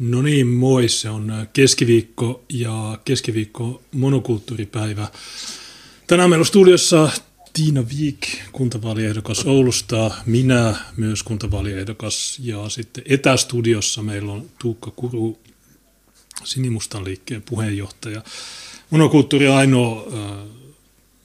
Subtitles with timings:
[0.00, 0.88] No niin, moi.
[0.88, 5.08] Se on keskiviikko ja keskiviikko monokulttuuripäivä.
[6.06, 7.10] Tänään meillä on studiossa
[7.52, 15.38] Tiina Viik, kuntavaaliehdokas Oulusta, minä myös kuntavaaliehdokas ja sitten etästudiossa meillä on Tuukka Kuru,
[16.44, 18.22] Sinimustan liikkeen puheenjohtaja.
[18.90, 20.12] Monokulttuuri on ainoa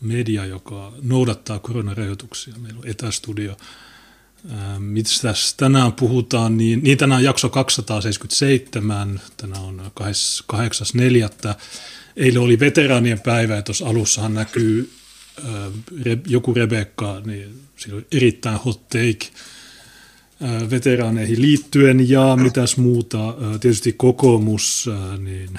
[0.02, 2.54] media, joka noudattaa koronarajoituksia.
[2.58, 3.58] Meillä on etästudio.
[4.80, 9.92] Mistä tänään puhutaan, niin, niin tänään jakso 277, tänään on
[11.50, 11.56] 8.4.
[12.18, 14.92] Eilen oli veteraanien päivä ja tuossa alussahan näkyy
[16.28, 19.28] joku Rebekka, niin siinä oli erittäin hot take
[20.70, 25.50] veteraaneihin liittyen ja mitäs muuta, tietysti kokoomus, niin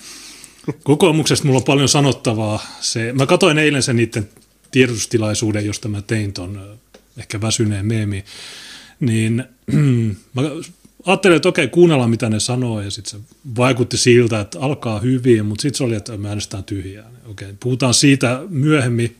[0.82, 2.66] kokoomuksesta mulla on paljon sanottavaa.
[2.80, 4.28] Se, mä katsoin eilen sen niiden
[4.70, 6.78] tiedotustilaisuuden, josta mä tein ton
[7.18, 8.24] ehkä väsyneen meemi,
[9.00, 9.44] niin
[10.34, 10.42] mä
[11.06, 15.46] ajattelin, että okei, kuunnellaan mitä ne sanoo, ja sitten se vaikutti siltä, että alkaa hyvin,
[15.46, 17.10] mutta sitten se oli, että me äänestetään tyhjää.
[17.26, 19.16] Okei, puhutaan siitä myöhemmin.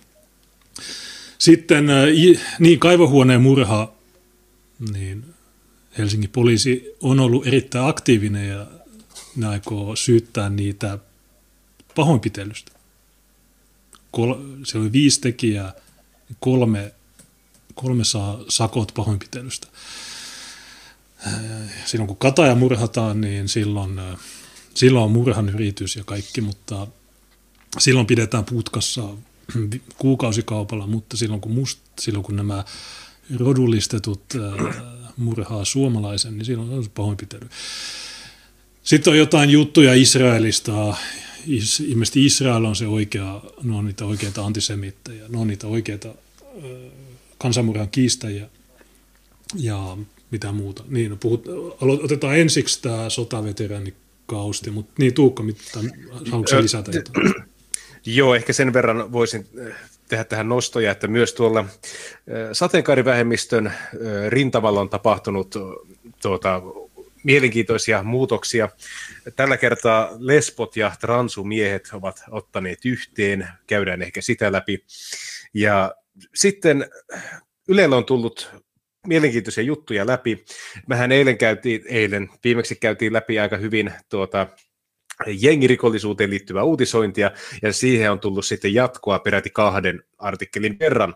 [1.38, 1.86] Sitten
[2.58, 3.92] niin kaivohuoneen murha,
[4.92, 5.24] niin
[5.98, 8.66] Helsingin poliisi on ollut erittäin aktiivinen ja
[9.36, 10.98] ne aikoo syyttää niitä
[11.94, 12.72] pahoinpitelystä.
[14.10, 15.74] Kol, se oli viisi tekijää,
[16.40, 16.92] kolme,
[17.76, 19.66] kolme saa sakot pahoinpitelystä.
[21.84, 24.00] Silloin kun kataja murhataan, niin silloin,
[24.74, 26.86] silloin on murhan yritys ja kaikki, mutta
[27.78, 29.02] silloin pidetään putkassa
[29.98, 32.64] kuukausikaupalla, mutta silloin kun, must, silloin kun nämä
[33.36, 34.22] rodullistetut
[35.16, 37.48] murhaa suomalaisen, niin silloin on pahoinpitely.
[38.82, 40.96] Sitten on jotain juttuja Israelista.
[41.46, 46.08] Is, ilmeisesti Israel on se oikea, ne on niitä oikeita antisemittejä, ne on niitä oikeita
[47.38, 48.48] kansanmurhan kiistäjiä
[49.54, 49.96] ja
[50.30, 50.84] mitä muuta.
[50.88, 51.46] Niin, no puhut,
[51.80, 55.80] otetaan ensiksi tämä sotaveteraanikausti, mutta niin Tuukka, mitä,
[56.30, 57.34] haluatko lisätä jotain?
[58.06, 59.74] Joo, ehkä sen verran voisin eh,
[60.08, 63.72] tehdä tähän nostoja, että myös tuolla eh, sateenkaarivähemmistön eh,
[64.28, 65.54] rintavalla on tapahtunut
[66.22, 66.62] tuota,
[67.24, 68.68] mielenkiintoisia muutoksia.
[69.36, 74.84] Tällä kertaa lesbot ja transumiehet ovat ottaneet yhteen, käydään ehkä sitä läpi.
[75.54, 75.94] Ja
[76.34, 76.86] sitten
[77.68, 78.50] Ylellä on tullut
[79.06, 80.44] mielenkiintoisia juttuja läpi.
[80.88, 84.46] Mehän eilen käytiin, eilen viimeksi käytiin läpi aika hyvin tuota,
[85.26, 87.30] jengirikollisuuteen liittyvää uutisointia,
[87.62, 91.14] ja siihen on tullut sitten jatkoa peräti kahden artikkelin verran.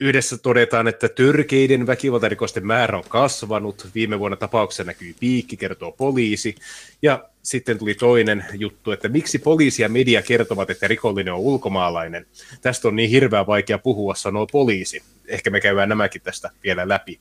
[0.00, 3.88] Yhdessä todetaan, että törkeiden väkivaltarikosten määrä on kasvanut.
[3.94, 6.54] Viime vuonna tapauksessa näkyy piikki, kertoo poliisi.
[7.02, 12.26] Ja sitten tuli toinen juttu, että miksi poliisi ja media kertovat, että rikollinen on ulkomaalainen.
[12.60, 15.02] Tästä on niin hirveän vaikea puhua, sanoo poliisi.
[15.28, 17.20] Ehkä me käydään nämäkin tästä vielä läpi.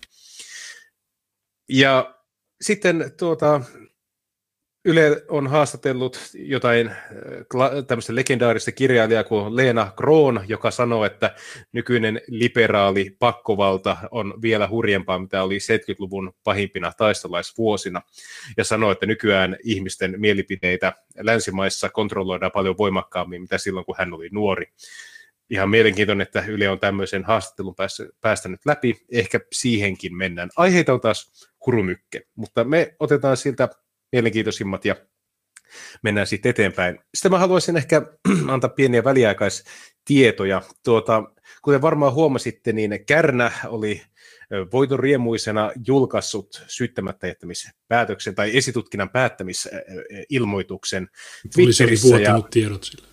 [1.69, 2.15] Ja
[2.61, 3.61] sitten tuota,
[4.88, 6.96] Yle on haastatellut jotain äh,
[7.88, 11.35] tämmöistä legendaarista kirjailijaa kuin Leena Kroon, joka sanoo, että
[11.72, 18.01] nykyinen liberaali pakkovalta on vielä hurjempaa, mitä oli 70-luvun pahimpina taistolaisvuosina.
[18.57, 24.29] Ja sanoo, että nykyään ihmisten mielipiteitä länsimaissa kontrolloidaan paljon voimakkaammin, mitä silloin, kun hän oli
[24.31, 24.66] nuori.
[25.50, 27.75] Ihan mielenkiintoinen, että Yle on tämmöisen haastattelun
[28.22, 29.06] päästänyt läpi.
[29.12, 30.50] Ehkä siihenkin mennään.
[30.56, 33.69] Aiheita on taas hurumykke, mutta me otetaan siltä
[34.15, 34.95] mielenkiintoisimmat ja
[36.01, 36.99] mennään sitten eteenpäin.
[37.13, 38.01] Sitten mä haluaisin ehkä
[38.53, 40.61] antaa pieniä väliaikaistietoja.
[40.83, 41.23] Tuota,
[41.61, 44.01] kuten varmaan huomasitte, niin Kärnä oli
[44.71, 51.09] voiton riemuisena julkaissut syyttämättä jättämispäätöksen tai esitutkinnan päättämisilmoituksen
[51.55, 52.07] Twitterissä.
[52.07, 52.41] Olisi ja...
[52.51, 53.07] tiedot sille.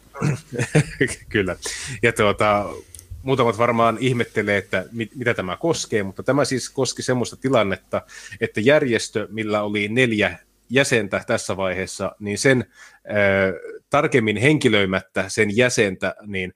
[1.32, 1.56] Kyllä.
[2.02, 2.70] Ja tuota,
[3.22, 8.02] muutamat varmaan ihmettelee, että mit, mitä tämä koskee, mutta tämä siis koski semmoista tilannetta,
[8.40, 10.38] että järjestö, millä oli neljä
[10.70, 12.64] jäsentä tässä vaiheessa, niin sen
[13.90, 16.54] tarkemmin henkilöimättä sen jäsentä, niin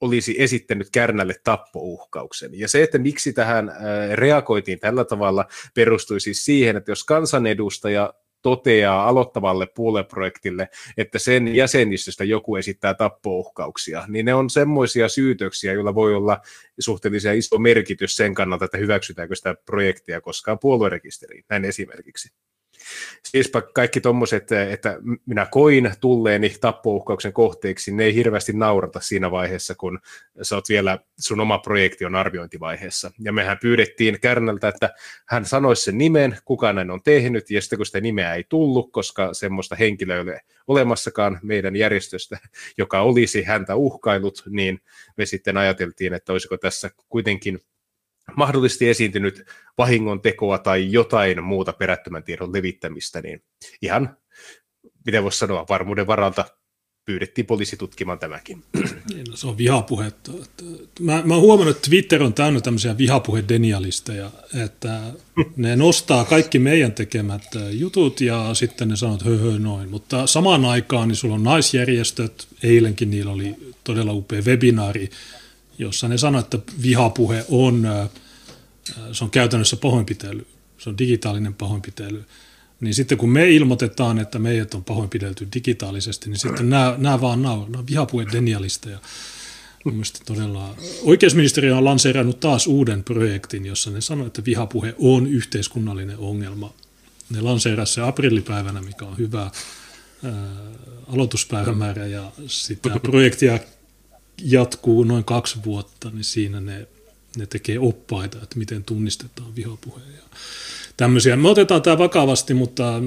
[0.00, 2.50] olisi esittänyt Kärnälle tappouhkauksen.
[2.52, 3.76] Ja se, että miksi tähän äh,
[4.12, 12.24] reagoitiin tällä tavalla, perustui siis siihen, että jos kansanedustaja toteaa aloittavalle puoleprojektille, että sen jäsenistöstä
[12.24, 16.40] joku esittää tappouhkauksia, niin ne on semmoisia syytöksiä, joilla voi olla
[16.78, 22.28] suhteellisen iso merkitys sen kannalta, että hyväksytäänkö sitä projektia koskaan puoluerekisteriin, näin esimerkiksi.
[23.24, 29.74] Siispä kaikki tuommoiset, että minä koin tulleeni tappouhkauksen kohteeksi, ne ei hirveästi naurata siinä vaiheessa,
[29.74, 29.98] kun
[30.42, 33.10] sä oot vielä, sun oma projekti on arviointivaiheessa.
[33.20, 34.90] Ja mehän pyydettiin Kärnältä, että
[35.28, 38.92] hän sanoisi sen nimen, kuka näin on tehnyt, ja sitten kun sitä nimeä ei tullut,
[38.92, 42.38] koska semmoista henkilöä ei ole olemassakaan meidän järjestöstä,
[42.78, 44.80] joka olisi häntä uhkailut, niin
[45.16, 47.60] me sitten ajateltiin, että olisiko tässä kuitenkin
[48.36, 49.44] mahdollisesti esiintynyt
[49.78, 53.42] vahingon tekoa tai jotain muuta perättömän tiedon levittämistä, niin
[53.82, 54.16] ihan,
[55.06, 56.44] miten voisi sanoa, varmuuden varalta
[57.08, 58.64] pyydettiin poliisi tutkimaan tämäkin.
[59.14, 60.32] Niin, no, se on vihapuhetta.
[61.00, 64.30] Mä, mä oon huomannut, että Twitter on täynnä tämmöisiä vihapuhedenialisteja,
[64.64, 65.00] että
[65.56, 69.90] ne nostaa kaikki meidän tekemät jutut ja sitten ne sanoo, että hö, noin.
[69.90, 73.54] Mutta samaan aikaan niin sulla on naisjärjestöt, eilenkin niillä oli
[73.84, 75.10] todella upea webinaari,
[75.78, 77.86] jossa ne sanoivat, että vihapuhe on,
[79.12, 80.46] se on käytännössä pahoinpitely,
[80.78, 82.24] se on digitaalinen pahoinpitely.
[82.80, 87.42] Niin sitten kun me ilmoitetaan, että meidät on pahoinpidelty digitaalisesti, niin sitten nämä, nämä vaan
[87.42, 88.98] nämä vihapuheet denialisteja.
[89.84, 90.74] Mielestäni todella.
[91.02, 96.72] Oikeusministeriö on lanseerannut taas uuden projektin, jossa ne sanoo, että vihapuhe on yhteiskunnallinen ongelma.
[97.30, 100.32] Ne lanseerasivat se aprillipäivänä, mikä on hyvä ää,
[101.06, 103.58] aloituspäivämäärä, ja sitä projektia
[104.42, 106.88] jatkuu noin kaksi vuotta, niin siinä ne,
[107.36, 110.00] ne tekee oppaita, että miten tunnistetaan vihapuhe.
[110.16, 110.22] Ja
[110.96, 111.36] tämmöisiä.
[111.36, 113.02] Me otetaan tämä vakavasti, mutta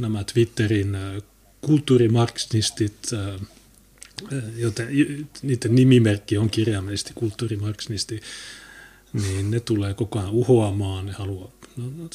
[0.00, 1.22] nämä Twitterin äh,
[1.60, 3.40] kulttuurimarksistit, äh,
[4.56, 4.88] joten
[5.42, 8.20] niiden nimimerkki on kirjaimellisesti kulttuurimarksisti,
[9.12, 12.08] niin ne tulee koko ajan uhoamaan, ne haluaa No, no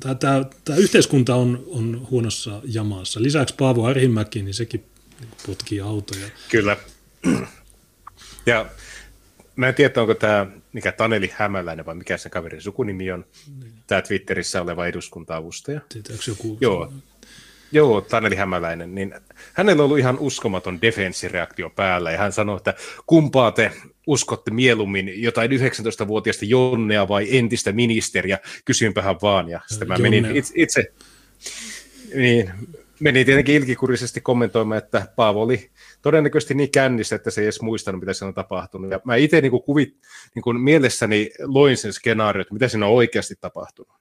[0.00, 3.22] tämä, tämä, tämä yhteiskunta on, on huonossa jamassa.
[3.22, 4.84] Lisäksi Paavo Arhimäki, niin sekin
[5.46, 6.26] potkii autoja.
[6.48, 6.76] Kyllä.
[8.46, 8.66] Ja
[9.56, 13.24] mä en tiedä, onko tämä mikä Taneli Hämäläinen vai mikä sen kaverin sukunimi on,
[13.60, 13.72] niin.
[13.86, 15.80] tämä Twitterissä oleva eduskunta-avustaja.
[16.28, 16.58] joku?
[16.60, 16.92] Joo.
[17.72, 19.14] Joo, Taneli Hämäläinen, niin
[19.52, 22.74] hänellä on ollut ihan uskomaton defenssireaktio päällä, ja hän sanoi, että
[23.06, 23.72] kumpaa te
[24.06, 30.52] uskotte mieluummin, jotain 19-vuotiaista Jonnea vai entistä ministeriä, kysynpähän vaan, ja sitten mä menin itse,
[30.56, 30.92] itse
[32.14, 32.50] niin,
[33.00, 35.70] menin tietenkin ilkikurisesti kommentoimaan, että Paavo oli
[36.04, 38.90] todennäköisesti niin kännissä, että se ei edes muistanut, mitä siinä on tapahtunut.
[38.90, 39.96] Ja mä itse niin kuvit,
[40.34, 43.92] niin kuin mielessäni loin sen skenaario, että mitä siinä on oikeasti tapahtunut.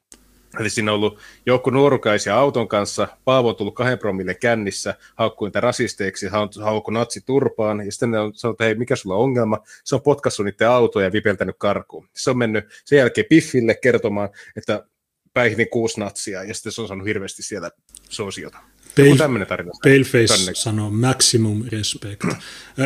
[0.59, 5.47] Eli siinä on ollut joukko nuorukaisia auton kanssa, Paavo on tullut kahden promille kännissä, haukkuu
[5.47, 6.27] niitä rasisteiksi,
[6.63, 9.59] haukku natsi turpaan, ja sitten ne on sanonut, että hei, mikä sulla on ongelma?
[9.83, 12.07] Se on potkassut niiden autoja ja vipeltänyt karkuun.
[12.15, 14.85] Se on mennyt sen jälkeen Piffille kertomaan, että
[15.33, 17.71] päihitin kuusi natsia, ja sitten se on saanut hirveästi siellä
[18.09, 18.57] sosiota.
[18.95, 19.45] Pale,
[19.84, 22.24] Paleface sanoo maximum respect.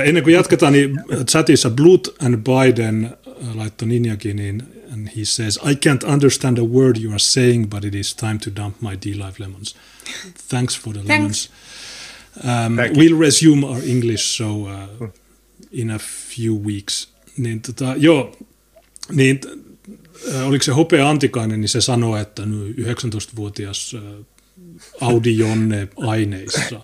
[0.06, 1.00] Ennen kuin jatketaan, niin
[1.32, 3.18] chatissa Blood and Biden
[3.54, 4.64] laittoi Ninjakin, niin
[4.94, 8.40] and he says, I can't understand a word you are saying, but it is time
[8.40, 9.76] to dump my D-Live lemons.
[10.50, 11.10] Thanks for the Thanks.
[11.14, 11.50] lemons.
[12.44, 15.08] Um, we'll resume our English show uh,
[15.72, 17.08] in a few weeks.
[17.38, 18.36] Niin tota, joo,
[19.12, 19.42] niin
[20.46, 24.37] oliko se Hopea Antikainen, niin se sanoi, että 19-vuotias Audi
[25.36, 26.82] Jonne aineissa.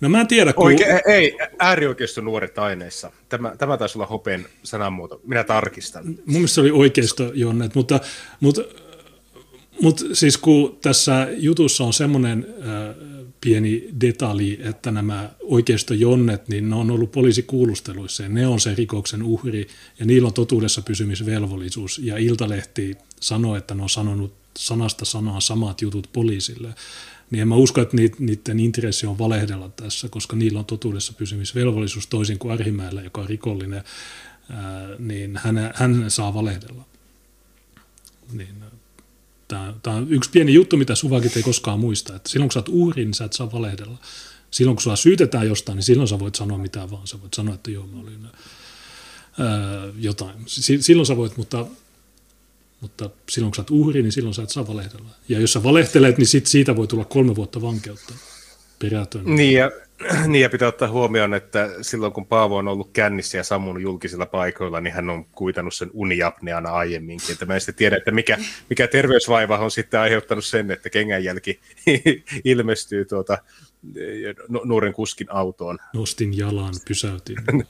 [0.00, 0.66] No mä en tiedä, kun...
[0.66, 3.12] Oike, ei, äärioikeisto nuoret aineissa.
[3.28, 5.20] Tämä, tämä taisi olla Hopen sanamuoto.
[5.26, 6.06] Minä tarkistan.
[6.06, 8.00] Mun mielestä se oli oikeisto Jonnet, mutta,
[8.40, 8.62] mutta,
[9.82, 16.70] mutta siis kun tässä jutussa on semmoinen äh, pieni detalji, että nämä oikeisto Jonnet, niin
[16.70, 19.66] ne on ollut poliisikuulusteluissa ja ne on se rikoksen uhri
[19.98, 25.82] ja niillä on totuudessa pysymisvelvollisuus ja Iltalehti sanoi, että ne on sanonut sanasta sanaa samat
[25.82, 26.74] jutut poliisille
[27.30, 32.06] niin en mä usko, että niiden intressi on valehdella tässä, koska niillä on totuudessa pysymisvelvollisuus
[32.06, 33.84] toisin kuin Arhimäellä, joka on rikollinen,
[34.98, 36.84] niin hän, hän saa valehdella.
[38.32, 38.56] Niin,
[39.48, 42.68] Tämä, on yksi pieni juttu, mitä suvakit ei koskaan muista, että silloin kun sä oot
[42.68, 43.98] uhri, niin sä et saa valehdella.
[44.50, 47.06] Silloin kun sua syytetään jostain, niin silloin sä voit sanoa mitä vaan.
[47.06, 48.32] Sä voit sanoa, että joo, mä olin ää,
[49.98, 50.36] jotain.
[50.80, 51.66] Silloin sä voit, mutta
[52.80, 55.10] mutta silloin kun sä oot uhri, niin silloin sä et saa valehdella.
[55.28, 58.14] Ja jos sä valehtelet, niin sit siitä voi tulla kolme vuotta vankeutta
[58.78, 59.30] periaatteessa.
[59.30, 59.70] Niin ja,
[60.26, 64.26] niin ja pitää ottaa huomioon, että silloin kun Paavo on ollut kännissä ja sammunut julkisilla
[64.26, 67.32] paikoilla, niin hän on kuitannut sen uniapneana aiemminkin.
[67.32, 68.38] Että mä en sitten tiedä, että mikä,
[68.70, 71.60] mikä terveysvaiva on sitten aiheuttanut sen, että kengänjälki
[72.44, 73.38] ilmestyy tuota,
[74.64, 75.78] nuoren kuskin autoon.
[75.94, 77.36] Nostin jalan, pysäytin.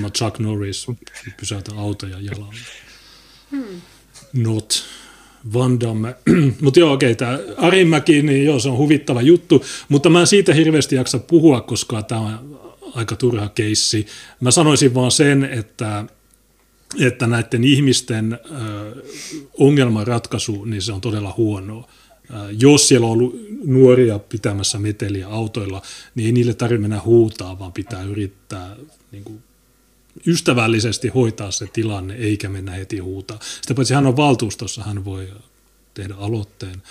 [0.00, 0.86] Mä Chuck Norris,
[1.40, 2.54] pysäytä autoja jalalla.
[3.50, 3.80] Hmm.
[4.32, 4.84] Not.
[5.52, 6.14] Van Damme.
[6.62, 10.54] mutta joo, okei, tämä Arimäki, niin joo, se on huvittava juttu, mutta mä en siitä
[10.54, 12.60] hirveästi jaksa puhua, koska tämä on
[12.94, 14.06] aika turha keissi.
[14.40, 16.04] Mä sanoisin vaan sen, että,
[17.00, 18.60] että näiden ihmisten äh,
[19.58, 21.88] ongelmanratkaisu, niin se on todella huonoa.
[22.58, 25.82] Jos siellä on ollut nuoria pitämässä meteliä autoilla,
[26.14, 28.76] niin ei niille tarvitse mennä huutaa, vaan pitää yrittää
[29.12, 29.42] niin kuin,
[30.26, 33.38] ystävällisesti hoitaa se tilanne, eikä mennä heti huutaa.
[33.62, 35.28] Sitä paitsi hän on valtuustossa, hän voi
[35.94, 36.82] tehdä aloitteen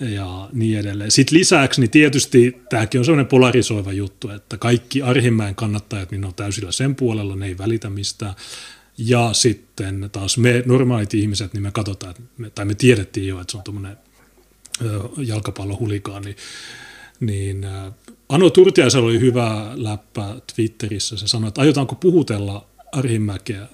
[0.00, 1.10] ja niin edelleen.
[1.10, 6.34] Sitten lisäksi niin tietysti tämäkin on sellainen polarisoiva juttu, että kaikki Arhimäen kannattajat niin on
[6.34, 8.34] täysillä sen puolella, ne ei välitä mistään.
[8.98, 12.14] Ja sitten taas me normaalit ihmiset, niin me katsotaan,
[12.54, 13.96] tai me tiedettiin jo, että se on tuommoinen
[15.16, 16.36] jalkapallohulikaani,
[17.20, 17.66] niin,
[18.34, 21.16] Ano Turtiaisella oli hyvä läppä Twitterissä.
[21.16, 23.66] Se sanoi, että aiotaanko puhutella Arhimäkeä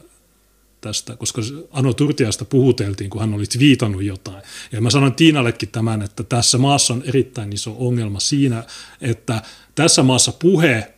[0.81, 4.43] tästä, koska Ano Turtiasta puhuteltiin, kun hän oli viitannut jotain.
[4.73, 8.65] Ja mä sanoin Tiinallekin tämän, että tässä maassa on erittäin iso ongelma siinä,
[9.01, 9.43] että
[9.75, 10.95] tässä maassa puhe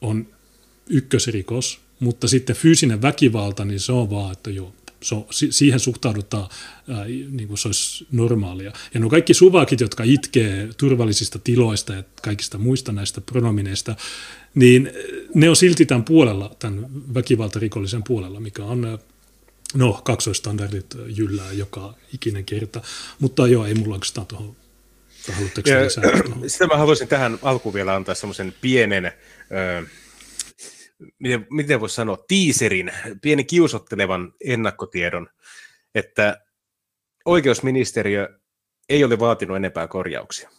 [0.00, 0.26] on
[0.86, 6.48] ykkösrikos, mutta sitten fyysinen väkivalta, niin se on vaan, että joo, se on, siihen suhtaudutaan
[6.88, 8.72] ää, niin kuin se olisi normaalia.
[8.94, 13.96] Ja no kaikki suvakit, jotka itkee turvallisista tiloista ja kaikista muista näistä pronomineista,
[14.54, 14.90] niin
[15.34, 18.98] ne on silti tämän puolella, tämän väkivaltarikollisen puolella, mikä on
[19.74, 22.80] No, kaksoistandardit jyllää joka ikinen kerta,
[23.18, 24.56] mutta joo, ei mulla oikeastaan tuohon
[26.46, 29.86] Sitä mä haluaisin tähän alkuun vielä antaa semmoisen pienen, äh,
[31.18, 35.28] miten, miten voisi sanoa, tiiserin, pieni kiusottelevan ennakkotiedon,
[35.94, 36.44] että
[37.24, 38.40] oikeusministeriö
[38.88, 40.50] ei ole vaatinut enempää korjauksia.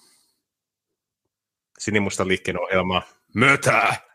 [1.79, 3.01] Sinimusta liikkeen ohjelma
[3.36, 4.10] Mötää!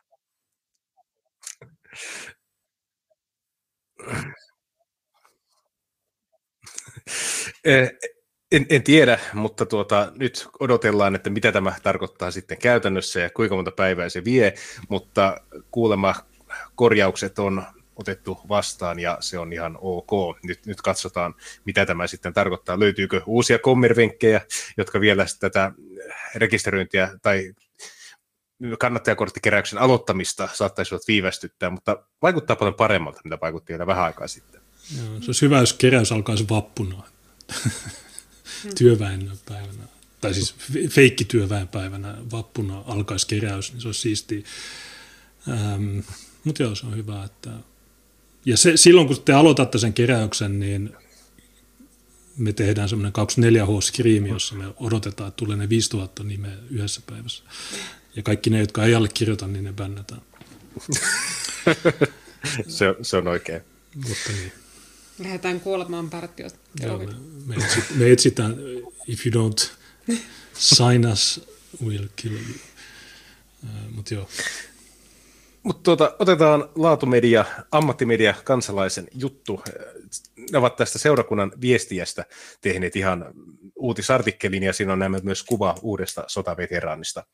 [8.54, 13.54] En, en tiedä, mutta tuota, nyt odotellaan, että mitä tämä tarkoittaa sitten käytännössä ja kuinka
[13.54, 14.54] monta päivää se vie,
[14.88, 16.14] mutta kuulemma
[16.74, 17.64] korjaukset on
[17.96, 20.10] otettu vastaan ja se on ihan ok.
[20.42, 21.34] Nyt, nyt katsotaan,
[21.64, 22.80] mitä tämä sitten tarkoittaa.
[22.80, 24.40] Löytyykö uusia kommervenkkejä,
[24.76, 25.72] jotka vielä tätä
[26.34, 27.52] rekisteröintiä tai
[28.78, 34.60] kannattajakorttikeräyksen aloittamista saattaisivat viivästyttää, mutta vaikuttaa paljon paremmalta, mitä vaikutti vielä vähän aikaa sitten.
[34.96, 37.02] Joo, se olisi hyvä, jos keräys alkaisi vappuna
[38.78, 39.84] työväenpäivänä,
[40.20, 40.54] tai siis
[40.90, 44.42] feikkityöväenpäivänä vappuna alkaisi keräys, niin se olisi siistiä.
[45.48, 45.98] Ähm,
[46.44, 47.24] mutta joo, se on hyvä.
[47.24, 47.50] Että...
[48.44, 50.96] Ja se, silloin kun te aloitatte sen keräyksen, niin
[52.36, 57.42] me tehdään semmoinen 24H-skriimi, jossa me odotetaan, että tulee ne 5000 nimeä yhdessä päivässä.
[58.16, 60.22] Ja kaikki ne, jotka ei allekirjoita, niin ne bännätään.
[62.68, 63.62] se, se on oikein.
[63.94, 64.52] Mutta niin.
[65.18, 66.58] Lähdetään kuolemaan partiosta.
[66.82, 67.06] Joo, me,
[67.46, 68.56] me, etsit, me etsitään,
[69.06, 69.70] if you don't
[70.54, 71.40] sign us,
[71.84, 72.42] we'll kill you.
[73.64, 74.28] Uh, Mutta joo.
[75.62, 79.62] Mutta tuota, otetaan laatumedia, ammattimedia, kansalaisen juttu.
[80.52, 82.24] Ne ovat tästä seurakunnan viestiästä
[82.60, 83.24] tehneet ihan
[83.76, 87.24] uutisartikkelin ja siinä on nämä myös kuva uudesta sotaveteraanista.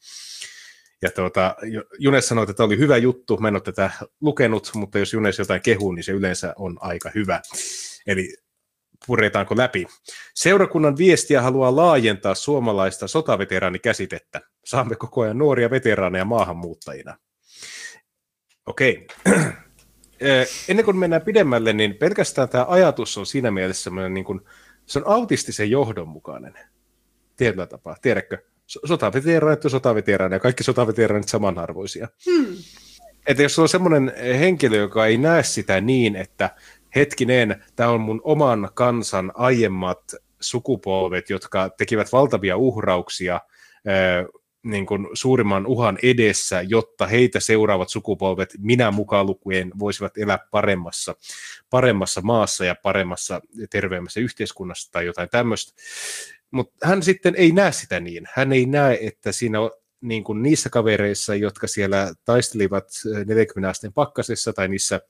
[1.03, 1.57] Ja tuota,
[1.99, 3.91] Junes sanoi, että tämä oli hyvä juttu, mä en ole tätä
[4.21, 7.41] lukenut, mutta jos Junes jotain kehuu, niin se yleensä on aika hyvä.
[8.07, 8.37] Eli
[9.07, 9.87] puretaanko läpi.
[10.35, 14.41] Seurakunnan viestiä haluaa laajentaa suomalaista sotaveteraanikäsitettä.
[14.65, 17.17] Saamme koko ajan nuoria veteraaneja maahanmuuttajina.
[18.67, 19.07] Okei.
[20.69, 24.41] Ennen kuin mennään pidemmälle, niin pelkästään tämä ajatus on siinä mielessä niin kuin,
[24.87, 26.55] se on autistisen johdonmukainen
[27.37, 27.97] tietyllä tapaa.
[28.03, 28.39] Tiedätkö?
[28.85, 32.09] Sotaveteraanit ja sotaveteraanit ja kaikki sotaveteraanit samanarvoisia.
[32.31, 32.57] Hmm.
[33.27, 36.51] Että jos on semmoinen henkilö, joka ei näe sitä niin, että
[36.97, 43.41] hetkinen, tämä on mun oman kansan aiemmat sukupolvet, jotka tekivät valtavia uhrauksia
[44.63, 51.15] niin kuin suurimman uhan edessä, jotta heitä seuraavat sukupolvet, minä mukaan lukuen, voisivat elää paremmassa,
[51.71, 55.73] paremmassa maassa ja paremmassa terveemmässä yhteiskunnassa tai jotain tämmöistä.
[56.51, 58.27] Mutta hän sitten ei näe sitä niin.
[58.35, 62.85] Hän ei näe, että siinä on niin kuin niissä kavereissa, jotka siellä taistelivat
[63.27, 65.01] 40 asteen pakkasessa tai niissä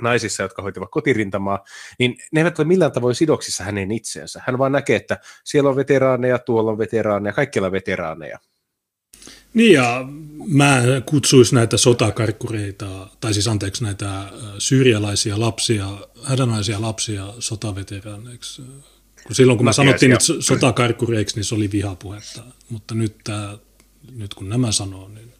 [0.00, 1.64] naisissa, jotka hoitivat kotirintamaa,
[1.98, 4.42] niin ne eivät ole millään tavoin sidoksissa hänen itseensä.
[4.46, 8.38] Hän vaan näkee, että siellä on veteraaneja, tuolla on veteraaneja, kaikkialla on veteraaneja.
[9.54, 10.04] Niin ja
[10.46, 14.24] mä kutsuisin näitä sotakarkkureita, tai siis anteeksi näitä
[14.58, 15.86] syyrialaisia lapsia,
[16.24, 18.62] hädänalaisia lapsia sotaveteraaneiksi.
[19.26, 22.42] Kun silloin kun me sanottiin että sotakarkkureiksi, niin se oli vihapuhetta.
[22.68, 23.58] Mutta nyt, tää,
[24.12, 25.32] nyt kun nämä sanoo, niin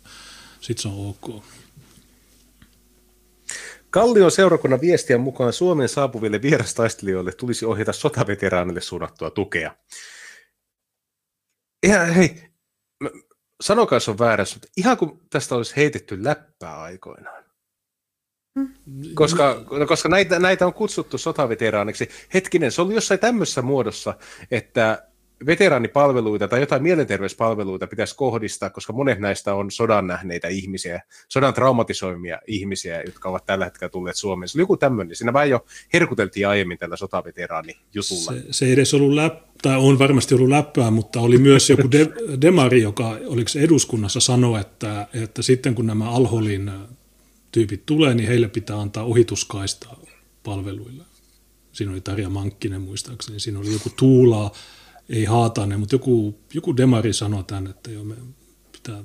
[0.60, 1.44] sitten se on ok.
[3.90, 9.76] Kallion seurakunnan viestien mukaan Suomen saapuville vierastaistelijoille tulisi ohjata sotaveteraanille suunnattua tukea.
[11.86, 12.42] Ja hei,
[13.60, 17.41] sanokaa jos on väärässä, mutta ihan kuin tästä olisi heitetty läppää aikoinaan.
[18.54, 18.68] Hmm.
[19.14, 22.08] Koska, no, koska näitä, näitä on kutsuttu sotaveteraaniksi.
[22.34, 24.14] Hetkinen, se oli jossain tämmöisessä muodossa,
[24.50, 25.06] että
[25.46, 32.38] veteraanipalveluita tai jotain mielenterveyspalveluita pitäisi kohdistaa, koska monet näistä on sodan nähneitä ihmisiä, sodan traumatisoimia
[32.46, 34.48] ihmisiä, jotka ovat tällä hetkellä tulleet Suomeen.
[34.48, 35.16] Se oli joku tämmöinen.
[35.16, 38.32] Siinä vähän jo herkuteltiin aiemmin tällä sotaveteraanijutulla.
[38.32, 41.90] Se, se ei edes ollut läppä, tai on varmasti ollut läppää, mutta oli myös joku
[41.90, 42.08] de,
[42.40, 46.70] demari, joka oliko eduskunnassa sanoa, että, että sitten kun nämä alholin
[47.52, 49.96] tyypit tulee, niin heille pitää antaa ohituskaista
[50.42, 51.04] palveluilla.
[51.72, 54.52] Siinä oli Tarja Mankkinen muistaakseni, siinä oli joku Tuulaa,
[55.08, 58.14] ei Haatanen, mutta joku, joku demari sanoi tämän, että joo, me
[58.72, 59.04] pitää,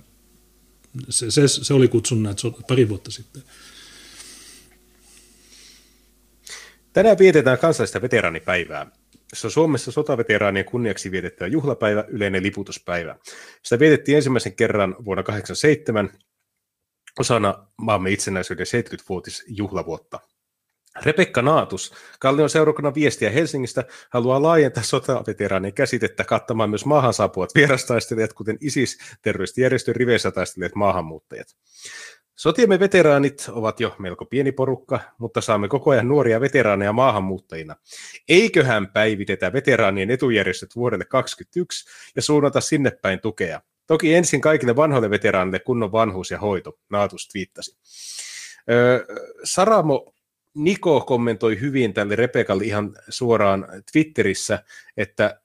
[1.09, 3.43] se, se, se oli kutsun näitä pari vuotta sitten.
[6.93, 8.91] Tänään vietetään kansallista veteraanipäivää.
[9.33, 13.15] Se on Suomessa sotaveteraanien kunniaksi vietettävä juhlapäivä, yleinen liputuspäivä.
[13.63, 16.09] Sitä vietettiin ensimmäisen kerran vuonna 1987
[17.19, 20.19] osana maamme itsenäisyyden 70-vuotisjuhlavuotta.
[21.01, 28.33] Rebekka Naatus, Kallion seurakunnan viestiä Helsingistä, haluaa laajentaa sotaveteraanien käsitettä kattamaan myös maahan saapuvat vierastaistelijat,
[28.33, 31.47] kuten ISIS-terroristijärjestön riveissä taistelijat maahanmuuttajat.
[32.35, 37.75] Sotiemme veteraanit ovat jo melko pieni porukka, mutta saamme koko ajan nuoria veteraaneja maahanmuuttajina.
[38.29, 43.61] Eiköhän päivitetä veteraanien etujärjestöt vuodelle 2021 ja suunnata sinne päin tukea.
[43.87, 47.77] Toki ensin kaikille vanhoille veteraanille kunnon vanhuus ja hoito, Naatus twiittasi.
[48.69, 49.05] Öö,
[49.43, 50.13] Saramo
[50.57, 54.63] Niko kommentoi hyvin tälle Rebekalle ihan suoraan Twitterissä,
[54.97, 55.41] että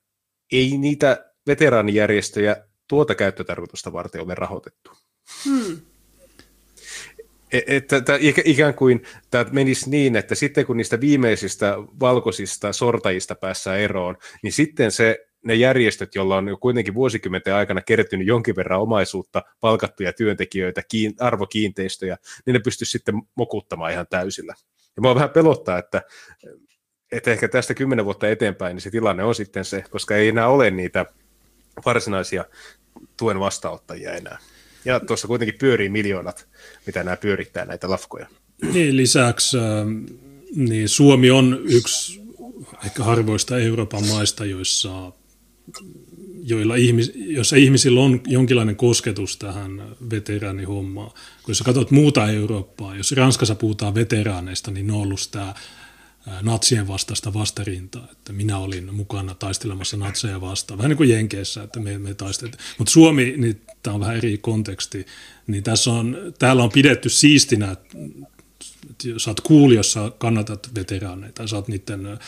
[0.52, 2.56] ei niitä veteraanijärjestöjä
[2.88, 4.90] tuota käyttötarkoitusta varten ole rahoitettu.
[5.44, 5.80] Hmm.
[7.52, 13.34] E, että, että ikään kuin tämä menisi niin, että sitten kun niistä viimeisistä valkoisista sortajista
[13.34, 18.56] päässään eroon, niin sitten se ne järjestöt, joilla on jo kuitenkin vuosikymmenten aikana kertynyt jonkin
[18.56, 24.54] verran omaisuutta, palkattuja työntekijöitä, kiin, arvokiinteistöjä, niin ne pystyisi sitten mokuttamaan ihan täysillä.
[24.96, 26.02] Ja mua vähän pelottaa, että,
[27.12, 30.48] että ehkä tästä kymmenen vuotta eteenpäin niin se tilanne on sitten se, koska ei enää
[30.48, 31.06] ole niitä
[31.84, 32.44] varsinaisia
[33.16, 34.38] tuen vastaanottajia enää.
[34.84, 36.48] Ja tuossa kuitenkin pyörii miljoonat,
[36.86, 38.26] mitä nämä pyörittää näitä lafkoja.
[38.72, 39.56] Niin, lisäksi
[40.56, 42.22] niin Suomi on yksi
[42.84, 45.12] ehkä harvoista Euroopan maista, joissa,
[46.44, 51.10] joilla ihmis, joissa ihmisillä on jonkinlainen kosketus tähän veteraanihommaan.
[51.42, 55.54] Kun jos katsot muuta Eurooppaa, jos Ranskassa puhutaan veteraaneista, niin ne on ollut sitä
[56.42, 61.80] natsien vastaista vastarintaa, että minä olin mukana taistelemassa natseja vastaan, vähän niin kuin Jenkeissä, että
[61.80, 62.60] me, me taisteltiin.
[62.78, 65.06] Mutta Suomi, niin tämä on vähän eri konteksti,
[65.46, 67.96] niin tässä on, täällä on pidetty siistinä, että
[69.18, 69.40] sä oot
[69.82, 72.18] sä kannatat veteraaneita, sä oot niiden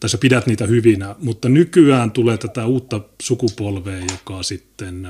[0.00, 5.06] tai sä pidät niitä hyvinä, mutta nykyään tulee tätä uutta sukupolvea, joka sitten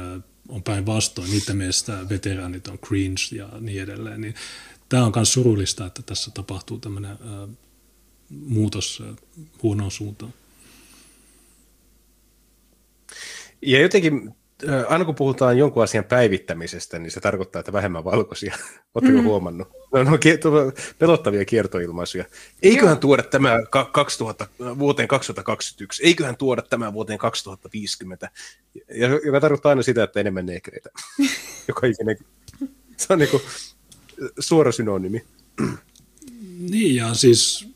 [0.48, 4.34] on päinvastoin, niiden mielestä veteraanit on cringe ja niin edelleen, niin
[4.88, 7.18] tämä on myös surullista, että tässä tapahtuu tämmöinen
[8.28, 9.02] muutos
[9.62, 10.34] huonoon suuntaan.
[13.62, 14.34] Ja jotenkin
[14.88, 18.56] aina kun puhutaan jonkun asian päivittämisestä, niin se tarkoittaa, että vähemmän valkoisia.
[18.94, 19.24] Oletteko mm.
[19.24, 19.68] huomannut?
[19.92, 20.18] No, no
[20.98, 22.24] pelottavia kiertoilmaisuja.
[22.62, 23.00] Eiköhän Joo.
[23.00, 23.58] tuoda tämä
[23.92, 24.46] 2000,
[24.78, 28.30] vuoteen 2021, eiköhän tuoda tämä vuoteen 2050,
[28.88, 30.90] ja, joka tarkoittaa aina sitä, että enemmän neekreitä.
[31.68, 32.18] joka ikinen.
[32.96, 33.42] Se on niin kuin
[34.38, 35.24] suora synonyymi.
[36.58, 37.68] Niin, ja siis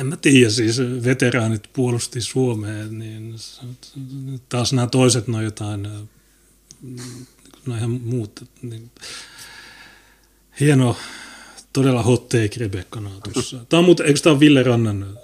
[0.00, 3.34] en mä tiedä, siis veteraanit puolusti Suomeen, niin
[4.48, 5.88] taas nämä toiset, no jotain,
[7.66, 8.44] no ihan muut.
[8.62, 8.90] Niin,
[10.60, 10.96] hieno,
[11.72, 13.64] todella hot take Rebekka Naatussa.
[13.68, 15.18] Tämä on muuten, eikö tämä ole Ville Rannan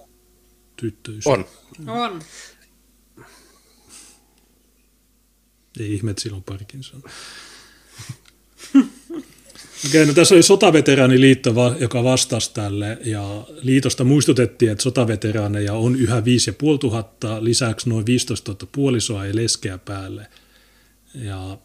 [0.76, 1.30] tyttöystä?
[1.30, 1.44] On.
[1.86, 2.22] On.
[5.80, 7.02] Ei ihme, että sillä on Parkinson.
[9.87, 16.25] Okei, no tässä oli sotaveteraaniliitto, joka vastasi tälle, ja liitosta muistutettiin, että sotaveteraaneja on yhä
[16.25, 20.27] 5500, lisäksi noin 15 000 puolisoa ja leskeä päälle.
[21.14, 21.59] Ja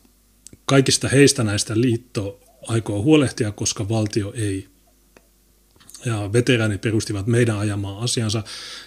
[0.66, 4.68] kaikista heistä näistä liitto aikoo huolehtia, koska valtio ei.
[6.06, 8.44] Ja veteraanit perustivat meidän ajamaan asiansa.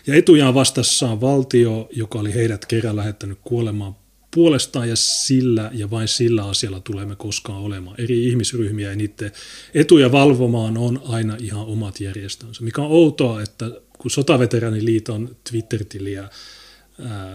[0.07, 4.04] Ja etujaan vastassaan valtio, joka oli heidät kerran lähettänyt kuolemaan
[4.35, 8.01] puolestaan ja sillä ja vain sillä asialla tulemme koskaan olemaan.
[8.01, 9.33] Eri ihmisryhmiä ja niiden
[9.75, 12.65] etuja valvomaan on aina ihan omat järjestönsä.
[12.65, 16.29] Mikä on outoa, että kun Sotaveteraniliiton Twitter-tiliä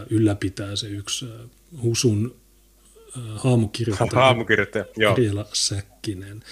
[0.09, 1.25] ylläpitää se yksi
[1.81, 2.35] Husun
[3.35, 6.43] haamukirjoittaja, haamukirjoittaja Ariela Säkkinen.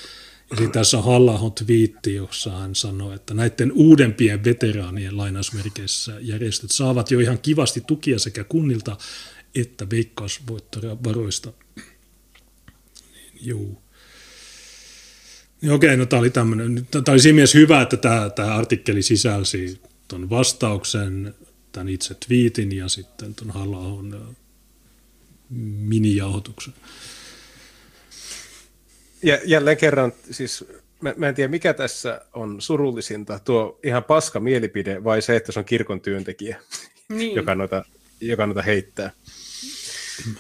[0.50, 6.72] Ja sitten tässä on halla twiitti, jossa hän sanoi, että näiden uudempien veteraanien lainausmerkeissä järjestöt
[6.72, 8.98] saavat jo ihan kivasti tukia sekä kunnilta
[9.62, 11.54] että veikkausvoittovaroista.
[11.76, 13.82] Niin, juu.
[15.62, 19.02] Niin okei, no tämä oli tämmöinen, tämä oli siinä mielessä hyvä, että tämä, tämä artikkeli
[19.02, 21.36] sisälsi tuon vastauksen,
[21.72, 23.78] tämän itse twiitin ja sitten tuon halla
[25.50, 26.74] minijauhoituksen.
[29.24, 30.66] Ja jälleen kerran, siis
[31.02, 35.52] mä, mä en tiedä mikä tässä on surullisinta, tuo ihan paska mielipide vai se, että
[35.52, 36.60] se on kirkon työntekijä,
[37.10, 37.36] niin.
[37.36, 37.86] joka, noita,
[38.22, 39.12] joka noita heittää.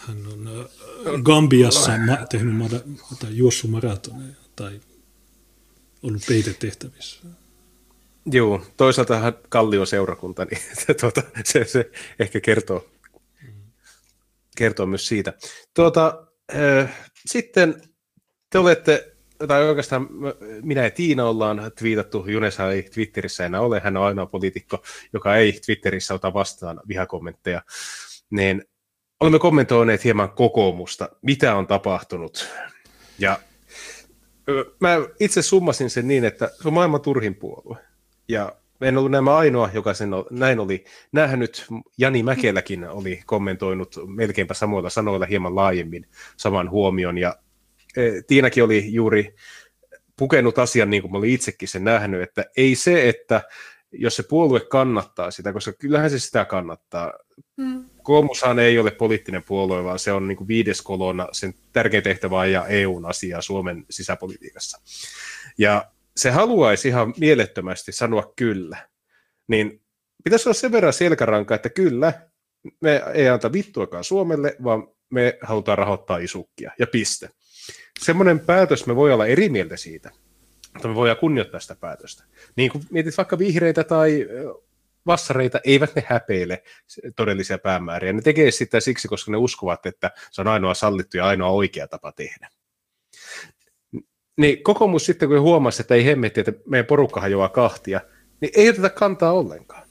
[0.07, 1.91] Hän on äh, Gambiassa
[2.29, 2.71] tehnyt
[3.19, 4.81] tai juossut maratoneja tai
[6.03, 7.27] ollut peitetehtävissä.
[8.25, 10.61] Joo, toisaalta Kallio seurakunta, niin
[11.01, 12.89] tuota, se, se ehkä kertoo,
[14.57, 15.33] kertoo myös siitä.
[15.73, 17.81] Tuota, äh, sitten
[18.49, 19.15] te olette,
[19.47, 20.07] tai oikeastaan
[20.61, 25.35] minä ja Tiina ollaan twiitattu, Junesa ei Twitterissä enää ole, hän on ainoa poliitikko, joka
[25.35, 27.61] ei Twitterissä ota vastaan vihakommentteja,
[28.29, 28.63] niin
[29.19, 32.49] olemme kommentoineet hieman kokoomusta, mitä on tapahtunut.
[33.19, 33.39] Ja
[34.79, 37.77] mä itse summasin sen niin, että se on maailman turhin puolue.
[38.27, 41.65] Ja en ollut nämä ainoa, joka sen näin oli nähnyt.
[41.97, 46.05] Jani Mäkeläkin oli kommentoinut melkeinpä samoilla sanoilla hieman laajemmin
[46.37, 47.17] saman huomion.
[47.17, 47.35] Ja
[47.97, 49.35] e, Tiinakin oli juuri
[50.17, 53.41] pukenut asian niin kuin mä olin itsekin sen nähnyt, että ei se, että
[53.91, 57.13] jos se puolue kannattaa sitä, koska kyllähän se sitä kannattaa.
[57.61, 57.85] Hmm.
[58.03, 62.45] Koomushan ei ole poliittinen puolue, vaan se on niin kuin viides kolona, sen tärkein tehtävä
[62.45, 64.81] ja EUn asiaa Suomen sisäpolitiikassa.
[65.57, 68.89] Ja se haluaisi ihan mielettömästi sanoa kyllä,
[69.47, 69.81] niin
[70.23, 72.13] pitäisi olla sen verran selkäranka, että kyllä,
[72.81, 77.29] me ei anta vittuakaan Suomelle, vaan me halutaan rahoittaa isukkia, ja piste.
[77.99, 80.11] Semmoinen päätös, me voi olla eri mieltä siitä,
[80.73, 82.23] mutta me voidaan kunnioittaa sitä päätöstä.
[82.55, 84.27] Niin kuin mietit vaikka vihreitä tai
[85.05, 86.63] vassareita, eivät ne häpeile
[87.15, 88.13] todellisia päämääriä.
[88.13, 91.87] Ne tekee sitä siksi, koska ne uskovat, että se on ainoa sallittu ja ainoa oikea
[91.87, 92.49] tapa tehdä.
[94.37, 98.01] Niin kokoomus sitten, kun huomasi, että ei hemmetti, että meidän porukka hajoaa kahtia,
[98.41, 99.86] niin ei oteta kantaa ollenkaan.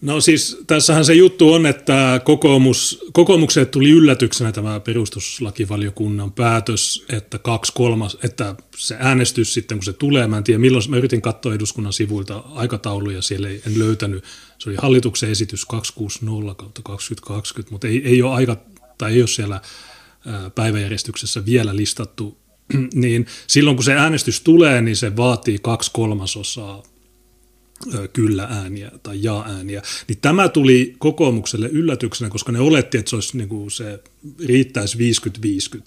[0.00, 7.38] No siis tässähän se juttu on, että kokoomus, kokoomukselle tuli yllätyksenä tämä perustuslakivaliokunnan päätös, että
[7.38, 11.22] kaksi kolmas, että se äänestys sitten kun se tulee, mä en tiedä milloin, mä yritin
[11.22, 14.24] katsoa eduskunnan sivuilta aikatauluja, siellä ei, en löytänyt,
[14.58, 18.56] se oli hallituksen esitys 260 kautta 2020, mutta ei, ei ole aika,
[18.98, 19.60] tai ei ole siellä
[20.54, 22.38] päiväjärjestyksessä vielä listattu.
[22.94, 26.82] Niin silloin kun se äänestys tulee, niin se vaatii kaksi kolmasosaa
[28.12, 29.82] kyllä ääniä tai jaa-ääniä.
[30.08, 34.02] Niin tämä tuli kokoomukselle yllätyksenä, koska ne oletti, että se, olisi, niin kuin se
[34.46, 34.98] riittäisi
[35.76, 35.80] 50-50.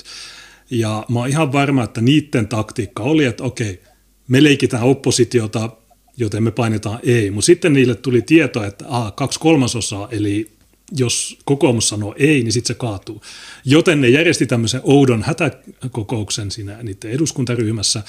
[0.72, 3.82] Ja mä oon ihan varma, että niiden taktiikka oli, että okei,
[4.28, 5.70] me leikitään oppositiota,
[6.18, 7.32] joten me painetaan ei.
[7.32, 10.52] Mutta sitten niille tuli tieto, että a, kaksi kolmasosaa, eli
[10.98, 13.22] jos kokoomus sanoo ei, niin sitten se kaatuu.
[13.66, 18.04] Joten ne järjesti tämmöisen oudon hätäkokouksen siinä niiden eduskuntaryhmässä,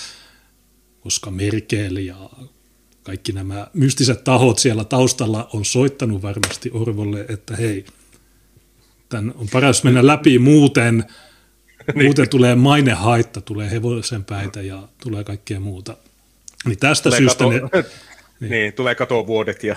[1.01, 2.31] koska Merkel ja
[3.03, 7.85] kaikki nämä mystiset tahot siellä taustalla on soittanut varmasti Orvolle, että hei,
[9.09, 10.97] tämän on paras mennä läpi muuten,
[11.95, 12.05] niin.
[12.05, 15.97] muuten tulee mainehaitta, tulee hevosen päitä ja tulee kaikkea muuta.
[16.67, 17.85] Niin tästä tulee syystä kato, ne...
[18.41, 18.51] Niin.
[18.51, 19.77] niin, tulee katovuodet ja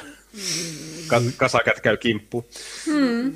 [1.38, 2.46] kasakat käy kimppu.
[2.86, 3.34] Hmm.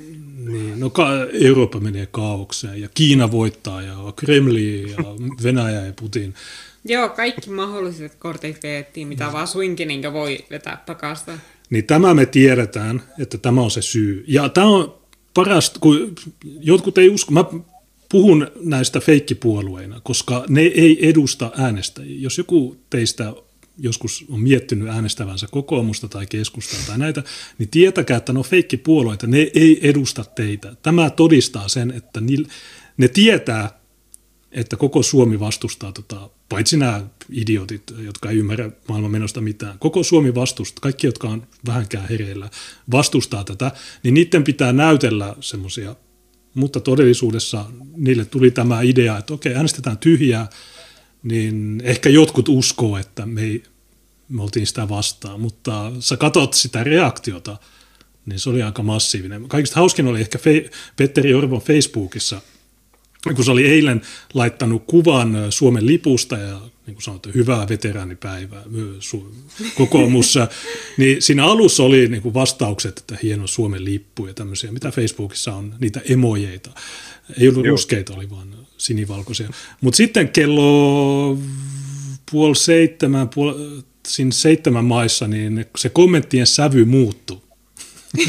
[0.52, 4.96] Niin, no ka- Eurooppa menee kaaukseen ja Kiina voittaa ja Kremli ja
[5.42, 6.34] Venäjä ja Putin.
[6.84, 8.60] Joo, kaikki mahdolliset kortit
[9.04, 9.32] mitä no.
[9.32, 11.32] vaan suinkin niin voi vetää takasta.
[11.70, 14.24] Niin tämä me tiedetään, että tämä on se syy.
[14.28, 14.94] Ja tämä on
[15.34, 16.14] parasta, kun
[16.60, 17.44] jotkut ei usko, mä
[18.08, 22.20] puhun näistä feikkipuolueina, koska ne ei edusta äänestäjiä.
[22.20, 23.32] Jos joku teistä
[23.78, 27.22] joskus on miettinyt äänestävänsä kokoomusta tai keskustaa tai näitä,
[27.58, 30.76] niin tietäkää, että ne on feikkipuolueita, ne ei edusta teitä.
[30.82, 32.20] Tämä todistaa sen, että
[32.96, 33.80] ne tietää,
[34.52, 40.02] että koko Suomi vastustaa, tota, paitsi nämä idiotit, jotka ei ymmärrä maailman menosta mitään, koko
[40.02, 42.50] Suomi vastustaa, kaikki, jotka on vähänkään hereillä,
[42.90, 45.96] vastustaa tätä, niin niiden pitää näytellä semmoisia,
[46.54, 47.64] mutta todellisuudessa
[47.96, 50.48] niille tuli tämä idea, että okei, äänestetään tyhjää,
[51.22, 53.62] niin ehkä jotkut uskoo, että me, ei,
[54.28, 57.56] me oltiin sitä vastaan, mutta sä katot sitä reaktiota,
[58.26, 59.48] niin se oli aika massiivinen.
[59.48, 62.40] Kaikista hauskin oli ehkä Fe- Petteri Orvon Facebookissa,
[63.34, 64.02] kun se oli eilen
[64.34, 68.62] laittanut kuvan Suomen lipusta ja niin kuin sanottu, hyvää veteraanipäivää
[69.74, 70.48] kokoomussa,
[70.96, 75.54] niin siinä alussa oli niin kuin vastaukset, että hieno Suomen lippu ja tämmöisiä, mitä Facebookissa
[75.54, 76.70] on, niitä emojeita.
[77.40, 77.70] Ei ollut Joo.
[77.70, 79.48] ruskeita, oli vaan sinivalkoisia.
[79.80, 81.38] Mutta sitten kello
[82.30, 87.40] puoli seitsemän, puoli, siinä seitsemän maissa, niin se kommenttien sävy muuttui.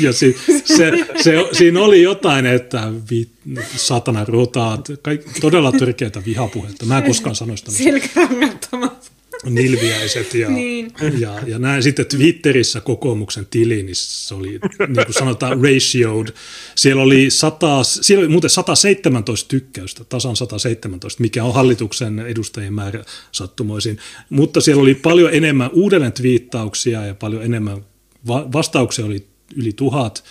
[0.01, 0.91] Ja se, se,
[1.23, 3.27] se, siinä oli jotain, että vi,
[3.75, 6.85] satana rotaat, kaikki, todella törkeitä vihapuhetta.
[6.85, 9.11] Mä en koskaan sanoisi Selkärangattomat
[9.49, 10.93] nilviäiset ja, niin.
[11.19, 16.27] ja, ja näin sitten Twitterissä kokoomuksen tili, niin se oli niin kuin sanotaan ratioed.
[16.75, 23.03] Siellä oli, 100, siellä oli muuten 117 tykkäystä, tasan 117, mikä on hallituksen edustajien määrä
[23.31, 23.97] sattumoisin,
[24.29, 27.85] mutta siellä oli paljon enemmän uudelleen twiittauksia ja paljon enemmän
[28.27, 30.23] va- vastauksia oli yli tuhat,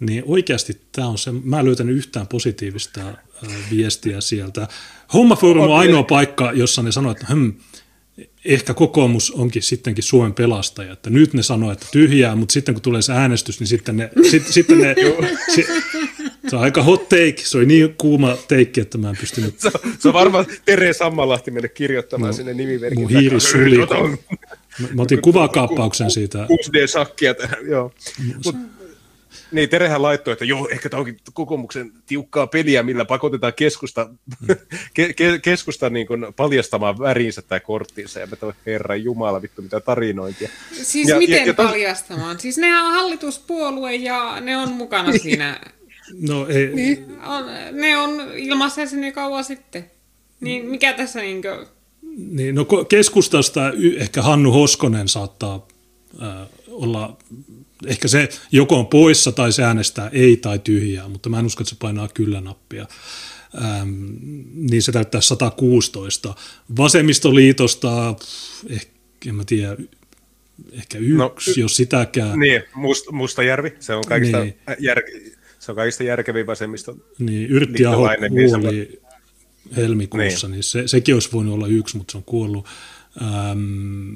[0.00, 3.00] niin oikeasti tämä on se, mä en löytänyt yhtään positiivista
[3.70, 4.68] viestiä sieltä.
[5.12, 7.50] Hommaforum on ainoa paikka, jossa ne sanoivat, että hm,
[8.44, 12.82] ehkä kokoomus onkin sittenkin Suomen pelastaja, että nyt ne sanoo, että tyhjää, mutta sitten kun
[12.82, 14.94] tulee se äänestys, niin sitten ne, sit, sitten ne
[15.54, 15.66] se,
[16.48, 19.60] se, on aika hot take, se oli niin kuuma teikki, että mä en pystynyt.
[19.60, 23.00] Se, se on varmaan Tere Sammalahti mennyt kirjoittamaan no, sinne nimimerkin.
[23.00, 23.76] Mun hiiri suli.
[23.76, 26.38] Mä, mä otin kuvakaappauksen siitä.
[26.38, 27.92] 6D-sakkia tähän, joo.
[28.44, 28.56] Mut,
[29.54, 34.10] niin, Terehän laittoi, että joo, ehkä tämä onkin kokoomuksen tiukkaa peliä, millä pakotetaan keskusta,
[34.94, 38.20] ke, ke, keskusta niin kuin paljastamaan värinsä tai korttinsa.
[38.20, 40.48] Ja mä herra jumala, vittu mitä tarinointia.
[40.72, 42.40] Siis ja, miten ja, ja paljastamaan?
[42.40, 45.60] Siis ne on hallituspuolue ja ne on mukana siinä.
[46.12, 46.74] No ei.
[46.74, 47.06] Niin.
[47.26, 49.90] On, ne on ilmassa sinne kauan sitten.
[50.40, 51.66] Niin mikä tässä niin kuin...
[52.30, 53.60] Niin, no keskustasta
[53.96, 55.66] ehkä Hannu Hoskonen saattaa
[56.22, 57.16] äh, olla
[57.86, 61.62] ehkä se joko on poissa tai se äänestää ei tai tyhjää, mutta mä en usko,
[61.62, 62.86] että se painaa kyllä-nappia.
[63.64, 63.88] Ähm,
[64.54, 66.34] niin se täyttää 116.
[66.76, 68.14] Vasemmistoliitosta,
[68.70, 68.92] ehkä,
[69.26, 69.76] en mä tiedä,
[70.72, 72.38] ehkä no, yksi, no, jos sitäkään.
[72.38, 74.56] Niin, Must, Mustajärvi, se on kaikista, niin.
[74.78, 75.02] jär,
[75.64, 76.96] se on kaikista järkevin vasemmisto.
[77.18, 79.00] Niin, Yrtti Aho kuoli niin
[79.76, 82.66] helmikuussa, niin, niin se, sekin olisi voinut olla yksi, mutta se on kuollut.
[83.22, 84.14] Ähm,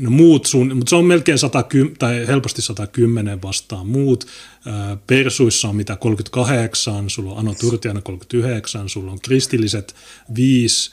[0.00, 4.26] no muut sun, mutta se on melkein 110, tai helposti 110 vastaan muut.
[4.66, 9.94] Äh, persuissa on mitä 38, sulla on Ano Turtiana 39, sulla on kristilliset
[10.36, 10.90] 5,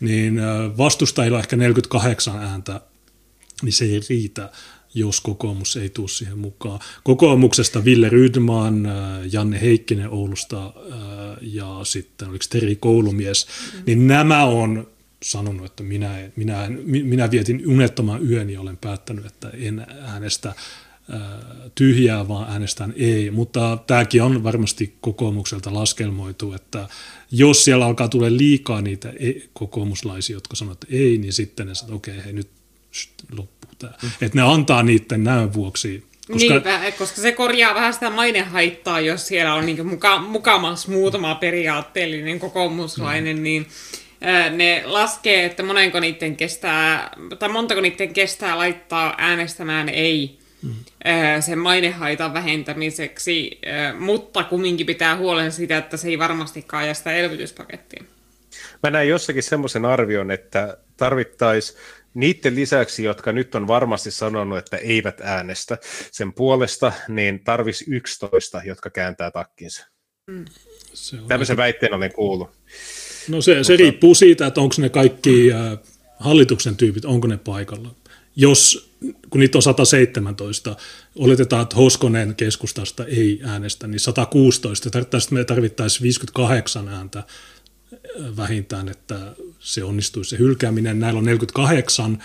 [0.00, 0.40] niin
[0.78, 2.80] vastustajilla on ehkä 48 ääntä,
[3.62, 4.50] niin se ei riitä
[4.96, 6.80] jos kokoomus ei tule siihen mukaan.
[7.04, 8.92] Kokoomuksesta Ville Rydman, äh,
[9.32, 10.72] Janne Heikkinen Oulusta
[11.40, 13.82] ja sitten oliko Teri Koulumies, mm.
[13.86, 14.86] niin nämä on
[15.22, 20.54] sanonut, että minä, minä, minä vietin unettoman yön ja olen päättänyt, että en äänestä
[21.74, 23.30] tyhjää, vaan äänestän ei.
[23.30, 26.88] Mutta tämäkin on varmasti kokoomukselta laskelmoitu, että
[27.30, 29.12] jos siellä alkaa tulla liikaa niitä
[29.52, 32.48] kokoomuslaisia, jotka sanovat, että ei, niin sitten ne sanoo, että okei, okay, hei nyt
[33.78, 33.92] tämä.
[34.02, 34.08] Mm.
[34.22, 36.48] Että ne antaa niiden näön vuoksi koska...
[36.48, 42.40] Niinpä, koska se korjaa vähän sitä mainehaittaa, jos siellä on niin muka, mukamas muutama periaatteellinen
[42.40, 43.42] kokoomuslainen, mm.
[43.42, 43.66] niin
[44.56, 50.74] ne laskee, että monenko niiden kestää, tai montako niiden kestää laittaa äänestämään ei mm.
[51.40, 53.60] sen mainehaitan vähentämiseksi,
[53.98, 58.04] mutta kumminkin pitää huolen siitä, että se ei varmastikaan aja sitä elvytyspakettia.
[58.82, 61.78] Mä näin jossakin semmoisen arvion, että tarvittaisiin
[62.16, 65.78] niiden lisäksi, jotka nyt on varmasti sanonut, että eivät äänestä
[66.12, 69.86] sen puolesta, niin tarvisi 11, jotka kääntää takkinsa.
[70.30, 70.44] Mm.
[71.28, 71.62] Tämmöisen aika...
[71.62, 72.50] väitteen olen kuullut.
[73.28, 75.78] No se, se riippuu siitä, että onko ne kaikki äh,
[76.18, 77.94] hallituksen tyypit, onko ne paikalla.
[78.36, 78.90] Jos,
[79.30, 80.76] kun niitä on 117,
[81.16, 87.22] oletetaan, että Hoskonen keskustasta ei äänestä, niin 116, tarvittaisiin, me tarvittaisiin 58 ääntä
[88.36, 91.00] vähintään, että se onnistuisi se hylkääminen.
[91.00, 92.22] Näillä on 48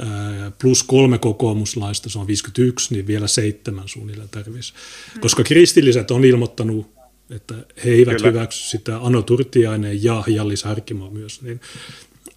[0.00, 4.74] äh, plus kolme kokoomuslaista, se on 51, niin vielä seitsemän suunnilleen tarvitsisi.
[5.20, 7.00] Koska kristilliset on ilmoittanut
[7.30, 8.28] että he eivät Kyllä.
[8.28, 11.42] hyväksy sitä Ano Turtiainen ja Jallis Harkimo myös.
[11.42, 11.60] Niin,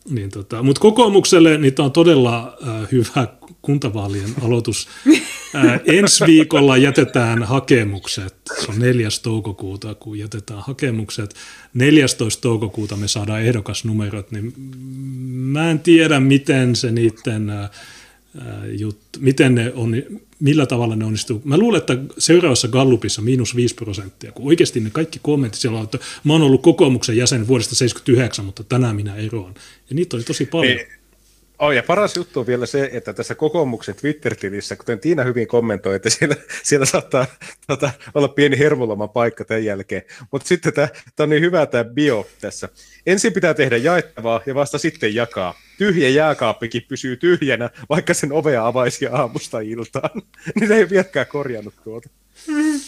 [0.10, 3.28] niin tota, Mutta kokoomukselle niitä on todella äh, hyvä
[3.62, 4.88] kuntavaalien aloitus.
[5.56, 8.36] Äh, ensi viikolla jätetään hakemukset,
[8.66, 9.08] se on 4.
[9.24, 11.36] toukokuuta, kun jätetään hakemukset.
[11.74, 12.42] 14.
[12.42, 14.54] toukokuuta me saadaan ehdokasnumerot, niin
[15.28, 17.70] mä en tiedä, miten se niiden äh,
[18.80, 19.96] juttu, miten ne on,
[20.44, 21.42] millä tavalla ne onnistuu.
[21.46, 25.84] Mä luulen, että seuraavassa Gallupissa miinus 5 prosenttia, kun oikeasti ne kaikki kommentit siellä on,
[25.84, 29.54] että mä oon ollut kokoomuksen jäsen vuodesta 79, mutta tänään minä eroan.
[29.90, 30.78] Ja niitä oli tosi paljon.
[30.78, 31.03] Niin.
[31.60, 35.96] Oh, ja paras juttu on vielä se, että tässä kokoomuksen Twitter-tilissä, kuten Tiina hyvin kommentoi,
[35.96, 37.26] että siellä, siellä saattaa
[37.68, 40.02] tota, olla pieni hermoloman paikka tämän jälkeen.
[40.32, 40.90] Mutta sitten tämä
[41.20, 42.70] on niin hyvä tämä bio tässä.
[43.06, 45.54] Ensin pitää tehdä jaettavaa ja vasta sitten jakaa.
[45.78, 50.22] Tyhjä jääkaappikin pysyy tyhjänä, vaikka sen ovea avaisi aamusta iltaan.
[50.60, 52.10] niin ei vieläkään korjannut tuota.
[52.48, 52.80] Mm.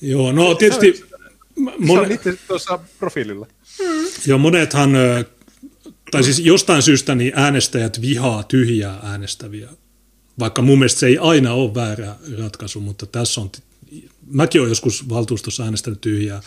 [0.00, 0.94] Joo, no tietysti...
[0.96, 1.98] Se on, mon...
[1.98, 3.46] se on itse tuossa profiililla.
[3.80, 4.06] Mm.
[4.26, 4.96] Joo, monethan
[6.10, 9.68] tai siis jostain syystä niin äänestäjät vihaa tyhjää äänestäviä,
[10.38, 13.50] vaikka mun mielestä se ei aina ole väärä ratkaisu, mutta tässä on,
[14.26, 16.42] mäkin olen joskus valtuustossa äänestänyt tyhjää,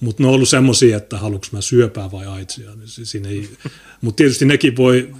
[0.00, 2.70] mutta ne on ollut semmoisia, että haluanko mä syöpää vai aitsia.
[3.12, 3.50] Niin ei,
[4.00, 5.14] mutta tietysti nekin voi,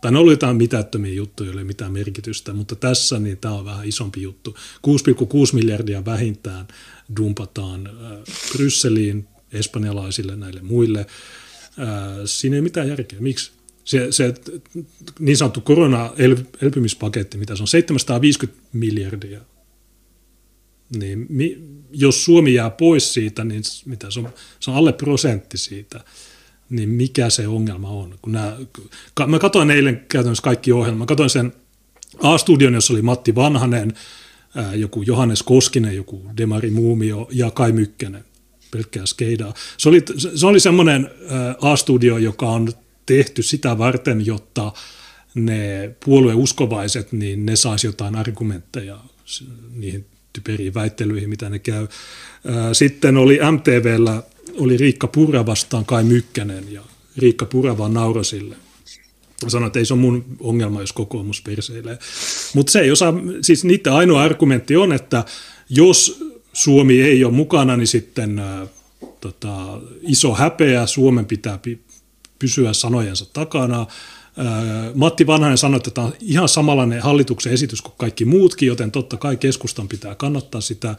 [0.00, 3.64] tai ne oli jotain mitättömiä juttuja, ei ole mitään merkitystä, mutta tässä niin tämä on
[3.64, 4.56] vähän isompi juttu.
[4.86, 6.68] 6,6 miljardia vähintään
[7.16, 7.92] dumpataan äh,
[8.52, 11.06] Brysseliin, espanjalaisille näille muille
[12.24, 13.20] siinä ei mitään järkeä.
[13.20, 13.52] Miksi?
[13.84, 14.34] Se, se
[15.18, 19.40] niin sanottu korona-elpymispaketti, mitä se on, 750 miljardia.
[20.96, 21.58] Niin mi,
[21.92, 24.28] jos Suomi jää pois siitä, niin mitä se on,
[24.60, 26.04] se on alle prosentti siitä.
[26.70, 28.18] niin mikä se ongelma on?
[28.22, 28.56] Kun nämä,
[29.26, 30.98] mä katsoin eilen käytännössä kaikki ohjelmat.
[30.98, 31.52] Mä katsoin sen
[32.22, 33.92] A-studion, jossa oli Matti Vanhanen,
[34.74, 38.24] joku Johannes Koskinen, joku Demari Muumio ja Kai Mykkänen,
[38.70, 39.54] pelkkää skeidaa.
[39.78, 40.02] Se oli,
[40.34, 41.10] se oli semmoinen
[41.60, 42.68] A-studio, joka on
[43.06, 44.72] tehty sitä varten, jotta
[45.34, 48.98] ne puolueuskovaiset, niin ne saisi jotain argumentteja
[49.74, 51.86] niihin typeriin väittelyihin, mitä ne käy.
[52.72, 54.22] Sitten oli MTVllä,
[54.54, 56.82] oli Riikka Purra vastaan Kai Mykkänen, ja
[57.16, 58.56] Riikka Purra vaan nauroi sille.
[59.48, 61.98] Sanoin, että ei se ole mun ongelma, jos kokoomus perseilee.
[62.54, 65.24] Mutta se ei osaa, siis niiden ainoa argumentti on, että
[65.70, 66.24] jos
[66.58, 68.66] Suomi ei ole mukana, niin sitten ää,
[69.20, 71.58] tota, iso häpeä, Suomen pitää
[72.38, 73.86] pysyä sanojensa takana.
[74.94, 79.16] Matti Vanhanen sanoi, että tämä on ihan samanlainen hallituksen esitys kuin kaikki muutkin, joten totta
[79.16, 80.96] kai keskustan pitää kannattaa sitä.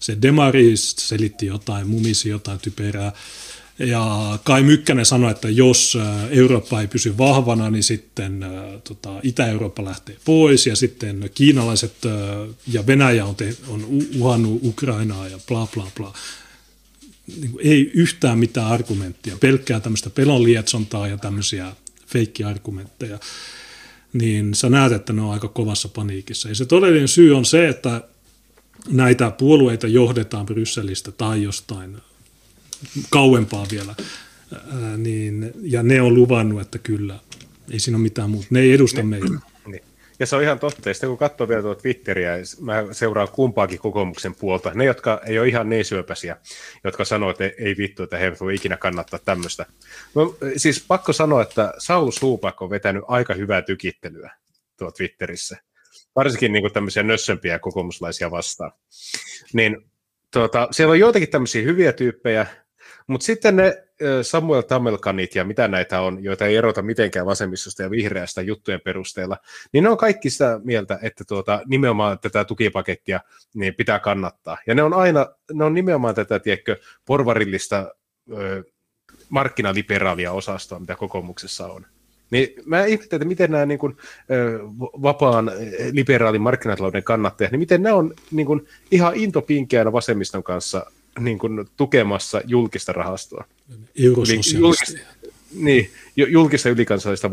[0.00, 3.12] Se Demari selitti jotain, mumisi jotain typerää.
[3.78, 5.98] Ja Kai Mykkänen sanoi, että jos
[6.30, 8.44] Eurooppa ei pysy vahvana, niin sitten
[8.84, 11.94] tota, Itä-Eurooppa lähtee pois ja sitten kiinalaiset
[12.72, 13.86] ja Venäjä on, te, on
[14.18, 16.12] uhannut Ukrainaa ja bla bla bla.
[17.40, 21.72] Niin ei yhtään mitään argumenttia, pelkkää tämmöistä pelonlietsontaa ja tämmöisiä
[22.06, 23.18] feikkiargumentteja,
[24.12, 26.48] niin sä näet, että ne on aika kovassa paniikissa.
[26.48, 28.02] Ja se todellinen syy on se, että
[28.88, 31.96] näitä puolueita johdetaan Brysselistä tai jostain
[33.10, 33.94] kauempaa vielä,
[34.52, 37.18] ää, niin, ja ne on luvannut, että kyllä,
[37.70, 38.48] ei siinä ole mitään muuta.
[38.50, 39.26] Ne ei edusta meitä.
[40.20, 40.88] Ja se on ihan totta.
[40.88, 44.74] Ja sitten kun katsoo vielä tuota Twitteriä, mä seuraan kumpaakin kokoomuksen puolta.
[44.74, 46.36] Ne, jotka ei ole ihan niin syöpäisiä,
[46.84, 49.66] jotka sanoo, että ei vittu, että he voi ikinä kannattaa tämmöistä.
[50.14, 54.30] No, siis pakko sanoa, että Saul Suupak on vetänyt aika hyvää tykittelyä
[54.76, 55.56] tuo Twitterissä.
[56.18, 58.72] Varsinkin niin kuin tämmöisiä nössömpiä kokoomuslaisia vastaan.
[59.52, 59.76] Niin
[60.32, 62.46] tuota, siellä on joitakin tämmöisiä hyviä tyyppejä,
[63.06, 63.84] mutta sitten ne
[64.22, 69.36] Samuel Tamelkanit ja mitä näitä on, joita ei erota mitenkään vasemmistosta ja vihreästä juttujen perusteella,
[69.72, 73.20] niin ne on kaikki sitä mieltä, että tuota, nimenomaan tätä tukipakettia
[73.54, 74.58] niin pitää kannattaa.
[74.66, 76.76] Ja ne on aina, ne on nimenomaan tätä, tiedätkö,
[77.06, 77.94] porvarillista
[78.32, 78.64] ö,
[79.28, 81.86] markkinaliberaalia osastoa, mitä kokoomuksessa on.
[82.30, 83.96] Niin mä ihmettelen, että miten nämä niin kuin,
[85.02, 85.52] vapaan
[85.92, 90.86] liberaalin markkinatalouden kannattajat, niin miten nämä on niin kuin, ihan intopinkeänä vasemmiston kanssa
[91.20, 93.44] niin kuin, tukemassa julkista rahastoa.
[94.04, 95.06] Eurososialisteja.
[95.54, 97.30] Niin, julkista ylikansallista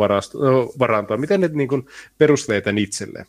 [0.80, 1.18] varantoa.
[1.18, 3.26] Miten ne niin kuin, perustelee tämän itselleen?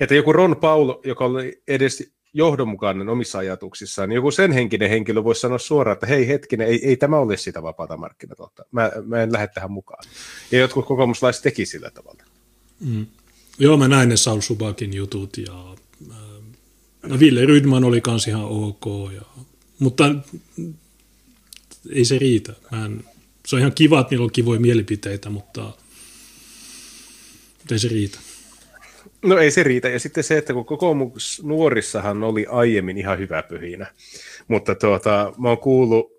[0.00, 5.24] Että joku Ron Paul, joka oli edes johdonmukainen omissa ajatuksissaan, niin joku sen henkinen henkilö
[5.24, 8.64] voisi sanoa suoraan, että hei hetkinen, ei, ei tämä ole sitä vapaata markkinataloutta.
[8.72, 10.04] Mä, mä en lähde tähän mukaan.
[10.52, 12.24] Ja jotkut kokoomuslaiset teki sillä tavalla.
[12.80, 13.06] Mm.
[13.58, 15.76] Joo, mä näin ne Saul Subakin jutut ja
[17.02, 19.22] No Ville Rydman oli kans ihan ok, ja,
[19.78, 20.14] mutta
[21.90, 22.52] ei se riitä.
[22.70, 23.04] Mä en,
[23.46, 25.62] se on ihan kiva, että niillä on kivoja mielipiteitä, mutta,
[27.58, 28.18] mutta ei se riitä.
[29.22, 29.88] No ei se riitä.
[29.88, 33.86] Ja sitten se, että kun kokoomus nuorissahan oli aiemmin ihan hyvä pyhinä,
[34.48, 36.12] mutta tuota, mä oon kuullut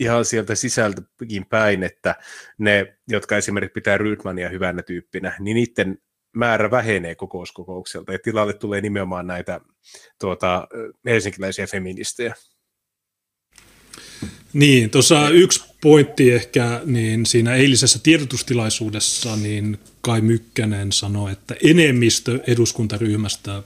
[0.00, 2.14] ihan sieltä sisältäkin päin, että
[2.58, 5.98] ne, jotka esimerkiksi pitää Rydmania hyvänä tyyppinä, niin niiden
[6.36, 9.60] määrä vähenee kokouskokoukselta ja tilalle tulee nimenomaan näitä
[10.20, 10.68] tuota,
[11.04, 12.34] helsinkiläisiä feministejä.
[14.52, 22.40] Niin, tuossa yksi pointti ehkä, niin siinä eilisessä tiedotustilaisuudessa niin Kai Mykkänen sanoi, että enemmistö
[22.46, 23.62] eduskuntaryhmästä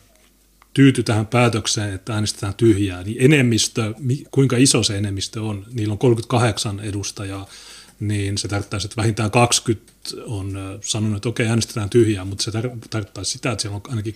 [0.75, 3.95] tyytyi tähän päätökseen, että äänestetään tyhjää, niin enemmistö,
[4.31, 7.47] kuinka iso se enemmistö on, niillä on 38 edustajaa,
[8.01, 9.93] niin se tarkoittaisi, että vähintään 20
[10.27, 14.15] on sanonut, että okei, äänestetään tyhjää, mutta se tar- tarkoittaisi sitä, että siellä on ainakin,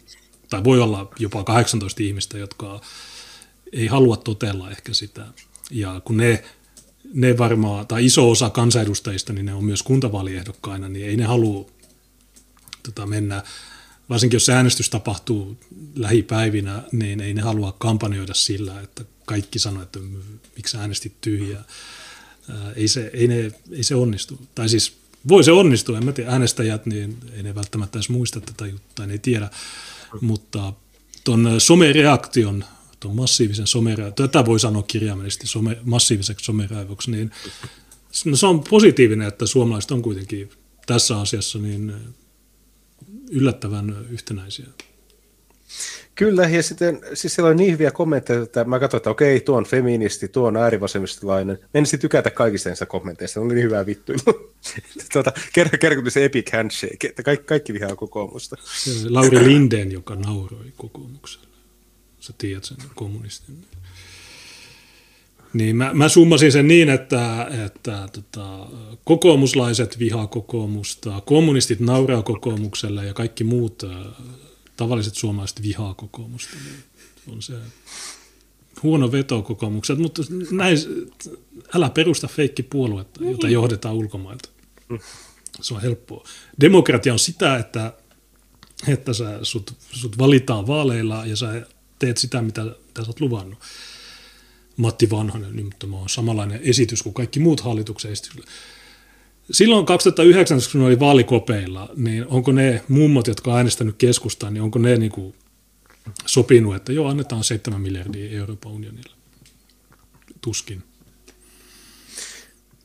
[0.51, 2.81] tai voi olla jopa 18 ihmistä, jotka
[3.73, 5.27] ei halua totella ehkä sitä.
[5.71, 6.45] Ja kun ne,
[7.15, 11.76] ne varmaan, tai iso osa kansanedustajista, niin ne on myös kuntavaaliehdokkaina, niin ei ne halua
[12.87, 13.43] tota, mennä,
[14.09, 15.57] varsinkin jos se äänestys tapahtuu
[15.97, 19.99] lähipäivinä, niin ei ne halua kampanjoida sillä, että kaikki sanoo, että
[20.57, 21.65] miksi äänestit tyhjää
[22.77, 24.41] ei se, ei, ne, ei se onnistu.
[24.55, 24.97] Tai siis
[25.29, 29.05] voi se onnistua, en mä tiedä, äänestäjät, niin ei ne välttämättä edes muista tätä juttua,
[29.05, 29.51] ei tiedä.
[30.21, 30.73] Mutta
[31.25, 32.65] tuon somereaktion,
[33.01, 37.31] tuon massiivisen somereaktion, tätä voi sanoa kirjaimellisesti some, massiiviseksi someraivoksi, niin
[38.25, 40.51] no se on positiivinen, että suomalaiset on kuitenkin
[40.87, 41.93] tässä asiassa niin
[43.31, 44.67] yllättävän yhtenäisiä.
[46.15, 49.57] Kyllä, ja sitten siis siellä on niin hyviä kommentteja, että mä katsoin, että okei, tuo
[49.57, 51.59] on feministi, tuo on äärivasemmistolainen.
[51.75, 54.53] Menisin tykätä kaikista näistä kommenteista, ne oli niin hyvää vittuilua.
[55.13, 58.57] tuota, kerran kerran se epic handshake, että kaikki, kaikki vihaa kokoomusta.
[58.65, 61.47] Se Lauri Lindeen, joka nauroi kokoomukselle.
[62.21, 63.65] Sä tiedät sen kommunistin.
[65.53, 68.67] Niin mä, mä summasin sen niin, että, että tota,
[69.05, 73.91] kokoomuslaiset vihaa kokoomusta, kommunistit nauraa kokoomukselle ja kaikki muut äh,
[74.77, 76.57] tavalliset suomalaiset vihaa kokoomusta.
[76.65, 76.85] Niin
[77.33, 77.55] on se
[78.83, 80.79] huono veto kokoomukset, mutta näin,
[81.75, 84.49] älä perusta feikkipuoluetta, jota johdetaan ulkomailta.
[85.61, 86.25] Se on helppoa.
[86.61, 87.93] Demokratia on sitä, että,
[88.89, 91.67] että sä, sut, sut valitaan vaaleilla ja sä
[91.99, 93.59] teet sitä, mitä, mitä sä oot luvannut.
[94.77, 98.45] Matti Vanhanen, niin tämä on samanlainen esitys kuin kaikki muut hallituksen esitykset.
[99.51, 104.79] Silloin 2009, kun oli vaalikopeilla, niin onko ne mummot, jotka on äänestänyt keskustaan, niin onko
[104.79, 105.35] ne niin kuin
[106.27, 109.17] sopinut, että joo, annetaan 7 miljardia Euroopan unionille?
[110.41, 110.83] Tuskin.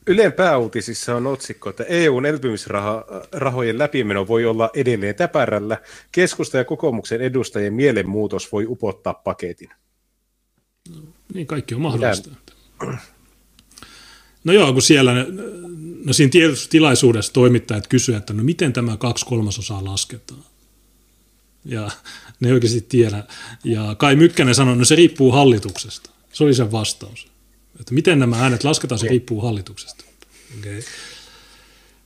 [0.06, 5.78] Ylen pääuutisissa on otsikko, että EUn elpymisrahojen läpimeno voi olla edelleen täpärällä.
[6.12, 9.70] Keskusta ja kokoomuksen edustajien mielenmuutos voi upottaa paketin.
[11.34, 12.30] Niin kaikki on mahdollista.
[12.30, 12.98] Mitä?
[14.44, 15.12] No joo, kun siellä,
[16.04, 16.30] no siinä
[16.70, 20.44] tilaisuudessa toimittajat kysyivät, että no miten tämä kaksi kolmasosaa lasketaan?
[21.64, 21.90] Ja
[22.40, 23.24] ne ei oikeasti tiedä.
[23.64, 26.10] Ja Kai Mykkänen sanoi, no se riippuu hallituksesta.
[26.32, 27.28] Se oli sen vastaus.
[27.80, 30.04] Että miten nämä äänet lasketaan, se riippuu hallituksesta.
[30.58, 30.82] Okay.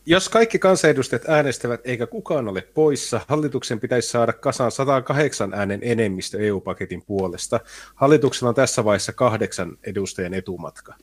[0.08, 6.38] Jos kaikki kansanedustajat äänestävät eikä kukaan ole poissa, hallituksen pitäisi saada kasaan 108 äänen enemmistö
[6.38, 7.60] EU-paketin puolesta.
[7.94, 10.94] Hallituksella on tässä vaiheessa kahdeksan edustajan etumatka.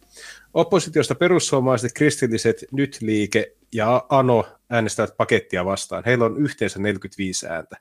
[0.53, 6.03] Oppositiosta perussuomalaiset, kristilliset, nyt liike ja ANO äänestävät pakettia vastaan.
[6.05, 7.77] Heillä on yhteensä 45 ääntä.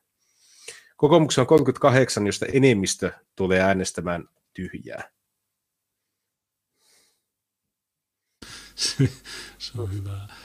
[0.97, 5.11] Kokoomuksen on 38, josta enemmistö tulee äänestämään tyhjää.
[9.59, 10.42] se on hyvä.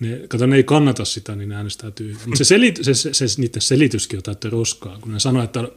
[0.00, 2.20] Ne, kato, ne ei kannata sitä, niin ne äänestää tyhjää.
[2.24, 5.68] Mutta se, selit, se, se, se, niiden selityskin on täyttä roskaa, kun ne sanoo, että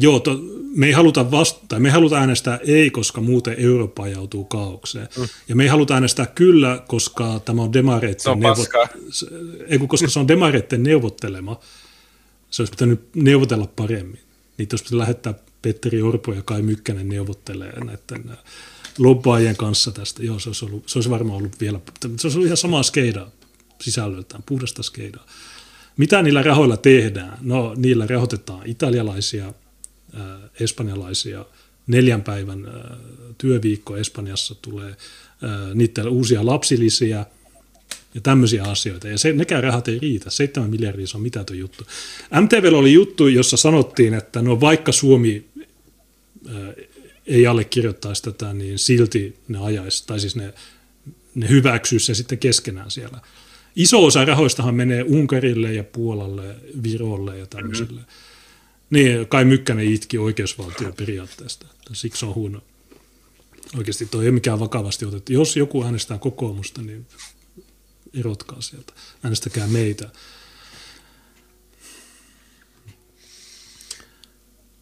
[0.00, 0.40] joo, to,
[0.74, 5.08] me ei haluta vasta- me ei haluta äänestää ei, koska muuten Eurooppa joutuu kaaukseen.
[5.18, 5.28] Mm.
[5.48, 8.88] Ja me ei haluta äänestää kyllä, koska tämä on demareitten, neuvot-
[9.66, 11.60] ei, koska se on demareitten neuvottelema
[12.54, 14.20] se olisi pitänyt neuvotella paremmin.
[14.58, 15.34] Niitä olisi pitänyt lähettää
[15.64, 18.38] Petteri Orpo ja Kai Mykkänen neuvottelee näiden äh,
[18.98, 20.22] lobbaajien kanssa tästä.
[20.22, 23.30] Joo, se olisi, ollut, se olisi varmaan ollut vielä, se olisi ollut ihan samaa skeidaa
[23.80, 25.26] sisällöltään, puhdasta skeidaa.
[25.96, 27.38] Mitä niillä rahoilla tehdään?
[27.40, 30.22] No, niillä rahoitetaan italialaisia, äh,
[30.60, 31.44] espanjalaisia,
[31.86, 32.98] neljän päivän äh,
[33.38, 37.26] työviikko Espanjassa tulee, äh, niiden uusia lapsilisiä–
[38.14, 39.08] ja tämmöisiä asioita.
[39.08, 40.30] Ja se, nekään rahat ei riitä.
[40.30, 41.84] 7 miljardia se on mitätön juttu.
[42.40, 45.44] MTV oli juttu, jossa sanottiin, että no vaikka Suomi
[47.26, 50.54] ei allekirjoittaisi tätä, niin silti ne ajaisi, tai siis ne,
[51.34, 53.20] ne hyväksyisi se sitten keskenään siellä.
[53.76, 58.00] Iso osa rahoistahan menee Unkarille ja Puolalle, Virolle ja tämmöisille.
[58.00, 58.14] Mm-hmm.
[58.90, 61.66] Niin, Kai Mykkänen itki oikeusvaltioperiaatteesta.
[61.92, 62.62] Siksi on huono.
[63.78, 65.32] Oikeasti toi ei mikään vakavasti otettu.
[65.32, 67.06] Jos joku äänestää kokoomusta, niin
[68.14, 68.92] erotkaa sieltä,
[69.22, 70.10] äänestäkää meitä.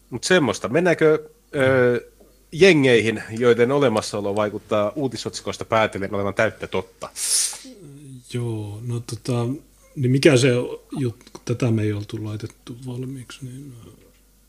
[0.09, 0.69] Mutta semmoista.
[0.69, 2.11] Mennäänkö ö,
[2.51, 7.09] jengeihin, joiden olemassaolo vaikuttaa uutisotsikoista päätellen olevan täyttä totta?
[8.33, 9.45] Joo, no tota,
[9.95, 10.49] niin mikä se
[10.99, 13.73] juttu, tätä me ei oltu laitettu valmiiksi, niin...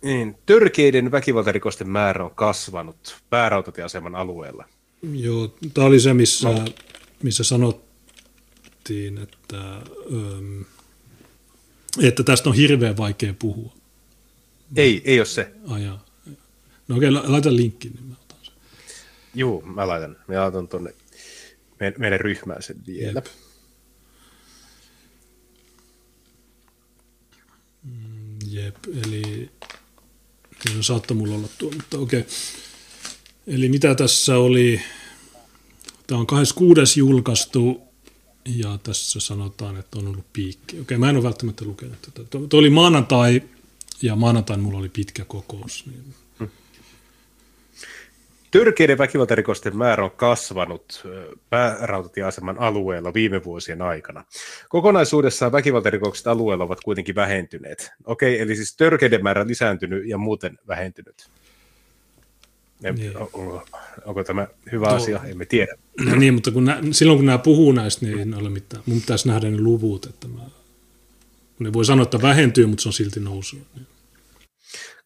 [0.03, 4.65] Niin, törkeiden väkivaltarikosten määrä on kasvanut päärautatieaseman alueella.
[5.13, 6.65] Joo, tämä oli se, missä, no.
[7.23, 7.85] missä sanot,
[8.85, 9.81] sanottiin, että,
[12.03, 13.73] että tästä on hirveän vaikea puhua.
[14.77, 15.53] Ei, ei ole se.
[15.69, 15.99] Aja.
[16.89, 18.55] No okei, laita linkki, niin mä otan sen.
[19.35, 20.17] Juu, mä laitan.
[20.29, 20.95] Mä laitan tuonne
[21.81, 23.19] meidän, meidän ryhmään sen vielä.
[23.19, 23.27] Jep.
[27.83, 29.51] Mm, jep, eli
[30.65, 32.25] niin saattoi mulla olla tuo, mutta okei.
[33.47, 34.81] Eli mitä tässä oli?
[36.07, 37.01] Tämä on 26.
[37.01, 37.81] julkaistu
[38.45, 40.81] ja tässä sanotaan, että on ollut piikki.
[40.81, 42.25] Okei, mä en ole välttämättä lukenut tätä.
[42.49, 43.43] Tuo oli maanantai,
[44.03, 45.87] ja maanantai mulla oli pitkä kokous.
[45.87, 46.15] Niin...
[48.59, 51.05] Törkeiden väkivaltarikosten määrä on kasvanut
[51.51, 54.25] päärautatieaseman alueella viime vuosien aikana.
[54.69, 57.91] Kokonaisuudessaan väkivaltarikokset alueella ovat kuitenkin vähentyneet.
[58.05, 61.31] Okei, eli siis törkeiden määrä lisääntynyt ja muuten vähentynyt.
[62.83, 63.17] Niin.
[63.17, 63.67] onko,
[64.05, 65.21] onko tämä hyvä Tuo, asia?
[65.27, 65.75] Emme tiedä.
[66.01, 68.83] No niin, mutta kun nä, silloin kun nämä puhuu näistä, niin ei ole mitään.
[68.87, 70.43] Mun pitäisi nähdä ne luvut, että mä,
[71.59, 73.57] ne voi sanoa, että vähentyy, mutta se on silti nousu.
[73.57, 73.87] Niin.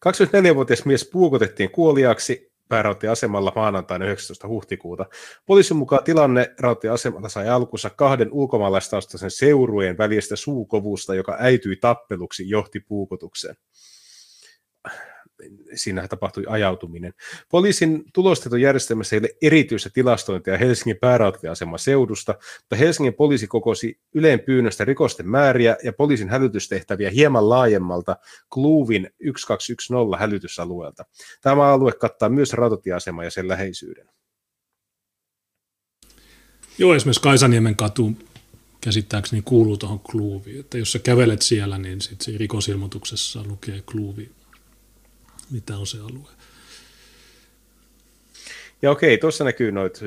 [0.07, 4.47] 24-vuotias mies puukotettiin kuoliaksi päärautatieasemalla maanantaina 19.
[4.47, 5.05] huhtikuuta.
[5.45, 12.79] Poliisin mukaan tilanne rautatieasemalla sai alkunsa kahden ulkomaalaistaustaisen seurueen välistä suukovusta, joka äityi tappeluksi johti
[12.79, 13.55] puukotukseen
[15.75, 17.13] siinä tapahtui ajautuminen.
[17.51, 24.85] Poliisin tulostietojärjestelmässä ei ole erityistä tilastointia Helsingin päärautatieaseman seudusta, mutta Helsingin poliisi kokosi Yleen pyynnöstä
[24.85, 28.17] rikosten määriä ja poliisin hälytystehtäviä hieman laajemmalta
[28.53, 31.05] Kluuvin 1210 hälytysalueelta.
[31.41, 34.09] Tämä alue kattaa myös rautatieaseman ja sen läheisyyden.
[36.77, 38.13] Joo, esimerkiksi Kaisaniemen katu
[38.81, 40.59] käsittääkseni kuuluu tuohon kluuviin.
[40.59, 44.31] Että jos sä kävelet siellä, niin sitten siinä rikosilmoituksessa lukee kluuvi,
[45.51, 46.29] mitä on se alue.
[48.81, 49.99] Ja okei, tuossa näkyy noita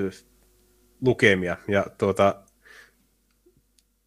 [1.00, 1.56] lukemia.
[1.68, 2.42] Ja tuota,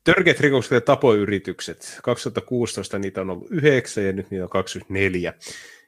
[0.04, 2.00] törkeät rikokset ja tapoyritykset.
[2.04, 5.34] 2016 niitä on ollut 9 ja nyt niitä on 24.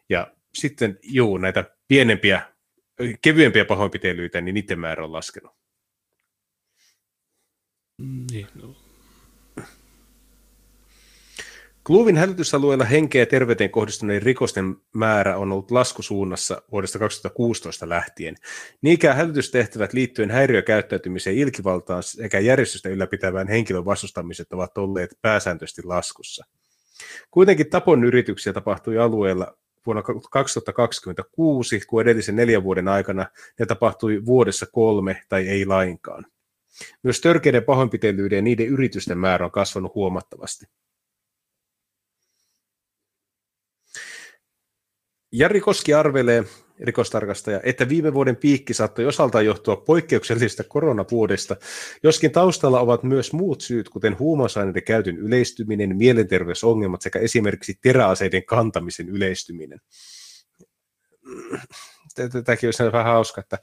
[0.09, 2.53] Ja sitten juu, näitä pienempiä,
[3.21, 5.51] kevyempiä pahoinpitelyitä, niin niiden määrä on laskenut.
[8.31, 8.86] Niin, no.
[11.87, 18.35] Kluvin hälytysalueella henkeä ja terveyteen kohdistuneiden rikosten määrä on ollut laskusuunnassa vuodesta 2016 lähtien.
[18.81, 26.45] Niinkään hälytystehtävät liittyen häiriökäyttäytymiseen ilkivaltaan sekä järjestystä ylläpitävään henkilön vastustamiset ovat olleet pääsääntöisesti laskussa.
[27.31, 33.25] Kuitenkin tapon yrityksiä tapahtui alueella vuonna 2026, kun edellisen neljän vuoden aikana
[33.59, 36.25] ne tapahtui vuodessa kolme tai ei lainkaan.
[37.03, 40.65] Myös törkeiden pahoinpitelyiden ja niiden yritysten määrä on kasvanut huomattavasti.
[45.31, 46.43] Jari Koski arvelee,
[46.79, 51.55] rikostarkastaja, että viime vuoden piikki saattoi osaltaan johtua poikkeuksellisesta koronavuodesta,
[52.03, 59.09] joskin taustalla ovat myös muut syyt, kuten huumausaineiden käytön yleistyminen, mielenterveysongelmat sekä esimerkiksi teräaseiden kantamisen
[59.09, 59.81] yleistyminen.
[62.45, 63.57] Tämäkin olisi vähän hauska, että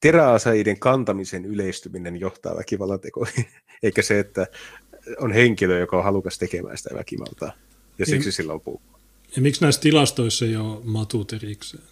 [0.00, 3.46] teräaseiden kantamisen yleistyminen johtaa väkivallan tekoihin,
[3.82, 4.46] eikä se, että
[5.18, 7.52] on henkilö, joka on halukas tekemään sitä väkivaltaa,
[7.98, 8.82] ja siksi ja, sillä on puu.
[9.36, 11.82] Ja miksi näissä tilastoissa ei ole matut erikseen?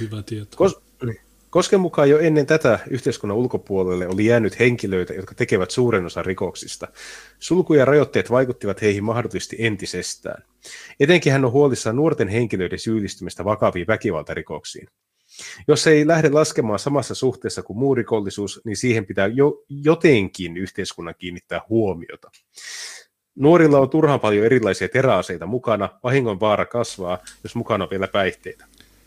[0.00, 0.56] Hyvä tieto.
[0.56, 1.20] Kos, niin.
[1.50, 6.88] Kosken mukaan jo ennen tätä yhteiskunnan ulkopuolelle oli jäänyt henkilöitä, jotka tekevät suuren osan rikoksista.
[7.38, 10.42] Sulku ja rajoitteet vaikuttivat heihin mahdollisesti entisestään.
[11.00, 14.88] Etenkin hän on huolissaan nuorten henkilöiden syyllistymistä vakaviin väkivaltarikoksiin.
[15.68, 21.14] Jos ei lähde laskemaan samassa suhteessa kuin muu rikollisuus, niin siihen pitää jo, jotenkin yhteiskunnan
[21.18, 22.30] kiinnittää huomiota.
[23.40, 28.66] Nuorilla on turhaan paljon erilaisia teräaseita mukana, vahingon vaara kasvaa, jos mukana on vielä päihteitä.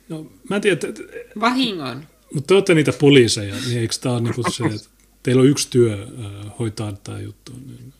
[0.09, 1.03] No, mä en tiedä, että...
[1.39, 2.03] Vahingon?
[2.34, 4.89] Mutta te olette niitä poliiseja, niin eikö tämä ole niinku se, että
[5.23, 7.93] teillä on yksi työ äh, hoitaa tämä juttu, niin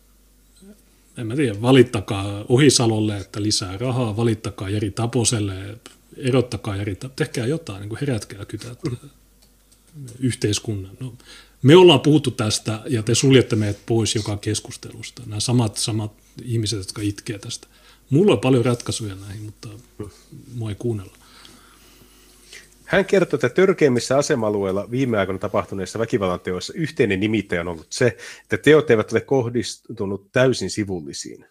[1.18, 5.78] en mä tiedä, valittakaa Ohisalolle, että lisää rahaa, valittakaa Jeri Taposelle,
[6.18, 8.80] erottakaa Jeri Taposelle, tehkää jotain, niin kuin herätkää kytät
[10.20, 10.98] yhteiskunnan.
[11.00, 11.14] No,
[11.64, 15.24] me ollaan puhuttu tästä ja te suljette meidät pois joka keskustelusta.
[15.26, 16.12] Nämä samat, samat
[16.44, 17.68] ihmiset, jotka itkee tästä.
[18.10, 19.70] Mulla on paljon ratkaisuja näihin, mutta
[20.56, 21.18] mua ei kuunnella.
[22.86, 28.18] Hän kertoi, että törkeimmissä asema-alueilla viime aikoina tapahtuneissa väkivallan teoissa yhteinen nimittäjä on ollut se,
[28.42, 31.46] että teot eivät ole kohdistunut täysin sivullisiin.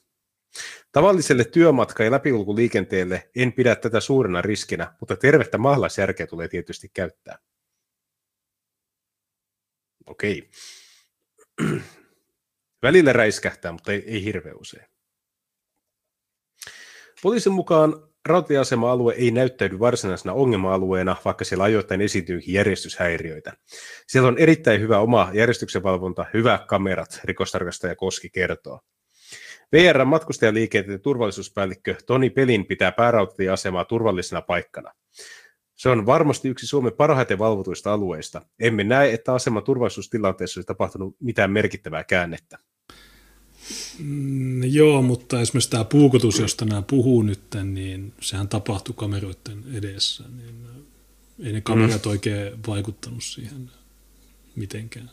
[0.92, 7.38] Tavalliselle työmatka- ja läpiulkuliikenteelle en pidä tätä suurena riskinä, mutta tervettä maalaisjärkeä tulee tietysti käyttää.
[10.12, 10.50] Okei.
[12.82, 14.86] Välillä räiskähtää, mutta ei, ei hirveän usein.
[17.22, 23.52] Poliisin mukaan Rautatieasema-alue ei näyttäydy varsinaisena ongelma-alueena, vaikka siellä ajoittain esiintyykin järjestyshäiriöitä.
[24.06, 28.80] Siellä on erittäin hyvä oma järjestyksenvalvonta, hyvä kamerat, rikostarkastaja Koski kertoo.
[29.72, 34.92] VR matkustajaliikenteen turvallisuuspäällikkö Toni Pelin pitää päärautatieasemaa turvallisena paikkana.
[35.82, 38.42] Se on varmasti yksi Suomen parhaiten valvotuista alueista.
[38.60, 42.58] Emme näe, että aseman turvallisuustilanteessa olisi tapahtunut mitään merkittävää käännettä.
[43.98, 50.24] Mm, joo, mutta esimerkiksi tämä puukotus, josta nämä puhuu nyt, niin sehän tapahtui kameroiden edessä.
[50.36, 50.66] Niin
[51.44, 52.10] ei ne kamerat mm.
[52.10, 53.70] oikein vaikuttanut siihen
[54.56, 55.10] mitenkään.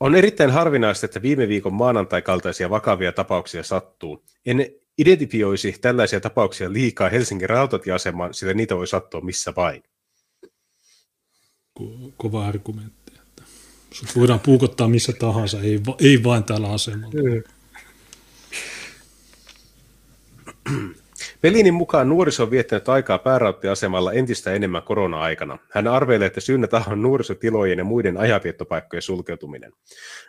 [0.00, 4.24] On erittäin harvinaista, että viime viikon maanantai-kaltaisia vakavia tapauksia sattuu.
[4.46, 9.82] En identifioisi tällaisia tapauksia liikaa Helsingin rautatieasemaan, sillä niitä voi sattua missä vain.
[11.78, 13.12] Ko- kova argumentti.
[13.92, 17.42] Sut voidaan puukottaa missä tahansa, ei, ei vain täällä asemalla.
[21.40, 25.58] Pelinin mukaan nuoriso on viettänyt aikaa päärauttiasemalla entistä enemmän korona-aikana.
[25.70, 29.72] Hän arvelee, että syynä on nuorisotilojen ja muiden ajanviettopaikkojen sulkeutuminen.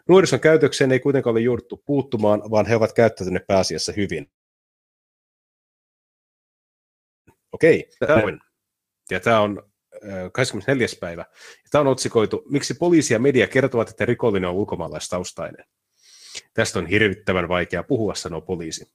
[0.07, 4.29] Nuorison käytökseen ei kuitenkaan ole jouduttu puuttumaan, vaan he ovat käyttäneet pääasiassa hyvin.
[7.57, 8.39] Okei, tämä on.
[9.11, 9.63] Ja tämä on
[10.33, 10.87] 24.
[10.99, 11.25] päivä.
[11.31, 15.65] Ja tämä on otsikoitu, miksi poliisi ja media kertovat, että rikollinen on ulkomaalaistaustainen.
[16.53, 18.91] Tästä on hirvittävän vaikea puhua, sanoo poliisi.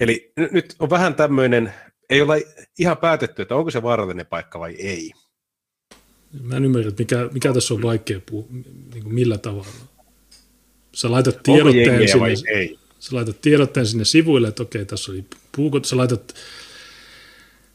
[0.00, 1.74] Eli nyt on vähän tämmöinen,
[2.10, 2.34] ei olla
[2.78, 5.12] ihan päätetty, että onko se vaarallinen paikka vai ei.
[6.42, 8.48] Mä en ymmärrä, mikä, mikä tässä on vaikea puhua,
[8.94, 9.66] niin kuin millä tavalla.
[10.94, 12.78] Sä laitat tiedotteen sinne, ei?
[12.98, 15.24] sä laitat tiedotteen sinne sivuille, että okei, tässä oli
[15.56, 16.34] puukot, sä laitat,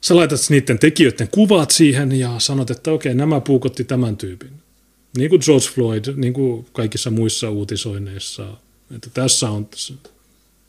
[0.02, 4.52] sä laitat niiden tekijöiden kuvat siihen ja sanot, että okei, nämä puukotti tämän tyypin.
[5.18, 8.58] Niin kuin George Floyd, niin kuin kaikissa muissa uutisoinneissa,
[8.96, 9.70] että tässä on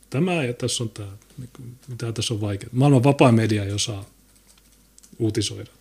[0.09, 1.07] tämä ja tässä on tämä,
[1.87, 2.69] mitä tässä on vaikea.
[2.71, 4.05] Maailman vapaa media ei osaa
[5.19, 5.71] uutisoida.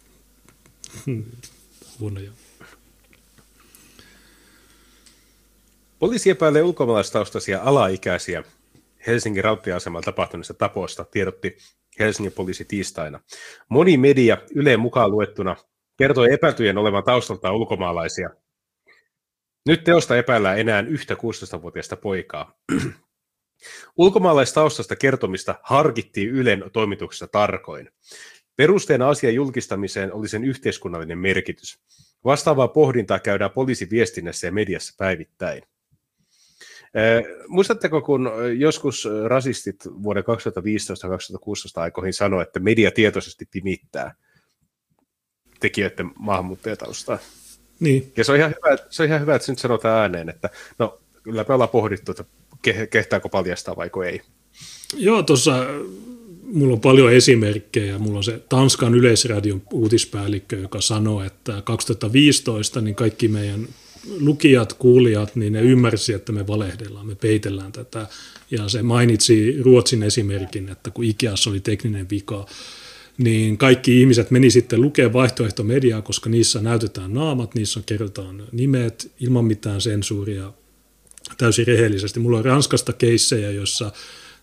[2.00, 2.30] Huonoja.
[5.98, 8.44] Poliisi epäilee ulkomaalaistaustaisia alaikäisiä
[9.06, 11.58] Helsingin rautatieasemalla tapahtuneista tapoista, tiedotti
[12.04, 13.20] Helsingin poliisi tiistaina.
[13.68, 15.56] Moni media, Yleen mukaan luettuna,
[15.98, 18.30] kertoi epäiltyjen olevan taustaltaan ulkomaalaisia.
[19.66, 22.58] Nyt teosta epäillään enää yhtä 16-vuotiaista poikaa.
[23.96, 27.90] Ulkomaalaistaustasta kertomista harkittiin Ylen toimituksessa tarkoin.
[28.56, 31.78] Perusteena asian julkistamiseen oli sen yhteiskunnallinen merkitys.
[32.24, 35.62] Vastaavaa pohdintaa käydään poliisiviestinnässä ja mediassa päivittäin.
[37.48, 40.26] Muistatteko, kun joskus rasistit vuoden 2015-2016
[41.74, 44.14] aikoihin sanoi, että media tietoisesti pimittää
[45.60, 47.18] tekijöiden maahanmuuttajataustaa?
[47.80, 48.12] Niin.
[48.16, 50.50] Ja se on, ihan hyvä, se on ihan hyvä, että se nyt sanotaan ääneen, että
[50.78, 52.24] no kyllä me ollaan pohdittu, että
[52.90, 54.22] kehtaako paljastaa vai ei.
[54.96, 55.66] Joo, tuossa
[56.42, 57.98] mulla on paljon esimerkkejä.
[57.98, 63.68] Mulla on se Tanskan yleisradion uutispäällikkö, joka sanoo, että 2015 niin kaikki meidän
[64.20, 68.06] lukijat, kuulijat, niin ne ymmärsi, että me valehdellaan, me peitellään tätä.
[68.50, 72.46] Ja se mainitsi Ruotsin esimerkin, että kun Ikeassa oli tekninen vika,
[73.18, 79.44] niin kaikki ihmiset meni sitten lukemaan vaihtoehtomediaa, koska niissä näytetään naamat, niissä kerrotaan nimet ilman
[79.44, 80.52] mitään sensuuria
[81.38, 82.20] täysin rehellisesti.
[82.20, 83.92] Mulla on Ranskasta keissejä, jossa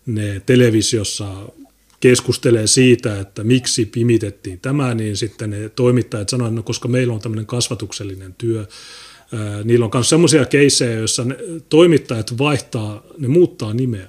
[0.06, 1.50] ne televisiossa
[2.00, 7.20] keskustelee siitä, että miksi pimitettiin tämä, niin sitten ne toimittajat sanoivat, no, koska meillä on
[7.20, 8.68] tämmöinen kasvatuksellinen työ,
[9.64, 11.38] Niillä on myös sellaisia keissejä, joissa ne
[11.70, 14.08] toimittajat vaihtaa, ne muuttaa nimeä.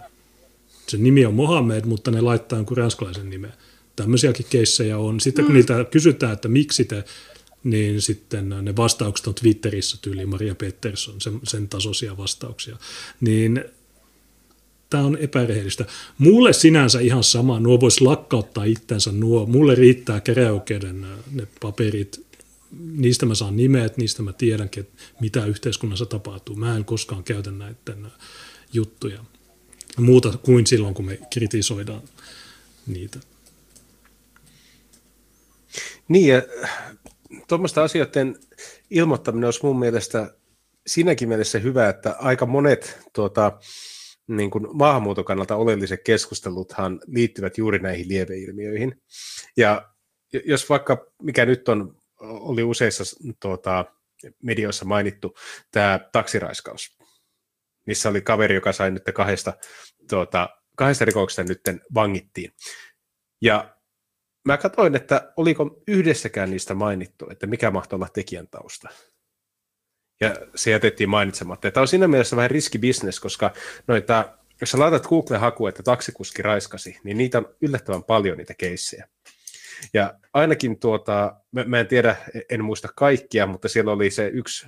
[0.89, 3.53] Se nimi on Mohammed, mutta ne laittaa jonkun ranskalaisen nimen.
[3.97, 5.21] Tämmöisiäkin keissejä on.
[5.21, 5.57] Sitten kun mm.
[5.57, 7.05] niitä kysytään, että miksi te,
[7.65, 12.77] niin sitten ne vastaukset on Twitterissä tyyli Maria Pettersson, sen, sen tasoisia vastauksia.
[13.21, 13.65] Niin
[14.91, 15.85] tämä on epärehellistä.
[16.19, 19.47] Mulle sinänsä ihan sama, nuo voisi lakkauttaa itsensä nuo.
[19.47, 22.28] Mulle riittää käräoikeuden ne paperit
[22.81, 24.71] niistä mä saan nimet, niistä mä tiedän,
[25.21, 26.57] mitä yhteiskunnassa tapahtuu.
[26.57, 28.13] Mä en koskaan käytä näiden
[28.73, 29.25] juttuja
[29.97, 32.03] muuta kuin silloin, kun me kritisoidaan
[32.87, 33.19] niitä.
[36.09, 36.43] Niin, ja
[37.49, 38.37] tuommoista asioiden
[38.91, 40.35] ilmoittaminen olisi mun mielestä
[40.87, 43.59] siinäkin mielessä hyvä, että aika monet tuota,
[44.29, 49.03] niin kuin maahanmuuton kannalta oleelliset keskusteluthan liittyvät juuri näihin lieveilmiöihin.
[49.57, 49.91] Ja
[50.45, 53.05] jos vaikka, mikä nyt on oli useissa
[53.41, 53.85] tuota,
[54.43, 55.37] medioissa mainittu
[55.71, 56.99] tämä taksiraiskaus,
[57.87, 59.53] missä oli kaveri, joka sai nyt kahdesta,
[60.09, 61.61] tuota, kahdesta rikoksesta nyt
[61.95, 62.53] vangittiin.
[63.41, 63.77] Ja
[64.45, 68.89] mä katsoin, että oliko yhdessäkään niistä mainittu, että mikä mahtoi olla tekijän tausta.
[70.21, 71.71] Ja se jätettiin mainitsematta.
[71.71, 73.53] Tämä on siinä mielessä vähän riskibisnes, koska
[73.87, 79.09] noita, jos sä laitat Google-haku, että taksikuski raiskasi, niin niitä on yllättävän paljon niitä keissejä.
[79.95, 82.17] Ja ainakin tuota, mä, mä en tiedä,
[82.51, 84.67] en muista kaikkia, mutta siellä oli se yksi,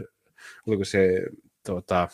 [0.67, 1.23] oliko se
[1.67, 2.09] tuota,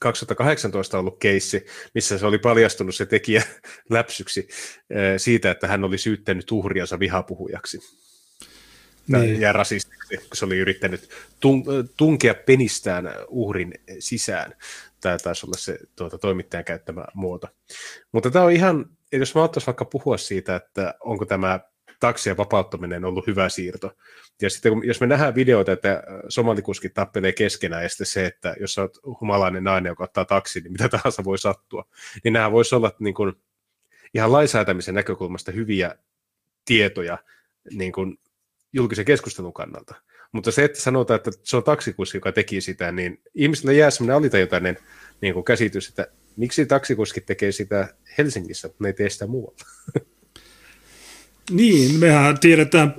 [0.00, 3.42] 2018 ollut keissi, missä se oli paljastunut se tekijä
[3.90, 4.48] läpsyksi
[5.16, 7.80] siitä, että hän oli syyttänyt uhriansa vihapuhujaksi
[9.08, 9.40] niin.
[9.40, 11.10] ja rasistiksi, kun se oli yrittänyt
[11.40, 14.54] tun- tunkea penistään uhrin sisään.
[15.00, 17.48] Tämä taisi olla se tuota, toimittajan käyttämä muoto.
[18.12, 18.86] Mutta tämä on ihan
[19.20, 21.60] jos mä ottaisin vaikka puhua siitä, että onko tämä
[22.00, 23.92] taksien vapauttaminen ollut hyvä siirto.
[24.42, 28.56] Ja sitten kun, jos me nähdään videoita, että somalikuskit tappelee keskenään, ja sitten se, että
[28.60, 31.84] jos olet humalainen nainen, joka ottaa taksi, niin mitä tahansa voi sattua,
[32.24, 33.32] niin nämä voisi olla niin kuin,
[34.14, 35.94] ihan lainsäätämisen näkökulmasta hyviä
[36.64, 37.18] tietoja
[37.70, 38.18] niin kuin,
[38.72, 39.94] julkisen keskustelun kannalta.
[40.32, 44.16] Mutta se, että sanotaan, että se on taksikuski, joka teki sitä, niin ihmisille jää sellainen
[44.16, 44.76] alitajuntainen
[45.20, 46.06] niin käsitys, että
[46.36, 49.58] miksi taksikuskit tekee sitä Helsingissä, mutta ne ei tee sitä muualla.
[51.50, 52.94] Niin, mehän tiedetään,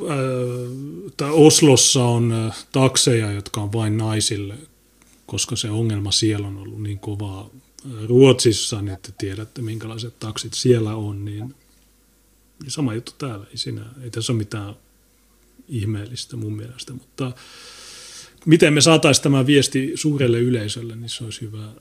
[0.00, 0.16] äh,
[1.06, 4.54] että Oslossa on äh, takseja, jotka on vain naisille,
[5.26, 7.50] koska se ongelma siellä on ollut niin kovaa.
[8.08, 11.54] Ruotsissa, niin että tiedätte minkälaiset taksit siellä on, niin
[12.68, 13.46] sama juttu täällä.
[13.50, 14.74] Ei, siinä, ei tässä ole mitään
[15.68, 17.32] ihmeellistä mun mielestä, mutta
[18.46, 21.72] miten me saataisiin tämä viesti suurelle yleisölle, niin se olisi hyvä.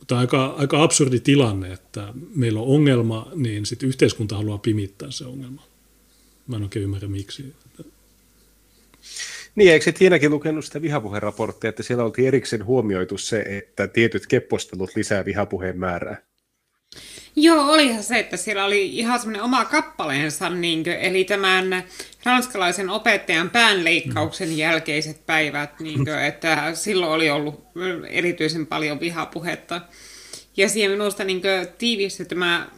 [0.00, 5.24] Mutta aika, aika absurdi tilanne, että meillä on ongelma, niin sitten yhteiskunta haluaa pimittää se
[5.24, 5.66] ongelma.
[6.46, 7.54] Mä en oikein ymmärrä miksi.
[9.54, 14.90] Niin, eikö Tiinakin lukenut sitä vihapuheraporttia, että siellä oltiin erikseen huomioitu se, että tietyt keppostelut
[14.96, 16.29] lisää vihapuheen määrää?
[17.42, 21.84] Joo, olihan se, että siellä oli ihan semmoinen oma kappaleensa, niin kuin, eli tämän
[22.24, 27.64] ranskalaisen opettajan päänleikkauksen jälkeiset päivät, niin kuin, että silloin oli ollut
[28.08, 29.80] erityisen paljon vihapuhetta.
[30.56, 32.68] Ja siihen minusta niin kuin, tiivistyi tämä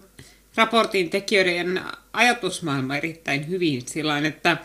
[0.57, 1.81] raportin tekijöiden
[2.13, 4.57] ajatusmaailma erittäin hyvin sillä että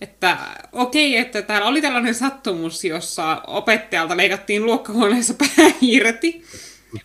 [0.00, 0.36] että
[0.72, 6.44] okei, että täällä oli tällainen sattumus, jossa opettajalta leikattiin luokkahuoneessa pää irti,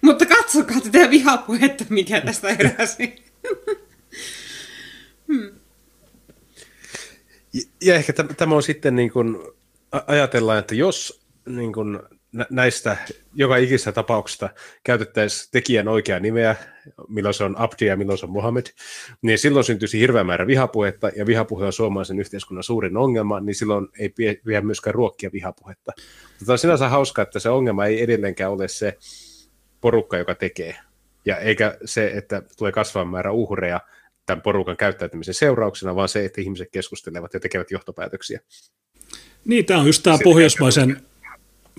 [0.02, 3.16] mutta katsokaa tätä vihapuhetta, mikä tästä heräsi.
[5.28, 5.52] hmm.
[7.82, 9.38] Ja ehkä tämä on sitten niin kuin,
[10.08, 12.00] ajatellaan, että jos niin kuin,
[12.50, 12.98] näistä
[13.36, 14.50] joka ikistä tapauksesta
[14.84, 16.56] käytettäisiin tekijän oikeaa nimeä,
[17.08, 18.66] milloin se on Abdi ja milloin se on Mohammed,
[19.22, 23.88] niin silloin syntyisi hirveä määrä vihapuhetta, ja vihapuhe on suomalaisen yhteiskunnan suurin ongelma, niin silloin
[24.00, 24.10] ei
[24.46, 25.92] pidä myöskään ruokkia vihapuhetta.
[26.40, 28.98] Mutta on sinänsä hauska, että se ongelma ei edelleenkään ole se
[29.86, 30.76] porukka, joka tekee,
[31.26, 33.82] ja eikä se, että tulee kasvavan määrä uhreja
[34.26, 38.40] tämän porukan käyttäytymisen seurauksena, vaan se, että ihmiset keskustelevat ja tekevät johtopäätöksiä.
[39.46, 41.02] Niin, tämä on just tämä pohjoismaisen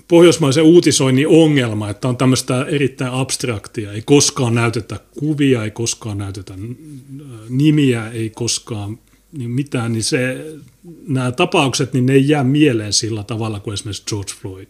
[0.07, 3.91] pohjoismaisen uutisoinnin ongelma, että on tämmöistä erittäin abstraktia.
[3.91, 6.53] Ei koskaan näytetä kuvia, ei koskaan näytetä
[7.49, 8.99] nimiä, ei koskaan
[9.31, 10.45] niin mitään, niin se,
[11.07, 14.69] nämä tapaukset, niin ne ei jää mieleen sillä tavalla kuin esimerkiksi George Floyd.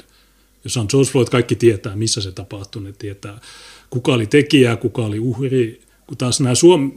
[0.64, 3.42] Jos on George Floyd, kaikki tietää, missä se tapahtui, ne tietää,
[3.90, 5.82] kuka oli tekijä, kuka oli uhri.
[6.08, 6.92] Kun taas nämä Suom,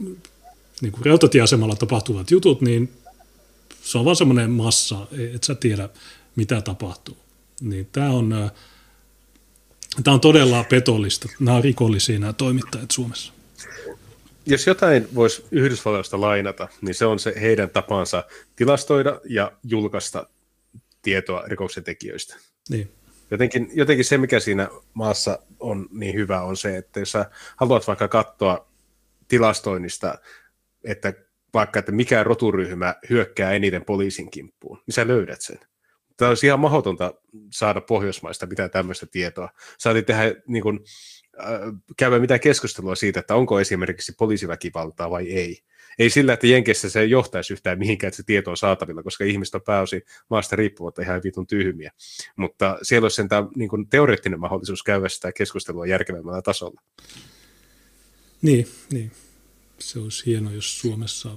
[0.81, 2.91] niin kuin rautatieasemalla tapahtuvat jutut, niin
[3.81, 5.89] se on vaan semmoinen massa, että sä tiedä,
[6.35, 7.17] mitä tapahtuu.
[7.61, 8.51] Niin tämä on,
[10.03, 11.29] tämä on todella petollista.
[11.39, 13.33] Nämä on rikollisia nämä toimittajat Suomessa.
[14.45, 18.23] Jos jotain voisi Yhdysvalloista lainata, niin se on se heidän tapansa
[18.55, 20.27] tilastoida ja julkaista
[21.01, 22.35] tietoa rikoksen tekijöistä.
[22.69, 22.91] Niin.
[23.31, 27.25] Jotenkin, jotenkin se, mikä siinä maassa on niin hyvä, on se, että jos sä
[27.57, 28.71] haluat vaikka katsoa
[29.27, 30.15] tilastoinnista,
[30.83, 31.13] että
[31.53, 35.59] vaikka, että mikä roturyhmä hyökkää eniten poliisin kimppuun, niin sä löydät sen.
[36.17, 37.13] Tämä olisi ihan mahdotonta
[37.51, 39.49] saada Pohjoismaista mitään tämmöistä tietoa.
[39.77, 40.79] Saatiin tehdä niin kuin,
[41.39, 41.47] äh,
[41.97, 45.63] käydä mitään keskustelua siitä, että onko esimerkiksi poliisiväkivaltaa vai ei.
[45.99, 49.55] Ei sillä, että Jenkeissä se johtaisi yhtään mihinkään, että se tieto on saatavilla, koska ihmiset
[49.55, 51.91] on pääosin maasta riippumatta ihan vitun tyhmiä.
[52.35, 56.81] Mutta siellä olisi sentään niin kuin teoreettinen mahdollisuus käydä sitä keskustelua järkevämmällä tasolla.
[58.41, 59.11] Niin, niin.
[59.79, 61.29] Se olisi hienoa, jos Suomessa...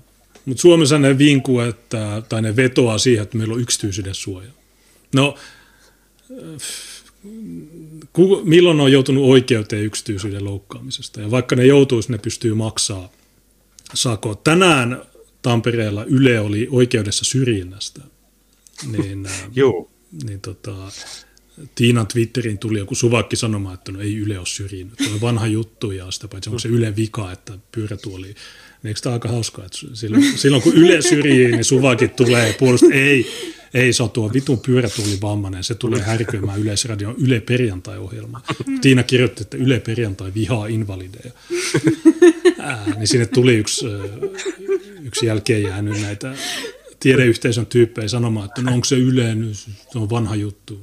[0.45, 4.51] Mutta Suomessa ne vinkuu, että, tai ne vetoaa siihen, että meillä on yksityisyyden suoja.
[5.15, 5.39] No,
[8.45, 11.21] milloin on joutunut oikeuteen yksityisyyden loukkaamisesta?
[11.21, 13.09] Ja vaikka ne joutuisi, ne pystyy maksaa
[13.95, 14.35] sako.
[14.35, 15.03] Tänään
[15.43, 18.01] Tampereella Yle oli oikeudessa syrjinnästä.
[18.93, 19.91] Niin, Joo.
[20.25, 20.73] niin tota,
[21.75, 24.97] Tiinan Twitteriin tuli joku suvakki sanomaan, että no ei Yle ole syrjinyt.
[24.97, 28.27] Tuo on vanha juttu ja sitä paitsi onko se Yle vika, että pyörätuoli.
[28.27, 28.35] Niin
[28.85, 32.87] eikö tämä aika hauskaa, että silloin, silloin kun Yle syrjii, niin suvakit tulee puolesta.
[32.93, 33.27] Ei,
[33.75, 35.65] ei, se on tuo vitun pyörätuuli vammainen.
[35.65, 38.41] Se tulee härkyämään Yleisradion Yle perjantai-ohjelma.
[38.83, 41.33] Tiina kirjoitti, että Yle perjantai vihaa invalideja.
[42.65, 43.87] Ää, niin sinne tuli yksi,
[45.03, 46.35] yksi jälkeen jäänyt näitä
[47.01, 49.37] tiedeyhteisön tyyppejä sanomaan, että no onko se Yle,
[49.93, 50.81] se on vanha juttu.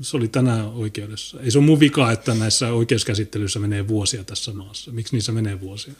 [0.00, 1.40] Se oli tänään oikeudessa.
[1.40, 4.92] Ei se ole mun vika, että näissä oikeuskäsittelyissä menee vuosia tässä maassa.
[4.92, 5.94] Miksi niissä menee vuosia?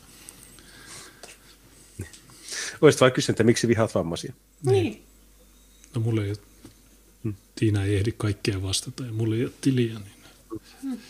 [2.81, 4.33] Olisit vain kysynyt, että miksi vihaat vammaisia?
[4.63, 5.03] Niin.
[5.95, 6.35] No mulle ei,
[7.25, 7.35] hmm.
[7.55, 9.99] Tiina ei ehdi kaikkea vastata ja mulle ei ole tiliä.
[9.99, 11.01] Niin...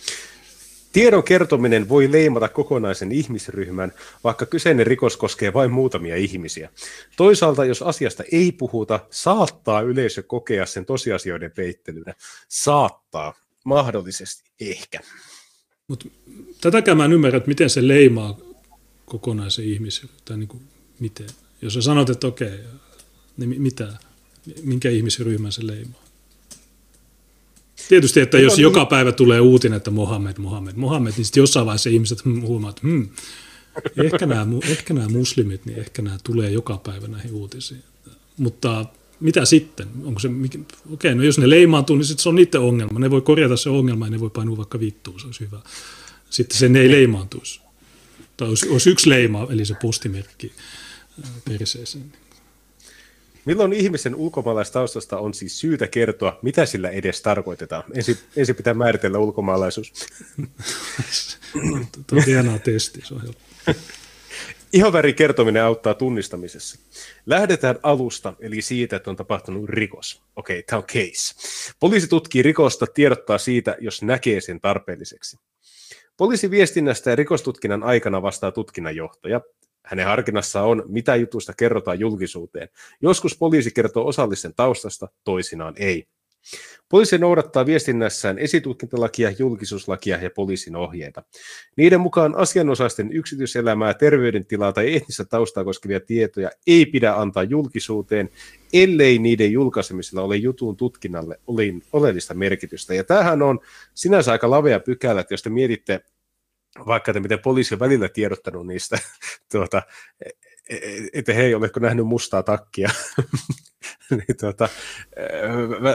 [0.93, 3.93] Tiedon kertominen voi leimata kokonaisen ihmisryhmän,
[4.25, 6.71] vaikka kyseinen rikos koskee vain muutamia ihmisiä.
[7.17, 12.15] Toisaalta, jos asiasta ei puhuta, saattaa yleisö kokea sen tosiasioiden peittelynä.
[12.49, 13.35] Saattaa,
[13.65, 15.01] mahdollisesti, ehkä.
[15.89, 16.09] Mutta
[16.61, 18.39] tätäkään mä en ymmärrä, että miten se leimaa
[19.05, 20.63] kokonaisen ihmisryhmän, niin kuin
[21.01, 21.27] miten.
[21.63, 22.59] Jos sä sanot, että okei,
[23.37, 23.93] niin mitä?
[24.63, 26.02] minkä ihmisryhmän se leimaa.
[27.89, 31.91] Tietysti, että jos joka päivä tulee uutinen, että Mohammed, Mohammed, Mohammed, niin sitten jossain vaiheessa
[31.91, 33.09] ihmiset huomaavat, että hmm,
[34.05, 37.83] ehkä, nämä, ehkä nämä muslimit, niin ehkä nämä tulee joka päivä näihin uutisiin.
[38.37, 38.87] Mutta
[39.21, 39.89] mitä sitten?
[40.05, 40.29] Onko se,
[40.93, 42.99] okei, no jos ne leimaantuu, niin sitten se on niiden ongelma.
[42.99, 45.61] Ne voi korjata se ongelma ja ne voi painua vaikka vittuun, se olisi hyvä.
[46.31, 47.61] Sitten se ei leimaantuisi.
[48.37, 50.53] Tai olisi, olisi yksi leima, eli se postimerkki
[51.45, 52.13] perseeseen.
[53.45, 57.85] Milloin ihmisen ulkomaalaistaustasta on siis syytä kertoa, mitä sillä edes tarkoitetaan?
[57.95, 59.93] Ensin, ensin pitää määritellä ulkomaalaisuus.
[62.07, 63.43] Tuo on hienoa testi, se on helppo.
[64.73, 66.79] Ihoväri kertominen auttaa tunnistamisessa.
[67.27, 70.23] Lähdetään alusta, eli siitä, että on tapahtunut rikos.
[70.37, 71.35] Okei, okay, tämä on case.
[71.81, 75.37] Poliisi tutkii rikosta, tiedottaa siitä, jos näkee sen tarpeelliseksi.
[76.17, 79.41] Poliisiviestinnästä ja rikostutkinnan aikana vastaa tutkinnanjohtaja.
[79.85, 82.69] Hänen harkinnassaan on, mitä jutusta kerrotaan julkisuuteen.
[83.01, 86.07] Joskus poliisi kertoo osallisen taustasta, toisinaan ei.
[86.89, 91.23] Poliisi noudattaa viestinnässään esitutkintalakia, julkisuuslakia ja poliisin ohjeita.
[91.77, 98.31] Niiden mukaan asianosaisten yksityiselämää, terveydentilaa tai etnistä taustaa koskevia tietoja ei pidä antaa julkisuuteen,
[98.73, 101.41] ellei niiden julkaisemisella ole jutun tutkinnalle
[101.93, 102.95] oleellista merkitystä.
[102.95, 103.61] Ja tämähän on
[103.95, 106.01] sinänsä aika lavea pykälä, että jos te mietitte
[106.87, 108.99] vaikka, että miten poliisi on välillä tiedottanut niistä,
[109.53, 109.83] tuota,
[110.25, 110.31] e,
[110.71, 112.91] e, että hei, oletko nähnyt mustaa takkia,
[114.11, 114.69] niin tuota,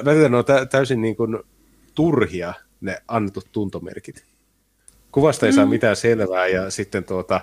[0.05, 1.39] välillä ne on täysin niin kuin
[1.95, 4.25] turhia ne annetut tuntomerkit.
[5.11, 5.69] Kuvasta ei saa mm.
[5.69, 7.41] mitään selvää ja sitten tuota,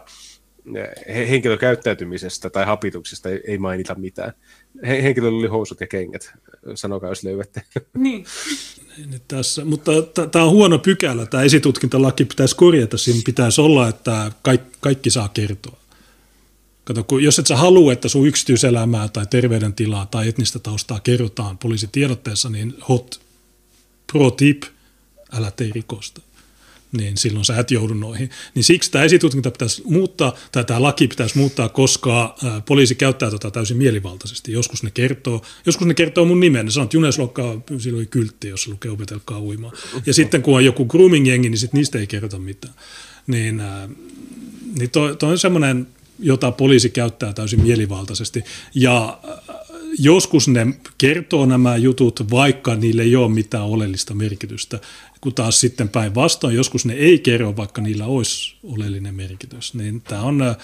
[1.09, 4.33] henkilökäyttäytymisestä tai hapituksesta ei, ei mainita mitään.
[4.87, 6.33] Henkilöllä oli housut ja kengät,
[6.75, 7.63] sanokaa jos löydätte.
[7.99, 8.27] Niin.
[8.97, 9.93] niin tässä, mutta
[10.33, 15.29] tämä on huono pykälä, tämä esitutkintalaki pitäisi korjata, siinä pitäisi olla, että kaikki, kaikki saa
[15.29, 15.77] kertoa.
[16.85, 21.59] Kato, kun jos et sä halua, että sun yksityiselämää tai terveydentilaa tai etnistä taustaa kerrotaan
[21.59, 23.21] poliisitiedotteessa, niin hot
[24.13, 24.63] pro tip,
[25.33, 26.21] älä tee rikosta
[26.97, 28.31] niin silloin sä et joudu noihin.
[28.55, 32.37] Niin siksi tämä esitutkinta pitäisi muuttaa, tai tämä laki pitäisi muuttaa, koska
[32.67, 34.53] poliisi käyttää tätä täysin mielivaltaisesti.
[34.53, 38.07] Joskus ne kertoo, joskus ne kertoo mun nimen, ne sanoo, että Junes Lokka, sillä oli
[38.07, 39.77] kyltti, jossa lukee opetelkaa uimaan.
[40.07, 42.75] Ja sitten kun on joku grooming-jengi, niin sit niistä ei kerrota mitään.
[43.27, 43.63] Niin,
[44.79, 45.87] niin toi, toi on semmoinen,
[46.19, 48.45] jota poliisi käyttää täysin mielivaltaisesti.
[48.75, 49.19] Ja
[49.99, 50.67] joskus ne
[50.99, 54.81] kertoo nämä jutut, vaikka niille ei ole mitään oleellista merkitystä
[55.25, 59.75] kun taas sitten päinvastoin joskus ne ei kerro, vaikka niillä olisi oleellinen merkitys.
[59.75, 60.55] Niin tämä on,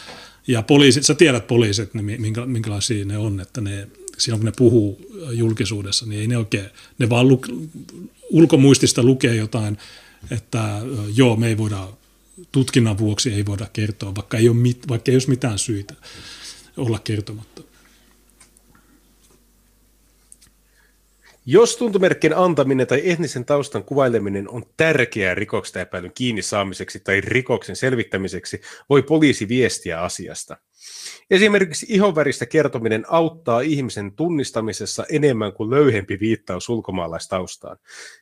[0.46, 5.00] ja poliisit, sä tiedät poliisit, minkä, minkälaisia ne on, että ne, silloin kun ne puhuu
[5.32, 6.66] julkisuudessa, niin ei ne oikein,
[6.98, 7.48] ne vaan luk,
[8.30, 9.78] ulkomuistista lukee jotain,
[10.30, 10.80] että
[11.14, 11.88] joo, me ei voida,
[12.52, 15.94] tutkinnan vuoksi ei voida kertoa, vaikka ei ole, mit, vaikka ei olisi mitään syitä
[16.76, 17.62] olla kertomatta.
[21.46, 27.76] Jos tuntomerkkien antaminen tai etnisen taustan kuvaileminen on tärkeää rikoksesta epäilyn kiinni saamiseksi tai rikoksen
[27.76, 30.56] selvittämiseksi, voi poliisi viestiä asiasta.
[31.30, 37.76] Esimerkiksi ihonväristä kertominen auttaa ihmisen tunnistamisessa enemmän kuin löyhempi viittaus ulkomaalaistaustaan.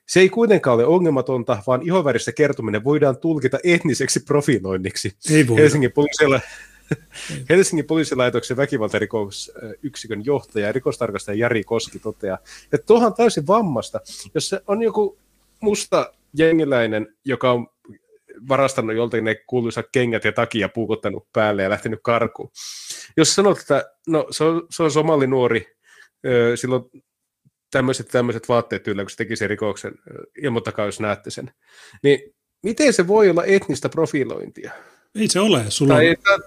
[0.07, 5.12] Se ei kuitenkaan ole ongelmatonta, vaan ihonväristä kertominen voidaan tulkita etniseksi profiloinniksi.
[5.31, 5.57] Ei voi.
[5.57, 6.41] Helsingin poliisilla
[7.51, 12.39] Helsingin poliisilaitoksen väkivaltarikosyksikön johtaja ja rikostarkastaja Jari Koski toteaa,
[12.72, 14.01] että tuohan täysin vammasta,
[14.34, 15.18] jos se on joku
[15.61, 17.66] musta jengiläinen, joka on
[18.49, 22.51] varastanut joltakin ne kuuluisa kengät ja takia puukottanut päälle ja lähtenyt karkuun.
[23.16, 25.66] Jos sanot, että no, se, on, se on somali nuori,
[26.55, 26.84] silloin
[27.70, 29.95] tämmöiset, tämmöiset vaatteet yllä, kun se teki sen rikoksen,
[30.43, 31.51] ilmoittakaa, jos näette sen.
[32.03, 34.72] Niin miten se voi olla etnistä profilointia?
[35.14, 35.64] Ei se ole.
[35.68, 36.43] Sulla tai, on...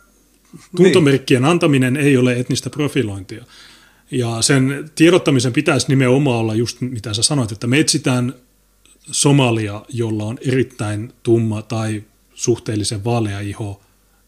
[0.76, 3.46] Tuntomerkkien antaminen ei ole etnistä profilointia.
[4.12, 8.34] Ja sen tiedottamisen pitäisi nimenomaan olla just mitä sä sanoit, että me etsitään
[9.12, 13.82] Somalia, jolla on erittäin tumma tai suhteellisen vaalea iho,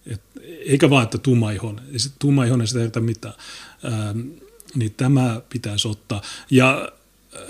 [0.07, 0.21] et,
[0.65, 1.75] eikä vaan, että tumma iho,
[2.19, 3.33] tumma iho ei sitä edetä mitään,
[3.85, 4.19] ähm,
[4.75, 6.21] niin tämä pitäisi ottaa.
[6.51, 6.91] Ja
[7.35, 7.41] äh,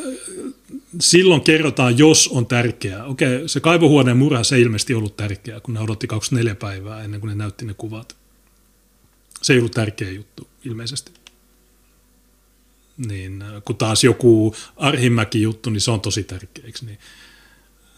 [1.00, 3.06] silloin kerrotaan, jos on tärkeää.
[3.06, 7.20] Okei, se kaivohuoneen murha se ei ilmeisesti ollut tärkeää, kun ne odotti 24 päivää ennen
[7.20, 8.16] kuin ne näytti ne kuvat
[9.44, 11.12] se ei ollut tärkeä juttu ilmeisesti.
[12.98, 17.00] Niin, äh, kun taas joku Arhimäki-juttu, niin se on tosi tärkeä, eikö niin?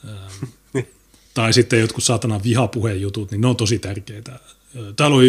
[0.07, 0.85] Ähm,
[1.33, 4.31] tai sitten jotkut saatanan vihapuheen jutut, niin ne on tosi tärkeitä.
[4.31, 4.39] Äh,
[4.95, 5.23] täällä on,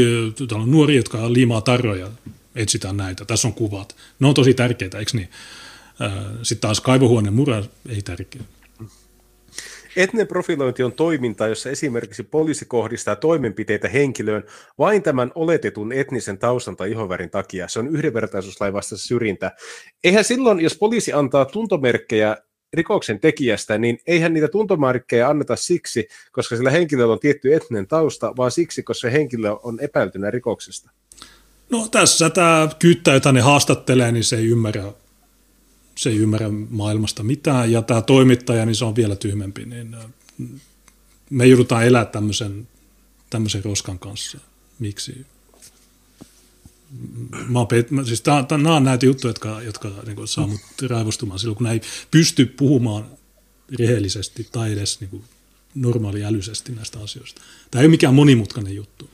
[0.48, 2.10] täällä on nuoria, jotka liimaa tarroja,
[2.54, 3.96] etsitään näitä, tässä on kuvat.
[4.18, 5.30] Ne on tosi tärkeitä, eikö niin?
[6.02, 6.12] Äh,
[6.42, 8.42] sitten taas kaivohuoneen murha ei tärkeä.
[9.96, 14.44] Etninen profilointi on toiminta, jossa esimerkiksi poliisi kohdistaa toimenpiteitä henkilöön
[14.78, 17.68] vain tämän oletetun etnisen taustan tai ihovärin takia.
[17.68, 19.52] Se on yhdenvertaisuuslain vastaista syrjintä.
[20.04, 22.36] Eihän silloin, jos poliisi antaa tuntomerkkejä
[22.72, 28.32] rikoksen tekijästä, niin eihän niitä tuntomerkkejä anneta siksi, koska sillä henkilöllä on tietty etninen tausta,
[28.36, 30.90] vaan siksi, koska se henkilö on epäiltynä rikoksesta.
[31.70, 34.82] No tässä tämä kyyttä, jota ne haastattelee, niin se ei ymmärrä
[35.98, 40.06] se ei ymmärrä maailmasta mitään, ja tämä toimittaja, niin se on vielä tyhmempi, niin äh,
[41.30, 42.68] me joudutaan elää tämmöisen,
[43.30, 44.38] tämmöisen roskan kanssa.
[44.78, 45.26] Miksi?
[47.48, 50.60] mä oon mä, siis tää, tää, nämä on näitä juttuja, jotka, jotka niin saa mut
[50.88, 51.80] raivostumaan silloin, kun nämä ei
[52.10, 53.06] pysty puhumaan
[53.78, 55.24] rehellisesti tai edes niin kuin,
[55.74, 57.42] normaaliälyisesti näistä asioista.
[57.70, 59.10] Tämä ei ole mikään monimutkainen juttu.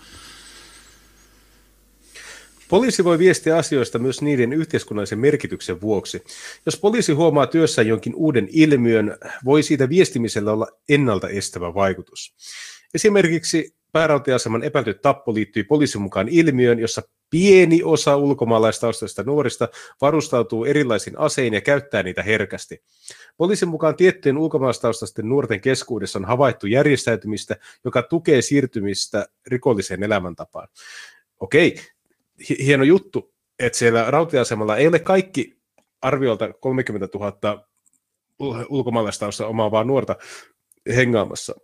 [2.72, 6.24] Poliisi voi viestiä asioista myös niiden yhteiskunnallisen merkityksen vuoksi.
[6.66, 12.34] Jos poliisi huomaa työssä jonkin uuden ilmiön, voi siitä viestimisellä olla ennalta estävä vaikutus.
[12.94, 19.68] Esimerkiksi päärautiaseman epäilty tappo liittyy poliisin mukaan ilmiöön, jossa pieni osa ulkomaalaistaustaisista nuorista
[20.00, 22.82] varustautuu erilaisiin asein ja käyttää niitä herkästi.
[23.36, 30.68] Poliisin mukaan tiettyjen ulkomaalaistaustaisten nuorten keskuudessa on havaittu järjestäytymistä, joka tukee siirtymistä rikolliseen elämäntapaan.
[31.40, 31.76] Okei,
[32.58, 35.58] hieno juttu, että siellä rautiasemalla ei ole kaikki
[36.02, 37.68] arviolta 30 000
[38.68, 40.16] ulkomaalaistausta omaavaa nuorta
[40.96, 41.54] hengaamassa.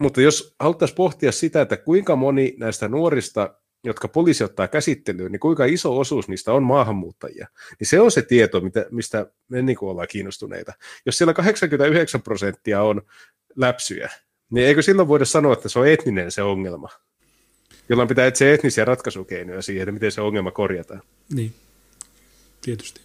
[0.00, 5.40] Mutta jos haluttaisiin pohtia sitä, että kuinka moni näistä nuorista, jotka poliisi ottaa käsittelyyn, niin
[5.40, 7.48] kuinka iso osuus niistä on maahanmuuttajia,
[7.80, 8.60] niin se on se tieto,
[8.90, 10.72] mistä me niin ollaan kiinnostuneita.
[11.06, 13.02] Jos siellä 89 prosenttia on
[13.56, 14.10] läpsyjä,
[14.50, 16.88] niin eikö silloin voida sanoa, että se on etninen se ongelma?
[17.88, 21.02] Jolloin pitää etsiä etnisiä ratkaisukeinoja siihen, että miten se ongelma korjataan.
[21.34, 21.54] Niin,
[22.62, 23.00] tietysti.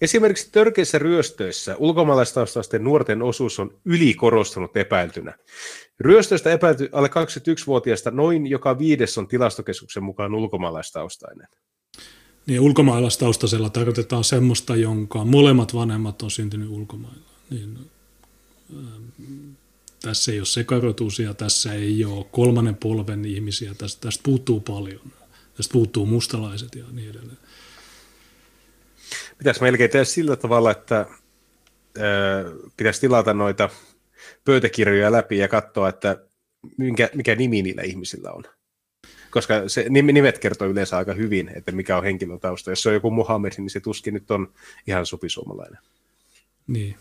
[0.00, 5.34] Esimerkiksi törkeissä ryöstöissä ulkomaalaistaustaisten nuorten osuus on ylikorostunut epäiltynä.
[6.00, 11.48] Ryöstöistä epäilty alle 21-vuotiaista noin joka viides on tilastokeskuksen mukaan ulkomaalaistaustainen.
[12.46, 17.30] Niin, ulkomaalaistaustaisella tarkoitetaan semmoista, jonka molemmat vanhemmat on syntynyt ulkomailla.
[17.50, 17.90] Niin,
[20.02, 25.12] tässä ei ole sekarotusia, tässä ei ole kolmannen polven ihmisiä, tästä, tästä puuttuu paljon.
[25.56, 27.38] Tästä puuttuu mustalaiset ja niin edelleen.
[29.38, 31.06] Pitäisi melkein tehdä sillä tavalla, että äh,
[32.76, 33.68] pitäisi tilata noita
[34.44, 36.16] pöytäkirjoja läpi ja katsoa, että
[36.78, 38.44] mikä, mikä nimi niillä ihmisillä on.
[39.30, 42.70] Koska se, nimet kertoo yleensä aika hyvin, että mikä on henkilön tausta.
[42.70, 44.52] Jos se on joku Muhammed, niin se tuskin nyt on
[44.86, 45.78] ihan supisuomalainen.
[46.66, 46.96] Niin.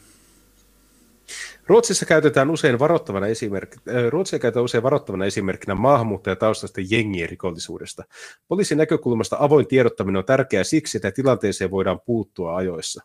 [1.68, 8.03] Ruotsissa käytetään usein varoittavana esimerkki, äh, Ruotsia käytetään usein varoittavana esimerkkinä maahanmuuttajataustaisten jengien rikollisuudesta.
[8.47, 13.03] Poliisin näkökulmasta avoin tiedottaminen on tärkeää siksi, että tilanteeseen voidaan puuttua ajoissa.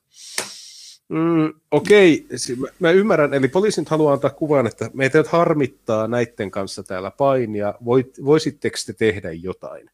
[1.09, 2.71] Mm, Okei, okay.
[2.79, 7.75] mä ymmärrän, eli poliisin haluaa antaa kuvan, että meitä nyt harmittaa näiden kanssa täällä painia,
[7.85, 9.91] Voit, voisitteko te tehdä jotain?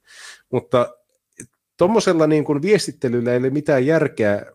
[0.52, 0.94] Mutta
[1.76, 4.46] tuommoisella niin kuin viestittelyllä ei ole mitään järkeä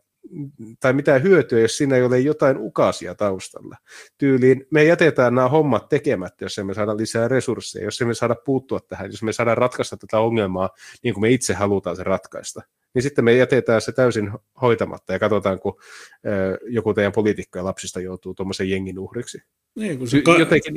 [0.79, 3.75] tai mitään hyötyä, jos siinä ei ole jotain ukasia taustalla.
[4.17, 8.79] Tyyliin me jätetään nämä hommat tekemättä, jos emme saada lisää resursseja, jos emme saada puuttua
[8.79, 10.69] tähän, jos me saadaan ratkaista tätä ongelmaa
[11.03, 12.61] niin kuin me itse halutaan se ratkaista.
[12.93, 15.77] Niin sitten me jätetään se täysin hoitamatta ja katsotaan, kun
[16.25, 19.41] ö, joku teidän poliitikko ja lapsista joutuu tuommoisen jengin uhriksi.
[19.75, 20.73] Niin, kun se ka- Jotenkin,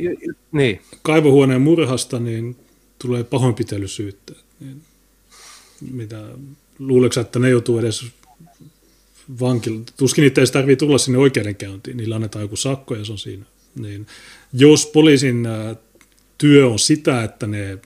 [0.53, 0.81] niin.
[1.03, 2.57] kaivohuoneen murhasta niin
[2.99, 4.33] tulee pahoinpitelysyyttä.
[4.61, 4.83] Niin,
[5.93, 6.23] mitä,
[6.79, 8.13] luuleeko että ne joutuu edes
[9.41, 9.81] vankila.
[9.97, 13.45] Tuskin niitä ei tarvitse tulla sinne oikeudenkäyntiin, niillä annetaan joku sakko ja se on siinä.
[13.75, 14.07] Niin,
[14.53, 15.49] jos poliisin
[16.39, 17.79] työ on sitä, että ne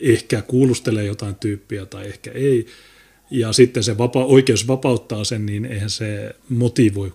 [0.00, 2.66] ehkä kuulustelee jotain tyyppiä tai ehkä ei,
[3.30, 7.12] ja sitten se vapa- oikeus vapauttaa sen, niin eihän se motivoi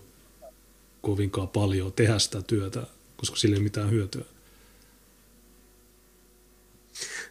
[1.01, 2.83] kovinkaan paljon tehdä sitä työtä,
[3.17, 4.23] koska sillä ei ole mitään hyötyä.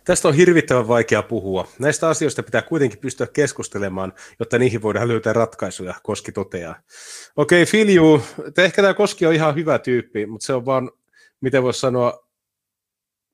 [0.06, 1.68] Tästä on hirvittävän vaikea puhua.
[1.78, 6.74] Näistä asioista pitää kuitenkin pystyä keskustelemaan, jotta niihin voidaan löytää ratkaisuja, Koski toteaa.
[7.36, 8.22] Okei, okay, Filju,
[8.58, 10.90] ehkä tämä Koski on ihan hyvä tyyppi, mutta se on vaan,
[11.40, 12.28] miten voisi sanoa,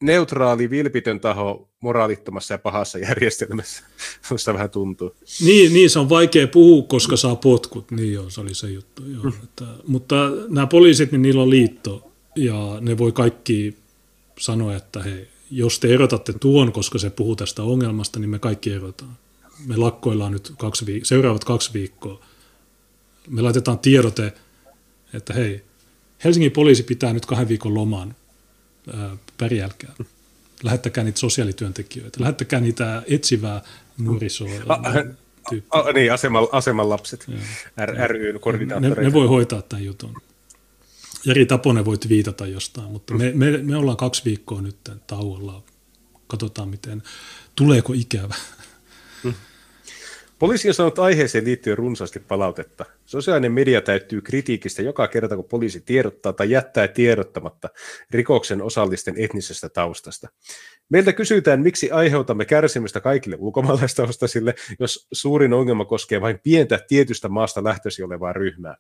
[0.02, 3.82] neutraali, vilpitön taho moraalittomassa ja pahassa järjestelmässä.
[4.30, 5.16] Minusta vähän tuntuu.
[5.44, 7.90] Niin, niin, se on vaikea puhua, koska saa potkut.
[7.90, 9.02] Niin joo, se oli se juttu.
[9.06, 9.22] Joo.
[9.22, 9.32] Mm.
[9.44, 13.76] Että, mutta nämä poliisit, niin niillä on liitto ja ne voi kaikki
[14.38, 18.72] sanoa, että hei, jos te erotatte tuon, koska se puhuu tästä ongelmasta, niin me kaikki
[18.72, 19.18] erotaan.
[19.66, 22.20] Me lakkoillaan nyt kaksi viik- seuraavat kaksi viikkoa.
[23.28, 24.32] Me laitetaan tiedote,
[25.14, 25.62] että hei,
[26.24, 28.14] Helsingin poliisi pitää nyt kahden viikon loman,
[29.38, 29.92] pärjälkää.
[30.62, 33.62] Lähettäkää niitä sosiaalityöntekijöitä, lähettäkää niitä etsivää
[33.98, 34.50] nuorisoa.
[34.68, 34.74] A,
[35.70, 37.26] a, niin, aseman, aseman lapset,
[37.86, 39.00] R, ryn koordinaattoreita.
[39.00, 40.22] Ne, ne voi hoitaa tämän jutun.
[41.24, 45.62] Jari Taponen voit viitata jostain, mutta me, me, me ollaan kaksi viikkoa nyt tauolla.
[46.26, 47.02] Katsotaan, miten,
[47.56, 48.34] tuleeko ikävä.
[49.22, 49.34] Hmm.
[50.38, 52.84] Poliisi on saanut aiheeseen liittyen runsaasti palautetta.
[53.04, 57.68] Sosiaalinen media täyttyy kritiikistä joka kerta, kun poliisi tiedottaa tai jättää tiedottamatta
[58.10, 60.28] rikoksen osallisten etnisestä taustasta.
[60.88, 67.64] Meiltä kysytään, miksi aiheutamme kärsimystä kaikille ulkomaalaistaustaisille, jos suurin ongelma koskee vain pientä tietystä maasta
[67.64, 68.76] lähtöisin olevaa ryhmää.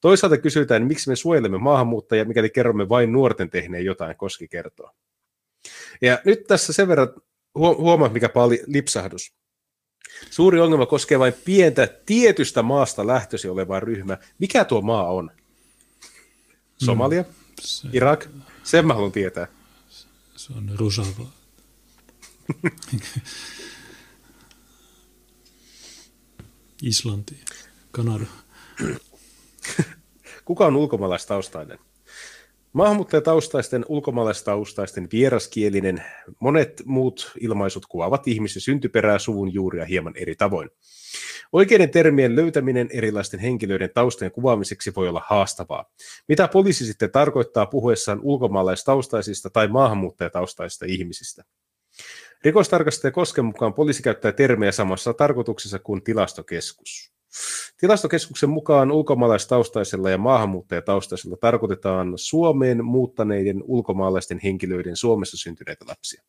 [0.00, 4.90] Toisaalta kysytään, miksi me suojelemme maahanmuuttajia, mikäli kerromme vain nuorten tehneen jotain, Koski kertoo.
[6.02, 7.08] Ja nyt tässä sen verran
[7.54, 9.32] huomaa, mikä pali lipsahdus.
[10.30, 14.18] Suuri ongelma koskee vain pientä tietystä maasta lähtöisin olevaa ryhmää.
[14.38, 15.30] Mikä tuo maa on?
[16.84, 17.22] Somalia?
[17.22, 17.28] Mm,
[17.60, 18.26] se, Irak?
[18.62, 19.48] Sen mä haluan tietää.
[20.36, 21.26] Se on Rosava.
[26.82, 27.40] Islanti,
[27.90, 28.24] Kanada.
[30.44, 31.78] Kuka on ulkomaalaistaustainen?
[32.72, 36.02] Maahanmuuttajataustaisten, ulkomaalaistaustaisten, vieraskielinen,
[36.40, 40.70] monet muut ilmaisut kuvaavat ihmisen syntyperää, suvun juuria hieman eri tavoin.
[41.52, 45.84] Oikeiden termien löytäminen erilaisten henkilöiden taustojen kuvaamiseksi voi olla haastavaa.
[46.28, 51.44] Mitä poliisi sitten tarkoittaa puhuessaan ulkomaalaistaustaisista tai maahanmuuttajataustaisista ihmisistä?
[52.44, 57.15] Rikostarkastaja Kosken mukaan poliisi käyttää termejä samassa tarkoituksessa kuin tilastokeskus.
[57.80, 66.22] Tilastokeskuksen mukaan ulkomaalaistaustaisella ja maahanmuuttajataustaisella tarkoitetaan Suomeen muuttaneiden ulkomaalaisten henkilöiden Suomessa syntyneitä lapsia.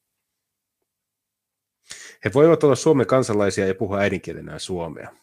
[2.26, 5.16] He voivat olla Suomen kansalaisia ja puhua äidinkielenään suomea.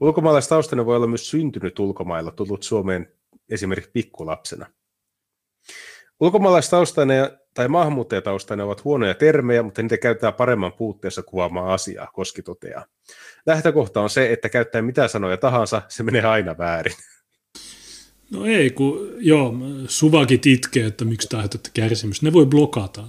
[0.00, 3.12] Ulkomaalaistaustainen voi olla myös syntynyt ulkomailla, tullut Suomeen
[3.48, 4.66] esimerkiksi pikkulapsena.
[6.20, 12.86] Ulkomaalaistaustainen tai maahanmuuttajataustainen ovat huonoja termejä, mutta niitä käytetään paremman puutteessa kuvaamaan asiaa, Koski toteaa.
[13.46, 16.96] Lähtökohta on se, että käyttää mitä sanoja tahansa, se menee aina väärin.
[18.30, 19.54] No ei, kun joo,
[19.88, 21.44] suvakit itkee, että miksi tämä
[21.74, 22.22] kärsimys.
[22.22, 23.04] Ne voi blokata.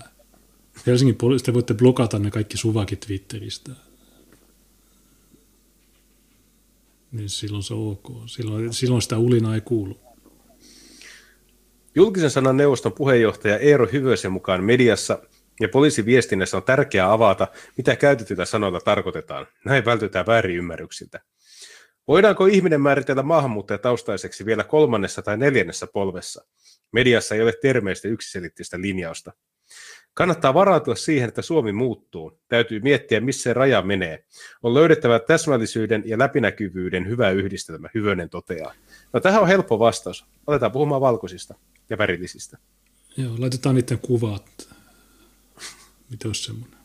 [0.88, 3.72] Helsingin poliisista voitte blokata ne kaikki suvakit Twitteristä.
[7.12, 8.24] Niin silloin se on ok.
[8.26, 10.07] Silloin, silloin sitä ulinaa ei kuulu.
[11.98, 15.20] Julkisen sanan neuvoston puheenjohtaja Eero Hyvösen mukaan mediassa
[15.60, 19.48] ja poliisiviestinnässä on tärkeää avata, mitä käytetyillä sanoilla tarkoitetaan.
[19.66, 21.20] Näin vältytään väärinymmärryksiltä.
[22.08, 23.24] Voidaanko ihminen määritellä
[23.78, 26.45] taustaiseksi vielä kolmannessa tai neljännessä polvessa?
[26.91, 29.34] Mediassa ei ole termeistä yksiselittistä linjausta.
[30.18, 32.39] Kannattaa varautua siihen, että Suomi muuttuu.
[32.47, 34.26] Täytyy miettiä, missä se raja menee.
[34.63, 38.74] On löydettävä täsmällisyyden ja läpinäkyvyyden hyvä yhdistelmä, Hyvönen toteaa.
[39.13, 40.26] No tähän on helppo vastaus.
[40.47, 41.55] Aletaan puhumaan valkoisista
[41.89, 42.57] ja värillisistä.
[43.18, 44.70] Joo, laitetaan niiden kuvat.
[46.09, 46.80] Mitä olisi semmoinen?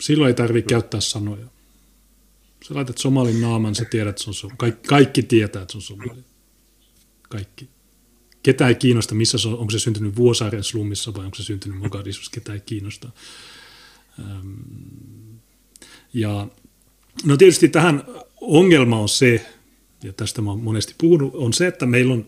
[0.00, 1.46] Silloin ei tarvitse käyttää sanoja.
[2.68, 4.56] Sä laitat somalin naaman, sä tiedät, että se on somali.
[4.58, 6.24] Kaikki, kaikki tietää, että se on somali.
[7.28, 7.75] Kaikki.
[8.46, 11.78] Ketä ei kiinnosta, missä se on, onko se syntynyt Vuosaaren slummissa vai onko se syntynyt
[11.78, 13.08] Mogadishussa, ketä ei kiinnosta.
[16.14, 16.48] Ja
[17.24, 18.04] no tietysti tähän
[18.40, 19.46] ongelma on se,
[20.02, 22.26] ja tästä mä oon monesti puhunut, on se, että meillä on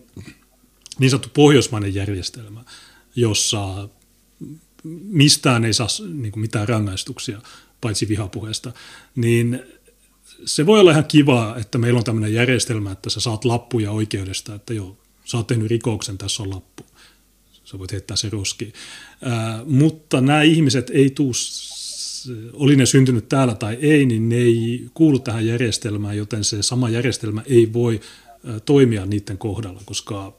[0.99, 2.63] niin sanottu pohjoismainen järjestelmä,
[3.15, 3.89] jossa
[5.03, 7.41] mistään ei saa niin kuin mitään rangaistuksia,
[7.81, 8.73] paitsi vihapuheesta,
[9.15, 9.63] niin
[10.45, 14.55] se voi olla ihan kivaa, että meillä on tämmöinen järjestelmä, että sä saat lappuja oikeudesta,
[14.55, 14.97] että joo,
[15.31, 16.83] sä oot tehnyt rikoksen, tässä on lappu.
[17.63, 18.73] Sä voit heittää se roskiin.
[19.21, 21.31] Ää, mutta nämä ihmiset ei tuu,
[22.53, 26.89] oli ne syntynyt täällä tai ei, niin ne ei kuulu tähän järjestelmään, joten se sama
[26.89, 27.99] järjestelmä ei voi
[28.65, 30.37] toimia niiden kohdalla, koska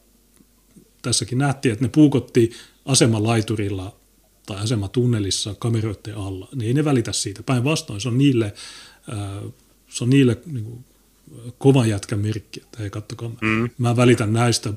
[1.02, 2.50] tässäkin nähtiin, että ne puukotti
[2.84, 3.96] asemalaiturilla
[4.46, 7.42] tai asematunnelissa kameroiden alla, niin ei ne välitä siitä.
[7.42, 8.54] Päinvastoin se on niille,
[9.88, 10.84] se on niille niin kuin,
[11.58, 13.70] kovan jätkän merkki, että hei kattokaa, mm.
[13.78, 14.72] mä välitän näistä.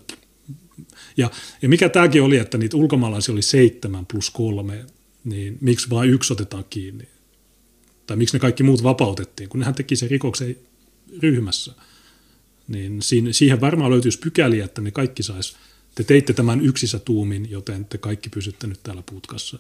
[1.18, 1.32] Ja,
[1.62, 4.86] ja mikä tämäkin oli, että niitä ulkomaalaisia oli seitsemän plus kolme,
[5.24, 7.08] niin miksi vain yksi otetaan kiinni?
[8.08, 10.58] Tai miksi ne kaikki muut vapautettiin, kun nehän teki sen rikoksen
[11.22, 11.74] ryhmässä.
[12.68, 13.02] Niin
[13.32, 15.56] siihen varmaan löytyisi pykäliä, että ne kaikki sais
[15.96, 19.60] te teitte tämän yksissä tuumin, joten te kaikki pysytte nyt täällä putkassa.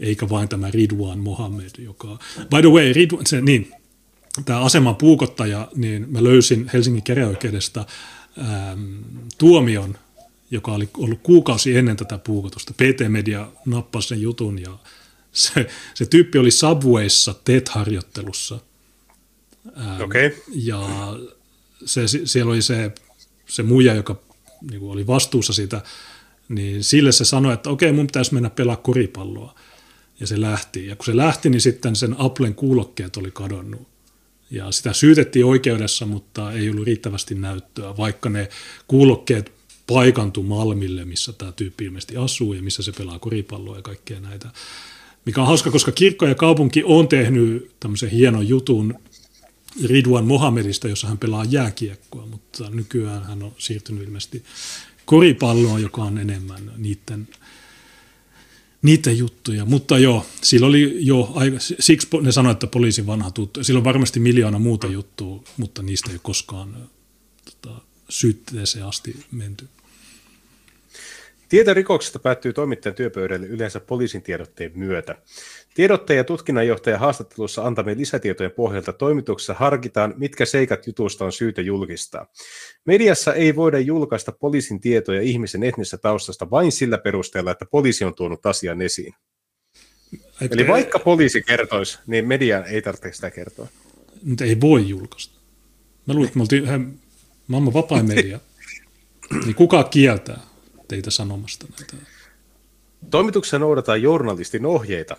[0.00, 2.18] Eikä vain tämä Ridwan Mohammed, joka...
[2.36, 3.72] By the way, Ridwan, se, niin,
[4.44, 7.86] tämä aseman puukottaja, niin mä löysin Helsingin käräjäoikeudesta
[8.38, 8.96] ähm,
[9.38, 9.98] tuomion,
[10.50, 12.74] joka oli ollut kuukausi ennen tätä puukotusta.
[12.74, 14.78] PT-media nappasi sen jutun ja
[15.32, 18.58] se, se tyyppi oli Subwayssa TET-harjoittelussa.
[19.78, 20.30] Ähm, okay.
[20.54, 20.88] Ja
[21.84, 22.90] se, siellä oli se,
[23.46, 24.20] se muija, joka
[24.70, 25.82] niin kuin oli vastuussa siitä,
[26.48, 29.54] niin sille se sanoi, että okei, mun pitäisi mennä pelaa koripalloa.
[30.20, 30.86] Ja se lähti.
[30.86, 33.89] Ja kun se lähti, niin sitten sen Applen kuulokkeet oli kadonnut.
[34.50, 38.48] Ja sitä syytettiin oikeudessa, mutta ei ollut riittävästi näyttöä, vaikka ne
[38.88, 39.52] kuulokkeet
[39.86, 44.48] paikantu Malmille, missä tämä tyyppi ilmeisesti asuu ja missä se pelaa koripalloa ja kaikkea näitä.
[45.26, 48.94] Mikä on hauska, koska kirkko ja kaupunki on tehnyt tämmöisen hienon jutun
[49.84, 54.42] Ridwan Mohamedista, jossa hän pelaa jääkiekkoa, mutta nykyään hän on siirtynyt ilmeisesti
[55.04, 57.28] koripalloon, joka on enemmän niiden,
[58.82, 59.64] niiden juttuja.
[59.64, 61.34] Mutta joo, sillä oli jo,
[61.80, 63.64] siksi ne sanoivat, että poliisin vanha tuttu.
[63.64, 66.88] Sillä on varmasti miljoona muuta juttua, mutta niistä ei koskaan
[67.44, 69.68] tota, syytteeseen asti menty.
[71.48, 75.16] Tieto rikoksesta päättyy toimittajan työpöydälle yleensä poliisin tiedotteen myötä.
[75.74, 82.26] Tiedotteen ja tutkinnanjohtajan haastattelussa antamien lisätietojen pohjalta toimituksessa harkitaan, mitkä seikat jutusta on syytä julkistaa.
[82.84, 88.14] Mediassa ei voida julkaista poliisin tietoja ihmisen etnisestä taustasta vain sillä perusteella, että poliisi on
[88.14, 89.14] tuonut asian esiin.
[90.40, 93.66] Eikö Eli vaikka poliisi kertoisi, niin median ei tarvitse sitä kertoa.
[94.22, 95.40] Mutta ei voi julkaista.
[96.06, 97.00] Mä luulen, että me oltiin
[97.46, 98.40] maailman vapaa media.
[99.44, 100.40] niin kuka kieltää
[100.88, 102.06] teitä sanomasta näitä?
[103.10, 105.16] Toimituksessa noudataan journalistin ohjeita.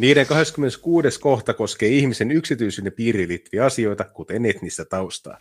[0.00, 1.20] Niiden 26.
[1.20, 5.38] kohta koskee ihmisen yksityisyyden piiriin liittyviä asioita, kuten etnistä taustaa.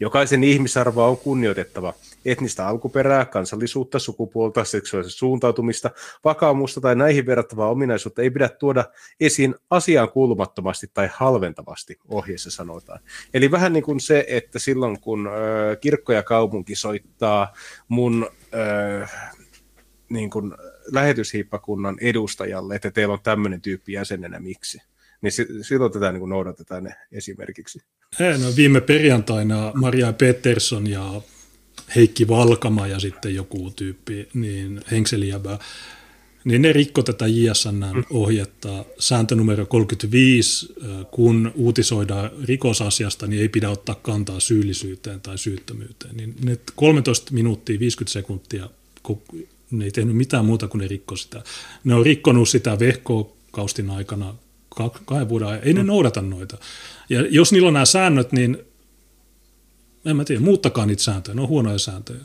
[0.00, 1.94] Jokaisen ihmisarvoa on kunnioitettava.
[2.24, 5.90] Etnistä alkuperää, kansallisuutta, sukupuolta, seksuaalista suuntautumista,
[6.24, 8.84] vakaumusta tai näihin verrattavaa ominaisuutta ei pidä tuoda
[9.20, 13.00] esiin asiaan kuulumattomasti tai halventavasti, ohjeessa sanotaan.
[13.34, 15.28] Eli vähän niin kuin se, että silloin kun
[15.80, 17.52] kirkko ja kaupunki soittaa
[17.88, 18.30] mun
[20.08, 20.54] niin kuin
[20.92, 24.78] lähetyshiippakunnan edustajalle, että teillä on tämmöinen tyyppi jäsenenä, miksi?
[25.22, 25.32] Niin
[25.62, 27.82] silloin tätä niin noudatetaan ne esimerkiksi.
[28.20, 31.22] He, no viime perjantaina Maria Peterson ja
[31.96, 35.58] Heikki Valkama ja sitten joku tyyppi, niin Henkselijäbä,
[36.44, 38.84] niin ne rikko tätä JSN-ohjetta.
[38.98, 40.74] Sääntö numero 35,
[41.10, 46.16] kun uutisoidaan rikosasiasta, niin ei pidä ottaa kantaa syyllisyyteen tai syyttömyyteen.
[46.16, 48.70] Niin ne 13 minuuttia 50 sekuntia
[49.70, 51.42] ne ei tehnyt mitään muuta kuin ne rikko sitä.
[51.84, 54.34] Ne on rikkonut sitä vehkokaustin aikana
[55.04, 55.62] kahden vuoden ajan.
[55.64, 55.86] Ei ne mm.
[55.86, 56.58] noudata noita.
[57.08, 58.58] Ja jos niillä on nämä säännöt, niin
[60.04, 62.20] en mä tiedä, muuttakaa niitä sääntöjä, ne on huonoja sääntöjä.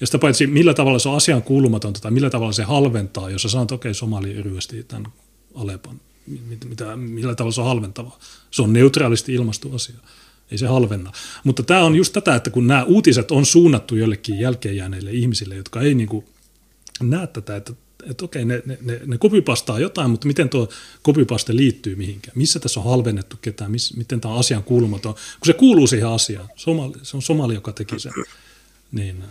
[0.00, 3.42] Ja sitä paitsi millä tavalla se on asian kuulumatonta tai millä tavalla se halventaa, jos
[3.42, 5.12] sä sanot, okei, okay, Somali ryösti tämän
[5.54, 6.00] Alepan,
[6.68, 8.18] mitä, millä tavalla se on halventava.
[8.50, 9.96] Se on neutraalisti ilmastu asia.
[10.50, 11.12] Ei se halvenna.
[11.44, 15.80] Mutta tämä on just tätä, että kun nämä uutiset on suunnattu jollekin jälkeenjääneille ihmisille, jotka
[15.80, 16.24] ei niin kuin
[17.02, 17.72] näe tätä, että,
[18.10, 20.68] että okei, ne, ne, ne, ne kopipastaa jotain, mutta miten tuo
[21.02, 22.38] kopipaste liittyy mihinkään?
[22.38, 23.70] Missä tässä on halvennettu ketään?
[23.70, 25.14] Miss, miten tämä on asian kuulumaton?
[25.14, 26.48] Kun se kuuluu siihen asiaan.
[26.56, 28.12] Somali, se on Somali, joka teki sen.
[28.92, 29.24] Niin.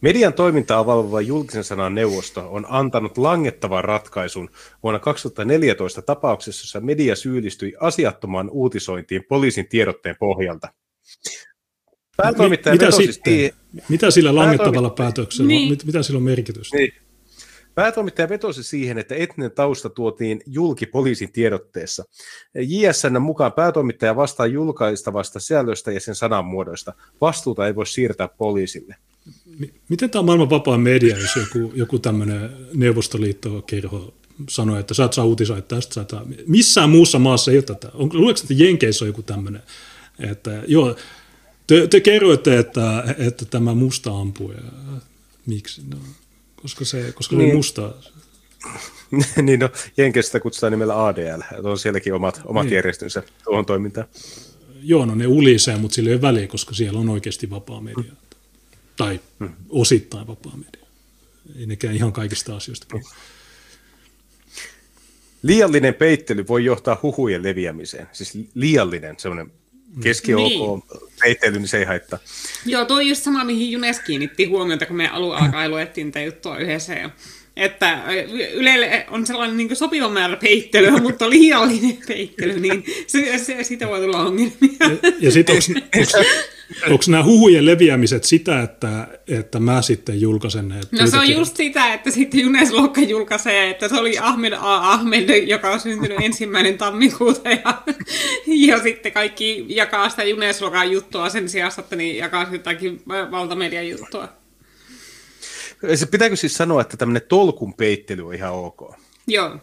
[0.00, 4.50] Median toimintaa valvova julkisen sanan neuvosto on antanut langettavan ratkaisun
[4.82, 10.68] vuonna 2014 tapauksessa, jossa media syyllistyi asiattomaan uutisointiin poliisin tiedotteen pohjalta.
[12.22, 13.50] Päätoimittaja mitä, sitten?
[13.88, 15.70] mitä sillä langettavalla päätöksellä niin.
[15.70, 16.76] Mit, mitä sillä on merkitystä?
[16.76, 16.92] Niin.
[17.74, 22.04] Päätoimittaja vetosi siihen, että etninen tausta tuotiin julki poliisin tiedotteessa.
[22.54, 26.94] JSN mukaan päätoimittaja vastaa julkaistavasta sisällöstä ja sen sananmuodoista.
[27.20, 28.96] Vastuuta ei voi siirtää poliisille.
[29.88, 34.14] Miten tämä on maailman vapaa media, jos joku, joku tämmöinen neuvostoliittokerho
[34.48, 36.26] sanoo, että sä et saa uutisoida tästä, sä et saa...
[36.46, 37.90] Missään muussa maassa ei ole tätä.
[37.94, 39.62] On, luuletko, että Jenkeissä on joku tämmöinen,
[40.18, 40.96] että joo,
[41.70, 44.58] te, te kerroitte, että, että tämä musta ampuja,
[45.46, 45.82] miksi?
[45.88, 45.96] No,
[46.62, 47.50] koska se, koska niin.
[47.50, 47.94] se musta.
[49.42, 52.74] niin no, Jenkeistä kutsutaan nimellä ADL, on sielläkin omat, omat niin.
[52.74, 54.06] järjestönsä tuohon toimintaan.
[54.82, 58.12] Joo, no ne ulisee, mutta sillä ei ole väliä, koska siellä on oikeasti vapaa media.
[58.12, 58.16] Mm.
[58.96, 59.50] Tai mm.
[59.68, 60.86] osittain vapaa media.
[61.58, 63.04] Ei nekään ihan kaikista asioista puhu.
[65.42, 68.08] Liiallinen peittely voi johtaa huhujen leviämiseen.
[68.12, 69.52] Siis liiallinen, semmoinen
[70.02, 70.82] keski niin.
[71.20, 72.18] peittely, niin se ei haittaa.
[72.66, 76.24] Joo, tuo on just sama, mihin Junes kiinnitti huomiota, kun me alun alkaen luettiin tätä
[76.24, 76.92] juttua yhdessä.
[76.92, 77.10] Ja,
[77.60, 78.04] että
[78.54, 84.00] Ylelle on sellainen niin sopiva määrä peittelyä, mutta liiallinen peittely, niin se, se, siitä voi
[84.00, 84.50] tulla ongelmia.
[84.80, 85.56] Ja, ja sitten
[86.86, 90.80] Onko nämä huhujen leviämiset sitä, että, että mä sitten julkaisen ne?
[90.90, 94.92] No se on just sitä, että sitten Junes Lokka julkaisee, että se oli Ahmed A.
[94.92, 97.82] Ahmed, joka on syntynyt ensimmäinen tammikuuta ja,
[98.46, 103.88] ja sitten kaikki jakaa sitä Junes Lokan juttua sen sijaan, että niin jakaa jotakin valtamedian
[103.88, 104.39] juttua.
[106.10, 108.94] Pitääkö siis sanoa, että tämmöinen tolkun peittely on ihan ok?
[109.26, 109.58] Joo.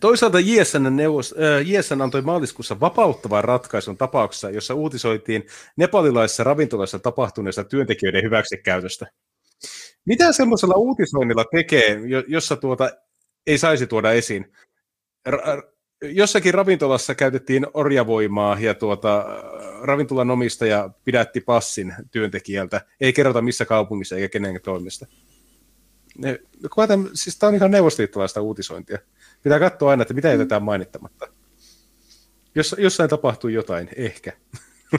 [0.00, 5.46] Toisaalta JSN, neuvos, äh, JSN antoi maaliskuussa vapauttavan ratkaisun tapauksessa, jossa uutisoitiin
[5.76, 9.06] nepalilaisessa ravintolassa tapahtuneesta työntekijöiden hyväksikäytöstä.
[10.04, 12.90] Mitä semmoisella uutisoinnilla tekee, jossa tuota
[13.46, 14.52] ei saisi tuoda esiin?
[15.28, 19.24] Ra- jossakin ravintolassa käytettiin orjavoimaa ja tuota,
[19.82, 22.80] ravintolan omistaja pidätti passin työntekijältä.
[23.00, 25.06] Ei kerrota missä kaupungissa eikä kenen toimesta.
[26.18, 26.40] Ne,
[27.14, 28.98] siis tämä on ihan neuvostoliittolaista uutisointia.
[29.42, 31.28] Pitää katsoa aina, että mitä jätetään mainittamatta.
[32.54, 34.32] Jos, jossain tapahtuu jotain, ehkä.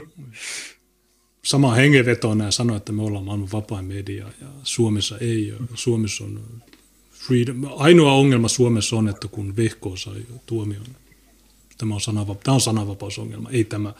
[1.44, 5.54] Sama hengenveto nämä sanoi, että me ollaan maailman vapain media ja Suomessa ei.
[5.74, 6.62] Suomessa on
[7.26, 7.56] freedom.
[7.76, 10.86] Ainoa ongelma Suomessa on, että kun Vehko sai tuomion,
[11.78, 13.92] tämä on, sananva- tämä on sananvapausongelma, ei tämä.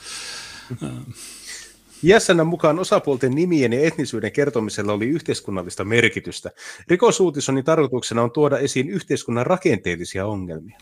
[2.03, 6.51] JSN mukaan osapuolten nimien ja etnisyyden kertomisella oli yhteiskunnallista merkitystä.
[6.89, 10.79] Rikosuutisoinnin tarkoituksena on tuoda esiin yhteiskunnan rakenteellisia ongelmia.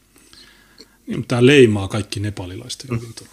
[1.06, 3.30] Niin, tämä leimaa kaikki nepalilaiset ravintola.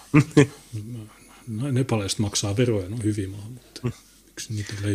[1.48, 3.98] No, nepalaiset maksaa veroja, ne on hyviä maahanmuuttajia.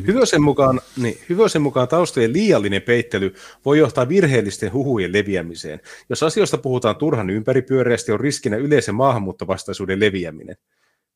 [0.07, 3.35] Hyvösen mukaan, niin, Hyvösen mukaan taustojen liiallinen peittely
[3.65, 5.81] voi johtaa virheellisten huhujen leviämiseen.
[6.09, 10.57] Jos asioista puhutaan turhan ympäripyöreästi, on riskinä yleisen maahanmuuttovastaisuuden leviäminen.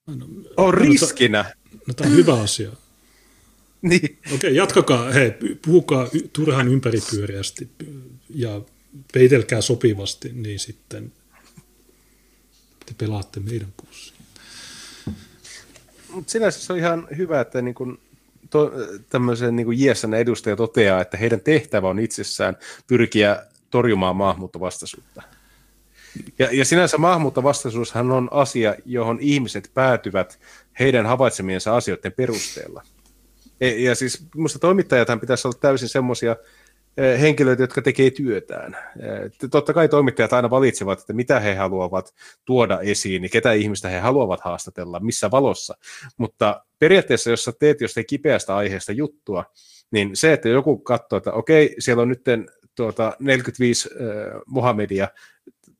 [0.07, 0.27] No,
[0.57, 1.43] on riskinä.
[1.73, 2.71] No, no tämä on hyvä asia.
[3.83, 4.19] niin.
[4.35, 5.11] Okei, jatkakaa.
[5.11, 5.33] Hei,
[5.65, 7.69] puhukaa turhan ympäripyöreästi
[8.35, 8.61] ja
[9.13, 11.13] peitelkää sopivasti, niin sitten
[12.87, 14.15] te pelaatte meidän pussiin.
[16.27, 17.99] Sinänsä se on ihan hyvä, että niin kun
[18.55, 18.73] to,
[19.09, 22.57] tämmöisen niin JSN edustaja toteaa, että heidän tehtävä on itsessään
[22.87, 25.23] pyrkiä torjumaan maahanmuuttovastaisuutta.
[26.39, 30.39] Ja, ja sinänsä maahanmuuttovastaisuushan on asia, johon ihmiset päätyvät
[30.79, 32.83] heidän havaitsemiensa asioiden perusteella.
[33.61, 36.37] Ja, e, ja siis minusta toimittajathan pitäisi olla täysin semmoisia
[36.97, 38.77] henkilöitä, jotka tekee työtään.
[39.51, 42.15] Totta kai toimittajat aina valitsevat, että mitä he haluavat
[42.45, 45.75] tuoda esiin, niin ketä ihmistä he haluavat haastatella, missä valossa.
[46.17, 49.45] Mutta periaatteessa, jos sä teet jostain kipeästä aiheesta juttua,
[49.91, 52.23] niin se, että joku katsoo, että okei, siellä on nyt
[52.75, 55.09] tuota, 45 äh, Mohamedia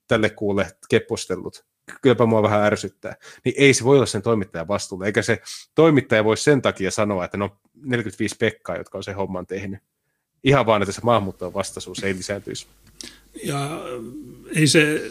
[0.09, 1.65] tälle kuulle keppostellut,
[2.03, 5.41] kylläpä mua vähän ärsyttää, niin ei se voi olla sen toimittajan vastuulla, eikä se
[5.75, 9.81] toimittaja voi sen takia sanoa, että no 45 Pekkaa, jotka on se homman tehnyt.
[10.45, 12.67] Ihan vaan, että se maahanmuuttoon vastaisuus ei lisääntyisi.
[13.45, 13.81] Ja
[14.55, 15.11] ei se,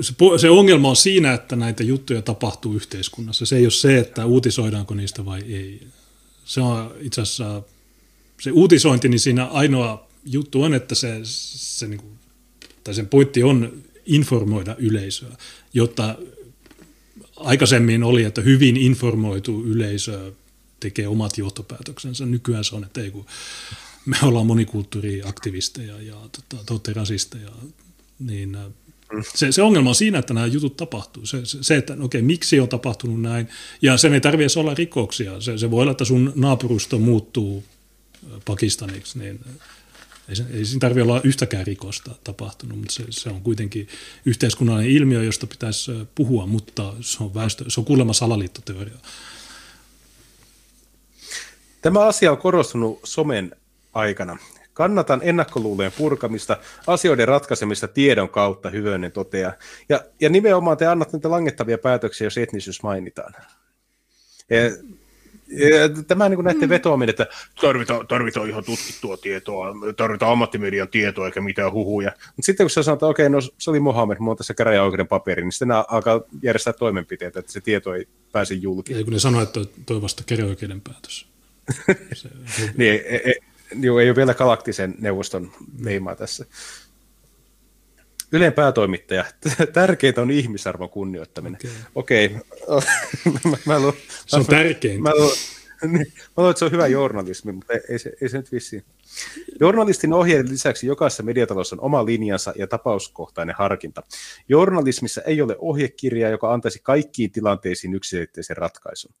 [0.00, 3.46] se, se ongelma on siinä, että näitä juttuja tapahtuu yhteiskunnassa.
[3.46, 5.86] Se ei ole se, että uutisoidaanko niistä vai ei.
[6.44, 7.62] Se on itse asiassa,
[8.40, 12.12] se uutisointi, niin siinä ainoa juttu on, että se, se niin kuin,
[12.84, 15.36] tai sen pointti on informoida yleisöä,
[15.74, 16.14] jotta
[17.36, 20.32] aikaisemmin oli, että hyvin informoitu yleisö
[20.80, 22.26] tekee omat johtopäätöksensä.
[22.26, 23.26] Nykyään se on, että ei kun
[24.06, 27.50] me ollaan monikulttuuriaktivisteja ja tota, te olette rasisteja,
[28.18, 28.62] niin äh,
[29.34, 31.26] se, se ongelma on siinä, että nämä jutut tapahtuu.
[31.26, 33.48] Se, se, että okei, miksi on tapahtunut näin,
[33.82, 35.40] ja sen ei tarvitse olla rikoksia.
[35.40, 37.64] Se, se voi olla, että sun naapurusto muuttuu
[38.24, 39.40] äh, Pakistaniksi, niin
[40.28, 43.88] ei, se, ei siinä tarvitse olla yhtäkään rikosta tapahtunut, mutta se, se on kuitenkin
[44.24, 48.96] yhteiskunnallinen ilmiö, josta pitäisi puhua, mutta se on, väestö, se on kuulemma salaliittoteoria.
[51.82, 53.56] Tämä asia on korostunut somen
[53.92, 54.38] aikana.
[54.72, 56.56] Kannatan ennakkoluulojen purkamista,
[56.86, 59.52] asioiden ratkaisemista tiedon kautta, Hyvönen toteaa.
[59.88, 63.34] Ja, ja nimenomaan te annatte niitä langettavia päätöksiä, jos etnisyys mainitaan.
[64.50, 64.58] Ja
[66.06, 66.68] Tämä niin näiden mm.
[66.68, 67.26] vetoaminen, että
[67.60, 72.12] tarvitaan, tarvitaan ihan tutkittua tietoa, tarvitaan ammattimedian tietoa eikä mitään huhuja.
[72.26, 75.08] Mutta sitten kun sä sanot, että okei, no se oli Mohammed, mulla on tässä käräjäoikeuden
[75.08, 78.92] paperi, niin sitten nämä alkaa järjestää toimenpiteitä, että se tieto ei pääse julki.
[78.92, 81.26] Ja kun ne sanoo, että toi vasta käräjäoikeuden päätös.
[82.12, 82.72] se, se...
[82.76, 83.34] niin, ei, ei,
[83.80, 86.46] joo, ei ole vielä galaktisen neuvoston leimaa tässä.
[88.32, 89.24] Ylen päätoimittaja.
[89.72, 91.60] Tärkeintä on ihmisarvon kunnioittaminen.
[91.94, 92.26] Okei.
[92.26, 92.40] Okay.
[93.26, 93.40] Okay.
[93.66, 93.92] mä, mä
[94.26, 95.02] se on tärkeintä.
[95.02, 98.36] Mä, mä, niin, mä luulen, että se on hyvä journalismi, mutta ei, se, ei se
[98.36, 98.84] nyt vissiin.
[99.60, 104.02] Journalistin ohjeiden lisäksi jokaisessa mediatalossa on oma linjansa ja tapauskohtainen harkinta.
[104.48, 109.14] Journalismissa ei ole ohjekirjaa, joka antaisi kaikkiin tilanteisiin yksiselitteisen ratkaisun.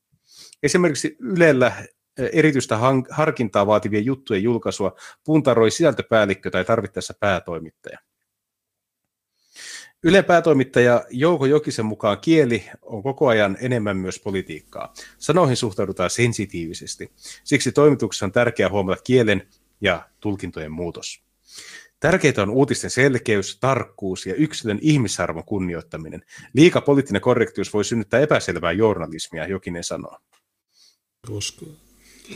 [0.62, 1.72] Esimerkiksi Ylellä
[2.32, 2.78] erityistä
[3.10, 7.98] harkintaa vaativien juttujen julkaisua puntaroi sisältöpäällikkö tai tarvittaessa päätoimittaja.
[10.04, 14.94] Ylen päätoimittaja Jouko Jokisen mukaan kieli on koko ajan enemmän myös politiikkaa.
[15.18, 17.12] Sanoihin suhtaudutaan sensitiivisesti.
[17.44, 19.48] Siksi toimituksessa on tärkeää huomata kielen
[19.80, 21.22] ja tulkintojen muutos.
[22.00, 26.22] Tärkeää on uutisten selkeys, tarkkuus ja yksilön ihmisarvon kunnioittaminen.
[26.54, 30.18] Liika poliittinen korrektius voi synnyttää epäselvää journalismia, Jokinen sanoo.
[31.30, 31.66] Usko.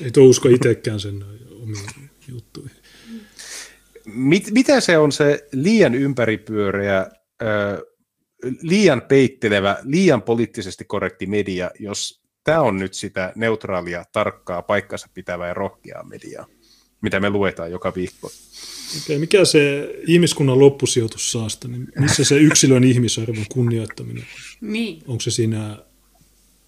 [0.02, 1.24] Ei usko itsekään sen
[1.62, 2.76] omiin juttuihin.
[4.04, 7.06] Mit, mitä se on se liian ympäripyöreä
[8.62, 15.48] liian peittelevä, liian poliittisesti korrekti media, jos tämä on nyt sitä neutraalia, tarkkaa, paikkansa pitävää
[15.48, 16.46] ja rohkeaa mediaa,
[17.00, 18.30] mitä me luetaan joka viikko.
[19.02, 24.72] Okay, mikä se ihmiskunnan loppusijoitus saasta, niin missä se yksilön ihmisarvon kunnioittaminen on?
[24.72, 25.02] Niin.
[25.06, 25.78] Onko se siinä,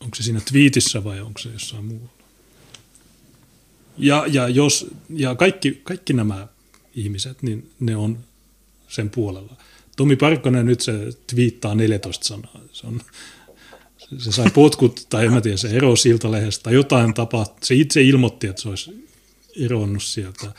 [0.00, 2.17] onko se siinä twiitissä vai onko se jossain muualla?
[3.98, 6.48] Ja, ja, jos, ja kaikki, kaikki nämä
[6.94, 8.18] ihmiset, niin ne on
[8.88, 9.56] sen puolella.
[9.96, 10.92] Tomi Parkkonen nyt se
[11.26, 12.60] twiittaa 14 sanaa.
[12.72, 13.00] Se, on,
[14.18, 17.66] se sai potkut, tai en mä tiedä, se ero Siltalehdestä tai jotain tapahtui.
[17.66, 19.08] Se itse ilmoitti, että se olisi
[19.56, 20.52] eronnut sieltä.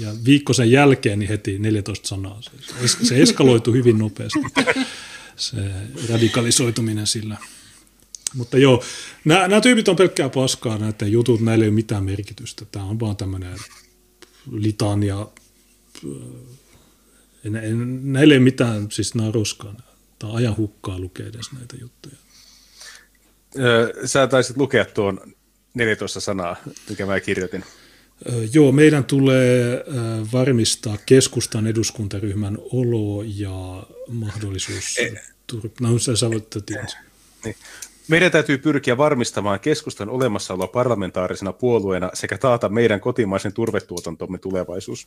[0.00, 2.40] Ja viikko sen jälkeen niin heti 14 sanaa.
[2.86, 4.38] Se, se eskaloitu hyvin nopeasti,
[5.36, 5.56] se
[6.08, 7.36] radikalisoituminen sillä.
[8.36, 8.82] Mutta joo,
[9.24, 12.64] nämä, nämä tyypit on pelkkää paskaa, näiden jutut, näillä ei ole mitään merkitystä.
[12.64, 13.58] Tämä on vaan tämmöinen
[14.50, 15.26] litania.
[18.02, 19.74] Näillä ei ole mitään, siis nämä on roskaa.
[20.18, 22.16] Tämä on ajan hukkaa lukea edes näitä juttuja.
[24.04, 25.20] Sä taisit lukea tuon
[25.74, 26.56] 14 sanaa,
[26.88, 27.64] mikä mä kirjoitin.
[28.52, 29.84] Joo, meidän tulee
[30.32, 34.98] varmistaa keskustan eduskuntaryhmän olo ja mahdollisuus...
[34.98, 35.12] E-
[35.80, 36.26] no, sä sä
[37.44, 37.56] niin.
[38.08, 45.06] Meidän täytyy pyrkiä varmistamaan keskustan olemassaolo parlamentaarisena puolueena sekä taata meidän kotimaisen turvetuotantomme tulevaisuus.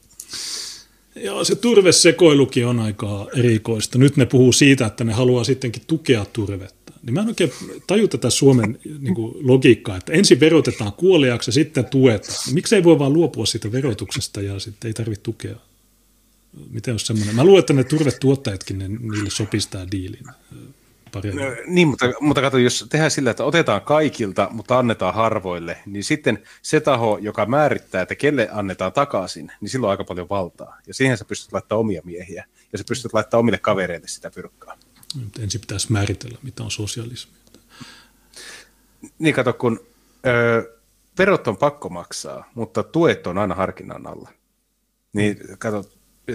[1.16, 3.98] Joo, se turvesekoilukin on aika erikoista.
[3.98, 6.94] Nyt ne puhuu siitä, että ne haluaa sittenkin tukea turvetta.
[7.04, 7.52] Niin mä en oikein
[7.88, 12.54] taju tätä Suomen niin kuin, logiikkaa, että ensin verotetaan kuoliaksi ja sitten tuetaan.
[12.54, 15.56] Miksi ei voi vaan luopua siitä verotuksesta ja sitten ei tarvitse tukea?
[16.70, 17.36] Miten on semmoinen?
[17.36, 20.26] Mä luulen, että ne turvetuottajatkin ne, niille sopisi tämä diilin
[21.10, 21.46] paremmin.
[21.46, 26.04] No, niin, mutta, mutta kato, jos tehdään sillä, että otetaan kaikilta, mutta annetaan harvoille, niin
[26.04, 30.78] sitten se taho, joka määrittää, että kelle annetaan takaisin, niin silloin on aika paljon valtaa.
[30.88, 34.78] Ja siihen sä pystyt laittamaan omia miehiä, ja sä pystyt laittamaan omille kavereille sitä pyrkkaa.
[35.16, 37.34] Nyt ensin pitäisi määritellä, mitä on sosialismi.
[39.20, 39.80] Niin kato, kun
[40.28, 40.80] ö,
[41.18, 44.30] verot on pakko maksaa, mutta tuet on aina harkinnan alla.
[45.14, 45.84] Niin kato,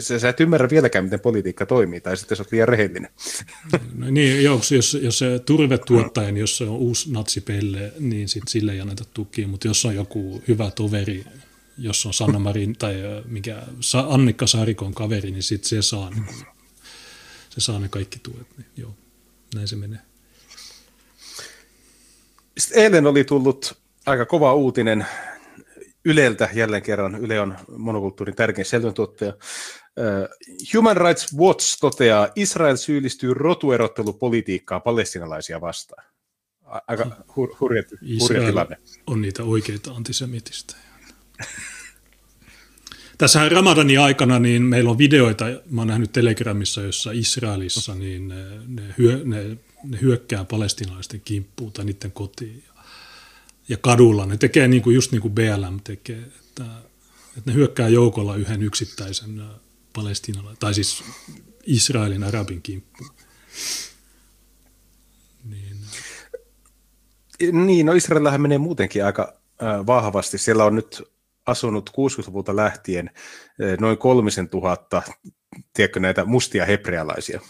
[0.00, 3.10] sä, sä et ymmärrä vieläkään, miten politiikka toimii, tai sitten sä oot liian rehellinen.
[3.94, 8.48] No, niin, joo, jos, jos se turvetuottaja, niin jos se on uusi natsipelle, niin sit
[8.48, 11.24] sille ei anneta tukia, mutta jos on joku hyvä toveri,
[11.78, 12.94] jos on Sanna Marin tai
[13.26, 13.62] mikä,
[14.08, 16.26] Annikka Saarikon kaveri, niin sitten se saa, niin,
[17.50, 18.46] se saa ne kaikki tuet.
[18.56, 18.94] Niin, joo,
[19.54, 20.00] näin se menee.
[22.58, 25.06] Sitten eilen oli tullut aika kova uutinen
[26.04, 27.14] Yleltä jälleen kerran.
[27.14, 29.32] Yle on monokulttuurin tärkein selväntuottaja.
[30.74, 36.04] Human Rights Watch toteaa, Israel syyllistyy rotuerottelupolitiikkaa palestinalaisia vastaan.
[36.88, 37.82] Aika hur- hurja,
[38.20, 38.76] hurja tilanne.
[39.06, 40.76] on niitä oikeita antisemitistä.
[43.18, 48.44] Tässä Ramadanin aikana niin meillä on videoita, mä oon nähnyt Telegramissa, jossa Israelissa niin ne,
[48.66, 52.82] ne, hyö, ne, ne hyökkää palestinalaisten kimppuun tai niiden kotiin ja,
[53.68, 54.26] ja kadulla.
[54.26, 56.64] Ne tekee niin kuin, just niin kuin BLM tekee, että,
[57.38, 59.42] että ne hyökkää joukolla yhden yksittäisen
[59.94, 61.04] palestinalaisen, tai siis
[61.66, 63.10] Israelin arabin kimppuun.
[65.50, 65.76] Niin.
[67.66, 70.38] niin, no Israelillahan menee muutenkin aika äh, vahvasti.
[70.38, 71.02] Siellä on nyt
[71.46, 75.02] asunut 60-luvulta lähtien äh, noin kolmisen tuhatta,
[75.72, 77.40] tiedätkö, näitä mustia hebrealaisia.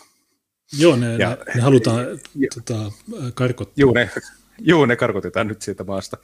[0.78, 2.92] Joo, ne, ja, ne, ne halutaan ja, tota,
[3.34, 3.74] karkottaa.
[3.76, 4.10] Joo ne,
[4.58, 6.18] joo, ne karkotetaan nyt sieltä maasta.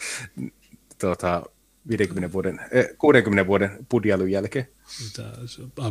[0.99, 1.43] Tota,
[1.89, 2.61] 50 vuoden,
[2.99, 4.69] 60 eh, vuoden budjailun jälkeen.
[5.05, 5.33] Mitä,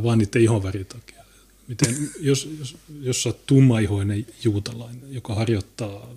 [0.03, 1.23] vaan niiden ihonvärin takia.
[1.67, 6.13] Miten, jos, jos, jos sä oot tummaihoinen juutalainen, joka harjoittaa,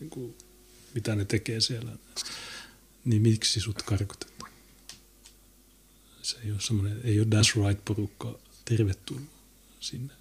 [0.00, 0.36] niin kuin,
[0.94, 1.92] mitä ne tekee siellä,
[3.04, 4.50] niin miksi sut karkotetaan?
[6.22, 9.30] Se ei ole semmoinen, ei ole Dash Right-porukka tervetullut
[9.80, 10.12] sinne.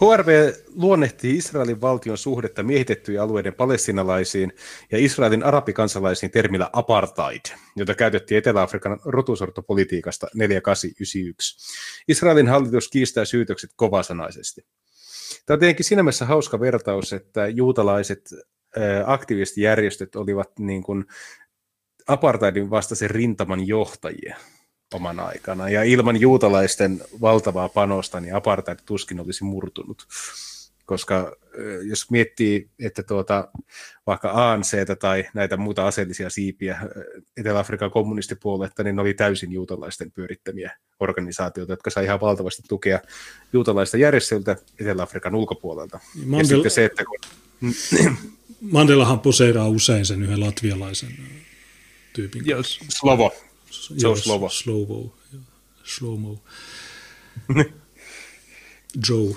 [0.00, 4.52] HRV luonnehtii Israelin valtion suhdetta miehitettyjen alueiden palestinalaisiin
[4.92, 7.40] ja Israelin arabikansalaisiin termillä apartheid,
[7.76, 11.56] jota käytettiin Etelä-Afrikan rotusortopolitiikasta 4891.
[12.08, 14.66] Israelin hallitus kiistää syytökset kovasanaisesti.
[15.46, 18.30] Tämä on tietenkin siinä mielessä hauska vertaus, että juutalaiset
[19.06, 21.04] aktivistijärjestöt olivat niin kuin
[22.06, 24.36] apartheidin vastaisen rintaman johtajia
[24.94, 25.68] oman aikana.
[25.68, 30.06] Ja ilman juutalaisten valtavaa panosta, niin apartheid tuskin olisi murtunut.
[30.86, 31.36] Koska
[31.88, 33.48] jos miettii, että tuota,
[34.06, 36.80] vaikka ANC tai näitä muuta aseellisia siipiä
[37.36, 43.00] Etelä-Afrikan kommunistipuoletta, niin ne oli täysin juutalaisten pyörittämiä organisaatioita, jotka sai ihan valtavasti tukea
[43.52, 46.00] juutalaista järjestöiltä Etelä-Afrikan ulkopuolelta.
[46.24, 47.18] Mandel- ja sitten se, että kun...
[48.60, 51.10] Mandelahan poseeraa usein sen yhden latvialaisen
[52.12, 52.84] tyypin kanssa.
[52.88, 53.32] Slovo.
[53.74, 54.48] Se on slovo.
[54.48, 55.14] Slovo.
[55.84, 56.38] Slow-mo.
[59.08, 59.36] Joe.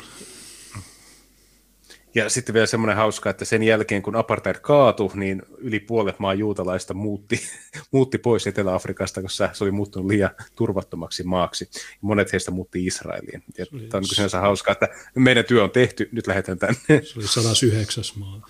[2.16, 6.40] Ja sitten vielä semmoinen hauska, että sen jälkeen kun apartheid kaatui, niin yli puolet maan
[6.40, 7.42] juutalaista muutti,
[7.92, 11.70] muutti pois Etelä-Afrikasta, koska se oli muuttunut liian turvattomaksi maaksi.
[12.02, 13.44] Monet heistä muutti Israeliin.
[13.58, 16.78] Ja tämä on niin sinänsä hauskaa, että meidän työ on tehty, nyt lähdetään tänne.
[16.88, 18.04] Se oli 109.
[18.16, 18.50] maa.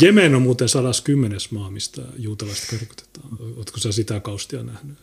[0.00, 1.38] Jemen on muuten 110.
[1.50, 3.28] maa, mistä juutalaiset karkotetaan.
[3.56, 4.98] Oletko sä sitä kaustia nähnyt?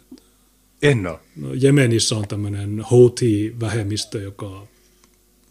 [0.82, 1.20] En ole.
[1.36, 4.68] No, Jemenissä on tämmöinen Houthi-vähemmistö, joka...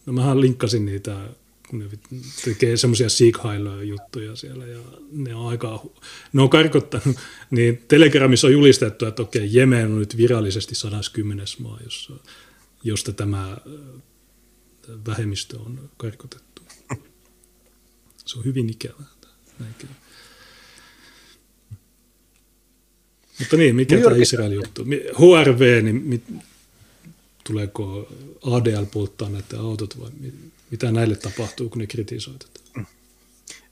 [0.07, 1.29] No mähän linkkasin niitä,
[1.69, 1.85] kun ne
[2.45, 3.41] tekee semmoisia Sikh
[3.85, 4.81] juttuja siellä ja
[5.13, 5.83] ne on aika...
[6.33, 7.17] Ne on karkottanut,
[7.51, 11.47] niin Telegramissa on julistettu, että okei, Jemen on nyt virallisesti 110.
[11.59, 12.13] maa, jossa,
[12.85, 13.57] josta tämä
[15.07, 16.63] vähemmistö on karkotettu.
[18.27, 19.18] Se on hyvin ikävää.
[19.59, 19.89] Näinkin.
[23.39, 24.85] Mutta niin, mikä New tämä Israelin juttu?
[25.19, 26.23] HRV, niin mit,
[27.45, 28.09] tuleeko
[28.43, 30.11] ADL polttaa näitä autot vai
[30.71, 32.87] mitä näille tapahtuu, kun ne kritisoitetaan?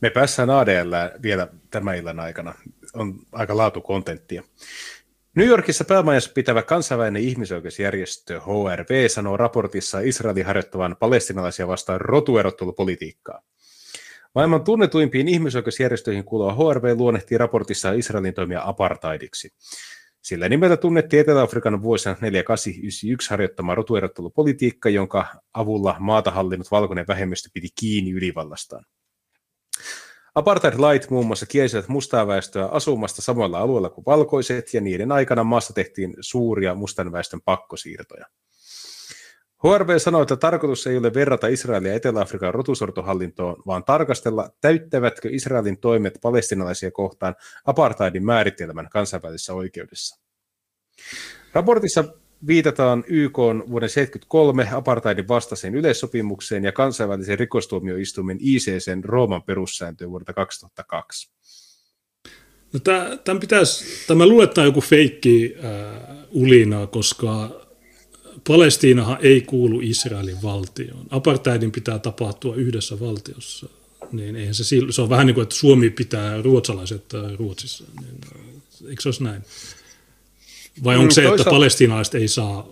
[0.00, 0.92] Me päässään ADL
[1.22, 2.54] vielä tämän illan aikana.
[2.94, 4.42] On aika laatu kontenttia.
[5.34, 13.42] New Yorkissa päämajassa pitävä kansainvälinen ihmisoikeusjärjestö HRV sanoo raportissa Israelin harjoittavan palestinalaisia vastaan rotuerottelupolitiikkaa.
[14.36, 19.50] Maailman tunnetuimpiin ihmisoikeusjärjestöihin kuuluva HRV luonnehtii raportissa Israelin toimia apartheidiksi.
[20.22, 27.68] Sillä nimellä tunnettiin Etelä-Afrikan vuosina 4891 harjoittama rotuerottelupolitiikka, jonka avulla maata hallinnut valkoinen vähemmistö piti
[27.80, 28.84] kiinni ylivallastaan.
[30.34, 35.72] Apartheid-lait muun muassa kielsivät mustaa väestöä asumasta samalla alueella kuin valkoiset, ja niiden aikana maassa
[35.72, 38.26] tehtiin suuria mustan väestön pakkosiirtoja.
[39.64, 46.18] HRV sanoi, että tarkoitus ei ole verrata Israelia Etelä-Afrikan rotusortohallintoon, vaan tarkastella, täyttävätkö Israelin toimet
[46.22, 47.34] palestinalaisia kohtaan
[47.64, 50.20] apartheidin määritelmän kansainvälisessä oikeudessa.
[51.52, 52.04] Raportissa
[52.46, 61.30] viitataan YK vuoden 1973 apartheidin vastaiseen yleissopimukseen ja kansainvälisen rikostuomioistuimen ICCn Rooman perussääntöön vuodelta 2002.
[62.72, 62.80] No,
[63.24, 65.70] tämän pitäisi, tämä että joku feikki äh,
[66.30, 67.65] ulina, koska
[68.48, 71.06] Palestiinahan ei kuulu Israelin valtioon.
[71.10, 73.68] Apartheidin pitää tapahtua yhdessä valtiossa.
[74.12, 77.84] Niin eihän se, se on vähän niin kuin, että Suomi pitää ruotsalaiset äh, Ruotsissa.
[78.00, 79.42] Niin, äh, eikö se olisi näin?
[80.84, 81.42] Vai onko mm, se, toisaalta...
[81.42, 82.68] että palestiinalaiset ei saa,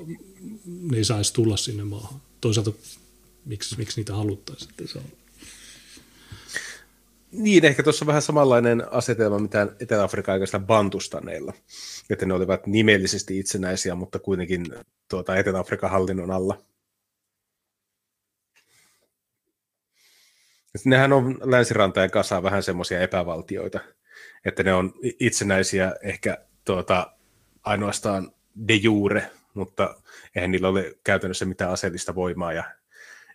[0.90, 2.20] ne ei saisi tulla sinne maahan?
[2.40, 2.72] Toisaalta
[3.44, 4.70] miksi, miksi niitä haluttaisiin?
[4.84, 5.05] Se on...
[7.32, 11.52] Niin, ehkä tuossa on vähän samanlainen asetelma, mitä Etelä-Afrikan aikaisilla bantustaneilla,
[12.10, 14.66] että ne olivat nimellisesti itsenäisiä, mutta kuitenkin
[15.10, 16.62] tuota, Etelä-Afrikan hallinnon alla.
[20.85, 23.81] Nehän on länsiranta ja kasa vähän semmoisia epävaltioita,
[24.44, 27.12] että ne on itsenäisiä ehkä tuota,
[27.62, 28.32] ainoastaan
[28.68, 29.94] de jure, mutta
[30.35, 32.64] eihän niillä ole käytännössä mitään aseellista voimaa ja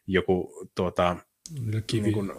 [0.07, 1.15] joku tuota,
[1.91, 2.33] niin kun,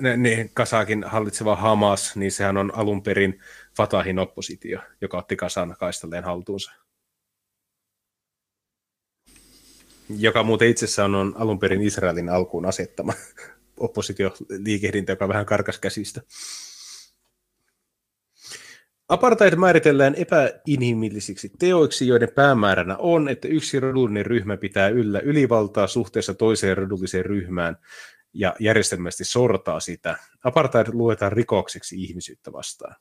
[0.00, 3.40] ne, ne, Kasakin hallitseva Hamas, niin sehän on alun perin
[3.76, 6.72] Fatahin oppositio, joka otti Kasan kaistalleen haltuunsa.
[10.18, 13.12] Joka muuten itsessään on alun perin Israelin alkuun asettama
[13.76, 16.20] oppositioliikehdintä, joka vähän karkas käsistä.
[19.08, 26.34] Apartheid määritellään epäinhimillisiksi teoiksi, joiden päämääränä on, että yksi rodullinen ryhmä pitää yllä ylivaltaa suhteessa
[26.34, 27.76] toiseen rodulliseen ryhmään
[28.32, 30.16] ja järjestelmästi sortaa sitä.
[30.44, 32.96] Apartheid luetaan rikokseksi ihmisyyttä vastaan.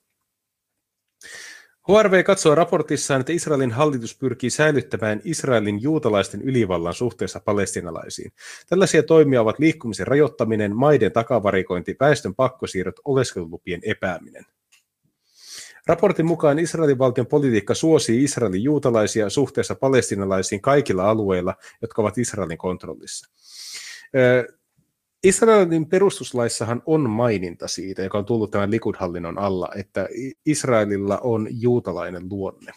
[1.89, 8.31] HRV katsoo raportissaan, että Israelin hallitus pyrkii säilyttämään Israelin juutalaisten ylivallan suhteessa palestinalaisiin.
[8.69, 14.45] Tällaisia toimia ovat liikkumisen rajoittaminen, maiden takavarikointi, väestön pakkosiirrot, oleskelulupien epääminen.
[15.87, 22.57] Raportin mukaan Israelin valtion politiikka suosii Israelin juutalaisia suhteessa palestinalaisiin kaikilla alueilla, jotka ovat Israelin
[22.57, 23.27] kontrollissa.
[25.23, 30.07] Israelin perustuslaissahan on maininta siitä, joka on tullut tämän Likud-hallinnon alla, että
[30.45, 32.71] Israelilla on juutalainen luonne.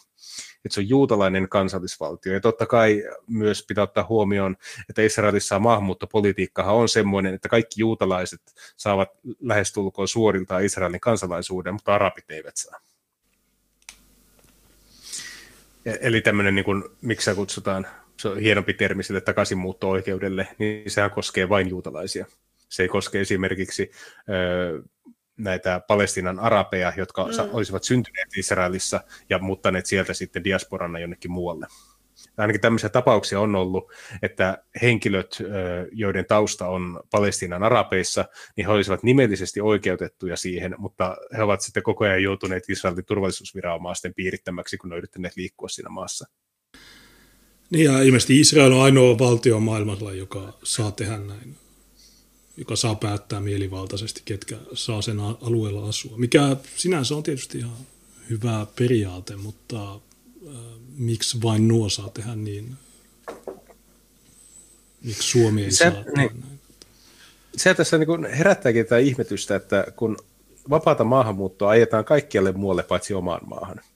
[0.64, 2.32] Että se on juutalainen kansallisvaltio.
[2.32, 4.56] Ja totta kai myös pitää ottaa huomioon,
[4.88, 8.40] että Israelissa maahanmuuttopolitiikkahan on semmoinen, että kaikki juutalaiset
[8.76, 9.08] saavat
[9.40, 12.80] lähestulkoon suoriltaan Israelin kansalaisuuden, mutta arabit eivät saa.
[15.86, 17.86] E- eli tämmöinen, niin kuin, miksi kutsutaan
[18.20, 22.26] se on hienompi termi sille takaisinmuutto-oikeudelle, niin sehän koskee vain juutalaisia.
[22.68, 23.90] Se ei koske esimerkiksi
[24.28, 24.82] ö,
[25.36, 27.30] näitä Palestinan arabeja, jotka mm.
[27.52, 31.66] olisivat syntyneet Israelissa ja muuttaneet sieltä sitten diasporana jonnekin muualle.
[32.36, 35.38] Ainakin tämmöisiä tapauksia on ollut, että henkilöt,
[35.92, 38.24] joiden tausta on Palestinan arabeissa,
[38.56, 44.14] niin he olisivat nimellisesti oikeutettuja siihen, mutta he ovat sitten koko ajan joutuneet Israelin turvallisuusviranomaisten
[44.14, 46.26] piirittämäksi, kun ne ovat yrittäneet liikkua siinä maassa.
[47.70, 51.56] Niin ja ilmeisesti Israel on ainoa valtio maailmalla, joka saa tehdä näin,
[52.56, 56.16] joka saa päättää mielivaltaisesti, ketkä saa sen alueella asua.
[56.16, 57.76] Mikä sinänsä on tietysti ihan
[58.30, 60.54] hyvä periaate, mutta äh,
[60.96, 62.74] miksi vain nuo saa tehdä niin?
[65.02, 66.60] Miksi Suomi ei se, saa tehdä niin, näin?
[67.56, 70.16] Se tässä niin herättääkin tätä ihmetystä, että kun
[70.70, 73.80] vapaata maahanmuuttoa ajetaan kaikkialle muualle paitsi omaan maahan–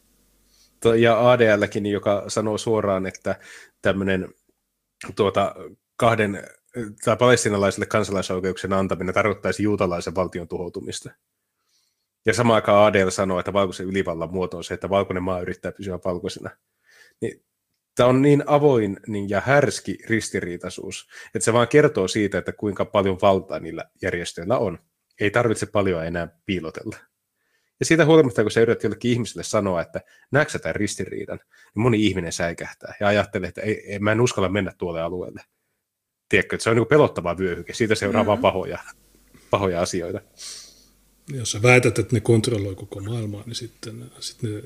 [0.99, 3.39] ja ADLkin, joka sanoo suoraan, että
[3.83, 4.35] tämmöinen
[5.17, 5.55] tuota,
[5.97, 6.45] kahden
[7.05, 11.11] tai palestinalaisille kansalaisoikeuksien antaminen tarkoittaisi juutalaisen valtion tuhoutumista.
[12.27, 15.73] Ja samaan aikaan ADL sanoo, että valkoisen ylivallan muoto on se, että valkoinen maa yrittää
[15.73, 16.51] pysyä valkoisena.
[17.21, 17.45] Niin,
[17.95, 22.85] tämä on niin avoin niin ja härski ristiriitaisuus, että se vaan kertoo siitä, että kuinka
[22.85, 24.79] paljon valtaa niillä järjestöillä on.
[25.21, 26.97] ei tarvitse paljon enää piilotella.
[27.81, 30.01] Ja siitä huolimatta, kun sä yrität jollekin ihmiselle sanoa, että
[30.31, 31.39] näetkö tämän ristiriidan,
[31.75, 35.43] niin moni ihminen säikähtää ja ajattelee, että ei, ei, mä en uskalla mennä tuolle alueelle.
[36.29, 38.43] Tiedätkö, että se on niin pelottava vyöhyke, siitä seuraa mm-hmm.
[38.43, 38.79] pahoja,
[39.51, 40.21] pahoja asioita.
[41.33, 44.61] Jos sä väität, että ne kontrolloi koko maailmaa, niin sitten, sitten, ne,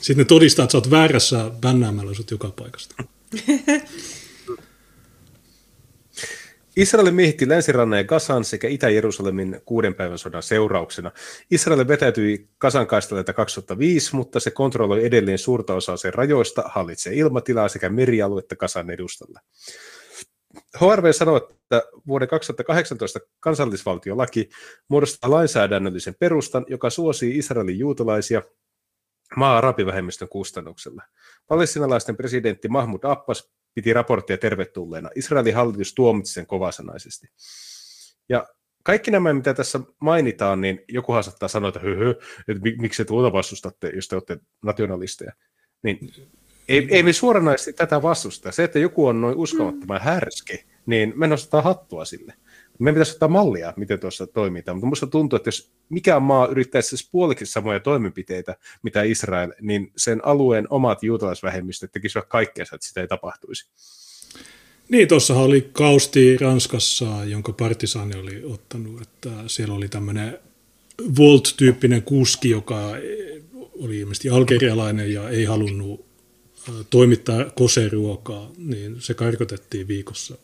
[0.00, 2.94] sitten ne todistaa, että sä oot väärässä bännäämällä sut joka paikasta.
[6.80, 11.10] Israel miehitti länsirannan ja Gasan sekä Itä-Jerusalemin kuuden päivän sodan seurauksena.
[11.50, 17.68] Israel vetäytyi Gasan kaistaleita 2005, mutta se kontrolloi edelleen suurta osaa sen rajoista, hallitsee ilmatilaa
[17.68, 19.40] sekä merialuetta Gasan edustalla.
[20.80, 24.48] HRV sanoi, että vuoden 2018 kansallisvaltiolaki
[24.88, 28.42] muodostaa lainsäädännöllisen perustan, joka suosii Israelin juutalaisia
[29.36, 31.02] maa-arabivähemmistön kustannuksella.
[31.46, 35.10] Palestinalaisten presidentti Mahmud Abbas piti raporttia tervetulleena.
[35.14, 37.28] Israelin hallitus tuomitsi sen kovasanaisesti.
[38.28, 38.46] Ja
[38.82, 42.14] kaikki nämä, mitä tässä mainitaan, niin joku saattaa sanoa, että, höhö,
[42.48, 45.32] että miksi tuota vastustatte, jos te olette nationalisteja.
[45.82, 46.12] Niin
[46.68, 48.52] ei, ei me suoranaisesti tätä vastusta.
[48.52, 52.34] Se, että joku on noin uskomattoman härski, niin me nostetaan hattua sille.
[52.80, 56.88] Meidän pitäisi ottaa mallia, miten tuossa toimitaan, mutta minusta tuntuu, että jos mikään maa yrittäisi
[56.88, 63.00] siis puolikin samoja toimenpiteitä, mitä Israel, niin sen alueen omat juutalaisvähemmistöt tekisivät kaikkeensa, että sitä
[63.00, 63.68] ei tapahtuisi.
[64.88, 70.38] Niin, tuossahan oli kausti Ranskassa, jonka partisani oli ottanut, että siellä oli tämmöinen
[71.18, 72.90] Volt-tyyppinen kuski, joka
[73.54, 76.06] oli ilmeisesti algerialainen ja ei halunnut
[76.90, 80.38] toimittaa koseruokaa, niin se karkotettiin viikossa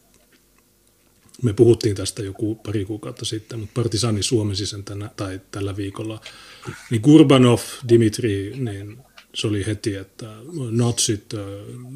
[1.43, 6.21] me puhuttiin tästä joku pari kuukautta sitten, mutta Partisani suomesi sen tänä, tai tällä viikolla.
[6.91, 8.99] Niin Kurbanov, Dimitri, niin
[9.35, 10.37] se oli heti, että
[10.71, 11.25] natsit,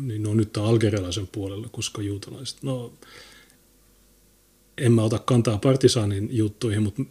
[0.02, 2.62] niin on nyt algerialaisen puolella, koska juutalaiset.
[2.62, 2.92] No,
[4.78, 7.02] en mä ota kantaa partisanin juttuihin, mutta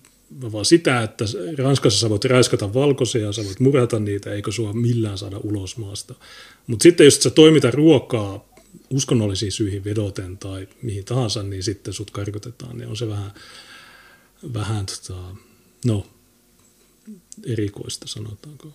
[0.51, 1.26] vaan sitä, että
[1.57, 6.15] Ranskassa sä voit räiskata valkoisia, sä voit murata niitä, eikö sua millään saada ulos maasta.
[6.68, 8.48] Mutta sitten jos sä toimita ruokaa
[8.89, 13.31] uskonnollisiin syihin vedoten tai mihin tahansa, niin sitten sut karkotetaan, niin on se vähän,
[14.53, 15.35] vähän tota,
[15.85, 16.07] no,
[17.45, 18.73] erikoista sanotaanko.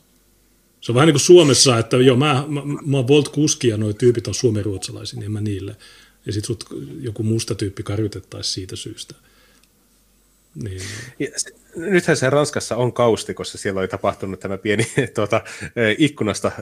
[0.81, 3.95] Se on vähän niin kuin Suomessa, että joo, mä, mä, mä oon Volt-kuski ja noi
[3.95, 5.77] tyypit on suomenruotsalaisia, niin en mä niille.
[6.27, 6.65] Ja sitten sut
[7.01, 9.15] joku musta tyyppi karkotettaisiin siitä syystä.
[10.55, 10.83] Niin.
[11.19, 11.29] Ja
[11.77, 15.41] nythän se Ranskassa on kausti, koska siellä oli tapahtunut tämä pieni tuota,
[15.99, 16.53] ikkunasta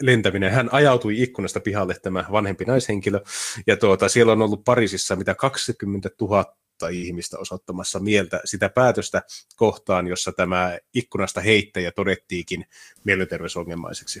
[0.00, 0.52] lentäminen.
[0.52, 3.20] Hän ajautui ikkunasta pihalle, tämä vanhempi naishenkilö,
[3.66, 6.54] ja tuota, siellä on ollut Pariisissa mitä 20 000
[6.90, 9.22] ihmistä osoittamassa mieltä sitä päätöstä
[9.56, 12.66] kohtaan, jossa tämä ikkunasta heittäjä todettiinkin
[13.04, 14.20] mielenterveysongelmaiseksi.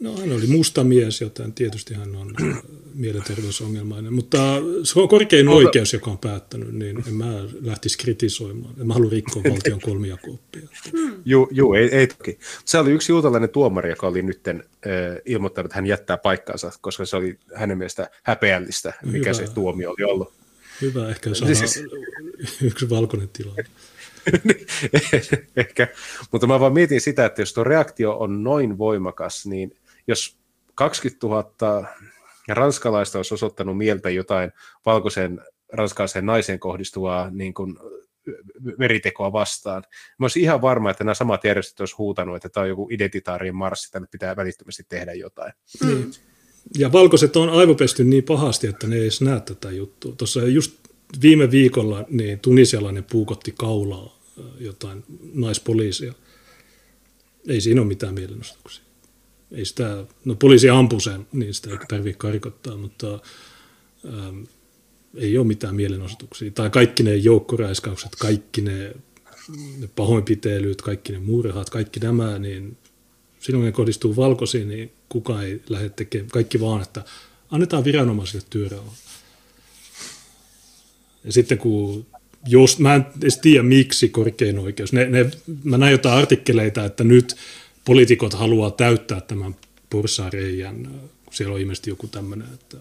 [0.00, 2.34] No hän oli musta mies, joten tietysti hän on
[2.94, 4.38] mielenterveysongelmainen, mutta
[4.82, 8.74] se on korkein oikeus, joka on päättänyt, niin en mä lähtisi kritisoimaan.
[8.80, 10.68] En mä halua rikkoa valtion kolmijakooppia.
[11.24, 12.38] Joo, joo ei, ei toki.
[12.64, 14.56] Se oli yksi juutalainen tuomari, joka oli nyt äh,
[15.24, 19.46] ilmoittanut, että hän jättää paikkaansa, koska se oli hänen mielestä häpeällistä, mikä Hyvä.
[19.46, 20.32] se tuomio oli ollut.
[20.80, 21.84] Hyvä, ehkä saa siis...
[22.62, 23.64] yksi valkoinen tilanne.
[25.56, 25.88] Ehkä,
[26.32, 29.76] mutta mä vaan mietin sitä, että jos tuo reaktio on noin voimakas, niin
[30.08, 30.38] jos
[30.74, 31.88] 20 000
[32.48, 34.52] ranskalaista olisi osoittanut mieltä jotain
[34.86, 35.40] valkoisen
[35.72, 37.78] ranskalaiseen naiseen kohdistuvaa niin kuin
[38.78, 39.82] veritekoa vastaan.
[40.18, 43.56] Mä olisin ihan varma, että nämä samat järjestöt olisi huutanut, että tämä on joku identitaarien
[43.56, 45.52] marssi, tänne pitää välittömästi tehdä jotain.
[45.84, 46.10] Mm.
[46.78, 50.12] Ja valkoiset on aivopesty niin pahasti, että ne ei edes näe tätä juttua.
[50.12, 50.72] Tuossa just
[51.22, 54.18] viime viikolla niin tunisialainen puukotti kaulaa
[54.60, 55.04] jotain
[55.34, 56.12] naispoliisia.
[57.48, 58.87] Ei siinä ole mitään mielenosoituksia
[59.52, 63.18] ei sitä, no poliisi ampui sen, niin sitä ei tarvitse karkottaa, mutta
[64.04, 64.42] ähm,
[65.14, 66.50] ei ole mitään mielenosoituksia.
[66.50, 68.94] Tai kaikki ne joukkoräiskaukset, kaikki ne,
[69.78, 72.76] ne pahoinpitelyt, kaikki ne murhat, kaikki nämä, niin
[73.40, 77.04] silloin ne kohdistuu valkoisiin, niin kukaan ei lähde tekemään, kaikki vaan, että
[77.50, 78.92] annetaan viranomaisille työrauha.
[81.24, 82.06] Ja sitten kun
[82.46, 85.30] jos, mä en edes tiedä miksi korkein oikeus, ne, ne,
[85.64, 87.36] mä näin jotain artikkeleita, että nyt
[87.88, 89.56] poliitikot haluaa täyttää tämän
[89.90, 91.00] porsareijän.
[91.30, 92.76] Siellä on ilmeisesti joku tämmöinen, että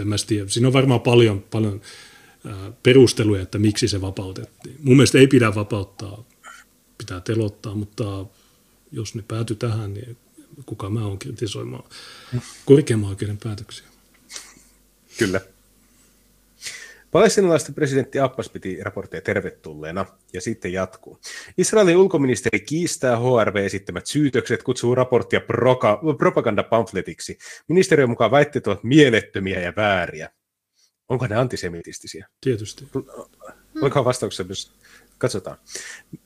[0.00, 0.48] en mä tiedä.
[0.48, 1.80] Siinä on varmaan paljon, paljon
[2.82, 4.76] perusteluja, että miksi se vapautettiin.
[4.82, 6.24] Mun mielestä ei pidä vapauttaa,
[6.98, 8.26] pitää telottaa, mutta
[8.92, 10.16] jos ne pääty tähän, niin
[10.66, 11.84] kuka mä oon kritisoimaan
[12.64, 13.86] korkeamman oikeuden päätöksiä.
[15.18, 15.40] Kyllä.
[17.12, 21.18] Palestinalaisten presidentti Abbas piti raportteja tervetulleena ja sitten jatkuu.
[21.58, 27.38] Israelin ulkoministeri kiistää HRV esittämät syytökset, kutsuu raporttia proka- propagandapamfletiksi.
[27.68, 30.30] Ministeriön mukaan väitteet ovat mielettömiä ja vääriä.
[31.08, 32.26] Onko ne antisemitistisiä?
[32.40, 32.88] Tietysti.
[33.82, 34.72] Oliko vastauksessa myös
[35.22, 35.56] Katsotaan.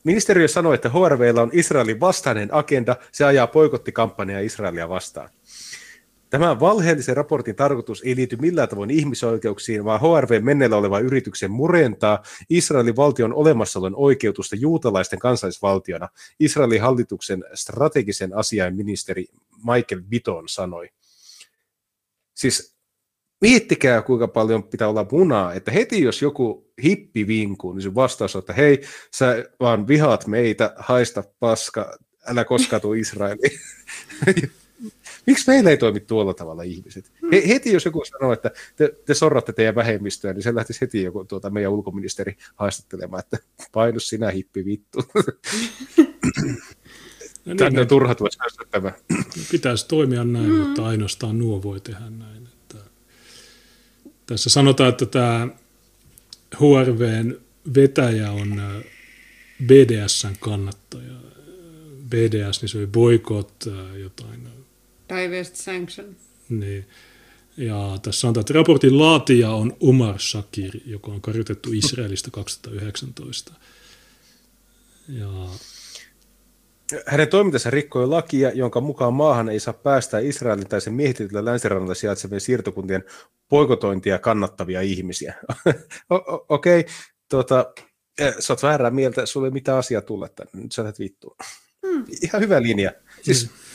[0.05, 2.97] Ministeriö sanoi, että HRVllä on Israelin vastainen agenda.
[3.13, 5.29] Se ajaa poikottikampanjaa Israelia vastaan.
[6.31, 12.23] Tämän valheellisen raportin tarkoitus ei liity millään tavoin ihmisoikeuksiin, vaan HRV menneellä oleva yrityksen murentaa
[12.51, 16.09] Israelin valtion olemassaolon oikeutusta juutalaisten kansallisvaltiona,
[16.41, 19.27] Israelin hallituksen strategisen asiain ministeri
[19.57, 20.89] Michael Bitton sanoi.
[22.35, 22.77] Siis
[23.41, 28.37] miettikää, kuinka paljon pitää olla munaa, että heti jos joku hippi vinkuu, niin sun vastaus
[28.37, 28.83] on, että hei,
[29.15, 33.61] sä vaan vihaat meitä, haista paska, älä koskaan tuu Israeliin.
[35.27, 37.13] Miksi meillä ei toimi tuolla tavalla ihmiset?
[37.33, 41.03] He, heti jos joku sanoo, että te, te sorratte teidän vähemmistöä, niin se lähtisi heti
[41.03, 43.39] joku tuota, meidän ulkoministeri haastattelemaan, että
[43.73, 44.99] painu sinä hippi vittu.
[47.47, 48.15] No niin, Tänne on turha
[48.71, 48.93] tämä.
[49.51, 50.57] Pitäisi toimia näin, mm.
[50.57, 52.47] mutta ainoastaan nuo voi tehdä näin.
[52.47, 52.79] Että
[54.27, 55.49] tässä sanotaan, että tämä
[56.55, 57.41] HRVn
[57.75, 58.63] vetäjä on
[59.67, 61.13] BDSn kannattaja.
[62.09, 63.65] BDS, niin se oli boikot
[64.03, 64.49] jotain
[65.09, 66.17] Divest sanction.
[66.49, 66.87] Niin.
[67.57, 73.53] Ja tässä sanotaan, että raportin laatija on Omar Shakir, joka on karjoitettu Israelista 2019.
[75.09, 75.29] Ja
[77.07, 81.95] hänen toimintansa rikkoi lakia, jonka mukaan maahan ei saa päästää Israelin tai sen miehitetyllä länsirannalla
[81.95, 83.05] sijaitsevien siirtokuntien
[83.49, 85.35] poikotointia kannattavia ihmisiä.
[86.49, 86.93] Okei, okay,
[87.31, 87.73] tuota,
[88.19, 91.37] eh, sä oot väärää mieltä, sulle ei mitään asiaa tulla tänne, nyt sä lähdet vittuun.
[91.87, 92.05] Hmm.
[92.23, 92.93] Ihan hyvä linja.
[93.23, 93.66] Siis hmm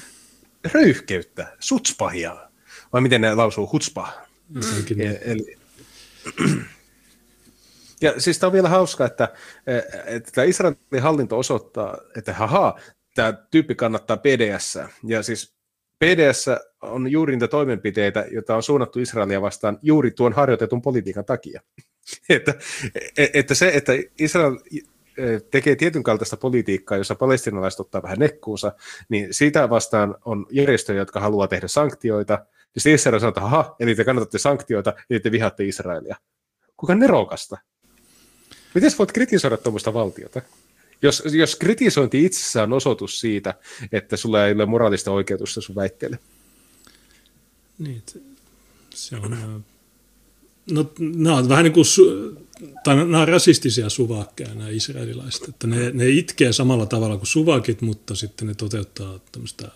[0.74, 2.50] röyhkeyttä, sutspahia,
[2.94, 4.14] vai miten ne lausuu, hutspa.
[4.50, 4.62] Mm.
[5.22, 5.58] Eli,
[8.02, 9.34] ja siis tämä on vielä hauska, että,
[10.06, 12.80] että Israelin hallinto osoittaa, että haha,
[13.16, 14.80] tämä tyyppi kannattaa PDS.
[15.04, 15.54] Ja siis
[16.00, 16.46] PDS
[16.82, 21.62] on juuri niitä toimenpiteitä, joita on suunnattu Israelia vastaan juuri tuon harjoitetun politiikan takia.
[22.30, 22.54] että,
[23.34, 24.58] että se, että Israel
[25.52, 28.72] tekee tietyn kaltaista politiikkaa, jossa palestinalaiset ottaa vähän nekkuunsa,
[29.10, 32.34] niin siitä vastaan on järjestöjä, jotka haluaa tehdä sanktioita.
[32.76, 36.16] Ja sitten Israel sanoo, että aha, eli te kannatatte sanktioita, eli te vihaatte Israelia.
[36.78, 37.58] Kuka nerokasta?
[38.76, 40.42] Miten voit kritisoida tuommoista valtiota?
[41.02, 43.54] Jos, jos kritisointi itsessään on osoitus siitä,
[43.92, 46.20] että sulla ei ole moraalista oikeutusta sun väitteelle.
[47.80, 48.04] Niin,
[48.90, 49.64] se on...
[50.72, 51.86] No, nämä on vähän niin kuin
[52.84, 57.82] tai nämä on rasistisia suvakkeja, nämä israelilaiset, että ne, ne itkee samalla tavalla kuin suvakit,
[57.82, 59.72] mutta sitten ne toteuttaa tämmöistä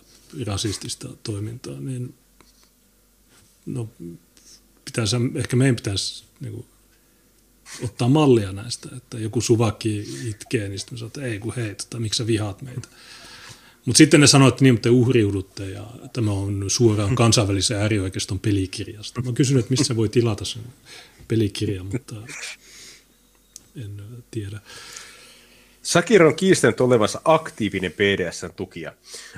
[0.46, 2.14] rasistista toimintaa, niin
[3.66, 3.88] no,
[4.84, 6.66] pitäisi, ehkä meidän pitäisi niin kuin,
[7.84, 12.00] ottaa mallia näistä, että joku suvakki itkee, niin sitten sanotaan, että ei kun hei, tota,
[12.00, 12.88] miksi sä vihaat meitä.
[13.86, 19.22] Mutta sitten ne sanoivat, että niin, te uhriudutte ja tämä on suoraan kansainvälisen äärioikeiston pelikirjasta.
[19.22, 20.62] Mä kysyn, että missä voi tilata sen
[21.28, 22.14] pelikirjan, mutta
[23.84, 24.60] en tiedä.
[25.82, 28.92] Sakir on kiistänyt olevansa aktiivinen PDSn tukija.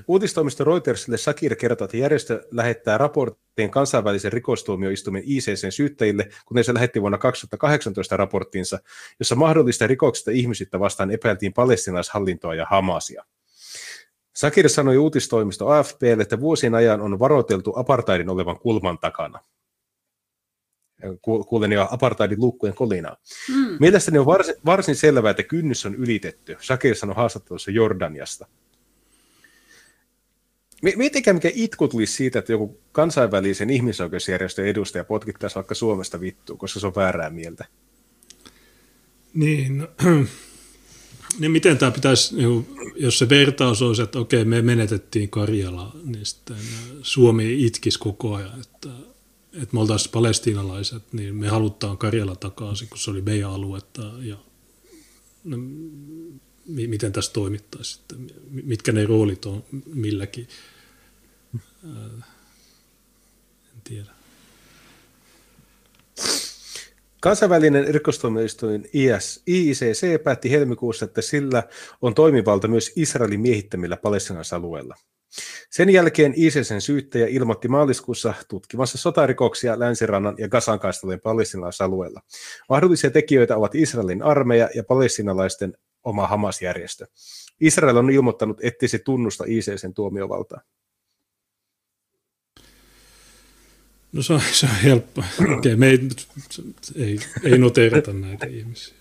[0.09, 7.01] Uutistoimisto Reutersille Sakir kertoo, että järjestö lähettää raporttien kansainvälisen rikostuomioistuimen ICCn syyttäjille, kuten se lähetti
[7.01, 8.79] vuonna 2018 raporttinsa,
[9.19, 13.25] jossa mahdollista rikoksista ihmisyyttä vastaan epäiltiin palestinaishallintoa ja Hamasia.
[14.39, 19.39] Sakir sanoi uutistoimisto AFPlle, että vuosien ajan on varoiteltu apartheidin olevan kulman takana
[21.23, 23.17] kuulen jo apartheidin luukkujen kolinaa.
[23.49, 23.77] Mm.
[23.81, 26.57] Mielestäni on varsin, varsin selvää, että kynnys on ylitetty.
[26.61, 28.47] Shakir sanoi haastattelussa Jordaniasta.
[30.97, 36.81] Miettikää, mikä itku tulisi siitä, että joku kansainvälisen ihmisoikeusjärjestön edustaja potkittaisi vaikka Suomesta vittuun, koska
[36.81, 37.65] se on väärää mieltä.
[39.35, 39.89] Niin, no,
[41.39, 46.27] niin miten tämä pitäisi, niin jos se vertaus olisi, että okei, me menetettiin Karjala, niin
[46.27, 46.57] sitten
[47.03, 48.89] Suomi itkisi koko ajan, että
[49.53, 54.37] että me oltaisiin palestiinalaiset, niin me halutaan Karjala takaisin, kun se oli meidän aluetta ja
[55.45, 55.57] no,
[56.67, 60.49] miten tässä toimittaisiin sitten, mitkä ne roolit on milläkin.
[61.85, 64.11] En tiedä.
[67.29, 71.63] Kansainvälinen rikostuomioistuin IS, IICC päätti helmikuussa, että sillä
[72.03, 74.95] on toimivalta myös Israelin miehittämillä palestinaisalueilla.
[75.71, 82.21] Sen jälkeen ISISen syyttäjä ilmoitti maaliskuussa tutkimassa sotarikoksia länsirannan ja Gazan kaistelujen palestinalaisalueella.
[82.69, 85.75] Mahdollisia tekijöitä ovat Israelin armeija ja palestinalaisten
[86.05, 87.07] oma Hamas-järjestö.
[87.61, 90.61] Israel on ilmoittanut, ettei se tunnusta ISISen tuomiovaltaa.
[94.13, 95.25] No se on, se on helppo.
[95.59, 95.99] Okei, me ei,
[96.97, 98.95] ei, ei noteerata näitä ihmisiä.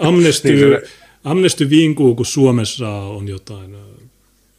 [0.00, 0.82] Amnesty, niin
[1.24, 3.76] Amnesty vinkuu, kun Suomessa on jotain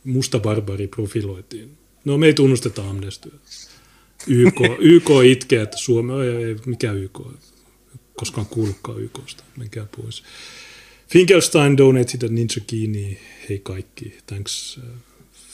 [0.03, 1.77] musta barbari profiloitiin.
[2.05, 3.31] No me ei tunnusteta amnestyä.
[4.27, 7.21] YK, YK itkee, että Suomi ei, ei mikä YK,
[8.15, 10.23] koskaan kuullutkaan YKsta, menkää pois.
[11.09, 13.19] Finkelstein donated a ninja kiinni.
[13.49, 14.17] Hei kaikki.
[14.27, 14.79] Thanks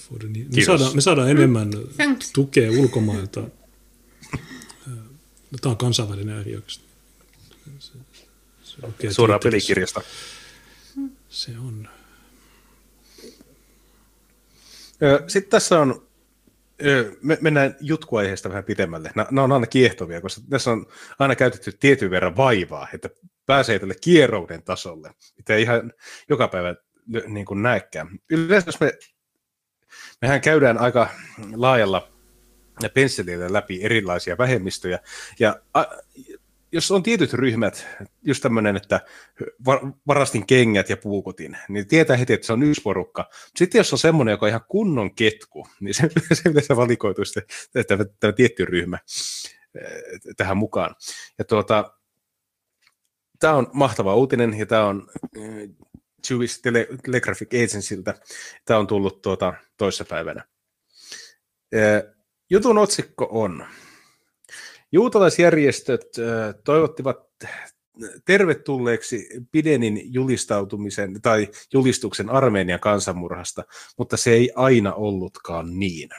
[0.09, 0.27] for the...
[0.55, 2.31] Me saadaan, me saadaan enemmän Thanks.
[2.31, 3.43] tukea ulkomailta.
[5.51, 6.85] No, Tämä on kansainvälinen ääri oikeasti.
[7.79, 7.93] Se,
[8.63, 10.01] se Suoraan pelikirjasta.
[11.29, 11.89] Se on.
[15.27, 16.07] Sitten tässä on,
[17.21, 19.11] me mennään jutkuaiheesta vähän pitemmälle.
[19.15, 20.85] Nämä on aina kiehtovia, koska tässä on
[21.19, 23.09] aina käytetty tietyn verran vaivaa, että
[23.45, 25.93] pääsee tälle kierrouden tasolle, mitä ei ihan
[26.29, 26.75] joka päivä
[27.27, 28.19] niin kuin näekään.
[28.29, 28.93] Yleensä jos me,
[30.21, 31.09] mehän käydään aika
[31.55, 32.16] laajalla
[32.93, 34.99] pensselillä läpi erilaisia vähemmistöjä,
[35.39, 35.83] ja a,
[36.71, 37.87] jos on tietyt ryhmät,
[38.23, 39.01] just tämmöinen, että
[39.65, 43.29] va- varastin kengät ja puukutin, niin tietää heti, että se on yksi porukka.
[43.55, 47.85] Sitten jos on semmoinen, joka on ihan kunnon ketku, niin se, se yleensä valikoituu sitten
[48.19, 48.99] tämä, tietty ryhmä
[49.75, 50.01] eh,
[50.37, 50.95] tähän mukaan.
[51.37, 51.93] Ja tuota,
[53.39, 55.69] tämä on mahtava uutinen, ja tämä on eh,
[56.29, 58.13] Jewish Tele- Telegraphic Agencyltä.
[58.65, 60.45] Tämä on tullut tuota, toissapäivänä.
[61.71, 62.16] Eh,
[62.49, 63.65] Jutun otsikko on
[64.91, 66.07] Juutalaisjärjestöt
[66.63, 67.17] toivottivat
[68.25, 73.63] tervetulleeksi Bidenin julistautumisen tai julistuksen Armenian kansanmurhasta,
[73.97, 76.09] mutta se ei aina ollutkaan niin.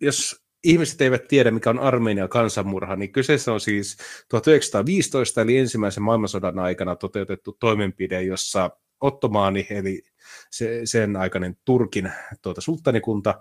[0.00, 3.96] Jos ihmiset eivät tiedä, mikä on Armenian kansanmurha, niin kyseessä on siis
[4.28, 8.70] 1915 eli ensimmäisen maailmansodan aikana toteutettu toimenpide, jossa
[9.00, 10.02] Ottomaani eli
[10.50, 12.12] se, sen aikainen Turkin
[12.42, 13.34] tuota, sulttanikunta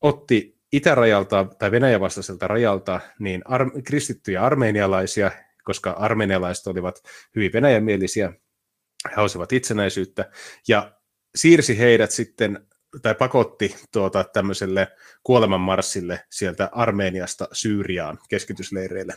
[0.00, 5.30] otti itärajalta tai Venäjän vastaiselta rajalta niin ar- kristittyjä armeenialaisia,
[5.64, 7.02] koska armeenialaiset olivat
[7.36, 8.32] hyvin venäjänmielisiä,
[9.10, 10.30] he halusivat itsenäisyyttä,
[10.68, 10.92] ja
[11.36, 12.66] siirsi heidät sitten,
[13.02, 14.88] tai pakotti tuota, tämmöiselle
[15.22, 19.14] kuolemanmarssille sieltä Armeeniasta Syyriaan keskitysleireille.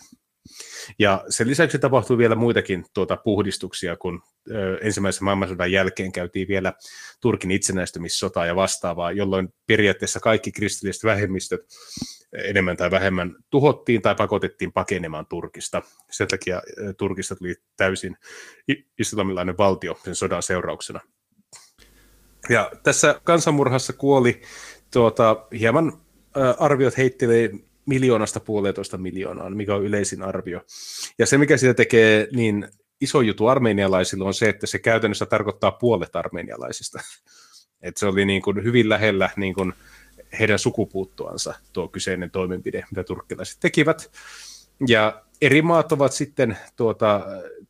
[1.00, 4.22] Ja sen lisäksi tapahtui vielä muitakin tuota, puhdistuksia, kun
[4.82, 6.74] ensimmäisen maailmansodan jälkeen käytiin vielä
[7.22, 11.62] Turkin itsenäistymissotaa ja vastaavaa, jolloin periaatteessa kaikki kristilliset vähemmistöt
[12.34, 15.82] enemmän tai vähemmän tuhottiin tai pakotettiin pakenemaan Turkista.
[16.12, 16.62] Sen takia
[16.98, 18.18] Turkista tuli täysin
[19.00, 21.00] islamilainen valtio sen sodan seurauksena.
[22.50, 24.42] Ja tässä kansanmurhassa kuoli
[24.94, 26.02] tuota, hieman
[26.60, 27.50] arviot heittelee
[27.86, 30.62] miljoonasta puolitoista miljoonaan, mikä on yleisin arvio.
[31.20, 32.68] Ja se, mikä siitä tekee niin
[33.02, 37.00] iso juttu armeenialaisille, on se, että se käytännössä tarkoittaa puolet armeenialaisista.
[37.82, 39.74] Et se oli niin kuin hyvin lähellä niin kuin
[40.40, 44.12] heidän sukupuuttoansa tuo kyseinen toimenpide, mitä turkkilaiset tekivät.
[44.88, 47.22] Ja eri maat ovat sitten tuota,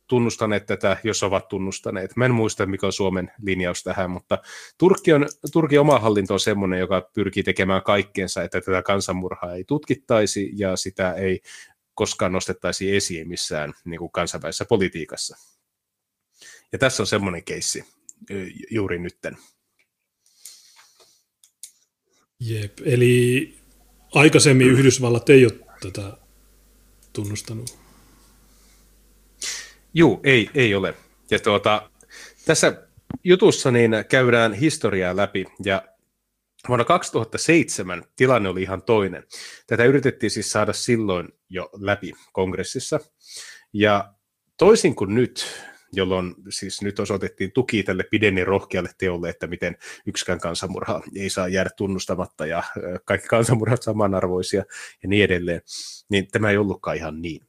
[0.06, 2.16] tunnustaneet tätä, jos ovat tunnustaneet.
[2.16, 4.38] Mä en muista, mikä on Suomen linjaus tähän, mutta
[4.78, 9.64] Turkki on, Turkin oma hallinto on semmoinen, joka pyrkii tekemään kaikkeensa, että tätä kansanmurhaa ei
[9.64, 11.40] tutkittaisi ja sitä ei
[11.94, 15.36] koskaan nostettaisi esiin missään niin kuin kansainvälisessä politiikassa.
[16.72, 17.84] Ja tässä on semmoinen keissi
[18.70, 19.36] juuri nytten.
[22.40, 23.54] Jep, eli
[24.14, 26.23] aikaisemmin Yhdysvallat ei ole tätä
[27.14, 27.78] tunnustanut.
[29.94, 30.94] Juu, ei, ei ole.
[31.30, 31.90] Ja tuota,
[32.44, 32.82] tässä
[33.24, 35.82] jutussa niin käydään historiaa läpi ja
[36.68, 39.24] vuonna 2007 tilanne oli ihan toinen.
[39.66, 43.00] Tätä yritettiin siis saada silloin jo läpi kongressissa
[43.72, 44.14] ja
[44.58, 45.62] toisin kuin nyt,
[45.96, 49.76] jolloin siis nyt osoitettiin tuki tälle Bidenin rohkealle teolle, että miten
[50.06, 52.62] yksikään kansanmurha ei saa jäädä tunnustamatta ja
[53.04, 54.64] kaikki kansanmurhat samanarvoisia
[55.02, 55.62] ja niin edelleen,
[56.08, 57.40] niin tämä ei ollutkaan ihan niin.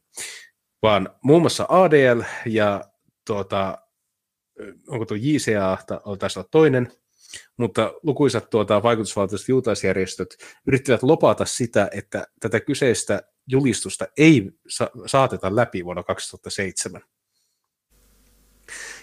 [0.82, 2.84] Vaan muun muassa ADL ja
[3.26, 3.78] tuota,
[4.88, 6.92] onko tuo JCA, ta- taisi olla toinen,
[7.56, 10.36] mutta lukuisat tuota, vaikutusvaltaiset juutaisjärjestöt
[10.66, 17.02] yrittivät lopata sitä, että tätä kyseistä julistusta ei sa- saateta läpi vuonna 2007.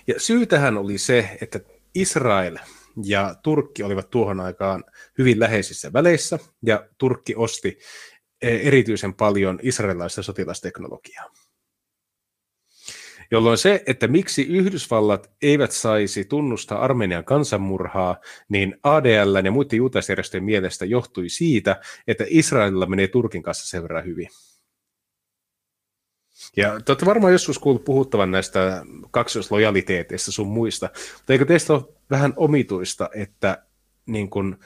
[0.08, 1.60] Ja syy tähän oli se, että
[1.96, 2.58] Israel
[3.04, 4.84] ja Turkki olivat tuohon aikaan
[5.18, 7.78] hyvin läheisissä väleissä, ja Turkki osti
[8.42, 11.32] eh, erityisen paljon israelilaista sotilasteknologiaa.
[13.32, 18.18] Jolloin se, että miksi Yhdysvallat eivät saisi tunnustaa Armenian kansanmurhaa,
[18.50, 24.06] niin ADL ja muiden juutaisjärjestöjen mielestä johtui siitä, että Israelilla menee Turkin kanssa sen verran
[24.06, 24.28] hyvin.
[26.58, 31.84] Ja te olette varmaan joskus kuullut puhuttavan näistä kaksoislojaliteeteista sun muista, mutta eikö teistä ole
[32.10, 33.66] vähän omituista, että
[34.06, 34.58] niin kun,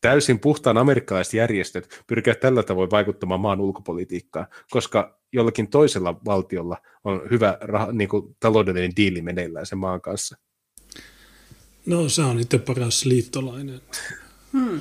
[0.00, 7.22] täysin puhtaan amerikkalaiset järjestöt pyrkivät tällä tavoin vaikuttamaan maan ulkopolitiikkaan, koska jollakin toisella valtiolla on
[7.30, 10.36] hyvä rah- niin kuin taloudellinen diili meneillään sen maan kanssa.
[11.86, 13.80] No se on itse paras liittolainen.
[14.52, 14.80] Hmm.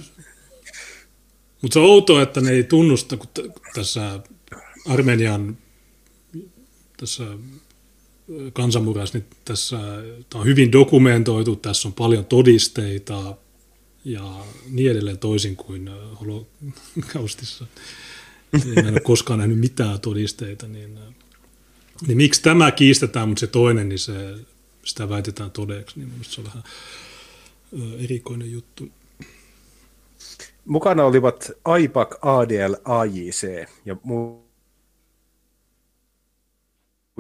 [1.62, 4.20] Mutta se on outoa, että ne ei tunnusta, kun t- tässä
[4.90, 5.58] Armenian
[7.02, 7.24] tässä
[8.54, 9.78] kansanmurhasta, niin tässä
[10.30, 13.36] tämä on hyvin dokumentoitu, tässä on paljon todisteita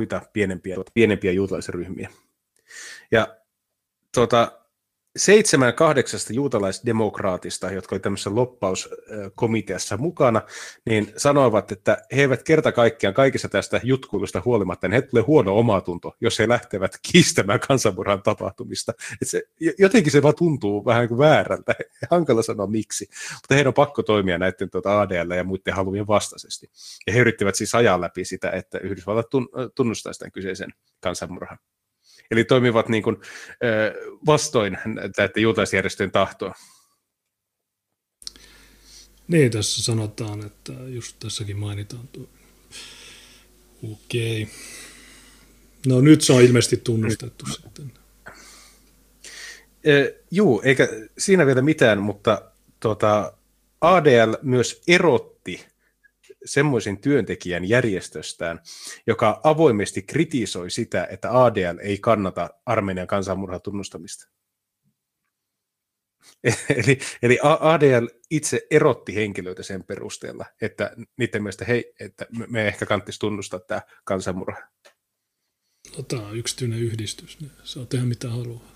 [0.02, 2.10] muita pienempiä, pienempiä juutalaisryhmiä.
[3.12, 3.38] Ja
[4.14, 4.61] tuota,
[5.18, 10.42] seitsemän kahdeksasta juutalaisdemokraatista, jotka olivat tämmöisessä loppauskomiteassa mukana,
[10.86, 15.58] niin sanoivat, että he eivät kerta kaikkiaan kaikista tästä jutkuilusta huolimatta, niin he tulee huono
[15.58, 18.94] omatunto, jos he lähtevät kiistämään kansanmurhan tapahtumista.
[19.22, 19.44] Et se,
[19.80, 21.76] jotenkin se vaan tuntuu vähän kuin väärältä,
[22.12, 26.70] hankala sanoa miksi, mutta heidän on pakko toimia näiden tuota ADL ja muiden halujen vastaisesti.
[27.08, 29.28] Ja he yrittivät siis ajaa läpi sitä, että Yhdysvallat
[29.76, 30.70] tunnustaisi tämän kyseisen
[31.00, 31.58] kansanmurhan.
[32.32, 33.18] Eli toimivat niin kuin,
[34.26, 34.78] vastoin
[35.16, 36.54] tätä juutalaisjärjestöjen tahtoa.
[39.28, 42.30] Niin, tässä sanotaan, että just tässäkin mainitaan tuo.
[43.92, 44.44] Okei.
[44.44, 44.56] Okay.
[45.88, 47.56] No nyt se on ilmeisesti tunnustettu nyt.
[47.56, 47.92] sitten.
[49.84, 50.88] Eh, juu, eikä
[51.18, 52.42] siinä vielä mitään, mutta
[52.80, 53.34] tuota,
[53.82, 55.66] ADL myös erotti
[56.46, 58.60] semmoisen työntekijän järjestöstään,
[59.08, 64.32] joka avoimesti kritisoi sitä, että ADL ei kannata Armenian kansanmurhan tunnustamista.
[66.84, 72.86] Eli, eli ADL itse erotti henkilöitä sen perusteella, että niiden mielestä hei, että me ehkä
[72.86, 74.62] kannattaisi tunnustaa tämä kansanmurha.
[75.98, 78.72] No, tämä on yksityinen yhdistys, niin saa tehdä mitä haluaa.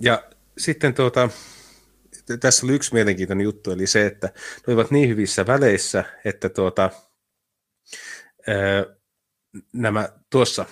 [0.00, 1.28] Ja sitten tuota,
[2.40, 6.90] tässä oli yksi mielenkiintoinen juttu, eli se, että ne olivat niin hyvissä väleissä, että tuota,
[8.46, 8.86] ää,
[9.72, 10.66] nämä tuossa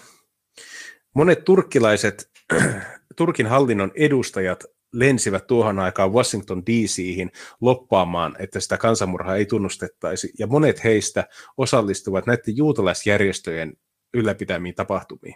[1.14, 2.30] monet turkkilaiset,
[3.16, 7.30] Turkin hallinnon edustajat lensivät tuohon aikaan Washington DCihin
[7.60, 13.72] loppaamaan, että sitä kansanmurhaa ei tunnustettaisi, ja monet heistä osallistuvat näiden juutalaisjärjestöjen
[14.14, 15.34] ylläpitämiin tapahtumiin.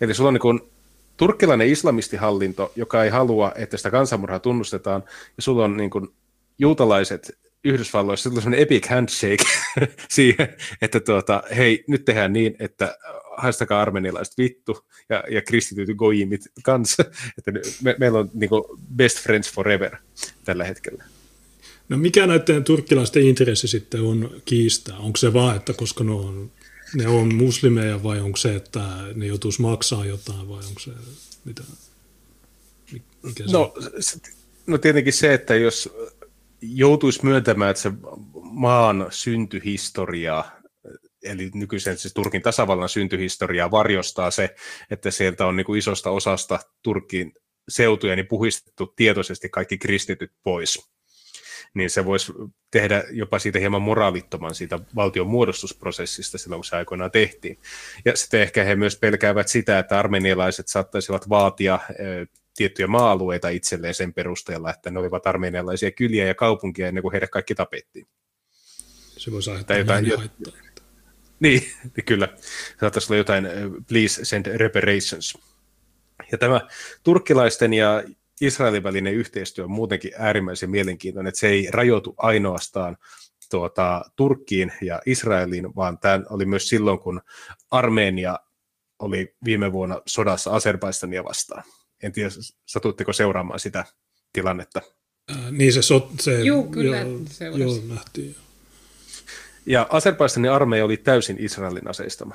[0.00, 0.77] Eli sulla on niin
[1.18, 5.04] turkkilainen islamistihallinto, joka ei halua, että sitä kansanmurhaa tunnustetaan,
[5.36, 6.08] ja sulla on niin kuin,
[6.58, 9.44] juutalaiset Yhdysvalloissa sellainen epic handshake
[10.08, 12.98] siihen, että tuota, hei, nyt tehdään niin, että
[13.36, 17.04] haistakaa armenilaiset vittu ja, ja kristityt goimit kanssa,
[17.38, 18.64] että me, meillä on niin kuin,
[18.96, 19.96] best friends forever
[20.44, 21.04] tällä hetkellä.
[21.88, 24.96] No mikä näiden turkkilaisten intressi sitten on kiistää?
[24.96, 26.50] Onko se vaan, että koska ne on
[26.94, 28.80] ne on muslimeja vai onko se, että
[29.14, 30.90] ne joutuisi maksaa jotain vai onko se
[31.44, 31.62] mitä?
[33.22, 34.18] Mikä se no, se,
[34.66, 35.94] no tietenkin se, että jos
[36.60, 37.92] joutuisi myöntämään, että se
[38.42, 40.44] maan syntyhistoria,
[41.22, 44.54] eli nykyisen siis Turkin tasavallan syntyhistoriaa varjostaa se,
[44.90, 47.32] että sieltä on niin kuin isosta osasta Turkin
[47.68, 50.90] seutuja niin puhistettu tietoisesti kaikki kristityt pois
[51.74, 52.32] niin se voisi
[52.70, 57.58] tehdä jopa siitä hieman moraalittoman siitä valtion muodostusprosessista silloin, kun se aikoinaan tehtiin.
[58.04, 61.78] Ja sitten ehkä he myös pelkäävät sitä, että armenialaiset saattaisivat vaatia
[62.56, 67.30] tiettyjä maa-alueita itselleen sen perusteella, että ne olivat armenialaisia kyliä ja kaupunkia ennen kuin heidät
[67.30, 68.06] kaikki tapettiin.
[69.16, 70.52] Se voisi aiheuttaa jotain haittaa.
[71.40, 71.62] Niin,
[71.96, 72.28] niin, kyllä.
[72.80, 73.48] Saattaisi olla jotain
[73.88, 75.38] please send reparations.
[76.32, 76.60] Ja tämä
[77.02, 78.02] turkkilaisten ja
[78.40, 82.96] Israelin välinen yhteistyö on muutenkin äärimmäisen mielenkiintoinen, että se ei rajoitu ainoastaan
[83.50, 87.20] tuota, Turkkiin ja Israeliin, vaan tämä oli myös silloin, kun
[87.70, 88.38] Armenia
[88.98, 91.62] oli viime vuonna sodassa Azerbaistania vastaan.
[92.02, 92.30] En tiedä,
[92.66, 93.84] satutteko seuraamaan sitä
[94.32, 94.82] tilannetta?
[95.30, 98.36] Äh, niin se, so, se Joo, kyllä joo, joo, nähtiin.
[99.66, 102.34] Ja Azerbaistanin armeija oli täysin Israelin aseistama.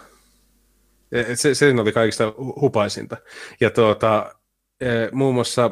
[1.35, 3.17] Se, se oli kaikista hupaisinta.
[3.59, 4.35] Ja tuota,
[4.81, 5.71] e, muun muassa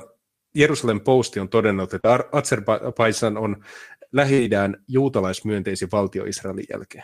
[0.56, 3.66] Jerusalem Posti on todennut, että Azerbaijan on
[4.12, 4.50] lähi
[4.88, 7.04] juutalaismyönteisin valtio Israelin jälkeen.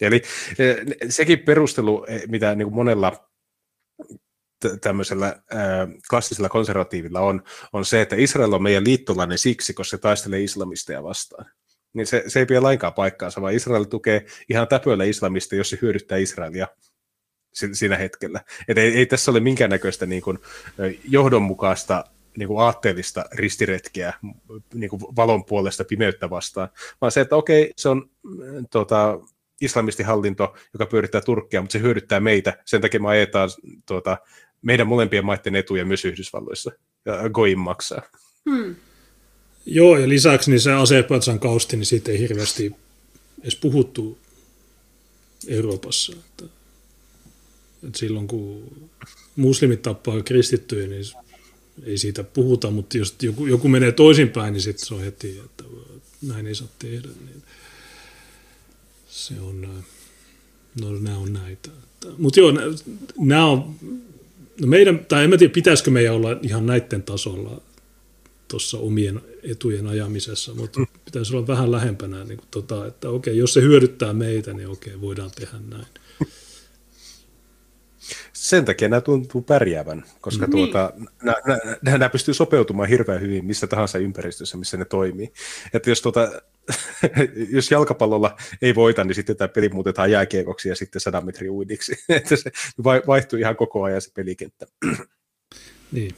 [0.00, 0.22] Eli
[0.58, 0.76] eh,
[1.08, 3.28] sekin perustelu, eh, mitä niin kuin monella
[4.80, 5.42] tämmöisellä
[6.10, 7.42] klassisella konservatiivilla on,
[7.72, 11.46] on se, että Israel on meidän liittolainen siksi, koska se taistelee islamisteja vastaan.
[11.94, 15.78] Niin se, se ei pidä lainkaan paikkaansa, vaan Israel tukee ihan täpöillä islamista, jos se
[15.82, 16.66] hyödyttää Israelia
[17.72, 18.40] siinä hetkellä.
[18.68, 20.38] Et ei, ei tässä ole minkäännäköistä niin kuin,
[21.08, 22.04] johdonmukaista
[22.36, 24.14] niin kuin aatteellista ristiretkeä
[24.74, 26.68] niin kuin valon puolesta pimeyttä vastaan,
[27.00, 28.10] vaan se, että okei, se on
[28.70, 29.18] tuota,
[29.60, 33.50] islamistihallinto, joka pyörittää Turkkia, mutta se hyödyttää meitä, sen takia me ajetaan
[33.86, 34.18] tuota,
[34.62, 36.72] meidän molempien maiden etuja myös Yhdysvalloissa,
[37.04, 38.02] ja Goim maksaa.
[38.50, 38.76] Hmm.
[39.66, 42.76] Joo, ja lisäksi niin se Azerbaidsan kausti, niin siitä ei hirveästi
[43.42, 44.18] edes puhuttu
[45.48, 46.12] Euroopassa.
[46.16, 46.55] Että,
[47.84, 48.70] että silloin kun
[49.36, 51.04] muslimit tappaa kristittyjä, niin
[51.82, 55.64] ei siitä puhuta, mutta jos joku, joku menee toisinpäin, niin sitten se on heti, että
[56.22, 57.08] näin ei saa tehdä.
[57.08, 57.42] Niin
[59.08, 59.84] se on,
[60.80, 61.70] no nämä on näitä.
[62.18, 62.52] Mutta joo,
[63.18, 63.74] nämä on,
[64.60, 67.60] no meidän, tai en mä tiedä, pitäisikö meidän olla ihan näiden tasolla
[68.48, 73.54] tuossa omien etujen ajamisessa, mutta pitäisi olla vähän lähempänä, niin kuin tota, että okei, jos
[73.54, 75.86] se hyödyttää meitä, niin okei, voidaan tehdä näin.
[78.46, 80.50] Sen takia nämä tuntuu pärjäävän, koska mm.
[80.50, 80.92] tuota,
[81.22, 81.36] nämä,
[81.82, 85.32] nämä, nämä pystyy sopeutumaan hirveän hyvin missä tahansa ympäristössä, missä ne toimii.
[85.74, 86.32] Että jos, tuota,
[87.56, 91.96] jos jalkapallolla ei voita, niin sitten tämä peli muutetaan jääkiekoksi ja sitten sadan metrin uidiksi.
[92.08, 92.50] Että se
[92.84, 94.66] vaihtuu ihan koko ajan se pelikenttä.
[95.92, 96.14] niin.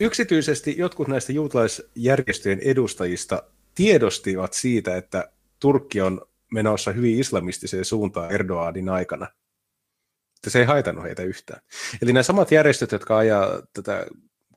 [0.00, 3.42] Yksityisesti jotkut näistä juutalaisjärjestöjen edustajista
[3.74, 5.30] tiedostivat siitä, että
[5.60, 6.20] Turkki on
[6.52, 9.26] menossa hyvin islamistiseen suuntaan Erdoganin aikana.
[10.46, 11.60] Että se ei haitannut heitä yhtään.
[12.02, 14.06] Eli nämä samat järjestöt, jotka ajaa tätä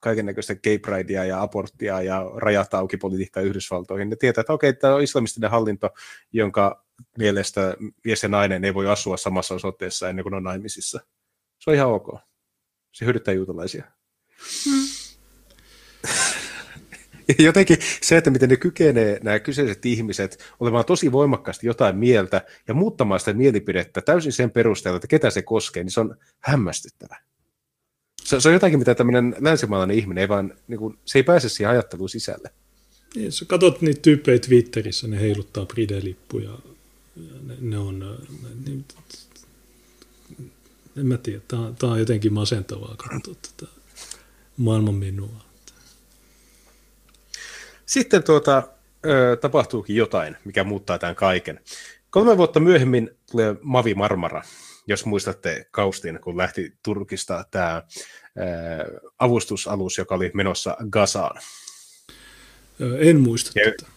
[0.01, 4.73] kaiken näköistä gay pridea ja aborttia ja rajat auki politiikkaa Yhdysvaltoihin, ne tietää, että okei,
[4.73, 5.89] tämä on islamistinen hallinto,
[6.33, 6.85] jonka
[7.17, 7.75] mielestä
[8.05, 10.99] mies ja nainen ei voi asua samassa osoitteessa ennen kuin on naimisissa.
[11.59, 12.19] Se on ihan ok.
[12.91, 13.83] Se hyödyttää juutalaisia.
[14.65, 14.98] Hmm.
[17.39, 22.73] jotenkin se, että miten ne kykenee nämä kyseiset ihmiset olemaan tosi voimakkaasti jotain mieltä ja
[22.73, 27.19] muuttamaan sitä mielipidettä täysin sen perusteella, että ketä se koskee, niin se on hämmästyttävä.
[28.23, 31.49] Se, se on jotakin, mitä tämmöinen länsimaalainen ihminen ei vaan, niin kuin, se ei pääse
[31.49, 32.49] siihen ajatteluun sisälle.
[33.15, 36.59] Niin, sä katsot niitä tyyppejä Twitterissä, ne heiluttaa Pride-lippuja.
[37.43, 37.99] Ne, ne on,
[38.65, 38.71] ne,
[40.97, 43.71] en mä tiedä, tämä on jotenkin masentavaa katsoa tätä
[44.57, 45.48] maailman minua.
[47.89, 48.63] Sitten tuota,
[49.05, 51.59] ö, tapahtuukin jotain, mikä muuttaa tämän kaiken.
[52.09, 54.41] Kolme vuotta myöhemmin tulee Mavi Marmara,
[54.87, 57.83] jos muistatte Kaustin, kun lähti Turkista tämä
[58.37, 61.41] ö, avustusalus, joka oli menossa Gazaan.
[62.99, 63.91] En muista ja, tätä.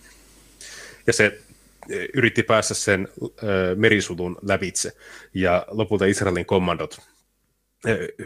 [1.07, 1.41] Ja se
[2.15, 4.93] yritti päästä sen ö, merisulun lävitse,
[5.35, 7.01] ja lopulta Israelin kommandot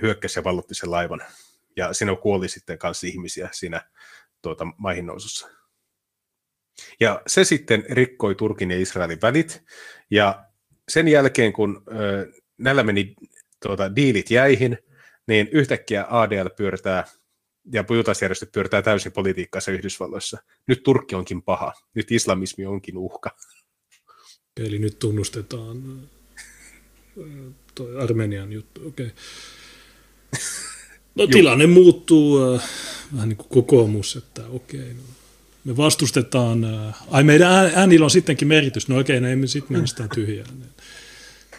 [0.02, 1.20] hyökkäsi ja vallotti sen laivan.
[1.76, 3.82] Ja siinä kuoli sitten kanssa ihmisiä siinä
[4.42, 5.55] tuota, maihin nousussa.
[7.00, 9.62] Ja se sitten rikkoi Turkin ja Israelin välit,
[10.10, 10.44] ja
[10.88, 13.14] sen jälkeen, kun ö, näillä meni
[13.62, 14.78] tuota, diilit jäihin,
[15.26, 17.04] niin yhtäkkiä ADL pyöritää
[17.72, 20.38] ja juutalaisjärjestöt pyöritää täysin politiikkaansa Yhdysvalloissa.
[20.66, 23.36] Nyt Turkki onkin paha, nyt islamismi onkin uhka.
[24.56, 26.08] Eli nyt tunnustetaan
[27.74, 29.06] toi Armenian juttu, okei.
[29.06, 29.16] Okay.
[31.14, 32.70] No tilanne muuttuu äh,
[33.14, 35.02] vähän niin kuin kokoomus, että okei, okay, no,
[35.66, 39.86] me vastustetaan, äh, ai meidän äänillä on sittenkin merkitys, no okay, no emme sitten mennä
[39.86, 40.48] sitä tyhjään.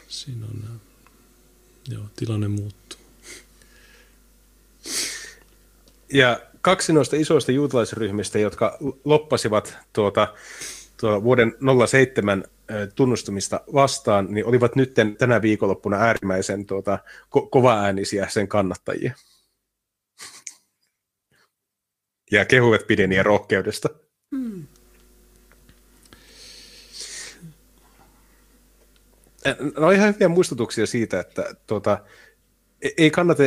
[0.07, 0.79] Siinä on, äh,
[1.89, 2.99] joo, tilanne muuttuu.
[6.13, 10.34] Ja kaksi noista isoista juutalaisryhmistä, jotka loppasivat tuota,
[10.99, 11.55] tuota vuoden
[11.88, 12.43] 07
[12.95, 16.99] tunnustumista vastaan, niin olivat nyt tänä viikonloppuna äärimmäisen tuota,
[17.38, 19.13] ko- kovaäänisiä sen kannattajia
[22.31, 23.89] ja kehuvat pideniä rohkeudesta.
[24.35, 24.67] Hmm.
[29.77, 31.99] No ihan hyviä muistutuksia siitä, että tuota,
[32.81, 33.43] e- ei kannata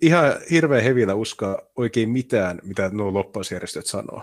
[0.00, 4.22] ihan hirveän hevillä uskoa oikein mitään, mitä nuo loppausjärjestöt sanoo.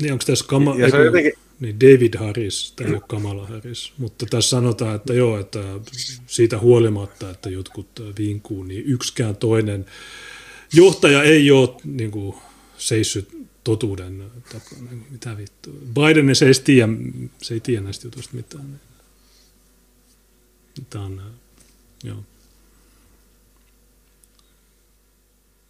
[0.00, 1.32] Niin onko tässä Kama- ja se jotenkin...
[1.60, 5.58] niin David Harris, tämä ei ole Kamala Harris, mutta tässä sanotaan, että joo, että
[6.26, 7.88] siitä huolimatta, että jotkut
[8.18, 9.86] vinkuu, niin yksikään toinen
[10.72, 12.36] johtaja ei ole niin kuin,
[12.78, 13.28] seissyt
[13.64, 14.90] totuuden takana.
[15.10, 15.70] Mitä vittu.
[15.70, 16.88] Biden se ei tiedä,
[17.42, 18.80] se ei tiedä näistä jutuista mitään.
[20.90, 21.22] Tämä on,
[22.04, 22.24] joo.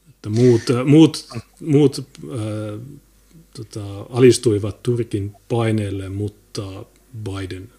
[0.09, 1.29] Että muut, muut,
[1.61, 2.81] muut äh,
[3.57, 6.85] tota, alistuivat Turkin paineelle, mutta
[7.25, 7.73] Biden,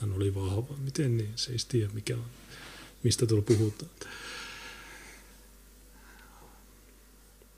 [0.00, 0.74] hän oli vahva.
[0.84, 1.32] Miten niin?
[1.36, 2.24] Se ei tiedä, mikä on,
[3.02, 3.90] mistä tuolla puhutaan.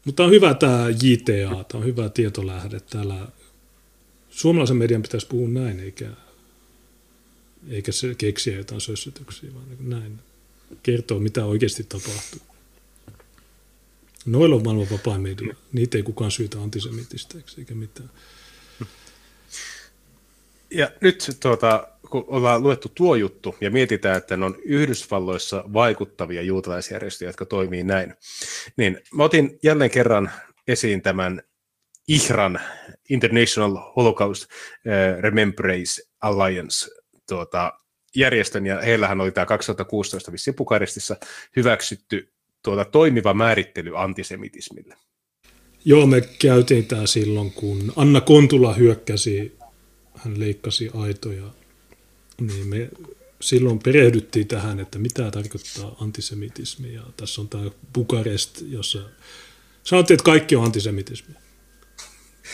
[0.09, 2.81] Mutta on hyvä tämä JTA, tämä on hyvä tietolähde.
[2.81, 3.29] Täällä
[4.31, 6.11] suomalaisen median pitäisi puhua näin, eikä,
[7.69, 10.19] eikä se keksiä jotain sössytyksiä, vaan niin näin
[10.83, 12.41] kertoo, mitä oikeasti tapahtuu.
[14.27, 15.55] Noilla on maailman vapaa media.
[15.73, 18.11] Niitä ei kukaan syytä antisemitisteiksi eikä mitään.
[20.71, 26.43] Ja nyt tuota, kun ollaan luettu tuo juttu ja mietitään, että ne on Yhdysvalloissa vaikuttavia
[26.43, 28.15] juutalaisjärjestöjä, jotka toimii näin,
[28.77, 30.31] niin mä otin jälleen kerran
[30.69, 31.43] esiin tämän
[32.09, 32.61] IHRAN,
[33.09, 36.91] International Holocaust uh, Remembrance Alliance
[37.29, 37.73] tuota,
[38.17, 41.17] järjestön, ja heillähän oli tämä 2016 vissiin Bukarestissa
[41.57, 42.33] hyväksytty
[42.63, 44.97] tuota, toimiva määrittely antisemitismille.
[45.85, 49.59] Joo, me käytiin tämä silloin, kun Anna Kontula hyökkäsi,
[50.15, 51.45] hän leikkasi aitoja,
[52.41, 52.89] niin me
[53.41, 56.95] silloin perehdyttiin tähän, että mitä tarkoittaa antisemitismi.
[56.95, 58.99] Ja tässä on tämä Bukarest, jossa
[59.85, 61.35] sanottiin, että kaikki on antisemitismi.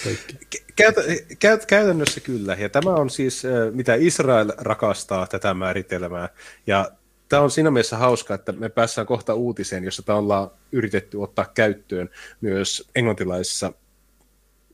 [0.05, 0.65] Kaikki.
[0.77, 1.01] Käytä,
[1.39, 2.55] käyt, käytännössä kyllä.
[2.55, 3.43] Ja tämä on siis,
[3.73, 6.29] mitä Israel rakastaa tätä määritelmää.
[6.67, 6.91] Ja
[7.29, 11.51] tämä on siinä mielessä hauska, että me päässään kohta uutiseen, jossa tämä ollaan yritetty ottaa
[11.55, 13.73] käyttöön myös englantilaisessa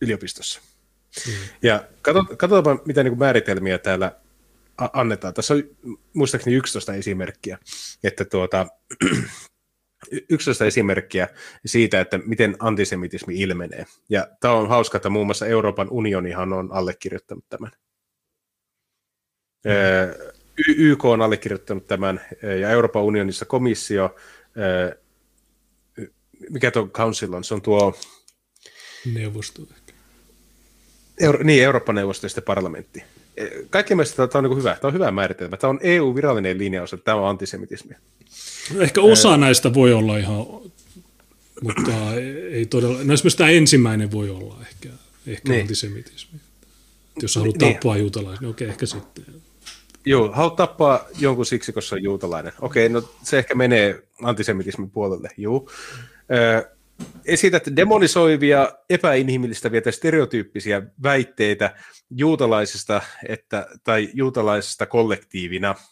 [0.01, 0.61] yliopistossa.
[1.27, 1.33] Mm.
[1.63, 1.85] Ja
[2.37, 4.13] katsotaanpa, mitä niin kuin määritelmiä täällä
[4.93, 5.35] annetaan.
[5.35, 5.63] Tässä on
[6.15, 7.59] muistaakseni 11 esimerkkiä,
[8.05, 8.67] että tuota,
[10.31, 11.29] 11 esimerkkiä
[11.67, 13.87] siitä, että miten antisemitismi ilmenee.
[14.09, 17.71] Ja tämä on hauska, että muun muassa Euroopan unionihan on allekirjoittanut tämän.
[19.65, 20.31] Mm.
[20.69, 22.21] YK on allekirjoittanut tämän,
[22.61, 24.17] ja Euroopan unionissa komissio,
[26.51, 27.99] mikä tuo council on, se on tuo...
[29.15, 29.63] Neuvosto.
[31.21, 33.05] Euro, niin, Euroopan neuvosto ja sitten parlamentti.
[33.71, 34.77] Kaikki mielestä tämä on niin hyvä.
[34.81, 35.57] Tämä on hyvä määritelmä.
[35.57, 37.95] Tämä on EU-virallinen linjaus, että tämä on antisemitismi.
[38.79, 40.47] Ehkä osa näistä voi olla ihan,
[41.63, 41.91] mutta
[42.51, 44.89] ei todella, no esimerkiksi tämä ensimmäinen voi olla ehkä,
[45.27, 45.61] ehkä niin.
[45.61, 46.41] antisemitismi.
[47.23, 47.75] Jos haluat niin.
[47.75, 48.01] tappaa niin.
[48.01, 49.25] juutalaisen, niin okei, ehkä sitten.
[50.05, 52.53] Joo, haluat tappaa jonkun siksi, koska se on juutalainen.
[52.61, 55.71] Okei, no se ehkä menee antisemitismin puolelle, juu.
[56.33, 56.71] Ö,
[57.25, 61.75] esität demonisoivia, epäinhimillistäviä tai stereotyyppisiä väitteitä
[62.11, 65.75] juutalaisista että, tai juutalaisista kollektiivina–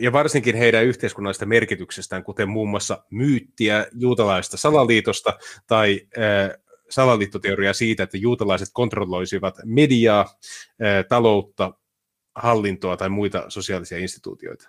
[0.00, 6.00] ja varsinkin heidän yhteiskunnallisesta merkityksestään, kuten muun muassa myyttiä juutalaista salaliitosta tai
[6.90, 10.38] salaliittoteoriaa siitä, että juutalaiset kontrolloisivat mediaa,
[11.08, 11.74] taloutta,
[12.34, 14.68] hallintoa tai muita sosiaalisia instituutioita.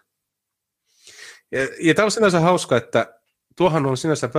[1.51, 3.19] Ja, ja tämä on sinänsä hauska, että
[3.55, 4.29] tuohan on sinänsä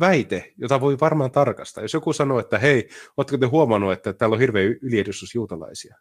[0.00, 1.84] väite, jota voi varmaan tarkastaa.
[1.84, 5.96] Jos joku sanoo, että hei, oletteko te huomannut, että täällä on hirveä yliedustus juutalaisia?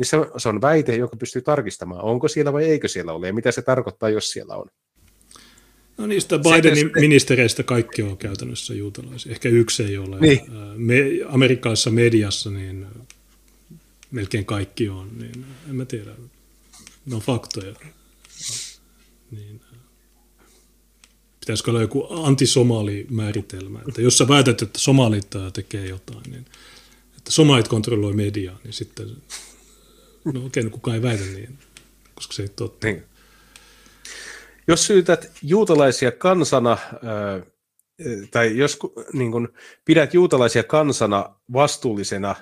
[0.00, 3.26] niin se on, se on väite, joka pystyy tarkistamaan, onko siellä vai eikö siellä ole,
[3.26, 4.66] ja mitä se tarkoittaa, jos siellä on.
[5.98, 9.32] No niistä Bidenin se, ministereistä kaikki on käytännössä juutalaisia.
[9.32, 10.20] Ehkä yksi ei ole.
[10.20, 10.40] Niin.
[10.76, 10.94] Me,
[11.28, 12.86] Amerikassa mediassa niin
[14.10, 16.10] melkein kaikki on, niin en mä tiedä.
[17.06, 17.74] Ne on faktoja.
[19.30, 19.60] Niin,
[21.50, 26.44] pitäisikö olla joku antisomali-määritelmä, että jos sä väität, että somalit tekee jotain, niin
[27.18, 29.06] että somalit kontrolloi mediaa, niin sitten
[30.24, 31.58] No okei, no kukaan ei väitä niin,
[32.14, 32.86] koska se ei totta.
[32.86, 33.02] Niin.
[34.68, 36.78] Jos syytät juutalaisia kansana,
[38.30, 38.78] tai jos
[39.12, 39.52] niin kun,
[39.84, 42.36] pidät juutalaisia kansana vastuullisena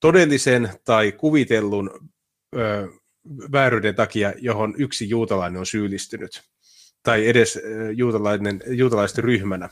[0.00, 2.10] todellisen tai kuvitellun
[3.52, 6.51] vääryyden takia, johon yksi juutalainen on syyllistynyt,
[7.02, 7.60] tai edes
[7.96, 9.68] juutalainen, juutalaisten ryhmänä,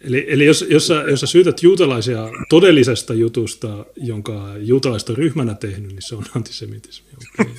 [0.00, 5.54] Eli, eli jos, jos, sä, jos sä syytät juutalaisia todellisesta jutusta, jonka juutalaiset on ryhmänä
[5.54, 7.08] tehnyt, niin se on antisemitismi.
[7.40, 7.52] Okay.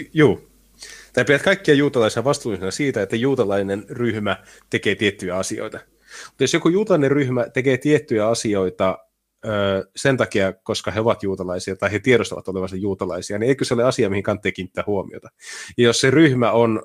[0.12, 0.42] Joo.
[1.12, 4.36] Tai pidät kaikkia juutalaisia vastuullisena siitä, että juutalainen ryhmä
[4.70, 5.78] tekee tiettyjä asioita.
[6.26, 8.98] Mutta jos joku juutalainen ryhmä tekee tiettyjä asioita
[9.44, 9.50] ö,
[9.96, 13.84] sen takia, koska he ovat juutalaisia tai he tiedostavat olevansa juutalaisia, niin eikö se ole
[13.84, 15.28] asia, mihin kannattaa kiinnittää huomiota.
[15.76, 16.82] Ja jos se ryhmä on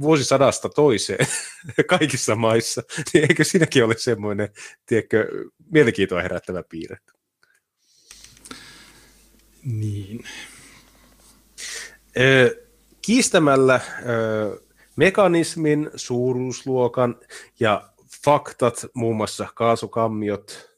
[0.00, 1.26] vuosisadasta toiseen
[1.86, 2.82] kaikissa maissa,
[3.12, 4.48] niin eikö siinäkin ole semmoinen,
[4.86, 5.28] tiedätkö,
[5.70, 6.98] mielenkiintoa herättävä piirre?
[9.64, 10.24] Niin.
[13.02, 13.80] Kiistämällä
[14.96, 17.20] mekanismin, suuruusluokan
[17.60, 17.88] ja
[18.24, 20.70] faktat, muun muassa kaasukammiot,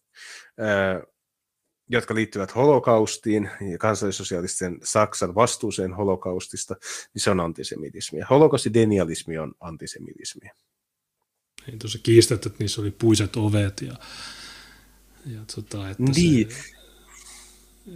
[1.89, 6.77] jotka liittyvät holokaustiin ja kansallissosiaalisten Saksan vastuuseen holokaustista,
[7.15, 8.27] niin se on antisemitismiä.
[8.31, 10.55] Holokaustidenialismi on antisemitismiä.
[11.66, 13.94] Niin, tuossa kiistät, että niissä oli puiset ovet ja,
[15.27, 16.51] ja tota, että niin.
[16.51, 16.59] se,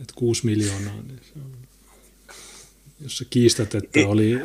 [0.01, 1.57] että kuusi miljoonaa, niin se on,
[3.01, 4.41] jos sä kiistät, että e- oli äh,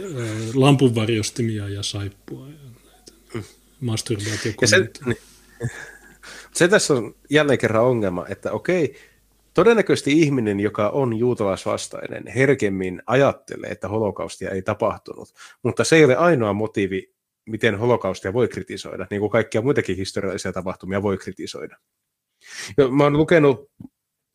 [0.53, 2.53] lampunvarjostimia ja saippua ja
[2.85, 3.43] näitä mm.
[3.79, 4.99] masturbaatiokoneita.
[4.99, 5.17] Se, niin.
[6.53, 8.95] se tässä on jälleen kerran ongelma, että okei,
[9.57, 16.15] Todennäköisesti ihminen, joka on juutalaisvastainen, herkemmin ajattelee, että holokaustia ei tapahtunut, mutta se ei ole
[16.15, 17.13] ainoa motiivi,
[17.45, 21.77] miten holokaustia voi kritisoida, niin kuin kaikkia muitakin historiallisia tapahtumia voi kritisoida.
[22.77, 23.71] Ja mä oon lukenut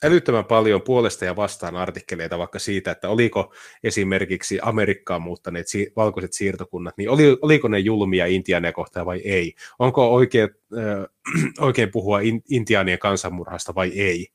[0.05, 3.55] älyttömän paljon puolesta ja vastaan artikkeleita vaikka siitä, että oliko
[3.85, 9.55] esimerkiksi Amerikkaan muuttaneet si- valkoiset siirtokunnat, niin oli, oliko ne julmia intiaaneja kohtaan vai ei?
[9.79, 11.07] Onko oikein, äh,
[11.67, 14.29] oikein puhua in, intiaanien kansanmurhasta vai ei?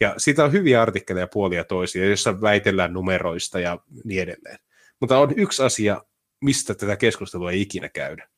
[0.00, 4.58] Ja siitä on hyviä artikkeleja puolia toisia, joissa väitellään numeroista ja niin edelleen.
[5.00, 6.02] Mutta on yksi asia,
[6.40, 8.28] mistä tätä keskustelua ei ikinä käydä.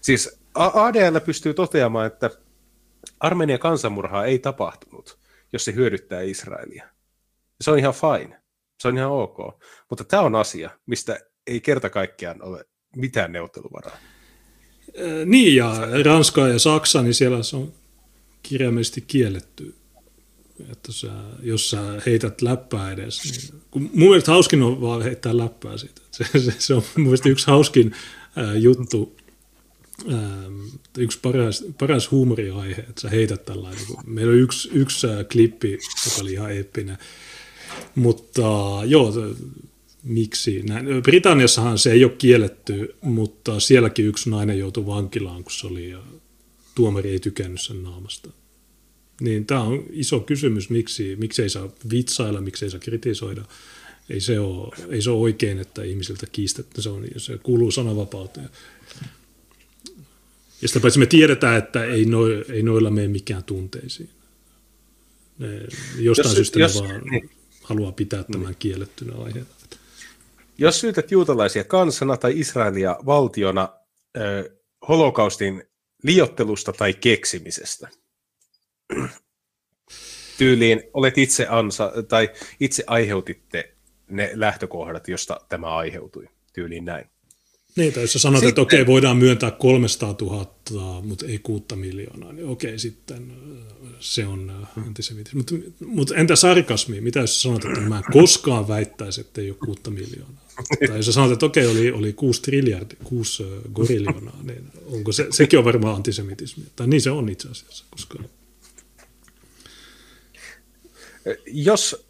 [0.00, 2.30] Siis ADL pystyy toteamaan, että
[3.20, 5.18] Armenian kansanmurhaa ei tapahtunut,
[5.52, 6.88] jos se hyödyttää Israelia.
[7.60, 8.42] Se on ihan fine.
[8.80, 9.38] Se on ihan ok.
[9.90, 12.64] Mutta tämä on asia, mistä ei kerta kaikkiaan ole
[12.96, 13.96] mitään neuvotteluvaraa.
[15.24, 15.74] Niin, ja
[16.04, 17.72] Ranska ja Saksa, niin siellä se on
[18.42, 19.74] kirjaimellisesti kielletty.
[20.72, 21.12] Että sä,
[21.42, 26.02] jos sä heität läppää edes, niin kun mun mielestä hauskin on vaan heittää läppää siitä.
[26.12, 27.92] Se, se, se on mun mielestä yksi hauskin
[28.36, 29.16] ää, juttu
[30.08, 30.60] Ähm,
[30.98, 33.84] yksi paras, paras huumoriaihe, että sä heität tällainen.
[34.06, 36.98] Meillä on yksi, yksi äh, klippi, joka oli ihan eeppinen.
[37.94, 38.42] Mutta
[38.84, 39.12] joo,
[40.02, 40.62] miksi?
[40.62, 40.86] Näin.
[41.02, 46.02] Britanniassahan se ei ole kielletty, mutta sielläkin yksi nainen joutui vankilaan, kun se oli ja
[46.74, 48.30] tuomari ei tykännyt sen naamasta.
[49.22, 53.44] Niin tämä on iso kysymys, miksi, miksi ei saa vitsailla, miksi ei saa kritisoida.
[54.10, 58.50] Ei se ole, ei se ole oikein, että ihmisiltä kiistettä, se, on, se kuuluu sananvapauteen.
[60.62, 62.20] Ja sitä paitsi me tiedetään, että ei, no,
[62.52, 64.10] ei noilla mene mikään tunteisiin.
[65.38, 65.60] Ne,
[65.98, 67.30] jostain jos, syystä jos, ne vaan niin.
[67.62, 68.56] haluaa pitää tämän niin.
[68.58, 69.48] kiellettynä aiheena.
[70.58, 73.68] Jos syytät juutalaisia kansana tai Israelia valtiona
[74.16, 74.22] äh,
[74.88, 75.64] holokaustin
[76.02, 77.88] liottelusta tai keksimisestä,
[80.38, 83.74] tyyliin olet itse ansa, tai itse aiheutitte
[84.08, 87.12] ne lähtökohdat, josta tämä aiheutui, tyyliin näin.
[87.76, 91.64] Niin, tai jos sä sanot, sitten, että okei, voidaan myöntää 300 000, mutta ei 6
[91.74, 95.38] miljoonaa, niin okei, sitten äh, se on äh, antisemitismi.
[95.38, 95.54] Mutta
[95.86, 97.00] mut entä sarkasmi?
[97.00, 100.42] Mitä jos sä sanot, että mä en koskaan väittäisi, että ei ole 6 miljoonaa?
[100.88, 105.12] tai jos sä sanot, että okei, oli, oli 6 triljardia, 6 äh, goriljoonaa, niin onko
[105.12, 106.64] se, sekin on varmaan antisemitismi?
[106.76, 108.18] Tai niin se on itse asiassa, koska...
[111.46, 112.08] Jos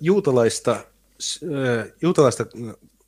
[0.00, 2.46] juutalaista, äh, juutalaista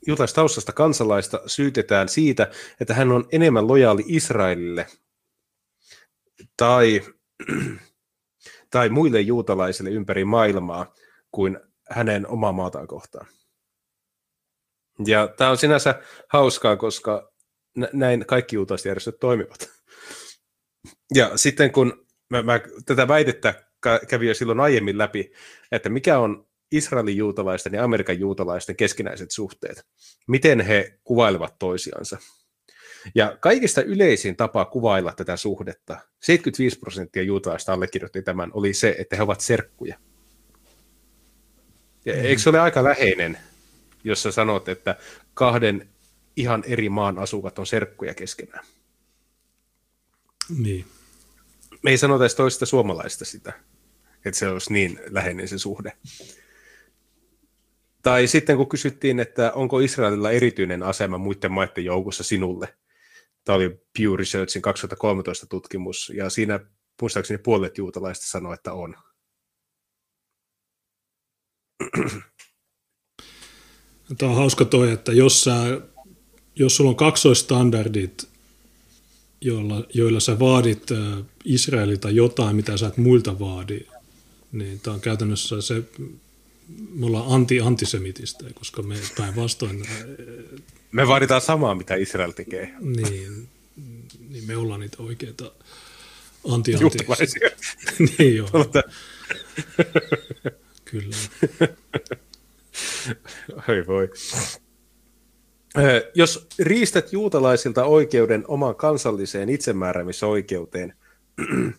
[0.07, 2.51] juutalaistaustasta kansalaista syytetään siitä,
[2.81, 4.87] että hän on enemmän lojaali Israelille
[6.57, 7.03] tai,
[8.71, 10.95] tai muille juutalaisille ympäri maailmaa
[11.31, 11.61] kuin
[11.91, 13.27] hänen omaa maataan kohtaan.
[15.07, 17.33] Ja tämä on sinänsä hauskaa, koska
[17.93, 19.71] näin kaikki juutalaisjärjestöt toimivat.
[21.15, 23.72] Ja sitten kun mä, mä tätä väitettä
[24.09, 25.33] kävin jo silloin aiemmin läpi,
[25.73, 29.87] että mikä on Israelin juutalaisten ja Amerikan juutalaisten keskinäiset suhteet,
[30.29, 32.19] miten he kuvailevat toisiansa.
[33.15, 39.17] Ja kaikista yleisin tapa kuvailla tätä suhdetta, 75 prosenttia juutalaista allekirjoitti tämän, oli se, että
[39.17, 39.99] he ovat serkkuja.
[42.05, 42.25] Ja mm.
[42.25, 43.39] eikö se ole aika läheinen,
[44.05, 44.97] jos sä sanot, että
[45.35, 45.89] kahden
[46.37, 48.65] ihan eri maan asukat on serkkuja keskenään?
[50.59, 50.87] Niin.
[51.83, 53.53] Me ei sanota edes toista suomalaista sitä,
[54.25, 55.93] että se olisi niin läheinen se suhde.
[58.03, 62.75] Tai sitten kun kysyttiin, että onko Israelilla erityinen asema muiden maiden joukossa sinulle.
[63.45, 66.61] Tämä oli Pew Researchin 2013 tutkimus, ja siinä
[67.01, 68.95] muistaakseni puolet juutalaista sanoi, että on.
[74.19, 75.53] Tämä on hauska toi, että jos, sä,
[76.57, 78.29] jos sulla on kaksoistandardit,
[79.41, 80.83] joilla, joilla sä vaadit
[81.45, 83.87] Israelilta jotain, mitä sä et muilta vaadi,
[84.53, 85.83] niin tämä on käytännössä se
[86.95, 89.85] me ollaan anti-antisemitistä, koska me päinvastoin...
[90.93, 92.75] Me vaaditaan samaa, mitä Israel tekee.
[92.81, 93.49] Niin,
[94.29, 95.53] niin me ollaan niitä oikeita
[96.49, 96.99] anti anti
[98.19, 98.49] niin joo.
[100.85, 101.17] Kyllä.
[103.69, 104.11] Oi voi.
[106.15, 110.95] Jos riistät juutalaisilta oikeuden oman kansalliseen itsemääräämisoikeuteen,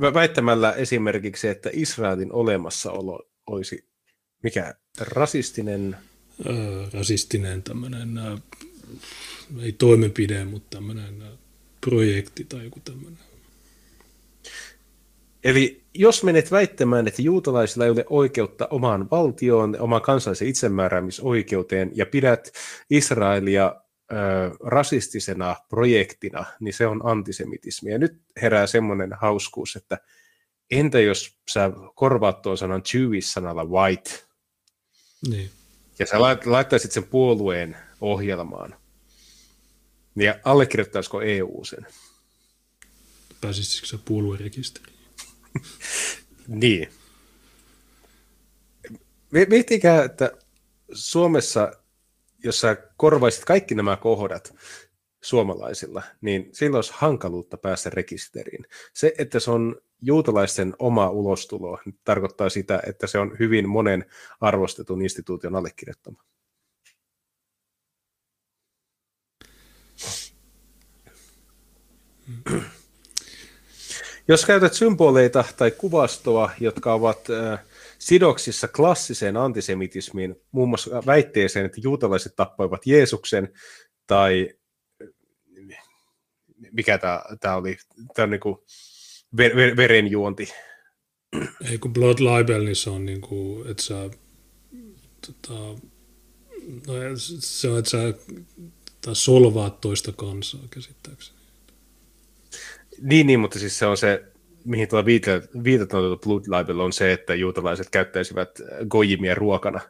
[0.00, 3.88] väittämällä esimerkiksi, että Israelin olemassaolo olisi
[4.42, 5.96] mikä rasistinen?
[6.46, 8.20] Öö, rasistinen tämmöinen,
[9.62, 11.24] ei toimenpide, mutta tämmöinen
[11.80, 13.18] projekti tai joku tämmöinen.
[15.44, 22.06] Eli jos menet väittämään, että juutalaisilla ei ole oikeutta omaan valtioon, omaan kansallisen itsemääräämisoikeuteen ja
[22.06, 22.52] pidät
[22.90, 23.81] Israelia
[24.60, 27.90] rasistisena projektina, niin se on antisemitismi.
[27.90, 29.98] Ja nyt herää semmoinen hauskuus, että
[30.70, 34.10] entä jos sä korvaat tuon sanan Jewish sanalla white,
[35.28, 35.50] niin.
[35.98, 38.74] ja sä laittaisit sen puolueen ohjelmaan,
[40.14, 41.86] niin allekirjoittaisiko EU sen?
[43.40, 44.98] Pääsisikö se puoluerekisteriin?
[46.46, 46.88] niin.
[49.48, 50.32] Miettikää, että
[50.92, 51.72] Suomessa,
[52.44, 54.54] jos sä korvaisit kaikki nämä kohdat
[55.22, 58.66] suomalaisilla, niin silloin olisi hankaluutta päästä rekisteriin.
[58.94, 64.04] Se, että se on juutalaisten oma ulostulo, tarkoittaa sitä, että se on hyvin monen
[64.40, 66.22] arvostetun instituution allekirjoittama.
[74.28, 77.60] Jos käytät symboleita tai kuvastoa, jotka ovat äh,
[78.02, 83.52] sidoksissa klassiseen antisemitismiin, muun muassa väitteeseen, että juutalaiset tappoivat Jeesuksen,
[84.06, 84.48] tai
[86.72, 86.98] mikä
[87.40, 87.76] tämä oli,
[88.14, 88.56] tämä on niin kuin
[89.36, 90.52] ver, ver, verenjuonti.
[91.70, 94.10] Ei kun blood libel, niin se on niin kuin, että sä,
[95.26, 95.60] tota,
[96.86, 96.94] no,
[97.38, 97.98] se on, että sä
[99.00, 101.38] tai solvaat toista kansaa käsittääkseni.
[103.00, 104.31] Niin, niin, mutta siis se on se,
[104.64, 105.04] mihin tuolla
[105.64, 108.50] viitataan Blood Libel on se, että juutalaiset käyttäisivät
[108.88, 109.80] gojimia ruokana.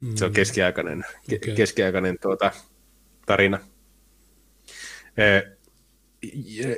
[0.00, 0.16] Mm.
[0.16, 0.34] Se on mm.
[0.34, 1.04] keskiaikainen,
[1.34, 1.54] okay.
[1.54, 2.50] keskiaikainen tuota,
[3.26, 3.58] tarina.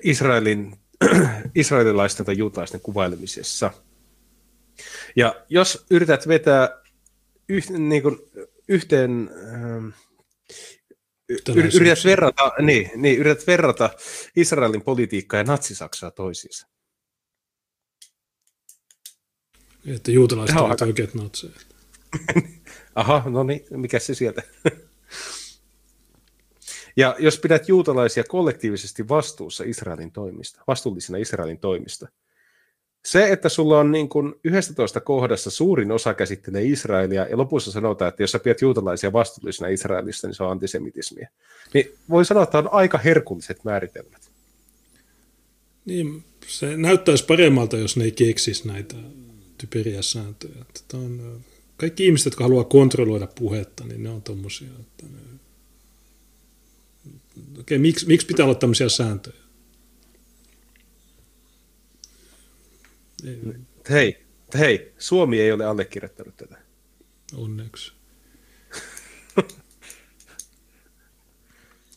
[0.02, 0.76] Israelin,
[1.54, 3.70] israelilaisten tai juutalaisten kuvailemisessa.
[5.16, 6.80] Ja jos yrität vetää
[7.48, 8.18] yh, niin kuin
[8.68, 9.30] yhteen,
[11.28, 13.90] yrität verrata, niin, niin, yrität verrata
[14.36, 16.66] Israelin politiikkaa ja natsisaksaa toisiinsa.
[19.86, 21.52] Että juutalaiset ovat oikeat natseja.
[22.94, 24.42] Aha, no niin, mikä se sieltä?
[26.96, 32.08] ja jos pidät juutalaisia kollektiivisesti vastuussa Israelin toimista, vastuullisina Israelin toimista,
[33.04, 38.08] se, että sulla on niin kuin 11 kohdassa suurin osa käsittelee Israelia ja lopussa sanotaan,
[38.08, 41.28] että jos sä pidät juutalaisia vastuullisena Israelista, niin se on antisemitismiä.
[41.74, 44.30] Niin voi sanoa, että on aika herkulliset määritelmät.
[45.84, 48.96] Niin, se näyttäisi paremmalta, jos ne ei keksisi näitä
[49.58, 50.64] typeriä sääntöjä.
[50.88, 51.40] Tämä on,
[51.76, 54.70] kaikki ihmiset, jotka haluaa kontrolloida puhetta, niin ne on tommosia.
[54.80, 55.06] Että
[57.70, 57.78] ne...
[57.78, 59.43] Miksi, miksi pitää olla tämmöisiä sääntöjä?
[63.90, 64.26] Hei,
[64.58, 66.56] hei, Suomi ei ole allekirjoittanut tätä.
[67.34, 67.92] Onneksi.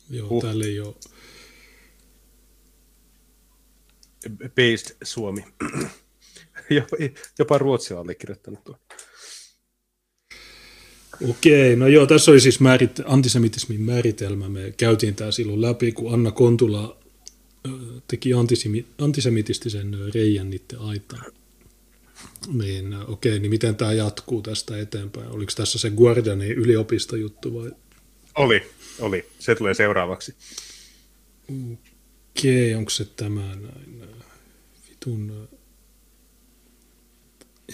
[0.10, 0.42] Joo, uh.
[0.42, 0.96] täällä ei ole.
[4.40, 5.46] Based Suomi.
[7.40, 8.80] Jopa Ruotsi on allekirjoittanut tuon.
[11.30, 14.50] Okei, no joo, tässä oli siis määrit, antisemitismin määritelmä.
[14.50, 17.00] Me käytiin tämä silloin läpi, kun Anna Kontula
[18.08, 18.32] teki
[18.98, 21.32] antisemitistisen reijän niiden aitaan.
[22.54, 25.28] Niin okei, niin miten tämä jatkuu tästä eteenpäin?
[25.28, 27.72] Oliko tässä se Guardianin yliopistojuttu vai?
[28.36, 28.64] Oli,
[29.00, 29.26] oli.
[29.40, 30.36] Se tulee seuraavaksi.
[32.38, 34.04] Okei, onko se tämä näin?
[34.90, 35.50] Vitun...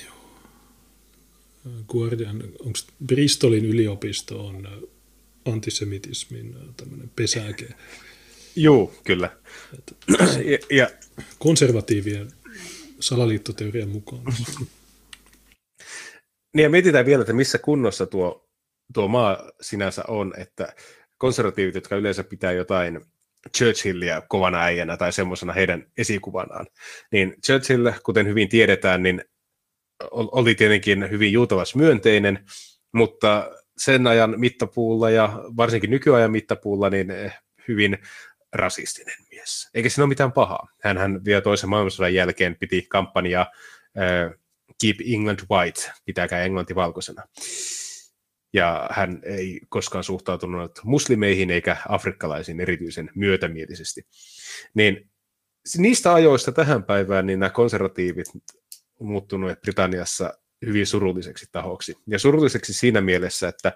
[0.03, 0.15] Joo.
[1.87, 4.67] Guardian, onko Bristolin yliopisto on
[5.45, 7.67] antisemitismin tämmöinen pesäke?
[8.55, 9.29] Joo, kyllä.
[10.51, 10.89] ja, ja,
[11.39, 12.31] konservatiivien
[12.99, 14.23] salaliittoteorian mukaan.
[16.53, 18.49] niin ja mietitään vielä, että missä kunnossa tuo,
[18.93, 20.73] tuo maa sinänsä on, että
[21.17, 23.01] konservatiivit, jotka yleensä pitää jotain
[23.57, 26.67] Churchillia kovana äijänä tai semmoisena heidän esikuvanaan,
[27.11, 29.23] niin Churchill, kuten hyvin tiedetään, niin
[30.11, 32.45] oli tietenkin hyvin juutalaismyönteinen,
[32.93, 37.07] mutta sen ajan mittapuulla ja varsinkin nykyajan mittapuulla niin
[37.67, 37.97] hyvin
[38.53, 39.69] rasistinen mies.
[39.73, 40.67] Eikä siinä ole mitään pahaa.
[40.83, 44.43] hän vielä toisen maailmansodan jälkeen piti kampanjaa uh,
[44.81, 47.23] Keep England White, pitääkää Englanti valkoisena.
[48.53, 54.07] Ja hän ei koskaan suhtautunut muslimeihin eikä afrikkalaisiin erityisen myötämielisesti.
[54.73, 55.09] Niin
[55.77, 58.27] niistä ajoista tähän päivään niin nämä konservatiivit
[58.99, 60.33] on muuttunut Britanniassa
[60.65, 61.95] hyvin surulliseksi tahoksi.
[62.07, 63.73] Ja surulliseksi siinä mielessä, että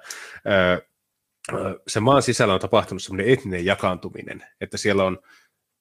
[1.88, 5.20] se maan sisällä on tapahtunut semmoinen etninen jakaantuminen, että siellä on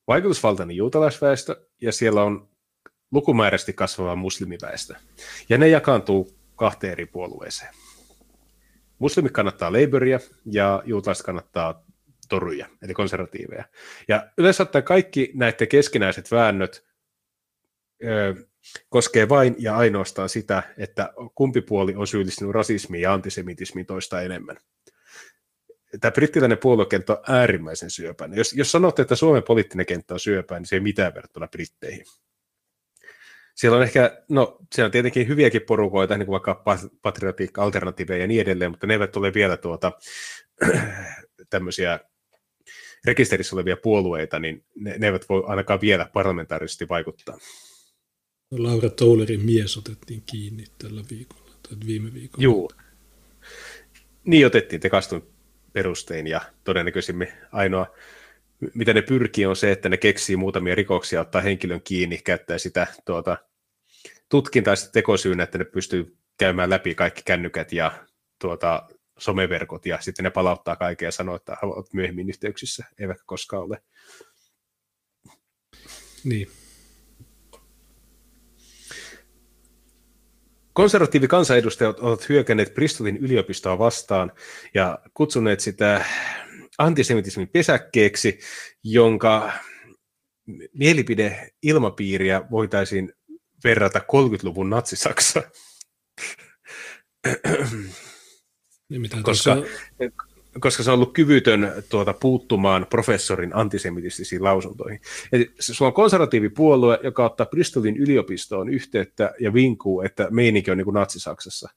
[0.09, 2.49] vaikutusvaltainen juutalaisväestö ja siellä on
[3.13, 4.95] lukumääräisesti kasvava muslimiväestö.
[5.49, 7.75] Ja ne jakaantuu kahteen eri puolueeseen.
[8.99, 11.85] Muslimit kannattaa Labouria ja juutalaiset kannattaa
[12.29, 13.65] toruja, eli konservatiiveja.
[14.09, 16.85] Ja yleensä ottaen kaikki näiden keskinäiset väännöt
[18.05, 18.35] ö,
[18.89, 24.57] koskee vain ja ainoastaan sitä, että kumpi puoli on syyllistynyt rasismiin ja antisemitismiin toista enemmän
[26.01, 28.39] tämä brittiläinen puoluekenttä on äärimmäisen syöpäinen.
[28.39, 32.05] Jos, jos sanotte, että Suomen poliittinen kenttä on syöpäinen, niin se ei mitään verrattuna britteihin.
[33.55, 36.65] Siellä on ehkä, no se on tietenkin hyviäkin porukoita, niin kuin vaikka
[37.03, 39.93] patriotiikka, alternatiiveja ja niin edelleen, mutta ne eivät ole vielä tuota,
[41.51, 42.01] tämmöisiä
[43.05, 47.39] rekisterissä olevia puolueita, niin ne, ne eivät voi ainakaan vielä parlamentaarisesti vaikuttaa.
[48.51, 52.43] Laura Toulerin mies otettiin kiinni tällä viikolla tai viime viikolla.
[52.43, 52.71] Joo.
[54.25, 55.36] Niin otettiin tekastun
[55.77, 57.87] perustein ja todennäköisimmin ainoa,
[58.75, 62.87] mitä ne pyrkii, on se, että ne keksii muutamia rikoksia, ottaa henkilön kiinni, käyttää sitä
[63.05, 63.37] tuota,
[64.29, 68.07] tutkintaa sitä tekosyynä, että ne pystyy käymään läpi kaikki kännykät ja
[68.41, 68.89] tuota,
[69.19, 73.83] someverkot ja sitten ne palauttaa kaiken ja sanoo, että olet myöhemmin yhteyksissä, eivätkä koskaan ole.
[76.25, 76.49] Niin.
[80.77, 84.33] Konservatiivikansanedustajat ovat hyökänneet Bristolin yliopistoa vastaan
[84.75, 86.05] ja kutsuneet sitä
[86.79, 88.39] antisemitismin pesäkkeeksi,
[88.85, 89.53] jonka
[90.73, 93.13] mielipide ilmapiiriä voitaisiin
[93.65, 95.43] verrata 30-luvun natsisaksa.
[98.89, 100.26] Niin mitä koska, tuossa-
[100.61, 105.01] koska se on ollut kyvytön tuota, puuttumaan professorin antisemitistisiin lausuntoihin.
[105.33, 110.85] Eli sulla on konservatiivipuolue, joka ottaa Bristolin yliopistoon yhteyttä ja vinkuu, että meininki on niin
[110.85, 111.69] kuin natsi-Saksassa.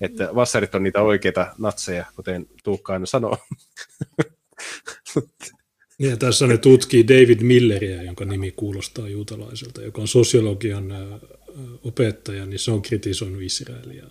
[0.00, 3.36] Että vassarit on niitä oikeita natseja, kuten Tuukka aina sanoo.
[5.98, 10.84] Ja tässä ne tutkii David Milleria, jonka nimi kuulostaa juutalaiselta, joka on sosiologian
[11.82, 14.04] opettaja, niin se on kritisoinut Israelia.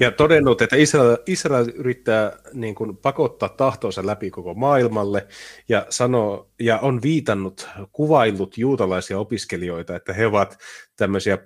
[0.00, 5.26] Ja todennut, että Israel, Israel yrittää niin kuin, pakottaa tahtonsa läpi koko maailmalle
[5.68, 10.58] ja, sanoo, ja on viitannut, kuvaillut juutalaisia opiskelijoita, että he ovat
[10.96, 11.38] tämmöisiä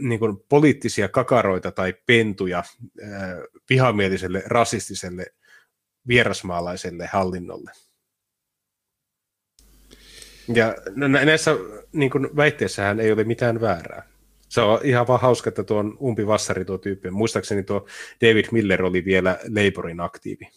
[0.00, 3.20] niin kuin, poliittisia kakaroita tai pentuja äh,
[3.70, 5.26] vihamieliselle, rasistiselle,
[6.08, 7.70] vierasmaalaiselle hallinnolle.
[10.54, 11.56] Ja nä- näissä
[11.92, 14.17] niin kuin, väitteissähän ei ole mitään väärää.
[14.48, 17.10] Se on ihan vaan hauska, että tuo on umpivassari tuo tyyppi.
[17.10, 17.86] Muistaakseni tuo
[18.20, 20.48] David Miller oli vielä Labourin aktiivi.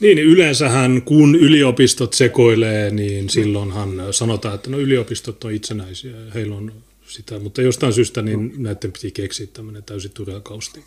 [0.00, 6.32] Niin, niin yleensähän kun yliopistot sekoilee, niin silloinhan sanotaan, että no yliopistot on itsenäisiä ja
[6.34, 6.72] heillä on
[7.06, 10.84] sitä, mutta jostain syystä niin näiden piti keksiä tämmöinen täysin turha kausti.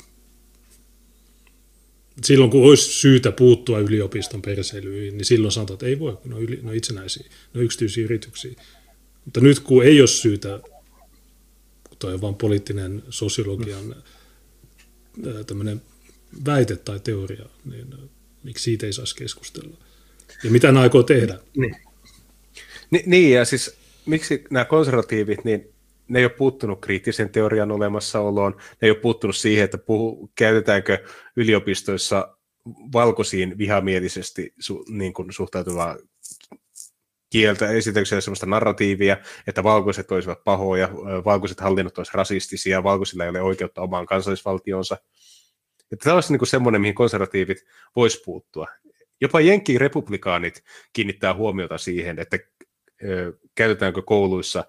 [2.24, 6.36] Silloin kun olisi syytä puuttua yliopiston perseilyihin, niin silloin sanotaan, että ei voi, kun ne
[6.36, 8.52] on, yli, ne on itsenäisiä, ne on yksityisiä yrityksiä.
[9.26, 10.60] Mutta nyt kun ei ole syytä,
[12.02, 13.96] toi on vain poliittinen sosiologian
[15.26, 15.82] ää, tämmöinen
[16.46, 17.88] väite tai teoria, niin
[18.44, 19.78] miksi siitä ei saisi keskustella?
[20.44, 21.40] Ja mitä ne aikoo tehdä?
[21.58, 21.76] Niin.
[22.92, 25.74] Ni, niin, ja siis miksi nämä konservatiivit, niin
[26.08, 31.04] ne ei ole puuttunut kriittisen teorian olemassaoloon, ne ei ole puuttunut siihen, että puhu, käytetäänkö
[31.36, 32.38] yliopistoissa
[32.94, 35.98] valkoisiin vihamielisesti su, niin kuin suhtautuvaa
[37.32, 39.18] kieltä, esitetäänkö siellä sellaista narratiivia,
[39.48, 40.90] että valkoiset olisivat pahoja,
[41.26, 44.98] valkoiset hallinnot olisivat rasistisia, valkoisilla ei ole oikeutta omaan kansallisvaltionsa.
[45.92, 48.68] Että tämä olisi niin semmoinen, mihin konservatiivit vois puuttua.
[49.22, 50.64] Jopa Jenkki-republikaanit
[50.94, 52.40] kiinnittää huomiota siihen, että
[53.56, 54.66] käytetäänkö kouluissa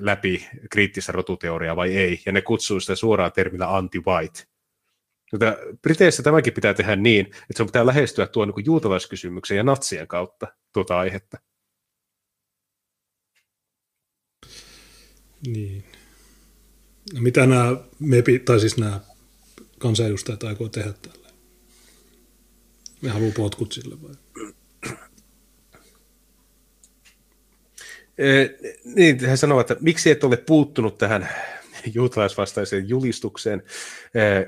[0.00, 4.44] läpi kriittistä rotuteoriaa vai ei, ja ne kutsuu sitä suoraan termillä anti-white.
[5.32, 10.06] Mutta Briteissä tämäkin pitää tehdä niin, että se pitää lähestyä tuon niin juutalaiskysymyksen ja natsien
[10.06, 11.38] kautta tuota aihetta.
[15.46, 15.84] Niin.
[17.14, 19.00] No mitä nämä mepi, tai siis nämä
[19.78, 21.28] kansanedustajat aikoo tehdä tällä?
[23.02, 24.14] Ne haluaa potkut sille vai?
[28.18, 28.50] Eh,
[28.84, 31.28] niin, he sanovat, että miksi et ole puuttunut tähän
[31.94, 33.62] juutalaisvastaiseen julistukseen.
[34.14, 34.46] Eh,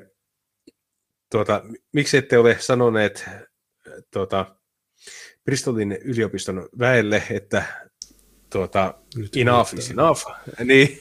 [1.31, 3.29] tuota, miksi ette ole sanoneet
[4.13, 4.57] tuota,
[5.45, 7.88] Bristolin yliopiston väelle, että
[8.51, 10.23] tuota, Nyt enough is enough,
[10.65, 11.01] niin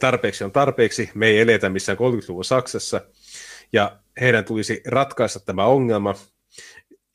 [0.00, 3.00] tarpeeksi on tarpeeksi, me ei eletä missään 30-luvun Saksassa,
[3.72, 6.14] ja heidän tulisi ratkaista tämä ongelma,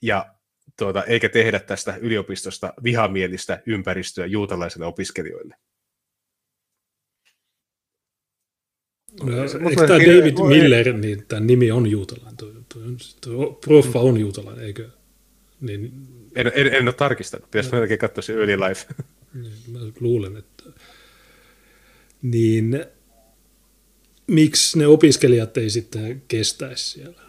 [0.02, 0.26] ja
[0.78, 5.56] tuota, eikä tehdä tästä yliopistosta vihamielistä ympäristöä juutalaisille opiskelijoille.
[9.24, 12.38] No, eikö tämä David voi- Miller, niin tämä nimi on juutalainen.
[12.38, 12.50] Toi,
[12.84, 14.90] on- toi proffa on juutalainen, eikö?
[15.62, 15.92] Niin,
[16.36, 18.86] En, en, en ole tarkistanut, pitäisi melkein katsoa se Early Life.
[19.34, 20.64] niin mä luulen, että...
[22.22, 22.86] Niin
[24.28, 27.22] miksi ne opiskelijat ei sitten kestäisi siellä?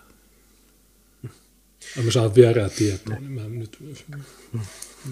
[2.05, 3.79] Mä saan vierää tietoa, niin mä nyt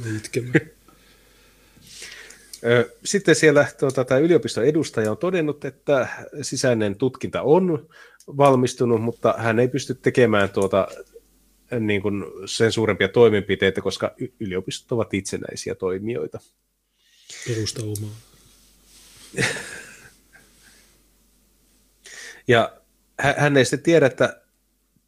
[0.05, 0.61] me itkemään.
[2.65, 6.09] Ö, Sitten siellä tuota, tämä yliopiston edustaja on todennut, että
[6.43, 7.89] sisäinen tutkinta on
[8.37, 10.89] valmistunut, mutta hän ei pysty tekemään tuota,
[11.81, 16.39] niin kuin sen suurempia toimenpiteitä, koska yliopistot ovat itsenäisiä toimijoita.
[17.47, 18.17] Perusta omaa.
[22.49, 22.81] Ja
[23.21, 24.43] hä- hän ei sitten tiedä, että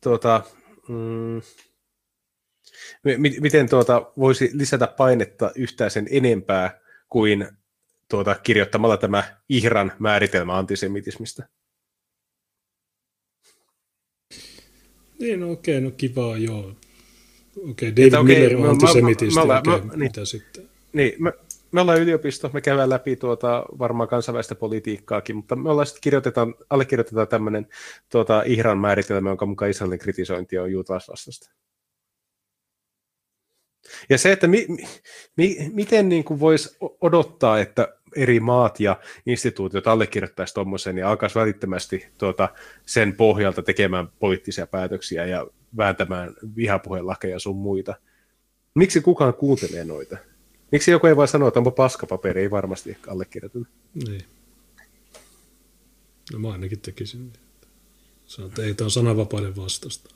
[0.00, 0.42] tuota,
[0.88, 1.42] mm,
[3.04, 7.48] mi- mi- miten tuota, voisi lisätä painetta yhtään sen enempää, kuin
[8.10, 11.48] tuota, kirjoittamalla tämä Ihran määritelmä antisemitismistä.
[15.18, 16.76] Niin, no okei, no kivaa, joo.
[17.70, 20.70] Okei, David Että, Miller on antisemitisti, okei, okay, niin, mitä sitten?
[20.92, 21.32] Niin, me,
[21.72, 26.54] me ollaan yliopisto, me käydään läpi tuota, varmaan kansainvälistä politiikkaakin, mutta me ollaan sitten kirjoitetaan,
[26.70, 27.66] allekirjoitetaan tämmöinen
[28.12, 31.50] tuota, Ihran määritelmä, jonka mukaan Israelin kritisointi on juutalaisvastasta.
[34.10, 34.66] Ja se, että mi,
[35.36, 41.38] mi, miten niin kuin voisi odottaa, että eri maat ja instituutiot allekirjoittaisi tuommoisen ja alkaisi
[41.38, 42.48] välittömästi tuota,
[42.86, 45.46] sen pohjalta tekemään poliittisia päätöksiä ja
[45.76, 47.94] vääntämään vihapuhelakeja sun muita.
[48.74, 50.16] Miksi kukaan kuuntelee noita?
[50.72, 53.66] Miksi joku ei vaan sano, että onpa paskapaperi, ei varmasti allekirjoiteta.
[53.94, 54.24] Niin.
[56.32, 57.32] No mä ainakin tekisin.
[58.26, 60.14] Sanoin, että ei tämä on sananvapauden vastasta.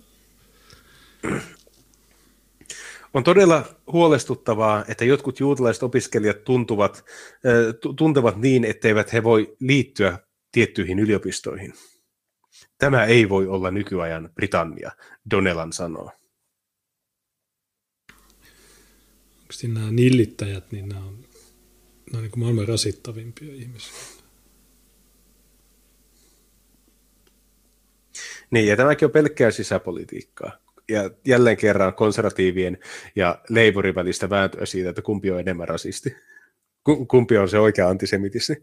[3.15, 7.05] On todella huolestuttavaa, että jotkut juutalaiset opiskelijat tuntuvat,
[7.97, 10.19] tuntevat niin, etteivät he voi liittyä
[10.53, 11.75] tiettyihin yliopistoihin.
[12.79, 14.91] Tämä ei voi olla nykyajan Britannia,
[15.31, 16.11] Donelan sanoo.
[19.65, 21.19] Onko nämä nillittäjät, niin nämä on,
[22.13, 23.93] nämä on niin maailman rasittavimpia ihmisiä.
[28.51, 30.53] Niin, ja tämäkin on pelkkää sisäpolitiikkaa
[30.89, 32.79] ja jälleen kerran konservatiivien
[33.17, 36.17] ja Labourin välistä vääntöä siitä, että kumpi on enemmän rasisti.
[37.09, 38.57] Kumpi on se oikea antisemitismi.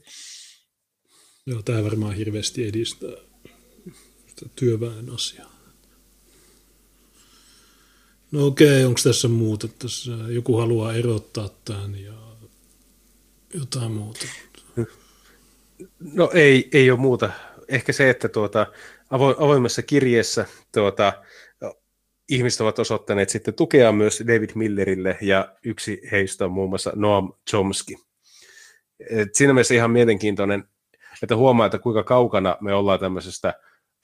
[1.46, 3.16] Joo, tämä varmaan hirveästi edistää
[4.56, 5.49] työväen asiaa.
[8.32, 9.68] No okei, onko tässä muuta?
[9.68, 12.14] Tässä joku haluaa erottaa tämän ja
[13.54, 14.26] jotain muuta.
[16.00, 17.32] No ei, ei ole muuta.
[17.68, 18.68] Ehkä se, että tuota,
[19.40, 21.14] avoimessa kirjeessä tuota,
[22.30, 27.34] ihmiset ovat osoittaneet sitten tukea myös David Millerille ja yksi heistä on muun muassa Noam
[27.50, 27.96] Chomsky.
[29.10, 30.64] Et siinä mielessä ihan mielenkiintoinen,
[31.24, 33.54] että huomaa, että kuinka kaukana me ollaan tämmöisestä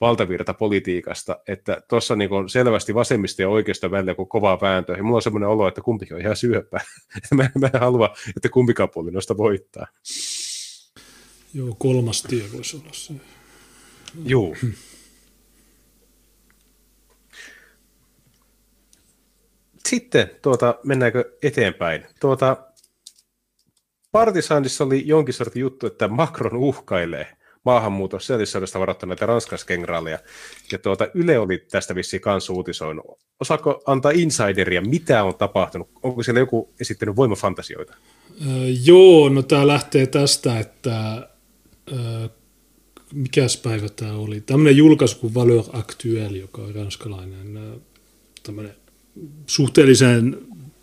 [0.00, 5.16] valtavirtapolitiikasta, että tuossa on niin selvästi vasemmista ja oikeasta välillä kuin kovaa vääntöä, ja mulla
[5.16, 6.80] on semmoinen olo, että kumpikin on ihan syöpää.
[7.34, 9.86] mä, mä en halua, että kumpikaan puoli noista voittaa.
[11.54, 13.14] Joo, kolmas tie voisi olla se.
[14.24, 14.54] Joo.
[19.88, 22.06] Sitten tuota, mennäänkö eteenpäin?
[22.20, 22.56] Tuota,
[24.12, 27.35] Partisanissa oli jonkin sortin juttu, että Macron uhkailee
[27.66, 30.18] maahanmuuton sisällissodasta varoittaneita ranskalaiskenraaleja.
[30.72, 33.06] Ja tuota, Yle oli tästä vissiin kanssa uutisoinut.
[33.40, 35.88] Osaako antaa insideria, mitä on tapahtunut?
[36.02, 37.94] Onko siellä joku esittänyt voimafantasioita?
[38.46, 41.28] Öö, joo, no tämä lähtee tästä, että
[41.92, 42.28] öö,
[43.12, 44.40] mikäs päivä tämä oli?
[44.40, 47.60] Tämmöinen julkaisu kuin Valeur Actuelle, joka on ranskalainen
[48.42, 48.74] tämmöinen
[49.46, 50.38] suhteellisen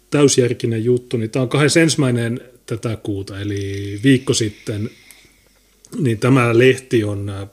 [0.09, 1.97] täysjärkinen juttu, niin tämä on 21.
[2.65, 4.89] tätä kuuta, eli viikko sitten,
[5.99, 7.49] niin tämä lehti on äh,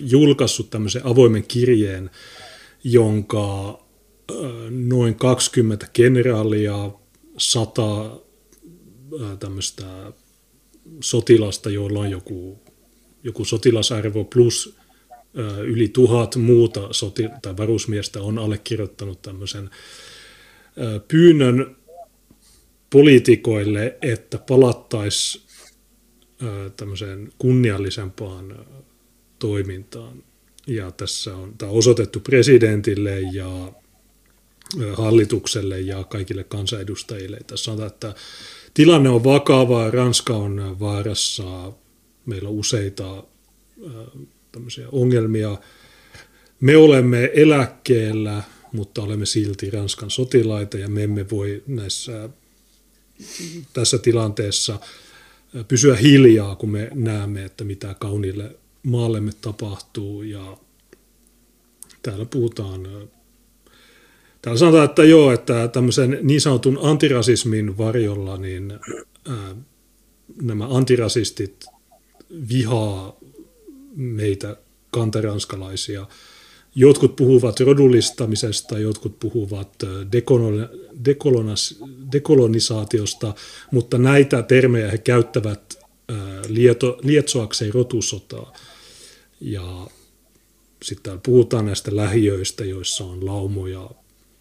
[0.00, 2.10] julkaissut tämmöisen avoimen kirjeen,
[2.84, 3.68] jonka
[4.30, 4.36] äh,
[4.70, 6.90] noin 20 generaalia,
[7.38, 8.10] 100 äh,
[9.38, 10.12] tämmöistä
[11.00, 12.62] sotilasta, joilla on joku,
[13.22, 14.76] joku sotilasarvo plus
[15.64, 19.70] yli tuhat muuta soti- tai varusmiestä on allekirjoittanut tämmöisen
[21.08, 21.76] pyynnön
[22.90, 25.45] poliitikoille, että palattaisiin
[26.76, 28.66] tämmöiseen kunniallisempaan
[29.38, 30.22] toimintaan.
[30.66, 33.72] Ja tässä on tämä on osoitettu presidentille ja
[34.94, 37.38] hallitukselle ja kaikille kansanedustajille.
[37.46, 38.14] Tässä sanotaan, että
[38.74, 41.72] tilanne on vakava, Ranska on vaarassa,
[42.26, 43.24] meillä on useita
[44.52, 45.58] tämmöisiä ongelmia.
[46.60, 48.42] Me olemme eläkkeellä,
[48.72, 52.28] mutta olemme silti Ranskan sotilaita ja me emme voi näissä,
[53.72, 54.78] tässä tilanteessa
[55.68, 60.56] pysyä hiljaa, kun me näemme, että mitä kauniille maallemme tapahtuu ja
[62.02, 63.08] täällä puhutaan
[64.46, 68.72] Täällä sanotaan, että joo, että tämmöisen niin sanotun antirasismin varjolla niin
[70.42, 71.66] nämä antirasistit
[72.48, 73.16] vihaa
[73.96, 74.56] meitä
[74.90, 76.06] kantaranskalaisia.
[76.78, 79.84] Jotkut puhuvat rodullistamisesta, jotkut puhuvat
[82.12, 83.34] dekolonisaatiosta,
[83.70, 85.78] mutta näitä termejä he käyttävät
[86.48, 88.52] lieto, lietsoakseen rotusotaa.
[89.40, 89.86] Ja
[90.82, 93.90] sitten puhutaan näistä lähiöistä, joissa on laumoja,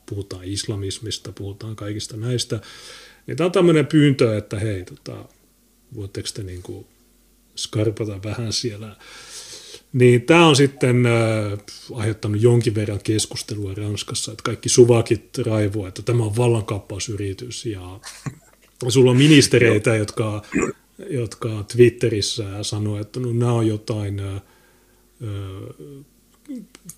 [0.09, 2.59] puhutaan islamismista, puhutaan kaikista näistä.
[3.27, 5.25] Niin tämä on tämmöinen pyyntö, että hei, tota,
[5.95, 6.85] voitteko te niin kuin
[7.55, 8.95] skarpata vähän siellä
[9.93, 11.13] niin tämä on sitten äh,
[11.93, 17.99] aiheuttanut jonkin verran keskustelua Ranskassa, että kaikki suvakit raivoo, että tämä on vallankaappausyritys ja
[18.89, 20.41] sulla on ministereitä, jotka
[21.09, 24.39] jotka Twitterissä sanoo, että no, nämä on jotain ö,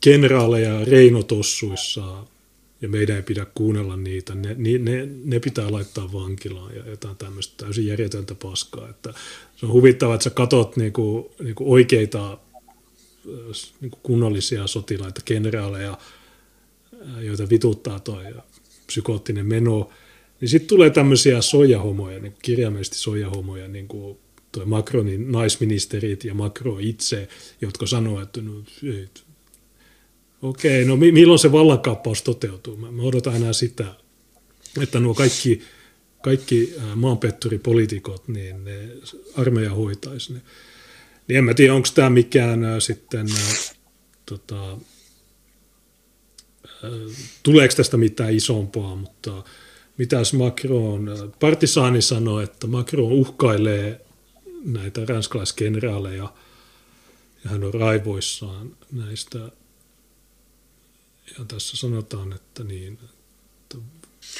[0.01, 2.23] kenraaleja reinotossuissa
[2.81, 7.53] ja meidän ei pidä kuunnella niitä, ne, ne, ne pitää laittaa vankilaan ja jotain tämmöistä
[7.57, 8.89] täysin järjetöntä paskaa.
[8.89, 9.13] Että
[9.55, 12.37] se on huvittavaa, että sä katot niinku, niinku oikeita
[13.81, 15.97] niinku kunnollisia sotilaita, kenraaleja,
[17.21, 18.23] joita vituttaa toi
[18.87, 19.89] psykoottinen meno,
[20.41, 24.17] niin sitten tulee tämmöisiä sojahomoja, niin kirjaimellisesti sojahomoja, niin kuin
[24.51, 27.27] toi Macronin naisministerit ja Macron itse,
[27.61, 29.07] jotka sanoo, että no, ei,
[30.41, 32.77] okei, no milloin se vallankaappaus toteutuu?
[32.77, 33.95] Mä, odotan enää sitä,
[34.81, 35.61] että nuo kaikki,
[36.23, 38.89] kaikki maanpetturipoliitikot, niin ne
[39.35, 40.41] armeija hoitaisi ne.
[41.27, 43.75] Niin en mä tiedä, onko tämä mikään äh, sitten, äh,
[44.25, 44.79] tota, äh,
[47.43, 49.43] tuleeko tästä mitään isompaa, mutta
[49.97, 54.05] mitäs Macron, Partisaani sanoi, että Macron uhkailee
[54.65, 56.33] näitä ranskalaiskenraaleja
[57.43, 59.39] ja hän on raivoissaan näistä.
[61.37, 62.99] Ja tässä sanotaan, että, niin,
[63.61, 63.77] että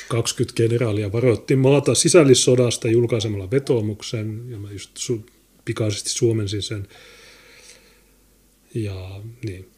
[0.10, 4.92] 20 generaalia varoitti maata sisällissodasta julkaisemalla vetoomuksen, ja mä just
[5.68, 6.88] pikaisesti suomensin sen.
[8.74, 9.70] Ja niin.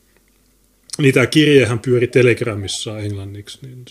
[0.97, 3.85] Niin tämä kirjehän pyöri Telegramissa englanniksi, niin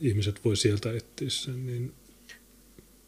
[0.00, 1.66] ihmiset voi sieltä etsiä sen.
[1.66, 1.92] Niin...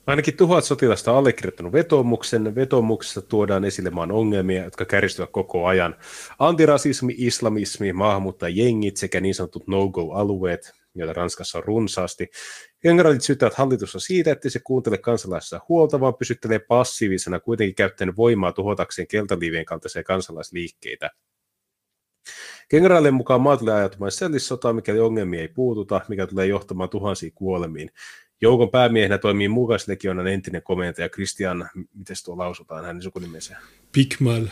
[0.06, 2.54] Ainakin tuhat sotilasta on allekirjoittanut vetomuksen.
[2.54, 5.96] Vetomuksessa tuodaan esille maan ongelmia, jotka kärjistyvät koko ajan.
[6.38, 12.30] Antirasismi, islamismi, maahanmuuttajengit sekä niin sanotut no-go-alueet, joita Ranskassa on runsaasti.
[12.80, 18.52] Kenraalit syyttävät hallitusta siitä, että se kuuntele kansalaisissa huolta, vaan pysyttelee passiivisena kuitenkin käyttäen voimaa
[18.52, 21.10] tuhotakseen keltaliivien kaltaisia kansalaisliikkeitä.
[22.68, 27.90] Kenraalien mukaan maa tulee ajatumaan sellissotaa, mikäli ongelmia ei puututa, mikä tulee johtamaan tuhansiin kuolemiin.
[28.40, 33.56] Joukon päämiehenä toimii mukaislegionan entinen komentaja Christian, miten tuo lausutaan hänen sukunimensä?
[33.92, 34.46] Pikmal.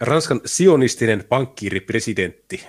[0.00, 2.66] Ranskan sionistinen pankkiiripresidentti.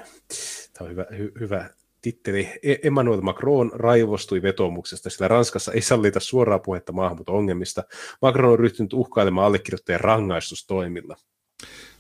[0.74, 1.70] Tämä on hyvä, hy, hyvä
[2.02, 2.50] titteli.
[2.64, 7.84] E- Emmanuel Macron raivostui vetomuksesta, sillä Ranskassa ei sallita suoraa puhetta maahanmuuton ongelmista.
[8.22, 11.16] Macron on ryhtynyt uhkailemaan allekirjoittajien rangaistustoimilla.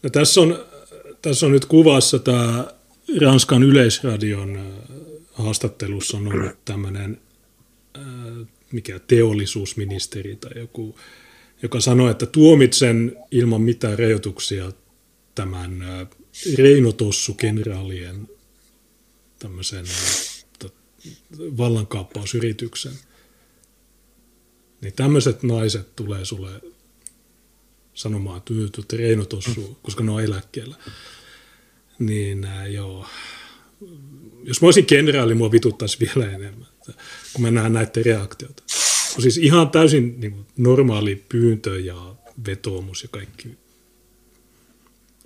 [0.04, 0.66] No, tässä, on,
[1.22, 2.68] tässä on nyt kuvassa tämä
[3.22, 4.60] Ranskan yleisradion
[5.34, 7.22] haastattelussa on ollut tämmöinen
[8.72, 10.95] mikä teollisuusministeri tai joku,
[11.62, 14.72] joka sanoi, että tuomitsen ilman mitään rajoituksia
[15.36, 15.86] tämän
[16.48, 18.30] äh, Reinotossu-kenraalien
[19.40, 19.86] tämmöisen
[21.40, 22.94] vallankaappausyrityksen.
[24.82, 26.62] Niin tämmöiset naiset tulee sulle
[27.94, 29.76] sanomaan, että nyt Reino tossu, mm.
[29.82, 30.76] koska ne on eläkkeellä.
[32.00, 33.06] Niin äh, joo,
[34.44, 38.64] jos mä olisin kenraali, mua vituttaisi vielä enemmän, että, kun mä näen näiden reaktiota.
[39.16, 42.16] On siis ihan täysin niin kuin, normaali pyyntö ja
[42.46, 43.58] vetoomus ja kaikki.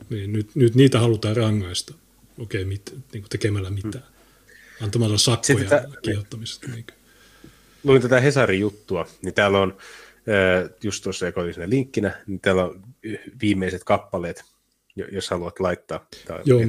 [0.10, 1.94] Niin nyt, nyt niitä halutaan rangaista.
[2.38, 4.03] Okei, mit, niin kuin tekemällä mitään.
[4.82, 6.68] Antamalla sakkoja tätä, kehottamisesta.
[6.68, 6.86] Niin.
[7.84, 9.78] Luin tätä Hesarin juttua, niin täällä on
[10.84, 12.82] just tuossa, joka oli linkkinä, niin täällä on
[13.42, 14.44] viimeiset kappaleet,
[15.11, 16.08] jos haluat laittaa.
[16.26, 16.60] Tämä on Joo,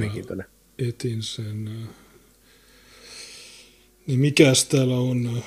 [0.79, 1.65] etin sen.
[4.07, 5.43] Niin mikäs täällä on?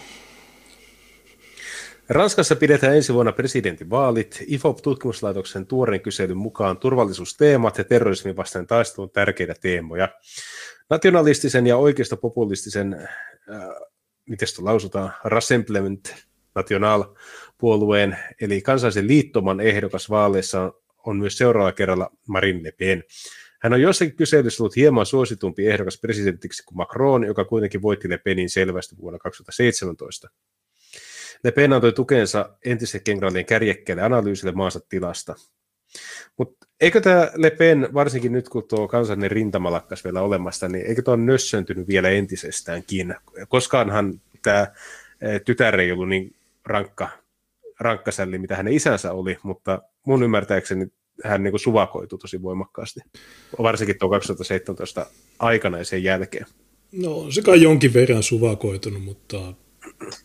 [2.09, 4.45] Ranskassa pidetään ensi vuonna presidentinvaalit.
[4.47, 10.09] IFOP-tutkimuslaitoksen tuoreen kyselyn mukaan turvallisuusteemat ja terrorismin vastainen taistelu on tärkeitä teemoja.
[10.91, 13.69] Nationalistisen ja oikeistopopulistisen, äh,
[14.29, 16.15] miten sitä lausutaan, Rassemblement
[16.55, 17.05] National
[17.59, 20.73] puolueen eli kansallisen liittoman ehdokas vaaleissa
[21.07, 23.05] on myös seuraavalla kerralla Marine Le Pen.
[23.61, 28.19] Hän on jossakin kyselyssä ollut hieman suositumpi ehdokas presidentiksi kuin Macron, joka kuitenkin voitti Le
[28.19, 30.29] Penin selvästi vuonna 2017.
[31.45, 35.35] Le Pen antoi tukensa entisen kenraalien kärjekkäille analyysille maansa tilasta.
[36.39, 40.87] Mutta eikö tämä Le Pen, varsinkin nyt kun tuo kansallinen rintama lakkas vielä olemassa, niin
[40.87, 43.15] eikö tuo nössöntynyt vielä entisestäänkin?
[43.49, 44.67] Koskaanhan tämä
[45.45, 47.09] tytär ei ollut niin rankka
[47.81, 50.87] rankkasälli, mitä hänen isänsä oli, mutta mun ymmärtääkseni
[51.25, 53.01] hän niin kuin suvakoitui tosi voimakkaasti,
[53.59, 55.07] varsinkin tuo 2017
[55.39, 56.47] aikana ja sen jälkeen.
[56.93, 59.55] No se kai jonkin verran suvakoitunut, mutta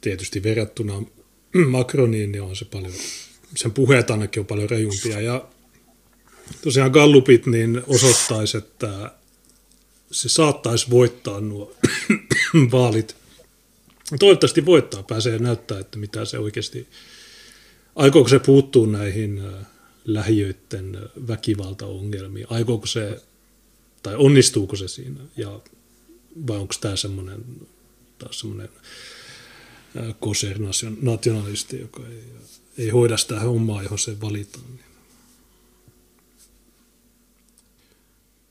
[0.01, 0.93] tietysti verrattuna
[1.71, 2.93] Macroniin niin on se paljon,
[3.55, 5.45] sen puheet ainakin on paljon rajumpia ja
[6.61, 9.11] tosiaan Gallupit niin osoittaisi, että
[10.11, 11.75] se saattaisi voittaa nuo
[12.71, 13.15] vaalit.
[14.19, 16.87] Toivottavasti voittaa, pääsee näyttää, että mitä se oikeasti
[17.99, 19.41] Aikooko se puuttua näihin
[20.05, 22.47] lähiöiden väkivaltaongelmiin?
[22.49, 23.21] Aikooko se,
[24.03, 25.19] tai onnistuuko se siinä?
[25.37, 25.59] Ja,
[26.47, 27.45] vai onko tämä semmoinen
[28.17, 28.69] taas semmoinen
[30.19, 32.23] koser-nationalisti, joka ei,
[32.77, 34.65] ei hoida sitä hommaa, johon se valitaan.
[34.67, 34.89] Niin.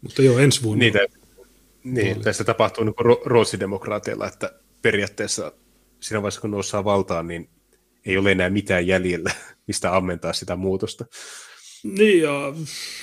[0.00, 0.80] Mutta joo, ensi vuonna.
[0.80, 0.98] Niitä,
[1.84, 2.94] niin, tässä tapahtuu niin
[3.24, 4.52] ruotsidemokraateilla, että
[4.82, 5.52] periaatteessa
[6.00, 7.48] siinä vaiheessa, kun noussaan valtaan, niin
[8.06, 9.30] ei ole enää mitään jäljellä,
[9.66, 11.04] mistä ammentaa sitä muutosta.
[11.82, 12.54] Niin, ja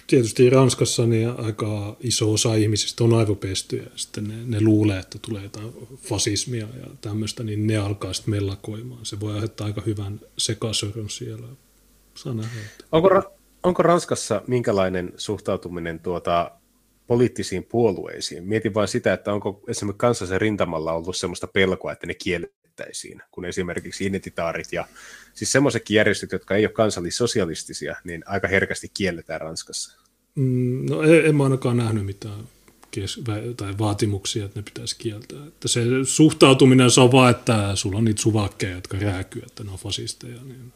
[0.07, 5.19] tietysti Ranskassa niin aika iso osa ihmisistä on aivopesty, ja sitten ne, ne luulee, että
[5.21, 9.05] tulee jotain fasismia ja tämmöistä, niin ne alkaa sitten mellakoimaan.
[9.05, 11.47] Se voi aiheuttaa aika hyvän sekasorron siellä.
[12.91, 16.51] Onko, onko Ranskassa minkälainen suhtautuminen tuota
[17.07, 18.43] poliittisiin puolueisiin?
[18.43, 23.45] Mietin vain sitä, että onko esimerkiksi kansallisen rintamalla ollut sellaista pelkoa, että ne kiellettäisiin, kun
[23.45, 24.87] esimerkiksi identitaarit ja
[25.35, 29.99] siis semmoisetkin järjestöt, jotka ei ole kansallissosialistisia, niin aika herkästi kielletään Ranskassa.
[30.35, 32.47] Mm, no en, en mä ainakaan nähnyt mitään
[32.91, 33.21] kes-
[33.57, 35.47] tai vaatimuksia, että ne pitäisi kieltää.
[35.47, 39.77] Että se suhtautuminen on vaan, että sulla on niitä suvakkeja, jotka rääkyy, että ne on
[39.77, 40.41] fasisteja.
[40.43, 40.73] Niin,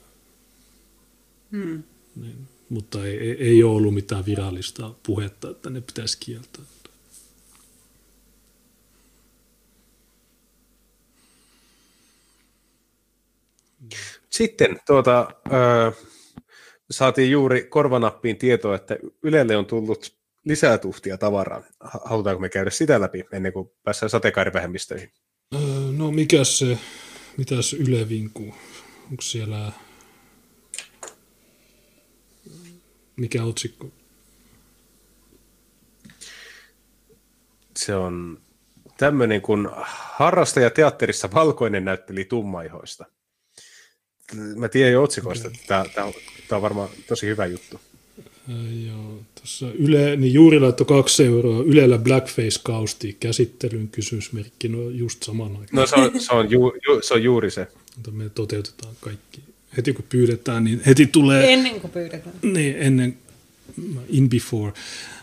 [1.52, 1.84] hmm.
[2.16, 6.66] niin mutta ei, ei ole ollut mitään virallista puhetta, että ne pitäisi kieltää.
[14.32, 15.92] Sitten tuota, ö,
[16.92, 21.64] saatiin juuri korvanappiin tietoa, että Ylelle on tullut lisää tuhtia tavaraa.
[22.06, 25.12] Halutaanko me käydä sitä läpi ennen kuin päästään sateenkaarivähemmistöihin?
[25.56, 25.62] Öö,
[25.98, 26.78] no mikä se,
[27.38, 28.54] mitäs Yle vinkuu?
[29.12, 29.72] Onko siellä
[33.20, 33.92] Mikä otsikko?
[37.78, 38.42] Se on
[38.98, 43.06] tämmöinen kuin harrastaja teatterissa valkoinen näytteli tummaihoista.
[44.56, 46.14] Mä tiedän jo otsikoista, että tämä, tämä, on,
[46.48, 47.80] tämä on varmaan tosi hyvä juttu.
[48.88, 51.64] Joo, tuossa Yle, niin juuri laittoi kaksi euroa.
[51.64, 55.68] Ylellä Blackface-kausti käsittelyn kysymysmerkki, no just saman aikaan.
[55.72, 57.68] No se on, se on, ju, ju, se on juuri se.
[57.96, 59.42] Mutta me toteutetaan kaikki
[59.78, 61.54] heti kun pyydetään, niin heti tulee...
[61.54, 62.36] Ennen kuin pyydetään.
[62.42, 63.18] Niin, ennen,
[64.10, 64.72] in before,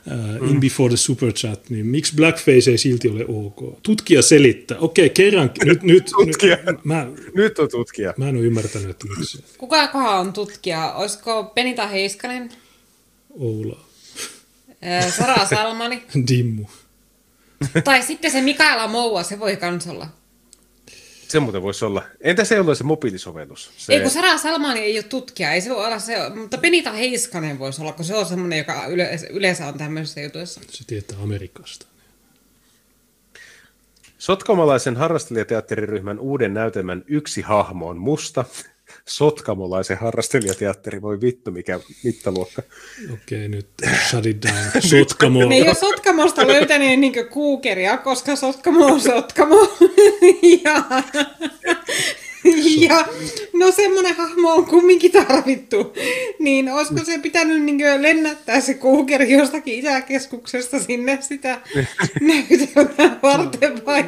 [0.06, 0.60] uh, in mm.
[0.60, 3.82] before the super chat, niin miksi blackface ei silti ole ok?
[3.82, 4.78] Tutkija selittää.
[4.78, 6.58] Okei, okay, kerran, nyt, nyt, tutkija.
[6.66, 8.14] nyt, mä, nyt on tutkija.
[8.16, 9.44] Mä en ole ymmärtänyt, että miksi.
[9.58, 10.92] Kuka on tutkija?
[10.92, 12.50] Olisiko Penita Heiskanen?
[13.30, 13.86] Oula.
[15.16, 16.02] Sara Salmani.
[16.28, 16.64] Dimmu.
[17.84, 20.08] tai sitten se Mikaela Moua, se voi kans olla.
[21.28, 22.02] Se muuten voisi olla.
[22.20, 23.70] Entä se ollut se mobiilisovellus?
[23.76, 23.92] Se...
[23.92, 27.58] Ei kun Sara Salmani ei ole tutkija, ei se voi olla se, mutta Benita Heiskanen
[27.58, 28.82] voisi olla, kun se on semmoinen, joka
[29.30, 30.60] yleensä on tämmöisissä jutuissa.
[30.68, 31.86] Se tietää Amerikasta.
[34.18, 38.44] Sotkamalaisen harrastelijateatteriryhmän uuden näytelmän yksi hahmo on musta,
[39.08, 42.62] sotkamolaisen harrastelijateatteri, voi vittu mikä mittaluokka.
[43.12, 43.68] Okei, okay, nyt
[44.10, 44.82] shut it down.
[44.82, 45.46] Sotkamo.
[45.46, 49.56] Ne ei ole Sotkamosta löytäneet niin kuukeria, koska Sotkamo on Sotkamo.
[50.64, 50.82] ja,
[52.88, 53.06] ja
[53.52, 55.94] no semmoinen hahmo on kumminkin tarvittu.
[56.38, 61.60] Niin olisiko se pitänyt niin lennättää se kuukeri jostakin isäkeskuksesta sinne sitä
[62.20, 64.04] näytelmää varten vai?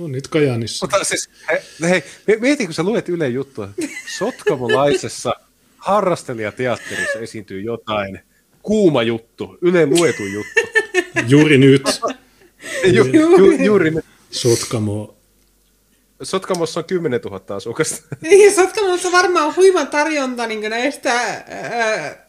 [0.00, 0.86] On nyt Kajanissa.
[0.86, 1.30] Mutta siis,
[1.82, 3.68] hei, hei mieti, kun sä luet Yle juttua.
[4.18, 5.34] Sotkamolaisessa
[5.78, 8.20] harrastelijateatterissa esiintyy jotain
[8.62, 10.60] kuuma juttu, Yle luetu juttu.
[11.28, 11.82] Juuri nyt.
[12.92, 14.04] ju, ju, juuri nyt.
[14.30, 15.17] Sotkamo
[16.22, 18.16] Sotkamossa on 10 000 asukasta.
[18.20, 22.26] Niin, Sotkamossa varmaan huima tarjonta niin näistä ää,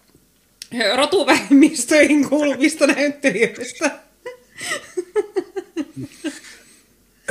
[0.96, 3.92] rotuvähemmistöihin kuuluvista näyttelijöistä.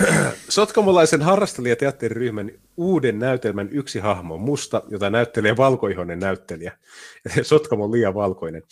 [0.49, 6.79] Sotkamolaisen harrastelijateatteriryhmän uuden näytelmän yksi hahmo on musta, jota näyttelee valkoihoinen näyttelijä.
[7.43, 8.63] Sotkamo on liian valkoinen.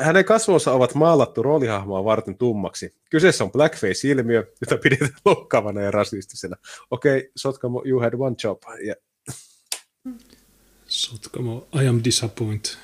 [0.00, 2.94] Hänen kasvonsa ovat maalattu roolihahmoa varten tummaksi.
[3.10, 6.56] Kyseessä on blackface-ilmiö, jota pidetään loukkaavana ja rasistisena.
[6.90, 8.62] Okei, okay, Sotkamo, you had one job.
[8.84, 8.96] Yeah.
[10.86, 12.74] Sotkamo, I am disappointed.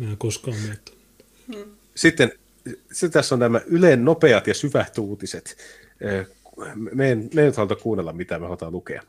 [0.00, 1.00] Enää koskaan miettinyt.
[1.94, 2.32] Sitten,
[2.92, 5.56] sitten tässä on nämä Yleen nopeat ja syvät uutiset
[6.74, 9.02] me, en, me ei haluta kuunnella, mitä me halutaan lukea.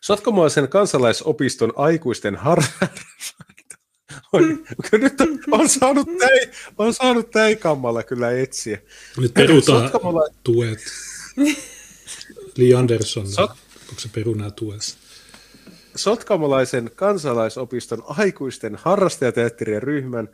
[0.00, 2.62] Sotkamoisen kansalaisopiston aikuisten har...
[4.32, 8.78] on, nyt on, on, saanut täi, on saanut täikammalla kyllä etsiä.
[9.16, 10.28] Nyt perutaan Sotkamola...
[10.44, 10.78] tuet.
[12.56, 13.50] Li Andersson, Sot...
[13.50, 14.80] onko se peru nämä tuet?
[15.96, 20.28] Sotkamolaisen kansalaisopiston aikuisten harrastajateatterien ryhmän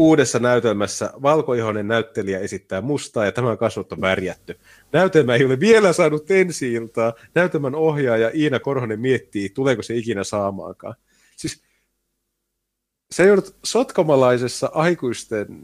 [0.00, 4.58] Uudessa näytelmässä valkoihoinen näyttelijä esittää mustaa ja tämän kasvot on värjätty.
[4.92, 7.12] Näytelmä ei ole vielä saanut ensi iltaa.
[7.34, 10.94] Näytelmän ohjaaja Iina Korhonen miettii, tuleeko se ikinä saamaankaan.
[11.36, 11.62] Siis
[13.10, 15.54] se joudut sotkamalaisessa aikuisten äh,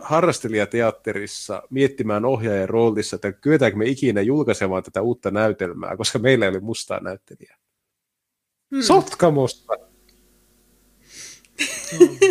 [0.00, 6.50] harrastelijateatterissa miettimään ohjaajan roolissa, että kyetäänkö me ikinä julkaisemaan tätä uutta näytelmää, koska meillä ei
[6.50, 7.56] ole mustaa näyttelijää.
[8.70, 8.82] Hmm.
[8.82, 9.72] Sotkamosta!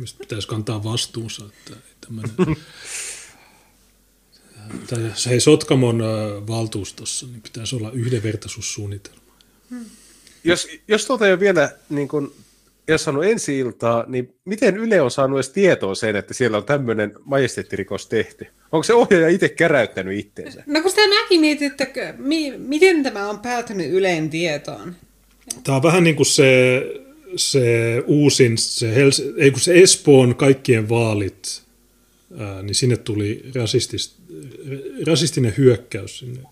[0.00, 2.56] Mistä pitäisi kantaa vastuunsa, että tämmöinen...
[5.14, 6.02] se ei Sotkamon
[6.46, 9.20] valtuustossa, niin pitäisi olla yhdenvertaisuussuunnitelma.
[9.70, 9.84] Hmm.
[10.44, 12.34] Jos, jos tuota ei ole vielä niin kun,
[12.88, 16.64] jos saanut ensi iltaa, niin miten Yle on saanut edes tietoa sen, että siellä on
[16.64, 18.46] tämmöinen majesteettirikos tehty?
[18.72, 20.62] Onko se ohjaaja itse käräyttänyt itteensä?
[20.66, 24.96] No kun sitä mäkin mietin, että mi- miten tämä on päätynyt Yleen tietoon?
[25.64, 26.82] Tämä on vähän niin kuin se,
[27.36, 31.62] se uusin, se, Hels- ei kun se Espoon kaikkien vaalit,
[32.38, 34.16] ää, niin sinne tuli rasistis,
[35.06, 36.42] rasistinen hyökkäys sinne.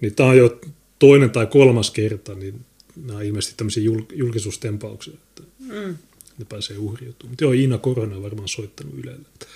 [0.00, 0.60] Niin tämä on jo
[0.98, 2.64] toinen tai kolmas kerta, niin
[3.04, 5.96] nämä on ilmeisesti tämmöisiä jul- julkisuustempauksia, että mm.
[6.38, 7.30] ne pääsee uhriutumaan.
[7.30, 9.26] Mutta joo, Iina Korona on varmaan soittanut Ylelle.
[9.34, 9.46] Että,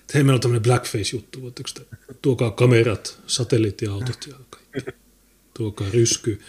[0.00, 4.90] että hei, meillä on tämmöinen blackface-juttu, voitteko te, tuokaa kamerat, satelliittiautot ja kaikki.
[5.54, 6.40] Tuokaa rysky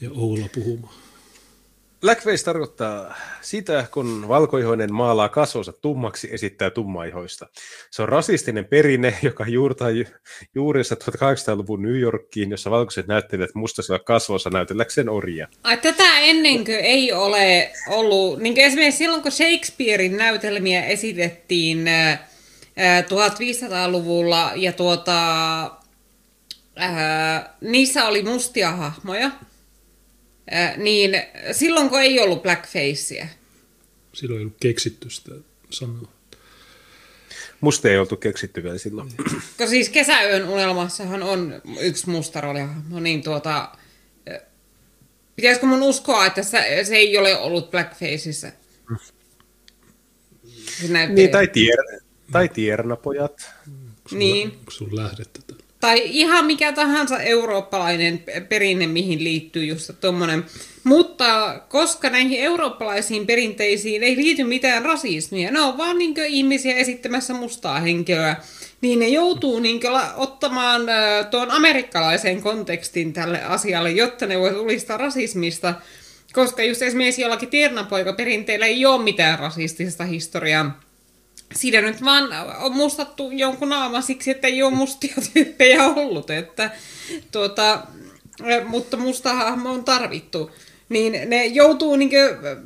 [0.00, 0.94] ja Oula puhumaan.
[2.00, 7.46] Blackface tarkoittaa sitä, kun valkoihoinen maalaa kasvonsa tummaksi, esittää tummaihoista.
[7.90, 9.88] Se on rasistinen perinne, joka juurtaa
[10.54, 15.48] juurensa 1800-luvun New Yorkiin, jossa valkoiset näyttelijät mustasilla kasvonsa näytelläkseen orjia.
[15.62, 21.86] Ai, tätä ennenkö ei ole ollut, niin esimerkiksi silloin kun Shakespearein näytelmiä esitettiin
[23.08, 25.62] 1500-luvulla ja tuota,
[26.80, 29.30] äh, niissä oli mustia hahmoja,
[30.76, 31.22] niin
[31.52, 33.26] silloin kun ei ollut blackfacea.
[34.12, 35.34] Silloin ei ollut keksitty sitä
[35.70, 36.12] sanaa.
[37.60, 39.12] Musta ei oltu keksitty vielä silloin.
[39.16, 43.72] Koska siis kesäyön unelmassahan on yksi musta roolihahmo, niin tuota...
[45.36, 48.52] Pitäisikö mun uskoa, että se, se ei ole ollut blackfaceissa?
[51.08, 51.78] Niin, tai, tier,
[52.32, 53.50] tai tiernapojat.
[54.10, 54.50] Niin.
[54.50, 55.49] Onko sun lähdettä?
[55.80, 60.44] Tai ihan mikä tahansa eurooppalainen perinne, mihin liittyy just tuommoinen.
[60.84, 67.34] Mutta koska näihin eurooppalaisiin perinteisiin ei liity mitään rasismia, ne on vaan niin ihmisiä esittämässä
[67.34, 68.36] mustaa henkeä,
[68.80, 69.80] niin ne joutuu niin
[70.16, 70.82] ottamaan
[71.30, 75.74] tuon amerikkalaisen kontekstin tälle asialle, jotta ne voi tulistaa rasismista.
[76.32, 80.80] Koska just esimerkiksi jollakin tiernapoika-perinteillä ei ole mitään rasistista historiaa
[81.54, 86.70] siinä nyt vaan on mustattu jonkun naama siksi, että ei ole mustia tyyppejä ollut, että,
[87.32, 87.86] tuota,
[88.66, 90.50] mutta musta hahmo on tarvittu.
[90.88, 92.10] Niin ne joutuu niin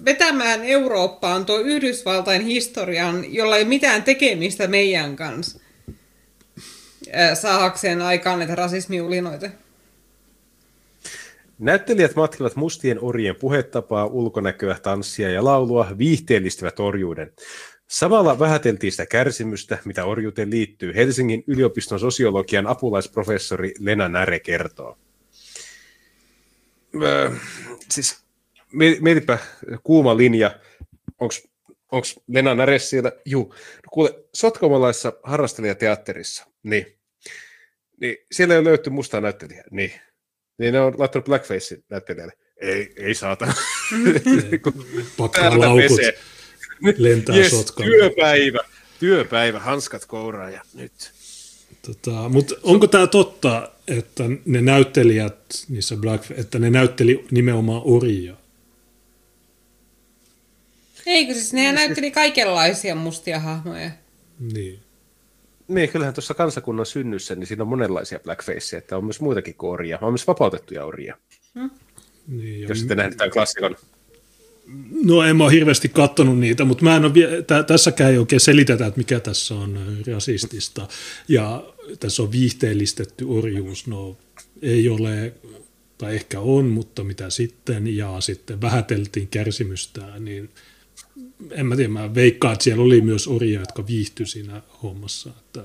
[0.05, 5.61] vetämään Eurooppaan tuo Yhdysvaltain historian, jolla ei mitään tekemistä meidän kanssa
[7.35, 9.51] saahakseen aikaan näitä rasismiulinoita.
[11.59, 17.33] Näyttelijät matkivat mustien orjien puhetapaa, ulkonäköä, tanssia ja laulua, viihteellistivät orjuuden.
[17.95, 20.95] Samalla vähäteltiin sitä kärsimystä, mitä orjuuteen liittyy.
[20.95, 24.99] Helsingin yliopiston sosiologian apulaisprofessori Lena Näre kertoo.
[27.03, 27.31] Öö,
[27.91, 28.25] siis
[29.01, 29.39] mietipä
[29.83, 30.61] kuuma linja.
[31.21, 33.13] Onko Lena Näre siellä?
[33.25, 33.55] Juu.
[33.55, 36.99] No kuule, Sotkamolaisessa harrastelijateatterissa, niin,
[38.01, 39.65] niin siellä ei ole löytynyt mustaa näyttelijää.
[39.71, 39.93] Niin.
[40.59, 42.33] niin ne on laittanut blackface näyttelijälle.
[42.57, 43.47] Ei, ei saata.
[45.17, 45.83] Pakkaa laukut.
[45.83, 46.34] Pesee
[46.97, 47.89] lentää yes, sotkaan.
[47.89, 48.59] Työpäivä,
[49.01, 51.13] työpäivä, hanskat kouraan ja nyt.
[51.87, 55.37] Tota, Mutta onko tämä totta, että ne näyttelijät
[55.69, 58.37] niissä Black, että ne näytteli nimenomaan orjia?
[61.07, 63.91] Eikö siis ne näytteli kaikenlaisia mustia hahmoja?
[64.53, 64.79] Niin.
[65.69, 69.71] Niin, kyllähän tuossa kansakunnan synnyssä, niin siinä on monenlaisia blackfaceja, että on myös muitakin kuin
[69.71, 71.17] orjia, on myös vapautettuja orjia.
[71.55, 71.71] Hmm.
[72.29, 73.77] Niin, Jos sitten nähdään klassikon
[75.05, 78.41] No en mä ole hirveästi katsonut niitä, mutta mä en ole tä- tässäkään ei oikein
[78.41, 80.89] selitetä, että mikä tässä on rasistista.
[81.29, 81.65] Ja
[82.01, 84.17] tässä on viihteellistetty orjuus, no
[84.63, 85.35] ei ole,
[85.99, 90.51] tai ehkä on, mutta mitä sitten, ja sitten vähäteltiin kärsimystä, niin
[91.51, 95.65] en mä tiedä, mä veikkaan, että siellä oli myös orjia, jotka viihtyi siinä hommassa, että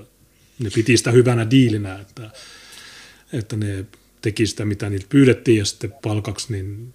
[0.58, 2.30] ne piti sitä hyvänä diilinä, että,
[3.32, 3.84] että ne
[4.22, 6.94] teki sitä, mitä niiltä pyydettiin, ja sitten palkaksi niin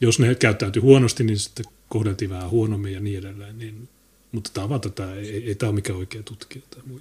[0.00, 3.58] jos ne käyttäytyi huonosti, niin sitten kohdeltiin vähän huonommin ja niin edelleen.
[3.58, 3.88] Niin,
[4.32, 7.00] mutta tämä on tätä, ei, ei tämä ole mikään oikea tutkija tai muu.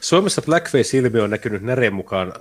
[0.00, 2.32] Suomessa blackface-ilmiö on näkynyt Näreen mukaan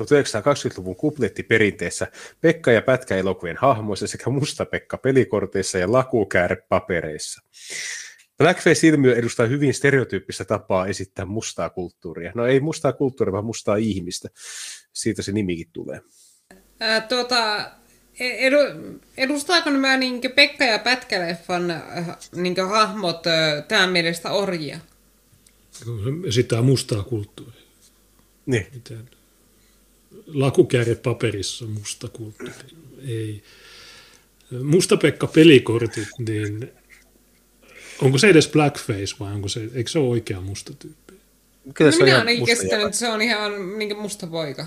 [0.00, 2.06] 1920-luvun kuplettiperinteessä
[2.40, 7.42] Pekka ja Pätkä-elokuvien hahmoissa sekä Musta Pekka pelikorteissa ja Lakukäärä papereissa.
[8.38, 12.32] Blackface-ilmiö edustaa hyvin stereotyyppistä tapaa esittää mustaa kulttuuria.
[12.34, 14.28] No ei mustaa kulttuuria, vaan mustaa ihmistä.
[14.92, 16.00] Siitä se nimikin tulee.
[16.80, 17.70] Ää, tuota,
[18.20, 18.56] edu,
[19.16, 21.82] edustaako nämä niin Pekka ja Pätkäleffan
[22.32, 24.78] niin hahmot äh, tämän mielestä orjia?
[25.74, 25.84] se
[26.28, 27.62] esittää mustaa kulttuuria.
[28.46, 28.66] Niin.
[28.74, 29.10] Miten?
[30.26, 32.52] Lakukääre paperissa musta kulttuuri.
[33.08, 33.42] Ei.
[34.62, 36.72] Musta-Pekka pelikortit, niin
[38.02, 41.14] onko se edes blackface vai onko se, eikö se ole oikea musta tyyppi?
[41.74, 44.66] Kyllä No se on minä ihan olen musta se on ihan niin musta poika.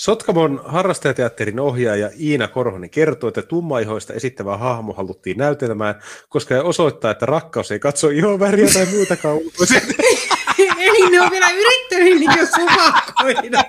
[0.00, 5.94] Sotkamon harrastajateatterin ohjaaja Iina Korhonen kertoo, että tummaihoista esittävä hahmo haluttiin näytelmään,
[6.28, 9.80] koska he osoittaa, että rakkaus ei katso ihonväriä tai muutakaan ulkoisia.
[10.78, 13.64] Eli ne on vielä yrittänyt niin suvakoida.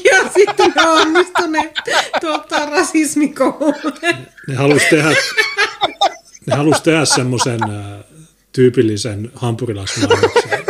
[0.12, 1.72] ja sitten ne on onnistuneet
[2.20, 4.16] tuottaa rasismikoululle.
[4.48, 5.10] Ne halusi tehdä,
[6.46, 8.04] ne halusi tehdä semmoisen äh,
[8.52, 10.61] tyypillisen hampurilaismainoksen.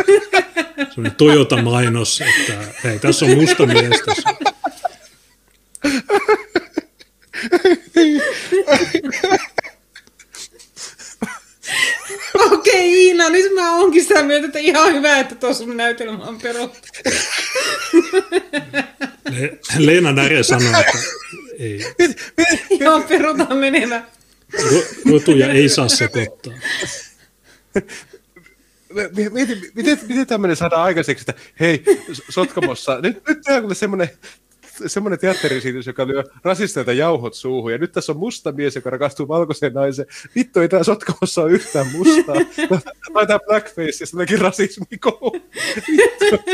[0.93, 4.29] Semmoinen Toyota-mainos, että hei, tässä on musta mies tässä.
[12.51, 16.39] Okei Iina, nyt mä oonkin sitä mieltä, että ihan hyvä, että tuo sun näytelmä on
[16.41, 16.79] peruttu.
[19.31, 20.97] Le- Leena Näre sanoi, että
[21.59, 21.85] ei,
[22.69, 24.07] Ihan perutaan menemään.
[24.61, 26.53] ro- rotuja ei saa sekoittaa.
[29.31, 31.83] Mieti, miten, miten tämmöinen saadaan aikaiseksi, että hei,
[32.29, 34.09] Sotkamossa, nyt, nyt tehdään semmoinen
[34.87, 39.27] semmoinen teatterisiitys, joka lyö rasisteilta jauhot suuhun, ja nyt tässä on musta mies, joka rakastuu
[39.27, 40.07] valkoiseen naiseen.
[40.35, 42.35] Vittu, ei tää Sotkamossa ole yhtään mustaa.
[43.13, 45.41] Laitetaan blackface ja rasismikoulu.
[45.87, 46.51] Vittu.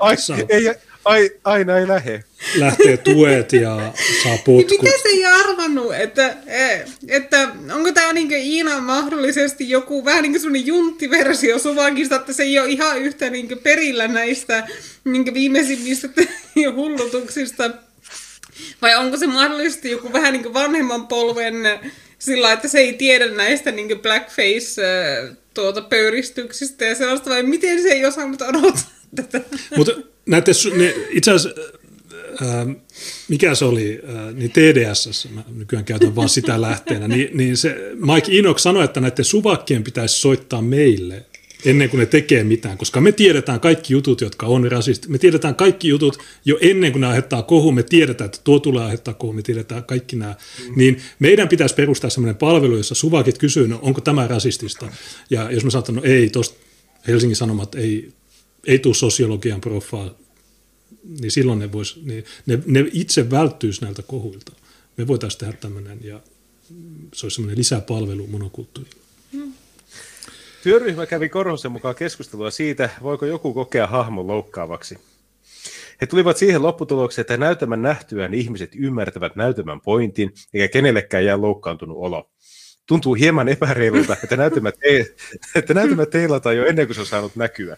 [0.00, 0.16] Ai,
[0.48, 0.74] ei,
[1.04, 2.24] ai, aina ei lähe.
[2.54, 3.92] Lähtee tuet ja
[4.22, 4.82] saa potkut.
[4.82, 10.32] Miten se ei arvannut, että, eh, että onko tämä niin Iina mahdollisesti joku vähän niin
[10.32, 14.68] kuin semmoinen junttiversio Suvakista, että se ei ole ihan yhtä niin perillä näistä
[15.04, 16.08] niin viimeisimmistä
[16.76, 17.70] hullutuksista.
[18.82, 21.54] Vai onko se mahdollisesti joku vähän niin vanhemman polven
[22.18, 27.82] sillä, että se ei tiedä näistä niin blackface eh, tuota, pöyristyksistä ja sellaista, vai miten
[27.82, 29.40] se ei osannut odottaa tätä?
[29.76, 29.92] Mutta
[30.26, 31.62] näette, ne, itse asiassa,
[32.42, 32.66] ää,
[33.28, 37.76] mikä se oli, ää, niin TDS, mä nykyään käytän vaan sitä lähteenä, niin, niin se
[37.94, 41.26] Mike Inox sanoi, että näiden suvakkien pitäisi soittaa meille
[41.64, 45.08] ennen kuin ne tekee mitään, koska me tiedetään kaikki jutut, jotka on rasisti.
[45.08, 48.82] Me tiedetään kaikki jutut jo ennen kuin ne aiheuttaa kohu, me tiedetään, että tuo tulee
[48.82, 50.34] aiheuttaa kohu, me tiedetään kaikki nämä.
[50.68, 50.72] Mm.
[50.76, 54.86] Niin meidän pitäisi perustaa sellainen palvelu, jossa suvakit kysyy, no onko tämä rasistista?
[55.30, 56.58] Ja jos mä sanon, no ei, tuosta
[57.08, 58.12] Helsingin Sanomat ei,
[58.66, 60.14] ei tule sosiologian profaa,
[61.20, 64.52] niin silloin ne, vois, niin ne, ne itse välttyisi näiltä kohuilta.
[64.96, 66.20] Me voitaisiin tehdä tämmöinen ja
[67.14, 69.04] se olisi semmoinen lisäpalvelu monokulttuurille.
[70.62, 74.98] Työryhmä kävi Korhosen mukaan keskustelua siitä, voiko joku kokea hahmon loukkaavaksi.
[76.00, 81.96] He tulivat siihen lopputulokseen, että näytelmän nähtyään ihmiset ymmärtävät näytelmän pointin, eikä kenellekään jää loukkaantunut
[82.00, 82.30] olo.
[82.86, 85.14] Tuntuu hieman epäreilulta, että näytelmä, te-
[85.58, 87.76] että näytelmä teilataan jo ennen kuin se on saanut näkyä.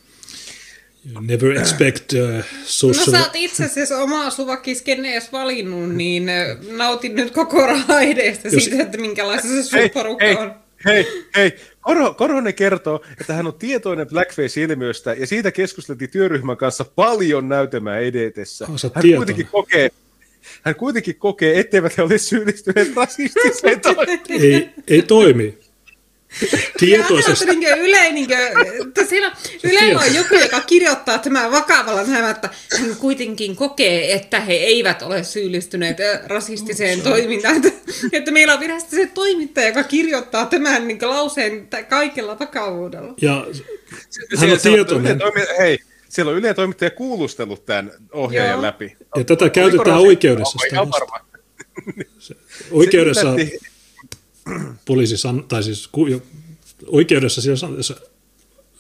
[1.13, 3.05] You never expect uh, No social...
[3.11, 8.65] sä oot itse asiassa omaa suvakkisken edes valinnut, niin ö, nautin nyt koko raideesta Jos-
[8.65, 10.55] siitä, että minkälaista se Hei, supporukka hei, on.
[10.87, 11.53] hei, hei.
[11.81, 17.99] Korho, Korhonen kertoo, että hän on tietoinen blackface-ilmiöstä, ja siitä keskusteltiin työryhmän kanssa paljon näytelmää
[17.99, 18.67] edetessä.
[18.77, 19.17] Sä oot Hän tietoinen.
[19.17, 19.91] kuitenkin kokee,
[20.63, 24.41] hän kuitenkin kokee, etteivät he ole syyllistyneet rasistiseen toimintaan.
[24.41, 25.59] ei, ei toimi.
[26.79, 27.57] Tietoisesti.
[27.57, 28.39] Niin yle, niin kuin,
[28.89, 29.33] että siellä
[29.65, 32.51] Ylellä on joku, joka kirjoittaa tämän vakavalla nämä, että
[32.81, 37.57] hän kuitenkin kokee, että he eivät ole syyllistyneet rasistiseen toimintaan.
[37.57, 37.69] Että,
[38.13, 43.15] että meillä on virasta se toimittaja, joka kirjoittaa tämän niin lauseen kaikella vakavuudella.
[43.23, 43.47] Ja
[44.39, 45.21] hän on tietoinen.
[45.21, 48.63] Yle hei, siellä on Yle toimittaja kuulustellut tämän ohjaajan Joo.
[48.63, 48.97] läpi.
[49.17, 50.59] Ja tätä käytetään Oliko oikeudessa?
[52.71, 53.76] Oikeudessa Se yllätti-
[54.85, 56.23] poliisi san, tai siis ku, jo,
[56.87, 57.77] oikeudessa siellä san,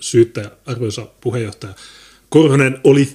[0.00, 1.74] syyttäjä, arvoisa puheenjohtaja,
[2.28, 3.08] Korhonen oli,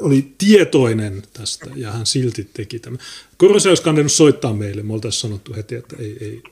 [0.00, 2.98] oli tietoinen tästä ja hän silti teki tämän.
[3.36, 6.42] Korhosen olisi kannattanut soittaa meille, me oltaisiin sanottu heti, että ei, ei.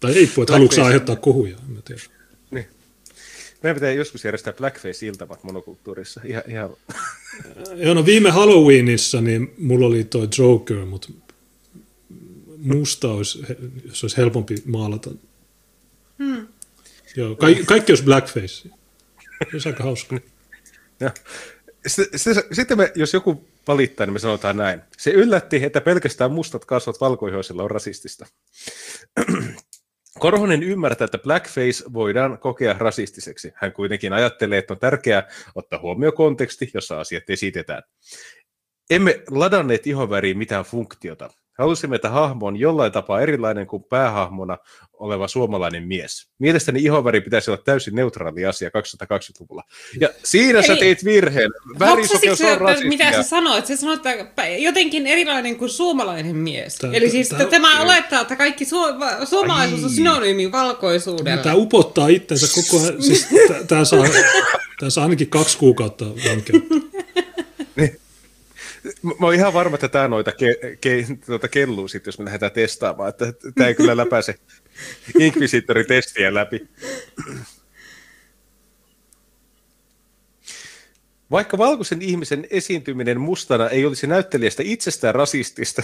[0.00, 2.02] Tai riippuu, että haluatko aiheuttaa kohuja, en tiedä.
[2.50, 2.66] Niin.
[3.62, 6.20] Meidän pitää joskus järjestää blackface-iltamat monokulttuurissa.
[6.24, 6.70] Ihan, ihan...
[7.76, 11.08] Joo, no viime Halloweenissa niin mulla oli toi Joker, mutta
[12.62, 13.42] musta olisi,
[13.84, 15.10] jos olisi helpompi maalata.
[16.18, 16.46] Hmm.
[17.16, 18.46] Joo, kaikki, kaikki olisi blackface.
[18.46, 18.70] Se
[19.52, 20.20] olisi aika hauska.
[21.00, 21.10] Ja.
[21.86, 24.80] Sitten, sitten, sitten me, jos joku valittaa, niin me sanotaan näin.
[24.98, 28.26] Se yllätti, että pelkästään mustat kasvot valkoihoisilla on rasistista.
[30.18, 33.52] Korhonen ymmärtää, että blackface voidaan kokea rasistiseksi.
[33.54, 37.82] Hän kuitenkin ajattelee, että on tärkeää ottaa huomioon konteksti, jossa asiat esitetään.
[38.90, 41.30] Emme ladanneet ihonväriin mitään funktiota.
[41.58, 44.58] Halusimme, että hahmo on jollain tapaa erilainen kuin päähahmona
[44.92, 46.28] oleva suomalainen mies.
[46.38, 49.62] Mielestäni ihonväri pitäisi olla täysin neutraali asia 2020-luvulla.
[50.00, 51.50] Ja siinä Eli, sä teit virheen.
[51.78, 52.88] Värisokeus on rasistia.
[52.88, 53.66] Mitä sä sanoit?
[53.66, 56.74] Sä sanoit, että jotenkin erilainen kuin suomalainen mies.
[56.74, 61.42] Tää, Eli siis tää, tämä tää, olettaa, että kaikki su- suomalaisuus on synonyymi valkoisuudella.
[61.42, 63.02] Tämä upottaa itsensä koko ajan.
[63.02, 63.28] Siis
[63.68, 64.04] tämä saa,
[64.88, 66.74] saa ainakin kaksi kuukautta vankeutta.
[67.76, 68.01] Niin.
[69.02, 72.52] Mä oon ihan varma, että tämä noita ke, ke, tuota kelluu sit, jos me lähdetään
[72.52, 74.34] testaamaan, että tämä ei kyllä läpäise
[75.18, 76.68] Inquisitori-testiä läpi.
[81.30, 85.82] Vaikka valkoisen ihmisen esiintyminen mustana ei olisi näyttelijästä itsestään rasistista,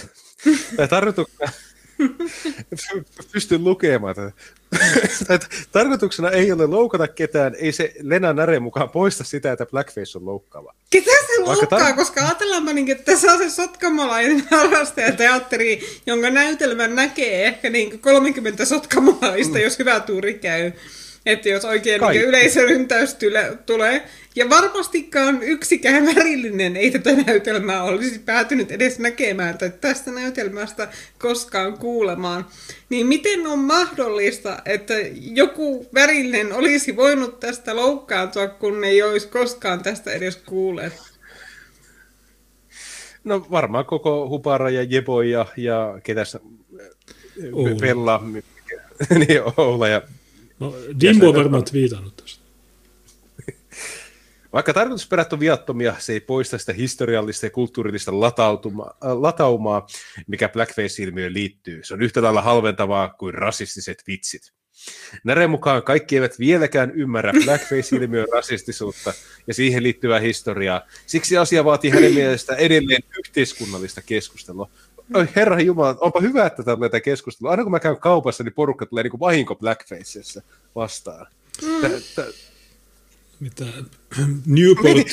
[0.77, 1.51] tai tarkoituksena
[3.33, 4.31] pystyn lukemaan tätä.
[5.71, 10.25] Tarkoituksena ei ole loukata ketään, ei se Lena Näre mukaan poista sitä, että blackface on
[10.25, 10.73] loukkaava.
[10.89, 16.95] Ketä se loukkaa, tar- koska ajatellaanpa, niin, että tässä on se sotkamolainen harrastajateatteri, jonka näytelmän
[16.95, 19.63] näkee ehkä niin 30 sotkamolaista, mm.
[19.63, 20.71] jos hyvä tuuri käy.
[21.25, 23.17] Että jos oikein niin yleisöryntäys
[23.65, 24.03] tulee.
[24.39, 30.87] Ja varmastikaan yksikään värillinen ei tätä näytelmää olisi päätynyt edes näkemään tai tästä näytelmästä
[31.17, 32.45] koskaan kuulemaan.
[32.89, 39.83] Niin miten on mahdollista, että joku värillinen olisi voinut tästä loukkaantua, kun ei olisi koskaan
[39.83, 40.93] tästä edes kuulleet?
[43.23, 46.37] No varmaan koko Hupara ja Jebo ja, ja ketäs
[47.79, 48.23] Pella,
[49.19, 50.01] niin Oula ja
[50.59, 52.38] No, Dimbo on varmaan twiitannut tästä.
[54.53, 59.87] Vaikka tarkoitusperät on viattomia, se ei poista sitä historiallista ja kulttuurillista latautumaa, äh, lataumaa,
[60.27, 61.83] mikä blackface-ilmiöön liittyy.
[61.83, 64.53] Se on yhtä lailla halventavaa kuin rasistiset vitsit.
[65.23, 69.13] Nären mukaan kaikki eivät vieläkään ymmärrä blackface-ilmiön rasistisuutta
[69.47, 70.81] ja siihen liittyvää historiaa.
[71.05, 74.69] Siksi asia vaatii hänen mielestä edelleen yhteiskunnallista keskustelua.
[75.13, 77.51] Oi herra Jumala, onpa hyvä, että tällä tätä keskustelua.
[77.51, 80.41] Aina kun mä käyn kaupassa, niin porukka tulee niin kuin vahinko blackfaceissa
[80.75, 81.27] vastaan.
[81.61, 81.91] Mm.
[83.39, 83.65] Mitä?
[84.45, 85.07] Newport...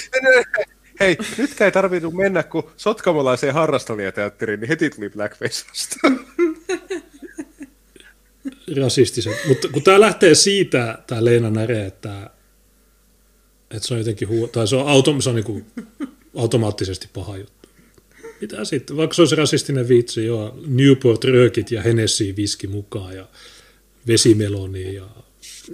[1.00, 6.26] Hei, nyt ei tarvinnut mennä, kun sotkamolaiseen harrastelijateatteriin, niin heti tuli blackface vastaan.
[8.82, 9.34] Rasistisen.
[9.48, 12.30] Mutta kun tämä lähtee siitä, tämä Leena Näre, että,
[13.70, 15.66] että se on jotenkin huo, tai se on, auto, se on niin kuin
[16.34, 17.56] automaattisesti paha juttu
[18.40, 23.28] mitä sitten, vaikka se olisi rasistinen viitsi, joo, Newport röökit ja Hennessy viski mukaan ja
[24.06, 25.06] vesimeloni ja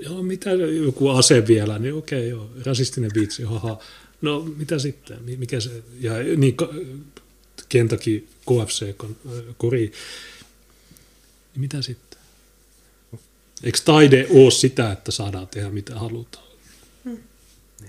[0.00, 3.78] joo, mitä joku ase vielä, niin okei, joo, rasistinen viitsi, haha.
[4.20, 6.56] No, mitä sitten, mikä se, ja niin,
[7.68, 8.94] Kentucky KFC
[9.56, 9.92] kori, niin
[11.56, 12.18] mitä sitten?
[13.64, 16.46] Eikö taide ole sitä, että saadaan tehdä mitä halutaan?
[17.04, 17.18] Hmm.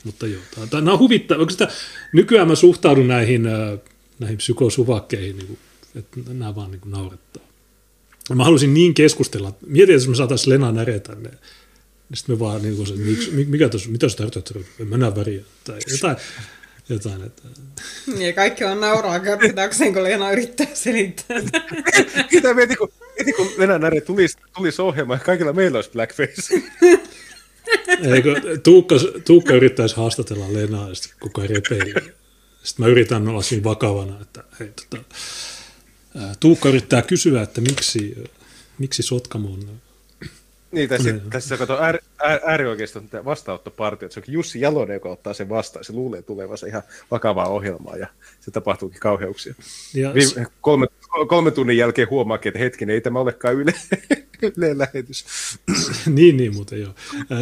[0.03, 1.48] Mutta joo, tämä on huvittavaa.
[2.14, 3.48] Nykyään mä suhtaudun näihin
[4.19, 5.59] näihin psykosuvakkeihin, niin kuin,
[5.95, 7.43] että nämä vaan niin kuin naurettaa.
[8.35, 11.32] Mä halusin niin keskustella, mietin, että me saataisiin Lena Näre tänne,
[12.14, 15.42] sitten me vaan, niin kuin se, miksi, mikä tuossa, mitä sä tarkoittaa, että mennään väriä,
[15.64, 16.17] tai jotain,
[16.90, 17.24] jotain.
[17.24, 17.43] Että...
[18.17, 21.42] Ja kaikki on nauraa karpitakseen, kun Lena yrittää selittää.
[22.32, 23.48] Mitä mietin, kun, mietin, kun
[23.80, 26.64] Näre tulisi, tulisi ohjelmaan, ja kaikilla meillä olisi blackface.
[28.14, 32.14] Eikö, Tuukka, Tuukka yrittäisi haastatella Lenaa, ja sitten kukaan repeilee.
[32.64, 35.03] Sitten mä yritän olla siinä vakavana, että hei, tota,
[36.40, 38.17] Tuukka yrittää kysyä, että miksi,
[38.77, 39.82] miksi Sotkamo on...
[40.73, 41.97] Niin, tässä, ne, tässä kato äär,
[42.45, 45.85] äärioikeiston vastaanottopartio, että se onkin Jussi Jalonen, joka ottaa sen vastaan.
[45.85, 48.07] Se luulee tulevansa ihan vakavaa ohjelmaa ja
[48.39, 49.55] se tapahtuukin kauheuksia.
[49.93, 50.87] Ja Viime, kolme,
[51.27, 53.73] kolme tunnin jälkeen huomaakin, että hetken ei tämä olekaan yle,
[54.57, 55.25] yle lähetys.
[56.15, 56.93] niin, niin muuten joo.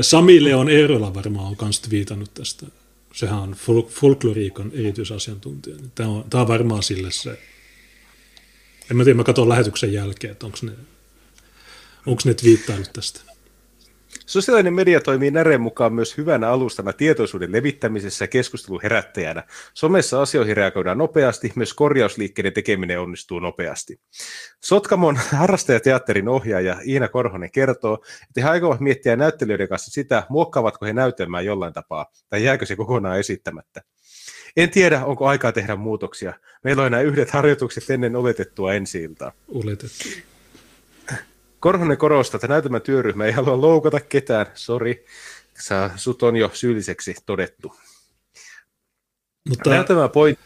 [0.01, 2.65] Sami Leon Eerola varmaan on myös viitannut tästä
[3.13, 5.75] sehän on fol- folkloriikan erityisasiantuntija.
[5.75, 7.39] Niin tämä on, tämä on varmaan sille se,
[8.91, 10.71] en mä tiedä, mä katson lähetyksen jälkeen, että onko ne,
[12.05, 13.31] onko ne twiittailut tästä.
[14.25, 19.43] Sosiaalinen media toimii Nären mukaan myös hyvänä alustana tietoisuuden levittämisessä ja keskustelun herättäjänä.
[19.73, 23.99] Somessa asioihin reagoidaan nopeasti, myös korjausliikkeiden tekeminen onnistuu nopeasti.
[24.63, 30.93] Sotkamon harrastajateatterin ohjaaja Iina Korhonen kertoo, että he aikovat miettiä näyttelijöiden kanssa sitä, muokkaavatko he
[30.93, 33.81] näytelmää jollain tapaa, tai jääkö se kokonaan esittämättä.
[34.57, 36.33] En tiedä, onko aikaa tehdä muutoksia.
[36.63, 39.31] Meillä on enää yhdet harjoitukset ennen oletettua ensi iltaa.
[39.47, 40.30] Oletettu.
[41.61, 44.45] Korhonen korostaa, että näytelmän työryhmä ei halua loukata ketään.
[44.53, 45.05] Sori,
[45.95, 47.75] sut on jo syylliseksi todettu.
[49.49, 49.69] Mutta...
[49.69, 50.45] Näytelmän pointti,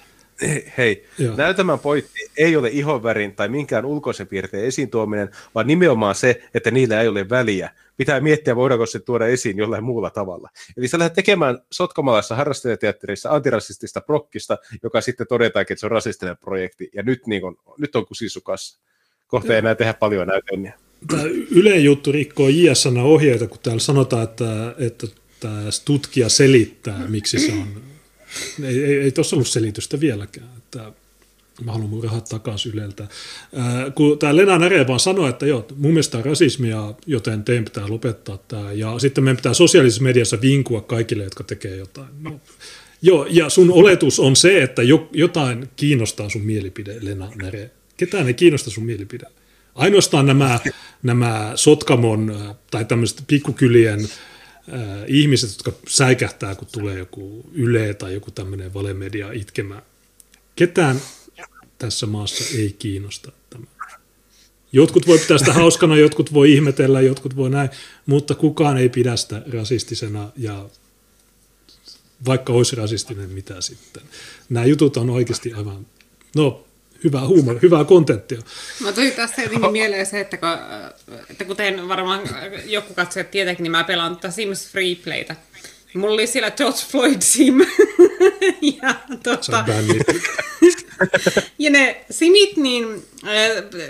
[0.77, 1.35] hei, Joo.
[1.35, 6.71] näytelmän pointti ei ole ihonvärin tai minkään ulkoisen piirteen esiin tuominen, vaan nimenomaan se, että
[6.71, 7.69] niillä ei ole väliä.
[7.97, 10.49] Pitää miettiä, voidaanko se tuoda esiin jollain muulla tavalla.
[10.77, 16.37] Eli sä lähdet tekemään sotkamalaisessa harrastajateatterissa antirasistista prokkista, joka sitten todetaankin, että se on rasistinen
[16.37, 18.79] projekti, ja nyt, niin on, nyt on kusisukassa.
[19.27, 20.84] kohta ei enää tehdä paljon näytelmiä.
[21.07, 25.07] Tämä Ylen juttu rikkoo JSN ohjeita, kun täällä sanotaan, että, että
[25.39, 27.81] tämä tutkija selittää, miksi se on.
[28.63, 30.49] Ei, ei, ei tuossa ollut selitystä vieläkään.
[30.57, 30.91] Että
[31.63, 33.07] mä haluan mun rahat takaisin Yleltä.
[33.53, 37.63] Ää, kun tämä Lena Näre vaan sanoi, että joo, mun mielestä on rasismia, joten teidän
[37.65, 38.71] pitää lopettaa tämä.
[38.71, 42.09] Ja sitten meidän pitää sosiaalisessa mediassa vinkua kaikille, jotka tekee jotain.
[42.21, 42.39] No,
[43.01, 47.71] joo, ja sun oletus on se, että jo, jotain kiinnostaa sun mielipide, Lena Näre.
[47.97, 49.25] Ketään ei kiinnosta sun mielipide.
[49.75, 50.59] Ainoastaan nämä,
[51.03, 58.31] nämä Sotkamon tai tämmöiset pikkukylien äh, ihmiset, jotka säikähtää, kun tulee joku Yle tai joku
[58.31, 59.81] tämmöinen valemedia itkemään.
[60.55, 61.01] Ketään
[61.77, 63.65] tässä maassa ei kiinnosta tämä.
[64.71, 67.69] Jotkut voi pitää sitä hauskana, jotkut voi ihmetellä, jotkut voi näin,
[68.05, 70.69] mutta kukaan ei pidä sitä rasistisena ja
[72.25, 74.03] vaikka olisi rasistinen, mitä sitten.
[74.49, 75.87] Nämä jutut on oikeasti aivan,
[76.35, 76.64] no
[77.05, 78.39] hyvää huumoria, hyvää kontenttia.
[78.79, 80.49] Mä tuli tästä jotenkin mieleen se, että, kun,
[81.29, 82.21] että kuten varmaan
[82.65, 85.35] joku katsoo tietenkin, niin mä pelaan tätä Sims Freeplaytä.
[85.95, 87.59] Mulla oli siellä George Floyd Sim.
[88.81, 89.65] ja, tota,
[91.59, 93.03] ja ne simit, niin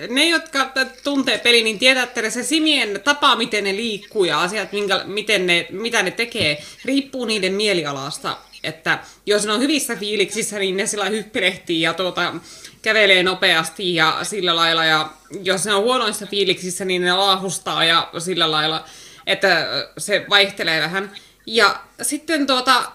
[0.10, 0.72] ne, jotka
[1.04, 5.48] tuntee peli, niin tietää, että se simien tapa, miten ne liikkuu ja asiat, minkä, miten
[5.48, 8.38] ne, mitä ne tekee, riippuu niiden mielialasta.
[8.66, 12.34] Että jos ne on hyvissä fiiliksissä, niin ne sillä hyppelehtii ja tuota,
[12.82, 14.86] kävelee nopeasti ja sillä lailla.
[14.86, 15.10] Ja
[15.44, 18.86] jos ne on huonoissa fiiliksissä, niin ne laahustaa ja sillä lailla,
[19.28, 21.12] että se vaihtelee vähän.
[21.46, 22.92] Ja sitten tuota,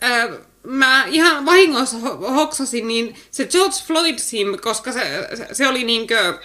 [0.00, 0.28] ää,
[0.62, 1.96] mä ihan vahingossa
[2.34, 6.38] hoksasin, niin se George Floyd sim, koska se, se oli niinkö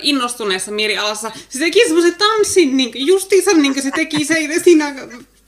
[0.00, 1.30] innostuneessa mielialassa.
[1.48, 4.94] Se teki semmoisen tanssin, niin justiinsa niin se teki se siinä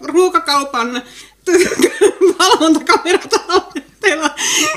[0.01, 1.03] ruokakaupan
[2.39, 4.31] valvontakamerat aletteella.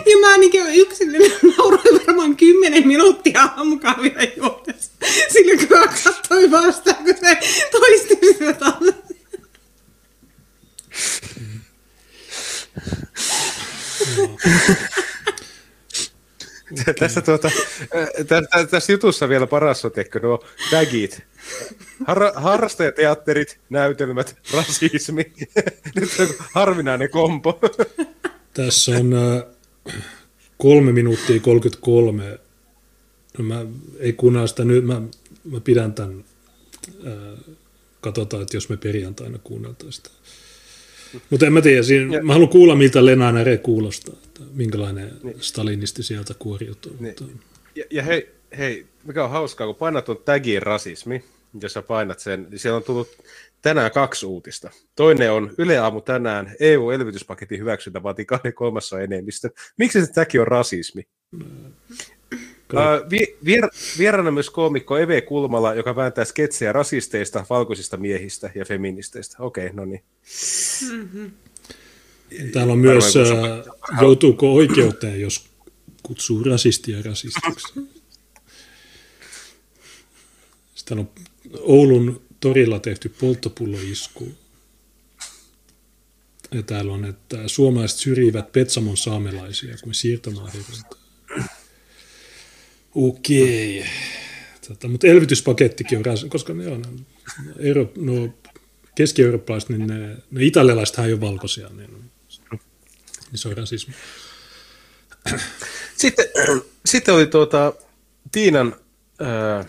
[0.05, 1.09] Ja mä niin yksin
[1.57, 4.91] nauroin varmaan kymmenen minuuttia aamukahvilla juodessa.
[5.33, 7.37] Sillä kun mä katsoin vastaan, kun se
[7.71, 9.01] toisti sitä tanssia.
[16.99, 17.51] Tässä, tuota,
[18.27, 21.21] tässä, tässä jutussa vielä paras on tehkö nuo tagit.
[22.07, 25.33] Har, harrastajateatterit, näytelmät, rasismi.
[25.95, 27.59] Nyt on harvinainen kompo.
[28.53, 29.13] Tässä on
[30.57, 32.39] kolme minuuttia 33.
[33.37, 33.65] No mä
[33.99, 35.01] ei kuunnella sitä nyt, mä,
[35.43, 36.23] mä pidän tämän,
[38.01, 40.09] katsotaan, että jos me perjantaina kuunneltaan sitä.
[41.29, 42.23] Mutta en mä tiedä, siinä, ja.
[42.23, 45.35] mä haluan kuulla, miltä Lena Nere kuulostaa, että minkälainen niin.
[45.39, 46.95] stalinisti sieltä kuoriutuu.
[46.99, 47.15] Niin.
[47.19, 47.37] Mutta...
[47.75, 51.23] Ja, ja hei, hei, mikä on hauskaa, kun painat tuon tagin rasismi,
[51.61, 53.07] jos sä painat sen, niin siellä on tullut
[53.61, 54.71] tänään kaksi uutista.
[54.95, 59.49] Toinen on Yle Aamu tänään, EU-elvytyspaketin hyväksyntä vaatii kahden kolmassa enemmistö.
[59.77, 61.03] Miksi se tämäkin on rasismi?
[62.73, 63.11] Uh,
[63.45, 69.35] vier, vieraana myös koomikko Eve Kulmala, joka vääntää sketsejä rasisteista, valkoisista miehistä ja feministeistä.
[69.39, 70.03] Okei, okay, no niin.
[70.91, 71.31] Mm-hmm.
[72.51, 75.45] Täällä on myös, uh, joutuuko oikeuteen, jos
[76.03, 77.73] kutsuu rasistia rasistiksi.
[80.75, 81.09] Sitten on
[81.59, 84.31] Oulun torilla tehty polttopulloisku.
[86.51, 91.00] Ja täällä on, että suomalaiset syrjivät Petsamon saamelaisia kuin siirtomaaherroita.
[92.95, 93.85] Okei.
[94.67, 97.05] Tota, mutta elvytyspakettikin on, koska ne on
[97.59, 98.33] euro, no,
[98.95, 102.11] keski-eurooppalaiset, niin ne, ne italialaiset ei ole valkoisia, niin,
[102.51, 102.59] niin
[103.35, 103.93] se on rasismi.
[105.97, 106.25] Sitten,
[106.85, 107.73] sitten oli tuota,
[108.31, 108.75] Tiinan
[109.19, 109.65] ää,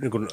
[0.00, 0.28] niin kuin,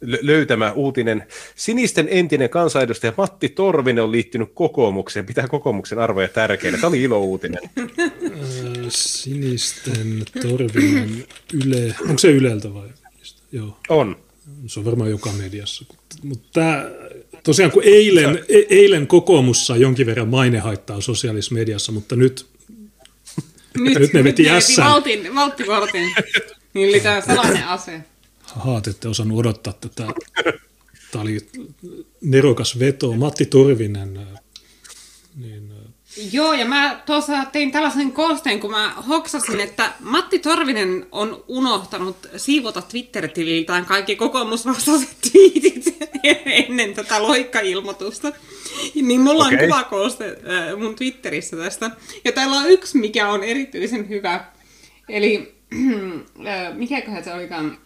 [0.00, 1.26] löytämä uutinen.
[1.54, 5.26] Sinisten entinen kansanedustaja Matti Torvinen on liittynyt kokoomukseen.
[5.26, 6.78] Pitää kokoomuksen arvoja tärkeinä.
[6.78, 7.60] Tämä oli ilo-uutinen.
[8.88, 11.24] Sinisten Torvinen
[11.64, 11.94] Yle.
[12.00, 12.88] Onko se Yleltä vai?
[13.52, 13.78] Joo.
[13.88, 14.16] On.
[14.66, 15.84] Se on varmaan joka mediassa.
[16.22, 16.60] Mutta
[17.42, 22.46] tosiaan kun eilen, e- eilen kokoomus sai jonkin verran mainehaittaa sosiaalisessa mediassa, mutta nyt,
[23.78, 24.84] nyt, nyt ne veti ässän.
[24.84, 26.14] Valtin, valttikortin.
[26.74, 28.00] Niin oli tämä salainen ase
[28.56, 30.06] haat, ette osannut odottaa tätä.
[31.12, 31.48] Tämä oli
[32.20, 33.12] nerokas veto.
[33.12, 34.26] Matti Torvinen.
[35.36, 35.68] Niin,
[36.32, 42.16] Joo, ja mä tuossa tein tällaisen koosteen, kun mä hoksasin, että Matti Torvinen on unohtanut
[42.36, 45.98] siivota Twitter-tililtään kaikki kokoomusvastaiset twiitit
[46.68, 48.32] ennen tätä loikkailmoitusta.
[48.94, 49.66] Niin mulla on okay.
[49.66, 51.90] kuvakooste äh, mun Twitterissä tästä.
[52.24, 54.44] Ja täällä on yksi, mikä on erityisen hyvä.
[55.08, 55.54] Eli
[56.46, 57.78] äh, mikäköhän se olikaan?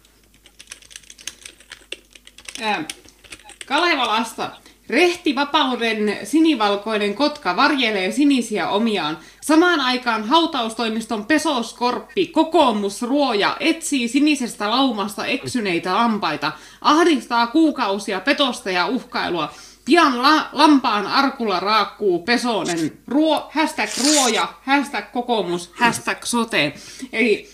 [3.66, 4.50] Kalevalasta.
[4.88, 9.18] Rehti vapauden sinivalkoinen kotka varjelee sinisiä omiaan.
[9.40, 18.86] Samaan aikaan hautaustoimiston pesoskorppi kokoomus ruoja etsii sinisestä laumasta eksyneitä lampaita, ahdistaa kuukausia petosta ja
[18.86, 19.52] uhkailua.
[19.84, 22.98] Pian la- lampaan arkulla raakkuu Pesonen.
[23.08, 26.72] Ruo, hashtag ruoja, hashtag kokoomus, hashtag sote.
[27.12, 27.48] Eli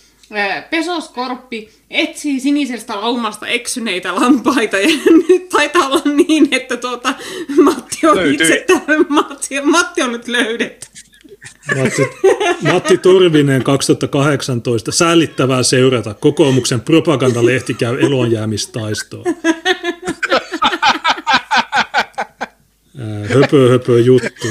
[0.70, 4.88] Pesoskorppi etsii sinisestä laumasta eksyneitä lampaita ja
[5.28, 7.14] nyt taitaa olla niin, että tuota,
[7.62, 8.34] Matti on Löytyi.
[8.34, 10.86] itse täällä, Matti, Matti on nyt löydetty.
[11.76, 12.02] Matti,
[12.72, 19.24] Matti Torvinen 2018, säälittävää seurata, kokoomuksen propagandalehti käy elonjäämistaistoon.
[23.28, 24.48] höpö höpö juttu.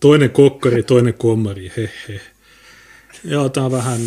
[0.00, 2.20] Toinen kokkari, toinen kommari, hehe.
[3.26, 4.00] Joo, tämä on vähän...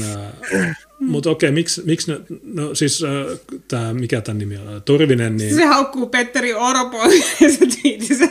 [0.56, 5.38] Äh, mutta okei, miksi, miksi ne, no siis äh, tämä, mikä tämän nimi on, Torvinen,
[5.38, 5.56] niin...
[5.56, 7.04] Se haukkuu Petteri Orpo
[7.42, 8.30] ja se twiitti se,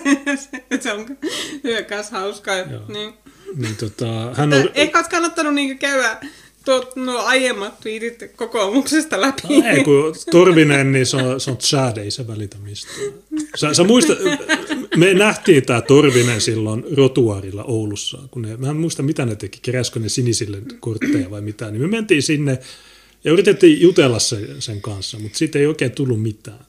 [0.81, 1.07] se on
[1.65, 2.57] hyökkäys hauskaa.
[2.89, 3.15] Niin.
[3.57, 4.71] Niin, tota, hän on...
[4.75, 6.21] Ehkä olisi kannattanut niinku käydä
[6.69, 9.43] tuot, no, aiemmat twiitit kokoomuksesta läpi.
[9.61, 12.99] No, ei, kun Torvinen, niin se on, se on Chad, ei se välitä mistään.
[13.57, 14.13] Sä, sä muista,
[14.97, 19.59] me nähtiin tämä Torvinen silloin rotuarilla Oulussa, kun ne, mä en muista mitä ne teki,
[19.63, 22.59] keräskö ne sinisille kortteja vai mitä, niin me mentiin sinne
[23.25, 26.67] ja yritettiin jutella sen, sen kanssa, mutta siitä ei oikein tullut mitään.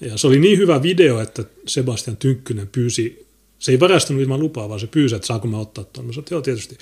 [0.00, 3.26] Ja se oli niin hyvä video, että Sebastian Tynkkynen pyysi
[3.60, 6.06] se ei varastunut ilman lupaa, vaan se pyysi, että saako mä ottaa tuon.
[6.06, 6.78] Mä sanoin, joo, tietysti.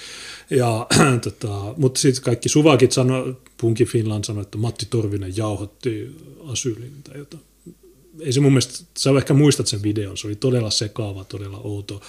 [0.51, 0.87] Ja,
[1.25, 6.17] tota, mutta sitten kaikki suvakit sanoi, Punki Finland sanoi, että Matti Torvinen jauhotti
[6.47, 7.43] asylin tai jotain.
[8.21, 12.03] Ei se mun mielestä, sä ehkä muistat sen videon, se oli todella sekaava, todella outo.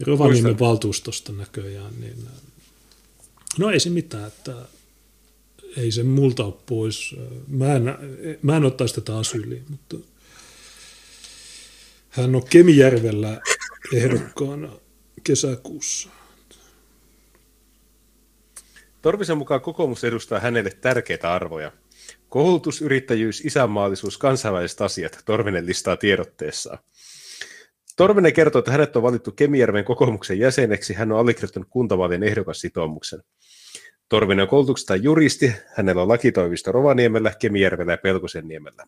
[0.00, 2.28] Rovaniemen valtuustosta näköjään, niin
[3.58, 4.54] no ei se mitään, että
[5.76, 7.16] ei se multa ole pois.
[7.48, 7.84] Mä en,
[8.42, 9.96] mä en ottaisi tätä asyliin, mutta
[12.08, 13.40] hän on Kemijärvellä
[13.92, 14.68] ehdokkaana
[15.24, 16.08] kesäkuussa.
[19.02, 21.72] Torvisen mukaan kokoomus edustaa hänelle tärkeitä arvoja.
[22.28, 26.78] Koulutus, yrittäjyys, isänmaallisuus, kansainväliset asiat, Torvinen listaa tiedotteessaan.
[27.96, 30.94] Torvinen kertoo, että hänet on valittu Kemijärven kokoomuksen jäseneksi.
[30.94, 33.20] Hän on allekirjoittanut kuntavaalien ehdokassitoumuksen.
[34.08, 35.52] Torvinen on koulutuksesta juristi.
[35.76, 38.84] Hänellä on lakitoimisto Rovaniemellä, Kemijärvellä ja Pelkosenniemellä.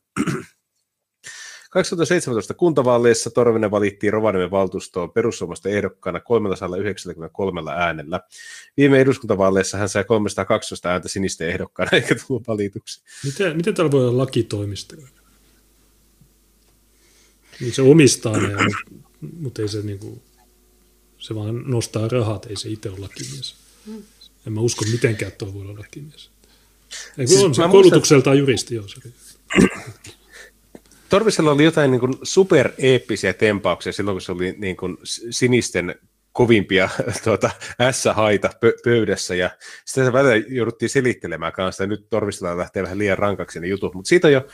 [1.77, 8.21] 2017 kuntavaaleissa Torvinen valittiin Rovaniemen valtuustoon perussuomasta ehdokkaana 393 äänellä.
[8.77, 13.01] Viime eduskuntavaaleissa hän sai 312 ääntä sinisten ehdokkaana eikä tullut valituksi.
[13.25, 14.97] Miten, miten täällä voi olla lakitoimisto?
[17.61, 18.55] Niin se omistaa ne,
[19.41, 20.23] mutta ei se, niin kuin,
[21.19, 23.55] se vaan nostaa rahat, ei se itse ole lakimies.
[24.47, 26.31] En mä usko mitenkään, että voi olla lakimies.
[27.19, 28.39] Ei, siis on se koulutukseltaan muistan...
[28.39, 28.89] juristi, joo.
[28.89, 29.01] Se
[31.09, 34.97] Torvisella oli jotain niin super-eeppisiä tempauksia silloin, kun se oli niin kuin
[35.31, 35.95] sinisten
[36.33, 36.89] kovimpia
[37.25, 37.51] tuota,
[37.91, 39.51] S-haita pö- pöydässä, ja
[39.85, 44.29] sitä välillä jouduttiin selittelemään kanssa, nyt Torvisella lähtee vähän liian rankaksi ne jutut, mutta siitä
[44.29, 44.47] on jo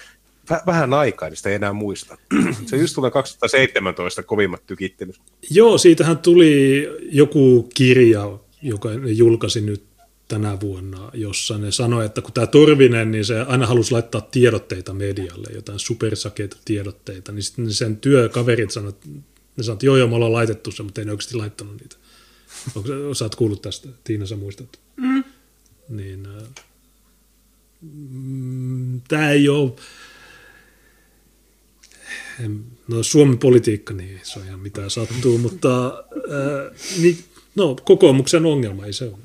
[0.53, 2.17] väh- vähän aikaa, niin sitä ei enää muista.
[2.67, 5.21] se just tulee 2017 kovimmat tykittelyt.
[5.51, 9.92] Joo, siitähän tuli joku kirja, joka julkaisi nyt
[10.33, 14.95] tänä vuonna, jossa ne sanoi, että kun tämä Torvinen, niin se aina halusi laittaa tiedotteita
[14.95, 19.05] medialle, jotain supersakeita tiedotteita, niin sitten sen työkaverit sanoivat,
[19.57, 21.97] ne sanoivat, joo joo, me ollaan laitettu se, mutta ei ne oikeasti laittanut niitä.
[22.75, 24.81] Onko, sä oot kuullut tästä, Tiina, sä muistat?
[24.97, 25.25] Mm.
[25.89, 26.43] Niin, äh,
[27.83, 29.73] mm, tämä ei ole,
[32.89, 38.87] no Suomen politiikka, niin se on ihan mitä sattuu, mutta äh, niin, no, kokoomuksen ongelma
[38.87, 39.19] ei se ole.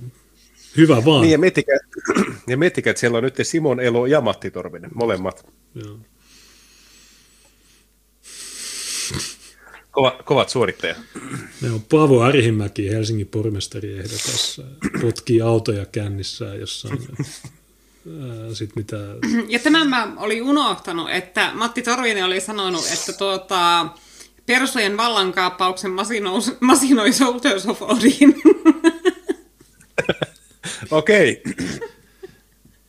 [0.78, 1.22] Hyvä vaan.
[1.22, 1.78] Niin, ja miettikää,
[2.48, 5.46] ja miettikää, että siellä on nyt Simon Elo ja Matti Torvinen, molemmat.
[5.76, 5.98] Joo.
[9.92, 10.98] Kova, kovat suorittajat.
[11.62, 14.62] Ne on Paavo Arhimäki, Helsingin pormestari ehdokas,
[15.02, 17.08] potkii autoja kännissään jossain.
[18.54, 18.98] Sit mitä...
[19.48, 23.88] Ja tämän mä olin unohtanut, että Matti Torvinen oli sanonut, että tuota,
[24.46, 28.42] persojen vallankaappauksen masinoi, masinoi Soldiers of Odin.
[30.92, 31.44] Okei.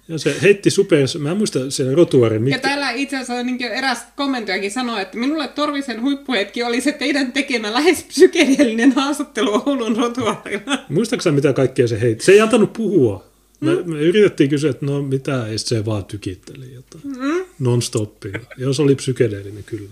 [0.09, 2.43] Ja se heitti super, mä en muista sen rotuarin.
[2.43, 2.57] Mikä...
[2.57, 7.33] Ja täällä itse asiassa niin eräs kommentojakin sanoi, että minulle Torvisen huippuhetki oli se teidän
[7.33, 10.85] tekemä lähes psykedeellinen haastattelu Oulun rotuarilla.
[10.89, 12.25] Muistaaksä mitä kaikkea se heitti?
[12.25, 13.29] Se ei antanut puhua.
[13.61, 13.91] Me, mm.
[13.91, 17.05] me yritettiin kysyä, että no mitä, ja se vaan tykitteli jotain.
[17.05, 17.45] Mm.
[17.59, 18.41] Non-stoppia.
[18.57, 19.91] Jos oli psykedeellinen, kyllä.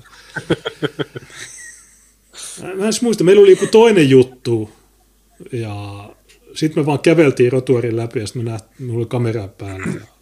[2.63, 4.71] mä en muista, meillä oli joku toinen juttu,
[5.53, 6.09] ja
[6.57, 9.87] sitten me vaan käveltiin rotuarin läpi ja sitten me nähtiin, mulla oli kamera päällä.
[9.87, 10.17] Ja...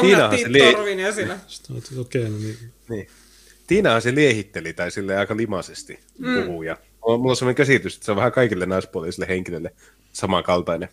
[0.00, 1.08] Tiinahan se lie...
[1.08, 1.34] esille.
[2.00, 2.56] Okei, okay, no niin.
[2.88, 3.08] niin.
[3.66, 6.42] Tiinahan se liehitteli tai sille aika limaisesti mm.
[6.42, 6.76] puhuu ja
[7.06, 9.74] mulla on sellainen käsitys, että se on vähän kaikille naispuolisille henkilöille
[10.12, 10.88] samankaltainen.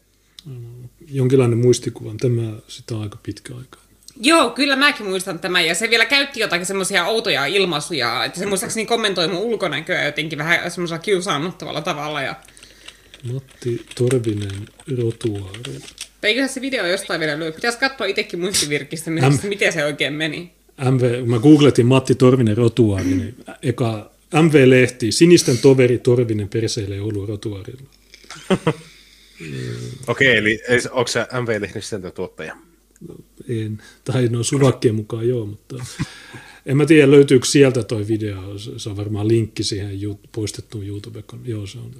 [1.07, 2.13] Jonkinlainen muistikuva.
[2.21, 3.77] Tämä sitä on aika pitkä aika.
[4.21, 5.65] Joo, kyllä mäkin muistan tämän.
[5.65, 10.37] Ja se vielä käytti jotakin semmoisia outoja ilmaisuja, että se muistaakseni kommentoi mun ulkonäköä jotenkin
[10.37, 12.21] vähän semmoisella kiusaannuttavalla tavalla.
[12.21, 12.35] Ja...
[13.23, 15.79] Matti Torvinen rotuaari.
[16.23, 17.51] Eiköhän se video jostain vielä lyö.
[17.51, 20.51] Pitäisi katsoa itsekin muistivirkistä, M- miten se oikein meni.
[20.91, 27.89] MV, mä googletin Matti Torvinen rotuaari, niin eka MV-lehti, sinisten toveri Torvinen perseille ollut rotuaarilla.
[30.07, 30.59] Okei, okay, eli
[30.91, 32.57] onko se MV-lehden tuottaja?
[33.07, 33.15] No,
[33.47, 35.85] en, tai no suvakkien mukaan joo, mutta
[36.65, 39.99] en mä tiedä löytyykö sieltä toi video, se on varmaan linkki siihen
[40.31, 41.91] poistettuun youtube joo se on.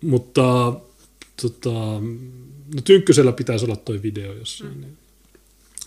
[0.00, 0.74] Mutta
[1.42, 1.70] tota,
[2.74, 4.76] no Tynkkysellä pitäisi olla toi video jossain.
[4.76, 4.84] Mm.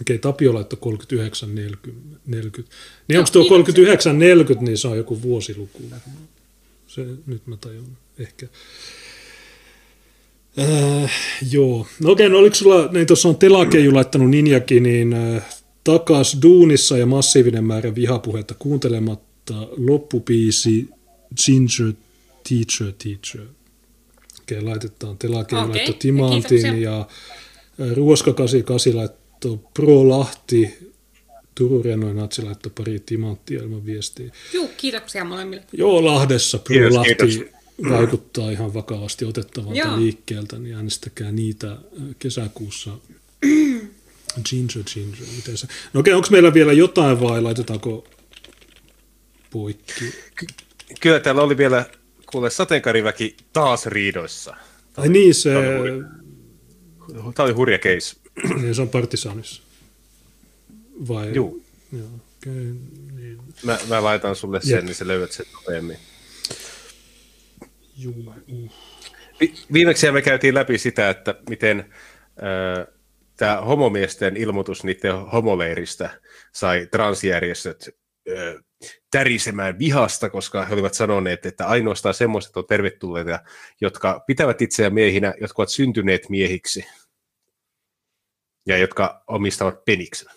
[0.01, 2.17] Okei, Tapio laittoi 39 40.
[2.25, 2.75] 40.
[3.07, 5.83] Niin onko tuo 39 40, niin se on joku vuosiluku.
[6.87, 8.47] Se, nyt mä tajun ehkä.
[10.59, 11.11] Äh,
[11.51, 11.87] joo.
[11.99, 15.45] No okei, no oliko sulla, niin tuossa on Telakeju laittanut Ninjakin, niin äh,
[15.83, 20.89] takas duunissa ja massiivinen määrä vihapuhetta kuuntelematta loppupiisi
[21.45, 21.93] Ginger
[22.49, 23.60] Teacher Teacher.
[24.51, 25.71] Okei, laitetaan Telakeju okay.
[25.71, 27.07] laittoi Timantin ja,
[27.77, 30.91] ja Ruoska 88 laittoi Pro Lahti
[31.55, 34.31] Turun Rennoin Natsi laittoi pari timanttia ilman viestiä.
[34.53, 35.63] Joo, kiitoksia molemmille.
[35.73, 37.47] Joo, Lahdessa Pro kiitos, Lahti kiitos
[37.89, 39.99] vaikuttaa ihan vakavasti otettavalta Joo.
[39.99, 41.77] liikkeeltä, niin äänestäkää niitä
[42.19, 42.91] kesäkuussa.
[44.49, 45.67] Ginger, ginger, miten se...
[45.93, 48.07] No okei, onko meillä vielä jotain vai laitetaanko
[49.49, 49.93] poikki?
[50.35, 50.47] Ky-
[50.99, 51.85] kyllä täällä oli vielä,
[52.31, 54.55] kuule, sateenkariväki taas riidoissa.
[54.97, 55.53] Ai niin, se...
[57.35, 58.15] Tämä oli hurja case.
[58.61, 59.61] Niin, se on Partisanissa.
[61.07, 61.35] Vai?
[61.35, 61.57] Joo.
[61.97, 62.75] Joo, okay,
[63.15, 63.39] niin.
[63.63, 64.83] mä, mä laitan sulle sen, Jep.
[64.85, 65.97] niin sä löydät sen nopeammin.
[67.97, 68.33] Juu.
[69.39, 72.87] Vi- viimeksi me käytiin läpi sitä, että miten äh,
[73.37, 76.09] tämä homomiesten ilmoitus niiden homoleiristä
[76.51, 77.89] sai transjärjestöt
[78.29, 78.63] äh,
[79.11, 83.39] tärisemään vihasta, koska he olivat sanoneet, että ainoastaan semmoiset on tervetulleita,
[83.81, 86.85] jotka pitävät itseään miehinä, jotka ovat syntyneet miehiksi
[88.65, 90.29] ja jotka omistavat peniksen.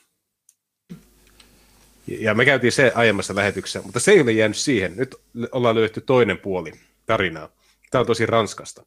[2.07, 4.97] Ja me käytiin se aiemmassa lähetyksessä, mutta se ei ole jäänyt siihen.
[4.97, 5.15] Nyt
[5.53, 6.73] ollaan löyty toinen puoli
[7.07, 7.49] tarinaa.
[7.91, 8.87] Tämä on tosi ranskasta.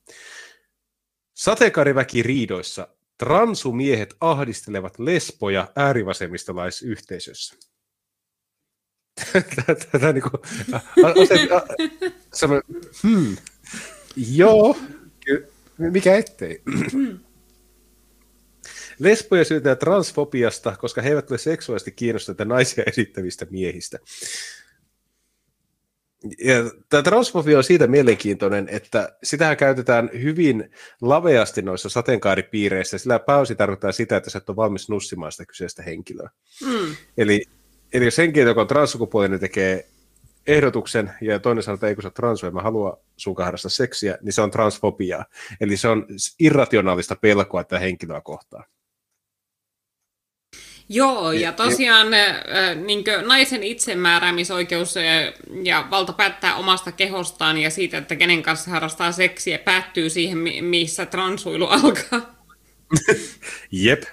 [1.34, 2.88] Sateenkaariväki riidoissa
[3.18, 7.56] transumiehet ahdistelevat lesboja äärivasemmistolaisyhteisössä.
[9.92, 10.42] Tätä niin kuin,
[13.04, 13.38] hmm,
[14.18, 14.78] joo,
[15.78, 16.62] mikä ettei.
[19.00, 24.00] Lesboja syytetään transfobiasta, koska he eivät ole seksuaalisesti kiinnostuneita naisia esittävistä miehistä.
[26.44, 26.56] Ja
[26.90, 30.72] tämä transfobia on siitä mielenkiintoinen, että sitähän käytetään hyvin
[31.02, 35.84] laveasti noissa sateenkaaripiireissä, sillä pääosin tarkoittaa sitä, että sä et ole valmis nussimaan sitä kyseistä
[35.84, 36.30] henkilöä.
[36.66, 36.96] Mm.
[37.18, 37.44] Eli,
[37.94, 39.88] eli jos henkilö, joka on transsukupuolinen, tekee
[40.48, 44.34] ehdotuksen ja toinen sanoo, että ei kun sä trans, mä haluan sun harrastaa seksiä, niin
[44.34, 45.26] se on transfobiaa.
[45.62, 46.06] Eli se on
[46.40, 48.64] irrationaalista pelkoa tätä henkilöä kohtaan.
[50.90, 52.08] Joo, ja tosiaan
[52.86, 54.96] niin naisen itsemääräämisoikeus
[55.64, 61.06] ja valta päättää omasta kehostaan ja siitä, että kenen kanssa harrastaa seksiä, päättyy siihen, missä
[61.06, 62.46] transuilu alkaa.
[63.72, 64.04] Jep.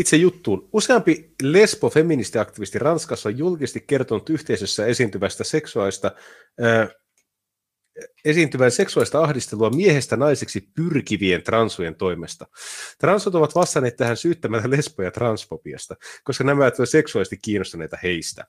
[0.00, 0.68] Itse juttuun.
[0.72, 6.12] Useampi lesbo-feministiaktivisti Ranskassa on julkisesti kertonut yhteisössä esiintyvästä seksuaalista
[8.24, 12.46] esiintyvän seksuaalista ahdistelua miehestä naiseksi pyrkivien transujen toimesta.
[12.98, 18.44] Transut ovat vastanneet tähän syyttämällä lesboja transfobiasta, koska nämä ovat seksuaalisesti kiinnostuneita heistä.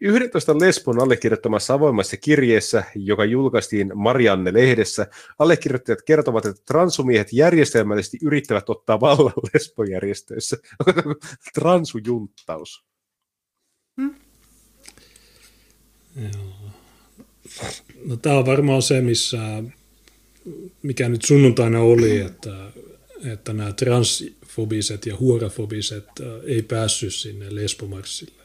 [0.00, 5.06] 11 lesbon allekirjoittamassa avoimessa kirjeessä, joka julkaistiin Marianne-lehdessä,
[5.38, 10.56] allekirjoittajat kertovat, että transumiehet järjestelmällisesti yrittävät ottaa vallan lesbojärjestöissä.
[11.54, 12.84] Transujunttaus.
[14.00, 14.14] Hmm?
[16.16, 16.70] Joo.
[18.04, 19.38] No tämä on varmaan se, missä,
[20.82, 22.72] mikä nyt sunnuntaina oli, että,
[23.24, 28.43] että nämä transfobiset ja huorafobiset äh, ei päässyt sinne lesbomarssille.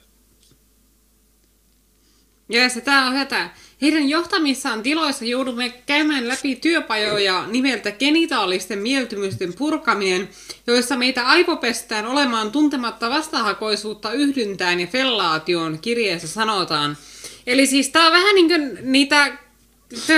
[2.50, 3.50] Joo, se tämä on hätä.
[3.82, 10.30] Heidän johtamissaan tiloissa joudumme käymään läpi työpajoja nimeltä genitaalisten mieltymysten purkaminen,
[10.68, 16.98] joissa meitä aivopestään olemaan tuntematta vastahakoisuutta yhdyntään ja fellaation kirjeessä sanotaan–
[17.50, 19.38] Eli siis tää on vähän niin kuin niitä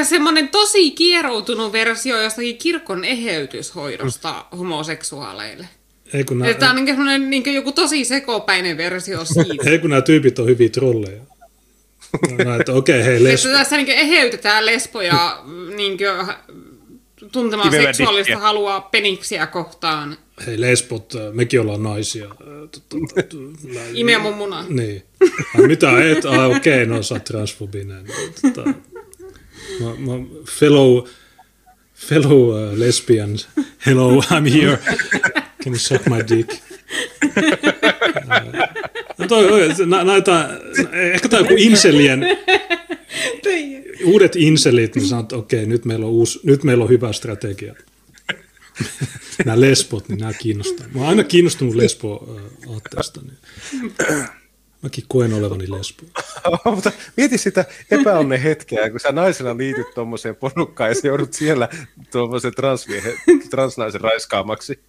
[0.04, 5.68] semmoinen tosi kieroutunut versio jostakin kirkon eheytyshoidosta homoseksuaaleille.
[6.14, 9.70] Ei, kun nää, Tämä on niin kuin, niin kuin joku tosi sekopäinen versio siitä.
[9.70, 11.22] Ei kun nämä tyypit on hyviä trolleja.
[12.46, 13.50] No, että okei, okay, hei, lesbo.
[13.50, 15.44] Että tässä niin eheytetään lesboja
[15.76, 15.98] niin
[17.32, 18.40] tuntemaan Kivellä seksuaalista dikkiä.
[18.48, 20.18] halua peniksiä kohtaan.
[20.48, 22.26] hei lesbot, äh, mekin ollaan naisia.
[22.26, 22.32] Äh,
[22.78, 24.66] tot- tot- tot- mä- Imeä mun munaa.
[24.70, 25.04] Niin.
[25.56, 26.26] Ai, mitä et?
[26.26, 28.06] Ah, okei, okay, no sä oot transfobinen.
[28.42, 28.64] Tota,
[29.80, 31.04] mä, mä, fellow,
[31.96, 33.50] fellow uh, lesbians,
[33.86, 34.78] hello, I'm here.
[35.64, 36.50] Can you suck my dick?
[38.32, 40.50] Äh, No toi, oi, nä- näitä,
[41.14, 42.22] ehkä tämä joku inselien,
[44.06, 47.76] uudet inselit, niin sanoo, että okei, nyt meillä on, uusi, nyt meillä on hyvä strategia.
[49.46, 50.88] nämä lesbot, niin nämä kiinnostaa.
[50.94, 53.22] Mä oon aina kiinnostunut lesbo-aatteesta.
[53.22, 53.38] Niin.
[54.82, 56.04] Mäkin koen olevani lesbo.
[56.76, 61.70] Mutta mieti sitä epäonnen hetkeä, kun sä naisena liityt tuommoiseen porukkaan ja sä joudut siellä
[62.12, 62.54] tuommoisen
[63.50, 64.80] transnaisen raiskaamaksi.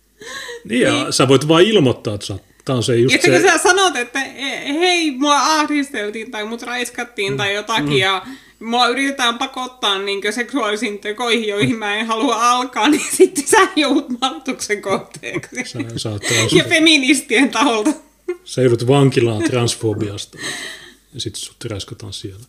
[0.65, 3.59] Niin, ja sä voit vaan ilmoittaa, että sä, tää on se just kun se, sä
[3.59, 8.27] sanot, että "E- hei, mua ahdisteltiin tai mut raiskattiin tai jotakin ja
[8.61, 14.21] mua yritetään pakottaa niin seksuaalisiin tekoihin, joihin mä en halua alkaa, niin sitten sä joudut
[14.21, 15.57] maltuksen kohteeksi.
[15.65, 17.91] sä, sä, trans, Ja feministien taholta.
[18.45, 20.39] sä joudut vankilaan transfobiasta.
[21.15, 22.45] Ja sitten sut räskataan siellä.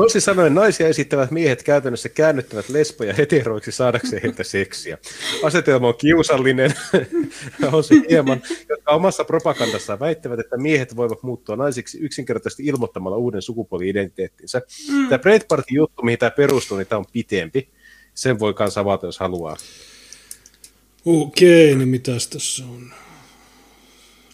[0.00, 4.98] Toisin sanoen naisia esittävät miehet käytännössä käännyttävät lesboja heteroiksi saadakseen heiltä seksiä.
[5.42, 6.74] Asetelma on kiusallinen,
[7.72, 13.42] on se hieman, jotka omassa propagandassaan väittävät, että miehet voivat muuttua naisiksi yksinkertaisesti ilmoittamalla uuden
[13.42, 14.62] sukupuoli-identiteettinsä.
[14.90, 15.08] Mm.
[15.08, 17.68] Tämä Breitbartin juttu, mihin tämä perustuu, niin tämä on pitempi.
[18.14, 19.56] Sen voi kanssa avata, jos haluaa.
[21.04, 22.92] Okei, niin mitäs tässä on?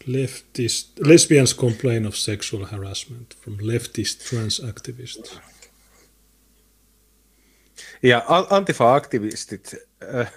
[0.07, 5.41] Leftist, lesbians complain of sexual harassment from leftist trans activists.
[8.02, 9.75] Ja Antifa-aktivistit,
[10.15, 10.33] äh,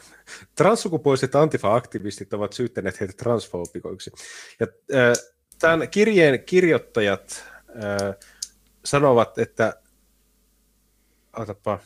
[0.55, 4.11] transsukupuoliset Antifa-aktivistit ovat syyttäneet heitä transfoobikoiksi.
[4.59, 5.13] Ja äh,
[5.59, 8.15] tämän kirjeen kirjoittajat äh,
[8.85, 9.81] sanovat, että
[11.37, 11.79] otapa,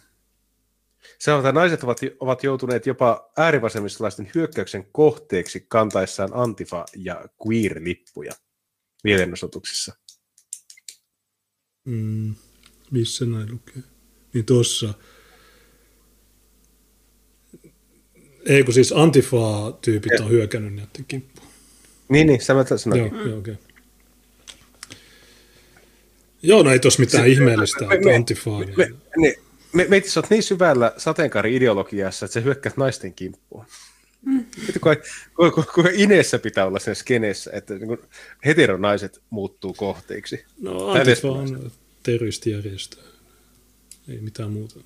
[1.20, 8.34] sanovat, että naiset ovat, ovat joutuneet jopa äärivasemmistolaisten hyökkäyksen kohteeksi kantaessaan Antifa- ja queer-lippuja
[9.04, 9.96] mielenosoituksissa.
[11.86, 12.36] Mm,
[12.92, 13.84] missä näin lukee?
[14.34, 14.94] Niin tuossa.
[18.46, 21.48] Ei kun siis Antifa-tyypit on hyökännyt näiden kimppuun.
[22.10, 23.12] Niin, niin, sä mä sanoin.
[23.16, 23.56] Joo, joo, okei.
[26.42, 28.60] Joo, no ei tuossa mitään ihmeellistä, me- että me- Antifaa.
[28.60, 29.34] Me, Niin, niin,
[29.74, 33.66] me, me sä oot niin syvällä sateenkaari-ideologiassa, että sä hyökkäät naisten kimppuun.
[34.26, 34.46] Mm.
[35.36, 37.98] Kuinka, ineessä pitää olla sen skeneessä, että niin
[38.46, 40.46] heteronaiset muuttuu kohteiksi.
[40.62, 41.72] no Antifa on
[42.04, 42.98] terroristijärjestö.
[44.10, 44.80] Ei mitään muuta.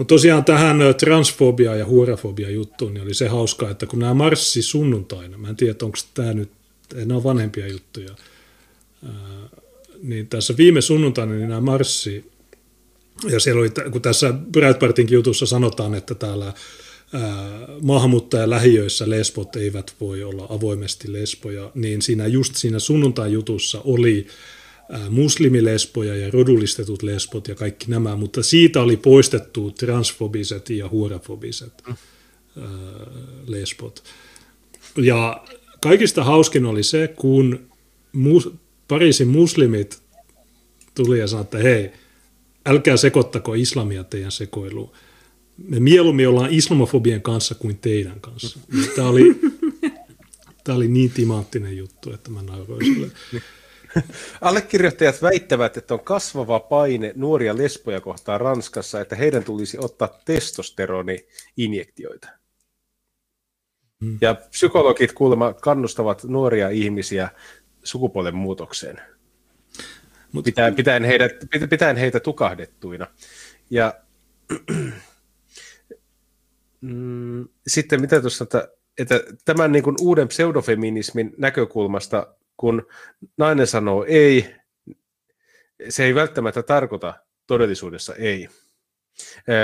[0.00, 4.62] Mutta tosiaan tähän transfobia ja huorafobia juttuun niin oli se hauskaa, että kun nämä marssi
[4.62, 6.50] sunnuntaina, mä en tiedä, onko tämä nyt,
[6.94, 8.10] nämä on vanhempia juttuja,
[10.02, 12.30] niin tässä viime sunnuntaina niin nämä marssi,
[13.30, 16.52] ja siellä oli, kun tässä Breitbartinkin jutussa sanotaan, että täällä ää,
[17.82, 24.26] maahanmuuttajalähiöissä lesbot eivät voi olla avoimesti lesboja, niin siinä just siinä sunnuntain jutussa oli
[25.10, 31.82] muslimilesboja ja rodullistetut lesbot ja kaikki nämä, mutta siitä oli poistettu transfobiset ja huorafobiset
[33.46, 34.04] lesbot.
[34.96, 35.44] Ja
[35.82, 37.60] kaikista hauskin oli se, kun
[38.12, 38.50] mus,
[38.88, 40.02] Pariisin muslimit
[40.94, 41.90] tuli ja sanoi, että hei,
[42.66, 44.92] älkää sekoittako islamia teidän sekoiluun.
[45.68, 48.58] Me mieluummin ollaan islamofobien kanssa kuin teidän kanssa.
[48.96, 49.40] Tämä oli,
[50.64, 53.10] tämä oli niin timanttinen juttu, että mä nauroin sille.
[54.40, 62.28] Allekirjoittajat väittävät, että on kasvava paine nuoria lesboja kohtaan Ranskassa, että heidän tulisi ottaa testosteroni-injektioita.
[64.00, 64.18] Mm.
[64.20, 67.28] Ja psykologit kuulemma kannustavat nuoria ihmisiä
[67.84, 69.00] sukupuolen muutokseen.
[70.32, 73.06] Mut- Pitäen, pitäen, heidät, pitä- pitäen heitä tukahdettuina.
[73.70, 73.94] Ja
[76.80, 82.86] mm, sitten mitä tuossa, että, että tämän niin kuin uuden pseudofeminismin näkökulmasta, kun
[83.36, 84.54] nainen sanoo ei,
[85.88, 87.14] se ei välttämättä tarkoita
[87.46, 88.48] todellisuudessa ei.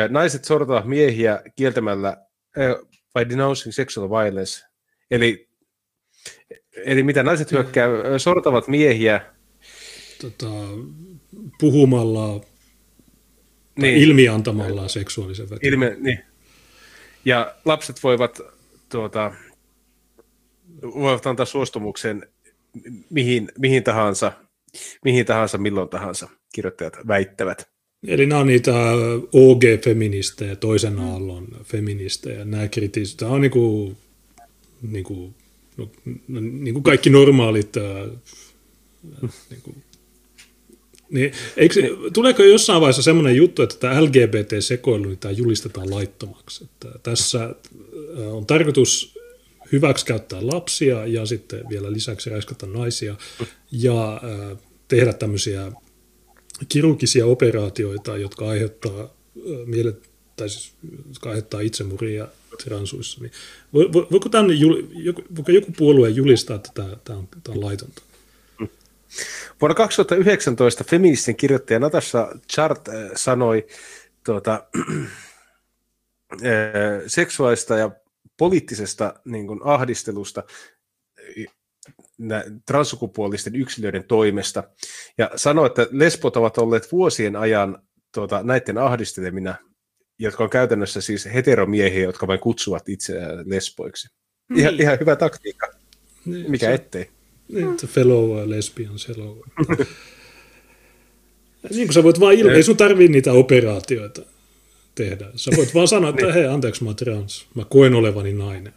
[0.09, 2.17] Naiset sortavat miehiä kieltämällä
[3.15, 4.65] by denouncing sexual violence,
[5.11, 5.49] eli,
[6.73, 9.21] eli mitä naiset hyökkää, ää, sortavat miehiä
[10.21, 10.51] Tota,
[11.61, 12.45] puhumalla niin.
[13.77, 15.91] niin, ilmiantamallaan seksuaalisen väkivallan.
[15.91, 16.21] ilme, niin.
[17.25, 18.41] ja lapset voivat,
[18.89, 19.35] tuota,
[20.83, 22.29] voivat antaa suostumuksen
[23.11, 24.33] mihin, mihin tahansa,
[25.05, 27.69] mihin tahansa, milloin tahansa, kirjoittajat väittävät.
[28.07, 28.73] Eli nämä on niitä
[29.33, 32.45] OG-feministejä, toisen aallon feministejä.
[32.45, 33.19] Nämä kritisoivat.
[33.19, 33.95] Tämä on niinku,
[34.83, 35.35] niinku
[35.77, 35.91] no,
[36.29, 37.73] no, niin kuin kaikki normaalit
[39.51, 39.77] niin kuin,
[41.11, 41.75] niin, eikö,
[42.13, 46.65] tuleeko jossain vaiheessa semmoinen juttu, että tämä LGBT-sekoilu niin tämä julistetaan laittomaksi?
[46.65, 47.55] Että tässä
[48.31, 49.16] on tarkoitus
[49.73, 53.17] hyväksikäyttää lapsia ja sitten vielä lisäksi räiskata naisia
[53.73, 54.21] ja
[54.89, 55.73] tehdä tämmöisiä
[56.69, 59.15] kirurgisia operaatioita, jotka aiheuttaa
[59.67, 60.73] mielet, tai siis,
[61.09, 62.29] jotka aiheuttaa itsemurhia
[62.65, 63.21] transuissa.
[63.21, 63.33] Niin
[63.75, 64.47] voiko, tämän,
[65.37, 68.03] voiko joku puolue julistaa, että tämä, tämä, on, tämä on laitonta?
[69.61, 73.67] Vuonna 2019 feministin kirjoittaja Natasha Chart sanoi
[74.25, 74.65] tuota,
[77.07, 77.91] seksuaalista ja
[78.39, 80.43] poliittisesta niin kuin, ahdistelusta
[82.67, 84.65] transsukupuolisten yksilöiden toimesta.
[85.19, 87.83] Ja sanoi, että lesbot ovat olleet vuosien ajan
[88.15, 89.55] tuota, näiden ahdistelemina,
[90.19, 94.09] jotka on käytännössä siis heteromiehiä, jotka vain kutsuvat itseään lesboiksi.
[94.49, 94.61] Niin.
[94.61, 95.71] Ihan, ihan hyvä taktiikka.
[96.25, 97.11] Niin, Mikä se, ettei.
[97.49, 99.45] Niin, fellow lesbian, hello.
[101.71, 104.36] niin kuin sä voit vaan ilme, ei sun tarvii niitä operaatioita
[104.97, 105.31] tehdä.
[105.37, 106.35] Sä voit vaan sanoa, että niin.
[106.35, 107.47] hei, anteeksi, mä oon trans.
[107.55, 108.73] Mä koen olevani nainen.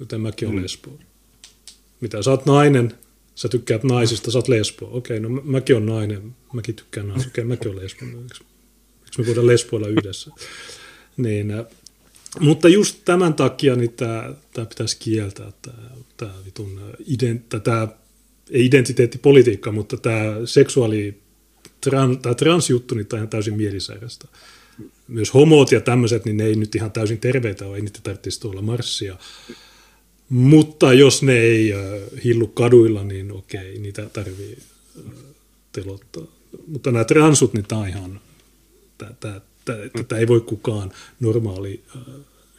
[0.00, 0.62] Joten mäkin olen mm.
[0.62, 0.98] lesbo.
[2.00, 2.94] Mitä, sä oot nainen,
[3.34, 4.88] sä tykkäät naisista, sä oot lesbo.
[4.92, 7.30] Okei, no mäkin olen nainen, mäkin tykkään naisista.
[7.30, 8.04] Okei, mäkin olen lesbo.
[8.04, 10.30] Miksi me voidaan lesboilla yhdessä?
[11.16, 11.66] Niin, äh,
[12.40, 14.34] mutta just tämän takia niin tämä,
[14.68, 15.52] pitäisi kieltää,
[16.16, 17.54] tämä, vitun, äh, ident,
[18.50, 21.20] ei identiteettipolitiikka, mutta tämä seksuaali,
[21.80, 24.28] trans, tämä transjuttu, niin tämä on ihan täysin mielisairasta
[25.08, 28.40] myös homot ja tämmöiset, niin ne ei nyt ihan täysin terveitä ole, ei niitä tarvitsisi
[28.40, 29.16] tuolla marssia.
[30.28, 31.72] Mutta jos ne ei
[32.24, 34.58] hillu kaduilla, niin okei, niitä tarvii
[35.72, 36.24] telottaa.
[36.66, 38.20] Mutta nämä transut, niin tämä ihan,
[39.94, 41.82] tätä ei voi kukaan normaali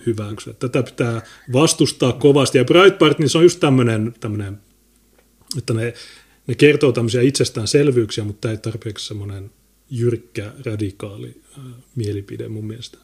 [0.05, 0.53] hyväksyä.
[0.53, 1.21] Tätä pitää
[1.53, 2.57] vastustaa kovasti.
[2.57, 4.57] Ja Breitbart, niin se on just tämmöinen, tämmöinen
[5.57, 5.93] että ne,
[6.47, 9.51] ne kertoo tämmöisiä itsestäänselvyyksiä, mutta ei tarpeeksi semmoinen
[9.93, 11.63] jyrkkä, radikaali äh,
[11.95, 12.97] mielipide mun mielestä.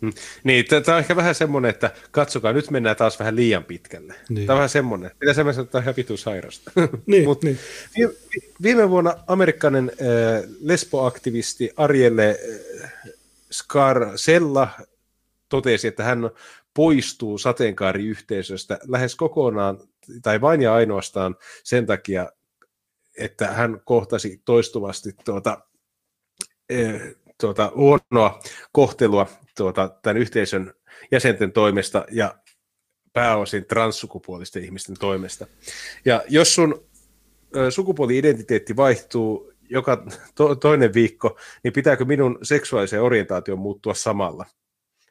[0.00, 0.12] Hmm.
[0.44, 4.14] Niin, tämä on ehkä vähän semmoinen, että katsokaa, nyt mennään taas vähän liian pitkälle.
[4.28, 4.46] Niin.
[4.46, 5.10] Tämä on vähän semmoinen.
[5.20, 6.70] Mitä semmoinen sanoa, että tämä on ihan vitu sairasta.
[7.06, 7.58] Niin, Mut niin.
[7.96, 8.12] Viime,
[8.62, 12.38] viime vuonna amerikkalainen äh, lesboaktivisti Arielle
[12.84, 12.92] äh,
[13.52, 14.68] Scarsella
[15.48, 16.30] totesi, että hän
[16.74, 19.78] poistuu sateenkaariyhteisöstä lähes kokonaan
[20.22, 22.32] tai vain ja ainoastaan sen takia,
[23.18, 25.60] että hän kohtasi toistuvasti tuota,
[27.40, 28.40] tuota, huonoa
[28.72, 30.74] kohtelua tuota, tämän yhteisön
[31.10, 32.38] jäsenten toimesta ja
[33.12, 35.46] pääosin transsukupuolisten ihmisten toimesta.
[36.04, 36.88] Ja jos sun
[37.70, 44.46] sukupuoli-identiteetti vaihtuu joka to- toinen viikko, niin pitääkö minun seksuaalisen orientaation muuttua samalla?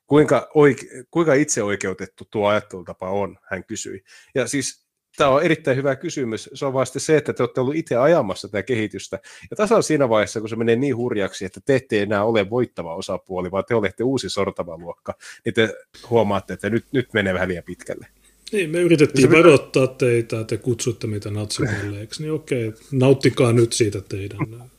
[0.07, 4.03] Kuinka, oike- kuinka itseoikeutettu tuo ajattelutapa on, hän kysyi.
[4.35, 4.86] Ja siis
[5.17, 6.49] Tämä on erittäin hyvä kysymys.
[6.53, 9.19] Se on vasta se, että te olette ollut itse ajamassa tätä kehitystä.
[9.49, 12.95] Ja tasan siinä vaiheessa, kun se menee niin hurjaksi, että te ette enää ole voittava
[12.95, 15.13] osapuoli, vaan te olette uusi sortava luokka,
[15.45, 15.73] niin te
[16.09, 18.07] huomaatte, että nyt, nyt menee vähän liian pitkälle.
[18.51, 24.01] Niin, me yritettiin se varoittaa teitä, te kutsutte meitä natsimalleiksi, niin okei, nauttikaa nyt siitä
[24.01, 24.69] teidän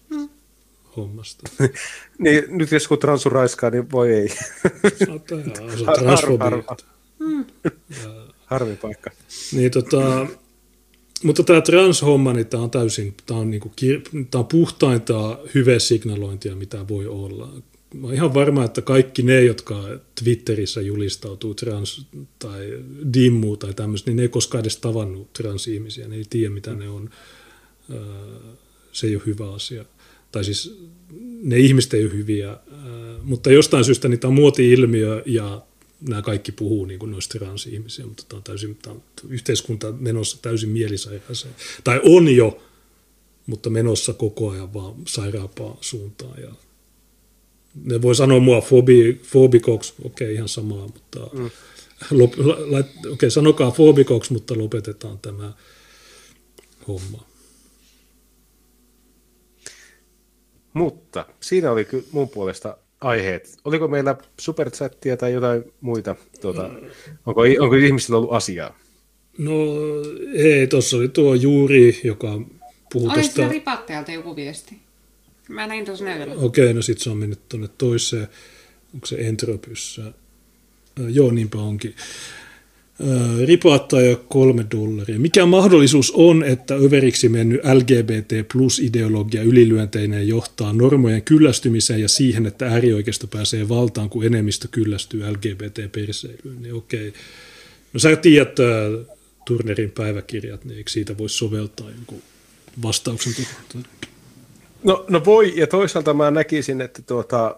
[0.96, 1.50] hommasta.
[2.18, 4.28] niin, nyt jos kun transu raiskaa, niin voi ei.
[5.06, 5.52] Saattaa ihan
[5.98, 6.76] transfobia.
[8.48, 9.10] Harvi paikka.
[9.52, 10.26] Niin, tota,
[11.22, 13.72] mutta tämä transhomma, niin tämä on täysin, tämä on, niinku,
[14.30, 17.52] tämä on puhtainta hyvesignalointia, mitä voi olla.
[17.94, 19.84] Mä olen ihan varma, että kaikki ne, jotka
[20.24, 22.06] Twitterissä julistautuu trans
[22.38, 22.78] tai
[23.14, 26.88] dimmu tai tämmöistä, niin ne ei koskaan edes tavannut transihmisiä, ne ei tiedä mitä ne
[26.88, 27.10] on.
[28.92, 29.84] Se ei ole hyvä asia.
[30.32, 30.78] Tai siis
[31.42, 32.56] ne ihmiset ei ole hyviä,
[33.22, 35.62] mutta jostain syystä niitä on muoti-ilmiö ja
[36.00, 40.38] nämä kaikki puhuu niin kuin noista transihmisiä, mutta tämä on täysin, tämä on yhteiskunta menossa
[40.42, 41.54] täysin mielisairaaseen.
[41.84, 42.62] Tai on jo,
[43.46, 46.42] mutta menossa koko ajan vaan sairaampaan suuntaan.
[46.42, 46.52] Ja
[47.84, 51.50] ne voi sanoa mua fobi, fobikoksi, okei okay, ihan samaa, mutta mm.
[52.10, 55.52] lop, la, la, okei, okay, sanokaa fobikoksi, mutta lopetetaan tämä
[56.88, 57.28] homma.
[60.72, 63.56] Mutta siinä oli kyllä mun puolesta aiheet.
[63.64, 66.16] Oliko meillä superchattia tai jotain muita?
[66.40, 66.70] Tuota,
[67.26, 68.78] onko, onko ihmisillä ollut asiaa?
[69.38, 69.52] No
[70.34, 72.40] ei, tuossa oli tuo Juuri, joka
[72.92, 73.48] puhui Oli tästä...
[73.48, 74.78] ripattajalta joku viesti.
[75.48, 76.34] Mä näin tuossa näytöllä.
[76.34, 78.28] Okei, okay, no sitten se on mennyt tuonne toiseen.
[78.94, 80.12] Onko se Entropyssä?
[81.08, 81.94] Joo, niinpä onkin.
[83.44, 85.18] Ripaattaja kolme dollaria.
[85.18, 92.46] Mikä mahdollisuus on, että överiksi mennyt LGBT plus ideologia ylilyönteineen johtaa normojen kyllästymiseen ja siihen,
[92.46, 96.62] että äärioikeisto pääsee valtaan, kun enemmistö kyllästyy LGBT-perseilyyn?
[96.62, 97.12] Niin okei.
[97.92, 98.56] No sä tiedät
[99.46, 102.22] Turnerin päiväkirjat, niin eikö siitä voisi soveltaa jonkun
[102.82, 103.32] vastauksen?
[104.84, 107.56] No, no voi, ja toisaalta mä näkisin, että tuota,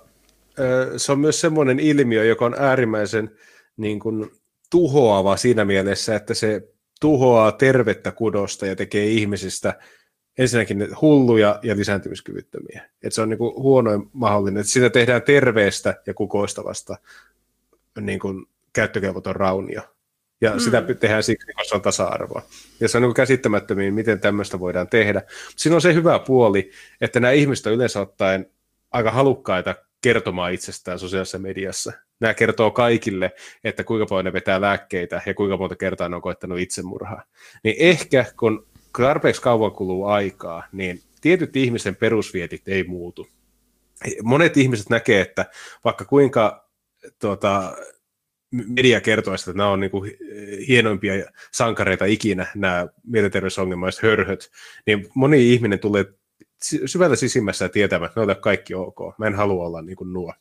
[0.96, 3.30] se on myös semmoinen ilmiö, joka on äärimmäisen
[3.76, 4.30] niin kuin,
[4.70, 6.68] tuhoava siinä mielessä, että se
[7.00, 9.78] tuhoaa tervettä kudosta ja tekee ihmisistä
[10.38, 12.90] ensinnäkin hulluja ja lisääntymiskyvyttömiä.
[13.02, 14.60] Et se on niin kuin huonoin mahdollinen.
[14.60, 16.96] että sitä tehdään terveestä ja kukoistavasta
[18.00, 19.82] niin kuin käyttökelvoton raunio.
[20.40, 20.58] Ja mm.
[20.58, 22.42] sitä tehdään siksi, koska se on tasa-arvoa.
[22.80, 25.22] Ja se on niin käsittämättömiin, miten tämmöistä voidaan tehdä.
[25.56, 28.50] Siinä on se hyvä puoli, että nämä ihmiset on yleensä ottaen
[28.90, 31.92] aika halukkaita kertomaan itsestään sosiaalisessa mediassa.
[32.20, 33.32] Nämä kertoo kaikille,
[33.64, 37.22] että kuinka paljon ne vetää lääkkeitä ja kuinka monta kertaa ne on koettanut itsemurhaa.
[37.64, 38.66] Niin ehkä kun
[38.96, 43.28] tarpeeksi kauan kuluu aikaa, niin tietyt ihmisen perusvietit ei muutu.
[44.22, 45.46] Monet ihmiset näkee, että
[45.84, 46.68] vaikka kuinka
[47.18, 47.76] tuota,
[48.50, 50.12] media kertoo, että nämä on niin kuin
[50.68, 51.14] hienoimpia
[51.52, 54.50] sankareita ikinä, nämä mielenterveysongelmaiset hörhöt,
[54.86, 56.04] niin moni ihminen tulee
[56.86, 59.18] syvällä sisimmässä tietämään, että ne ovat kaikki ok.
[59.18, 60.34] Mä en halua olla niin kuin nuo.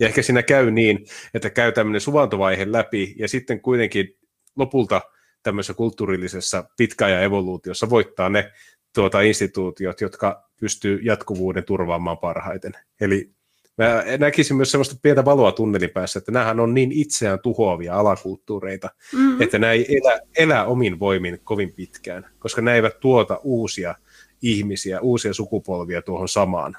[0.00, 4.18] Ja ehkä siinä käy niin, että käy tämmöinen suvantovaihe läpi, ja sitten kuitenkin
[4.56, 5.00] lopulta
[5.42, 8.52] tämmöisessä kulttuurillisessa pitkäajan evoluutiossa voittaa ne
[8.94, 12.72] tuota, instituutiot, jotka pystyy jatkuvuuden turvaamaan parhaiten.
[13.00, 13.30] Eli
[13.78, 18.90] mä näkisin myös sellaista pientä valoa tunnelin päässä, että nämähän on niin itseään tuhoavia alakulttuureita,
[19.12, 19.42] mm-hmm.
[19.42, 23.94] että nämä ei elä, elä omin voimin kovin pitkään, koska nämä eivät tuota uusia
[24.42, 26.76] ihmisiä, uusia sukupolvia tuohon samaan,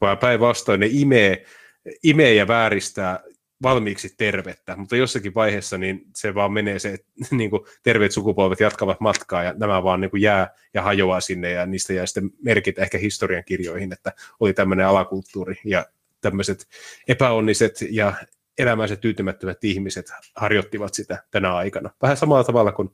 [0.00, 1.44] vaan päinvastoin ne imee,
[2.02, 3.20] imee ja vääristää
[3.62, 7.06] valmiiksi tervettä, mutta jossakin vaiheessa niin se vaan menee se, että
[7.36, 11.50] niin kuin terveet sukupolvet jatkavat matkaa ja nämä vaan niin kuin jää ja hajoaa sinne
[11.50, 15.86] ja niistä jää sitten merkit ehkä historian kirjoihin, että oli tämmöinen alakulttuuri ja
[16.20, 16.66] tämmöiset
[17.08, 18.12] epäonniset ja
[18.58, 20.06] elämänsä tyytymättömät ihmiset
[20.36, 21.90] harjoittivat sitä tänä aikana.
[22.02, 22.90] Vähän samalla tavalla kuin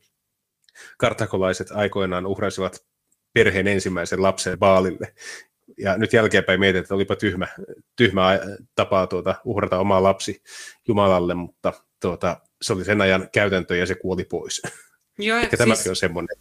[0.98, 2.84] kartakolaiset aikoinaan uhrasivat
[3.32, 5.14] perheen ensimmäisen lapsen baalille.
[5.82, 7.46] Ja nyt jälkeenpäin mietin, että olipa tyhmä,
[7.96, 8.40] tyhmä
[8.74, 10.42] tapa tuota, uhrata oma lapsi
[10.88, 14.62] Jumalalle, mutta tuota, se oli sen ajan käytäntö ja se kuoli pois.
[15.18, 16.36] Joo, Ehkä siis tämäkin on semmoinen.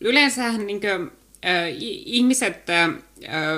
[0.00, 1.10] Yleensähän niin kuin,
[1.44, 1.64] äh,
[2.06, 2.90] ihmiset äh,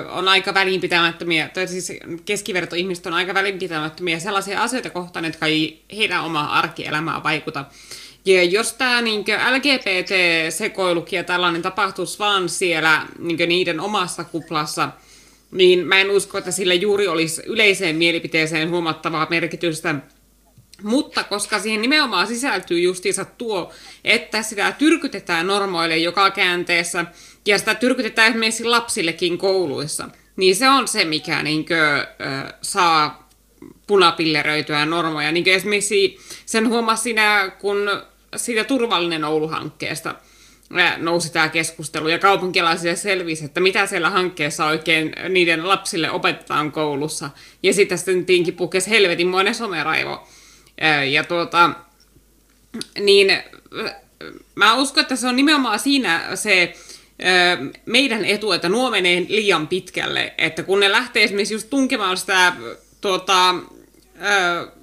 [0.09, 1.93] on aika välinpitämättömiä, tai siis
[2.25, 7.65] keskivertoihmiset on aika välinpitämättömiä sellaisia asioita kohtaan, jotka ei heidän omaa arkielämää vaikuta.
[8.25, 14.89] Ja jos tämä niin LGBT-sekoilukin ja tällainen tapahtuisi vaan siellä niin niiden omassa kuplassa,
[15.51, 19.95] niin mä en usko, että sillä juuri olisi yleiseen mielipiteeseen huomattavaa merkitystä.
[20.83, 23.71] Mutta koska siihen nimenomaan sisältyy justiinsa tuo,
[24.03, 27.05] että sitä tyrkytetään normoille joka käänteessä,
[27.45, 33.29] ja sitä tyrkytetään esimerkiksi lapsillekin kouluissa, niin se on se, mikä niin kuin, äh, saa
[33.87, 35.31] punapilleröityä normoja.
[35.31, 37.89] Niin esimerkiksi sen huomasi siinä, kun
[38.35, 40.15] siitä Turvallinen Oulu-hankkeesta
[40.97, 47.29] nousi tämä keskustelu, ja kaupunkilaisille selvisi, että mitä siellä hankkeessa oikein niiden lapsille opetetaan koulussa.
[47.63, 50.27] Ja sitten sitten tinkin puhkesi helvetinmoinen someraivo.
[51.11, 51.69] Ja tuota,
[52.99, 53.43] niin
[54.55, 56.73] mä uskon, että se on nimenomaan siinä se
[57.85, 62.53] meidän etu, että nuo menee liian pitkälle, että kun ne lähtee esimerkiksi just tunkemaan sitä
[63.01, 63.55] tuota,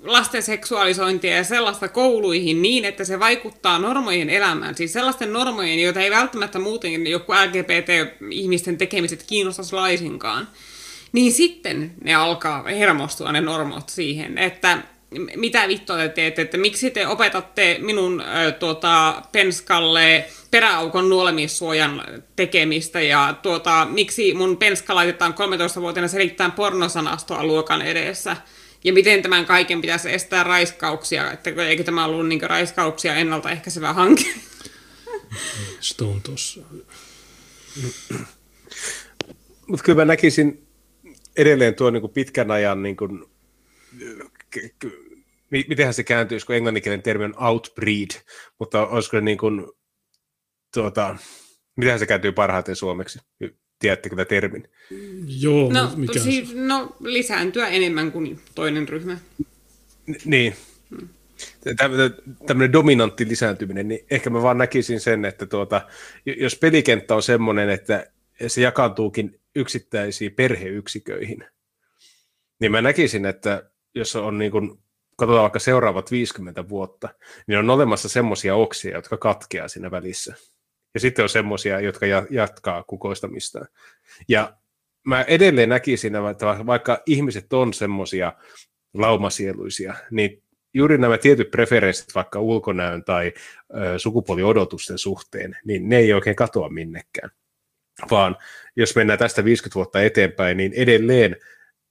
[0.02, 4.74] lasten seksuaalisointia ja sellaista kouluihin niin, että se vaikuttaa normojen elämään.
[4.74, 10.48] Siis sellaisten normojen, joita ei välttämättä muuten joku LGBT-ihmisten tekemiset kiinnostaisi laisinkaan.
[11.12, 14.78] Niin sitten ne alkaa hermostua ne normot siihen, että
[15.36, 22.02] mitä vittua te teette, että miksi te opetatte minun äh, tuota, penskalle peräaukon nuolemissuojan
[22.36, 28.36] tekemistä ja tuota, miksi mun penska laitetaan 13-vuotiaana selittämään pornosanastoa luokan edessä.
[28.84, 34.24] Ja miten tämän kaiken pitäisi estää raiskauksia, että eikö tämä ollut niin raiskauksia ennaltaehkäisevä hanke?
[35.80, 36.60] Stone tuossa.
[39.66, 40.66] Mutta kyllä mä näkisin
[41.36, 43.24] edelleen tuon niin pitkän ajan, niin kuin,
[45.50, 48.10] mitenhän se kääntyisi, kun englanninkielinen termi on outbreed,
[48.58, 49.66] mutta olisiko se niin kuin,
[50.74, 51.16] tuota,
[51.76, 53.18] mitenhän se kääntyy parhaiten suomeksi?
[53.78, 54.68] Tiedättekö tämä termin?
[55.40, 59.18] Joo, no, mikä siis, no, lisääntyä enemmän kuin toinen ryhmä.
[60.06, 60.56] N- niin.
[60.90, 61.08] Hmm.
[62.46, 65.80] Tämmöinen dominantti lisääntyminen, niin ehkä mä vaan näkisin sen, että tuota,
[66.26, 68.06] jos pelikenttä on semmoinen, että
[68.46, 71.44] se jakaantuukin yksittäisiin perheyksiköihin,
[72.60, 74.78] niin mä näkisin, että jos on niin kuin,
[75.16, 77.08] katsotaan vaikka seuraavat 50 vuotta,
[77.46, 80.34] niin on olemassa semmoisia oksia, jotka katkeaa siinä välissä.
[80.94, 83.66] Ja sitten on semmoisia, jotka jatkaa kukoistamista.
[84.28, 84.56] Ja
[85.06, 88.32] mä edelleen näkisin, että vaikka ihmiset on semmoisia
[88.94, 90.42] laumasieluisia, niin
[90.74, 93.32] juuri nämä tietyt preferenssit vaikka ulkonäön tai
[93.96, 97.30] sukupuoliodotusten suhteen, niin ne ei oikein katoa minnekään.
[98.10, 98.36] Vaan
[98.76, 101.36] jos mennään tästä 50 vuotta eteenpäin, niin edelleen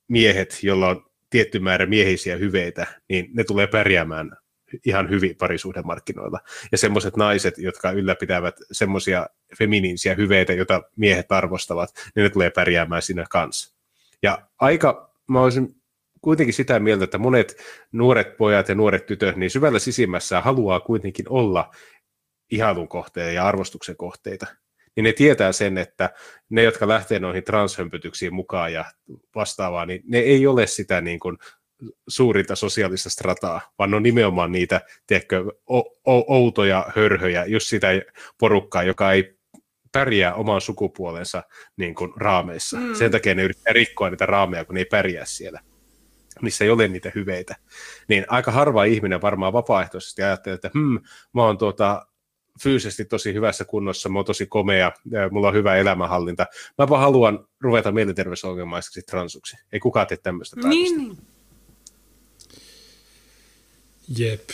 [0.09, 4.31] miehet, joilla on tietty määrä miehisiä hyveitä, niin ne tulee pärjäämään
[4.85, 6.39] ihan hyvin parisuhdemarkkinoilla.
[6.71, 13.01] Ja semmoiset naiset, jotka ylläpitävät semmoisia feminiinisiä hyveitä, joita miehet arvostavat, niin ne tulee pärjäämään
[13.01, 13.77] siinä kanssa.
[14.23, 15.75] Ja aika, mä olisin
[16.21, 17.57] kuitenkin sitä mieltä, että monet
[17.91, 21.71] nuoret pojat ja nuoret tytöt, niin syvällä sisimmässä haluaa kuitenkin olla
[22.51, 24.47] ihailun kohteita ja arvostuksen kohteita.
[24.95, 26.09] Niin ne tietää sen, että
[26.49, 28.85] ne, jotka lähtee noihin transhömpötyksiin mukaan ja
[29.35, 31.37] vastaavaa, niin ne ei ole sitä niin kuin
[32.07, 35.43] suurinta sosiaalista strataa, vaan on nimenomaan niitä, tiedätkö,
[36.05, 37.87] outoja hörhöjä, just sitä
[38.39, 39.37] porukkaa, joka ei
[39.91, 41.43] pärjää oman sukupuolensa
[41.77, 42.77] niin kuin raameissa.
[42.77, 42.95] Mm.
[42.95, 45.59] Sen takia ne yrittää rikkoa niitä raameja, kun ne ei pärjää siellä
[46.41, 47.55] missä ei ole niitä hyveitä,
[48.07, 50.99] niin aika harva ihminen varmaan vapaaehtoisesti ajattelee, että hmm,
[51.33, 52.07] mä oon tuota,
[52.63, 54.91] fyysisesti tosi hyvässä kunnossa, mä oon tosi komea,
[55.31, 56.45] mulla on hyvä elämänhallinta.
[56.77, 59.57] Mä vaan haluan ruveta mielenterveysongelmaiseksi transuksi.
[59.71, 60.97] Ei kukaan tee tämmöistä päätöstä.
[60.97, 61.17] Niin.
[64.17, 64.49] Jep.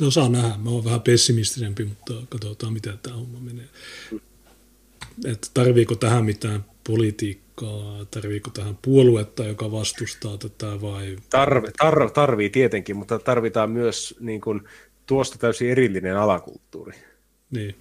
[0.00, 0.56] No saa nähdä.
[0.56, 3.68] Mä oon vähän pessimistisempi, mutta katsotaan, miten tämä homma menee.
[5.24, 11.16] Että tarviiko tähän mitään politiikkaa, tarviiko tähän puoluetta, joka vastustaa tätä vai?
[11.30, 14.60] Tarvi, tar, tarvii tietenkin, mutta tarvitaan myös niin kuin,
[15.06, 16.94] tuosta täysin erillinen alakulttuuri.
[17.50, 17.74] Niin.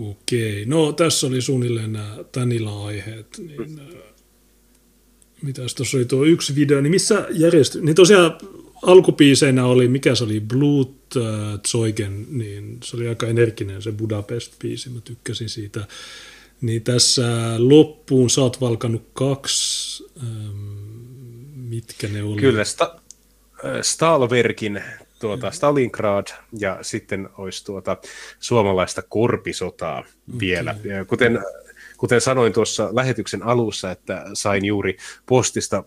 [0.00, 3.38] Okei, no tässä oli suunnilleen nämä tämän illan aiheet.
[3.38, 3.78] Niin, mm.
[5.42, 7.80] Mitäs tuossa oli tuo yksi video, niin missä järjesty...
[7.80, 8.38] Niin tosiaan
[8.82, 14.90] alkupiiseinä oli, mikä se oli, Blut äh, Zeugen, niin se oli aika energinen se Budapest-biisi,
[14.90, 15.86] mä tykkäsin siitä.
[16.60, 20.28] Niin tässä loppuun sä oot valkannut kaksi, ähm,
[21.68, 22.40] mitkä ne oli?
[22.40, 23.00] Kyllä, sta-
[23.64, 24.82] äh, Stalverkin
[25.20, 26.26] tuota, Stalingrad
[26.58, 27.96] ja sitten olisi tuota
[28.40, 30.40] suomalaista korpisotaa okay.
[30.40, 30.76] vielä.
[31.06, 31.38] Kuten,
[32.00, 34.96] kuten sanoin tuossa lähetyksen alussa, että sain juuri
[35.26, 35.84] postista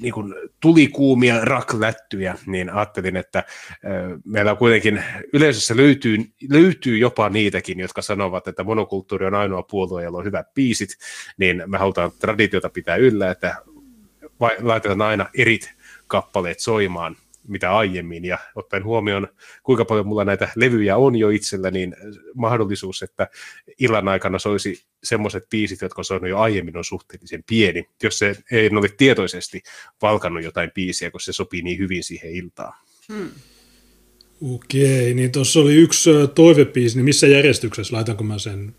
[0.00, 3.44] niin kuin tulikuumia raklättyjä, niin ajattelin, että
[4.24, 6.18] meillä on kuitenkin yleisössä löytyy,
[6.50, 10.90] löytyy jopa niitäkin, jotka sanovat, että monokulttuuri on ainoa puolue, jolla on hyvät piisit,
[11.36, 13.56] niin me halutaan traditiota pitää yllä, että
[14.60, 15.72] laitetaan aina erit
[16.06, 17.16] kappaleet soimaan
[17.48, 19.28] mitä aiemmin, ja ottaen huomioon,
[19.62, 21.96] kuinka paljon mulla näitä levyjä on jo itsellä, niin
[22.34, 23.28] mahdollisuus, että
[23.78, 28.36] illan aikana soisi semmoiset biisit, jotka on soinut jo aiemmin, on suhteellisen pieni, jos se
[28.52, 29.62] ei ole tietoisesti
[30.02, 32.78] valkannut jotain biisiä, koska se sopii niin hyvin siihen iltaan.
[33.12, 33.30] Hmm.
[34.54, 38.74] Okei, niin tuossa oli yksi toivepiisi, niin missä järjestyksessä laitanko mä sen,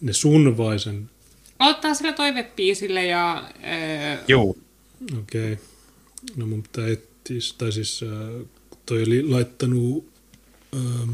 [0.00, 1.10] ne sun vai sen?
[1.58, 3.44] Ottaa sillä toivepiisille ja...
[3.64, 4.18] Äh...
[4.28, 4.56] Joo.
[5.18, 5.58] Okei,
[6.36, 8.46] no mun pitää et, siis, tai siis äh,
[8.86, 10.12] toi oli laittanut,
[10.76, 11.08] äh,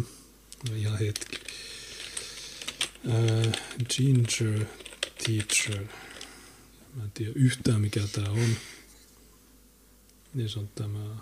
[0.69, 1.37] no ihan hetki,
[3.09, 3.53] äh,
[3.91, 4.65] Ginger
[5.25, 5.85] Teacher,
[6.95, 8.49] mä en tiedä yhtään mikä tää on,
[10.35, 11.13] niin se on tämä,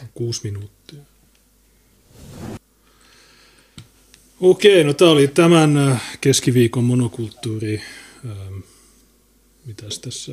[0.00, 1.02] äh, kuusi minuuttia.
[4.40, 7.82] Okei, no tämä oli tämän äh, keskiviikon monokulttuuri,
[8.24, 8.58] ähm,
[9.64, 10.32] mitäs tässä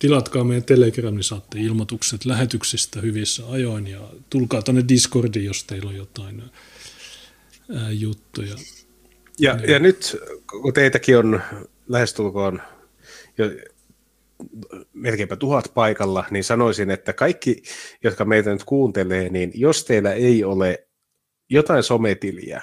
[0.00, 5.88] tilatkaa meidän Telegram, niin saatte ilmoitukset lähetyksistä hyvissä ajoin ja tulkaa tuonne Discordiin, jos teillä
[5.88, 6.42] on jotain
[7.76, 8.54] ää, juttuja.
[9.38, 9.70] Ja, niin.
[9.70, 10.16] ja nyt,
[10.50, 11.40] kun teitäkin on
[11.88, 12.62] lähestulkoon
[13.38, 13.50] jo
[14.92, 17.62] melkeinpä tuhat paikalla, niin sanoisin, että kaikki,
[18.04, 20.88] jotka meitä nyt kuuntelee, niin jos teillä ei ole
[21.50, 22.62] jotain sometiliä,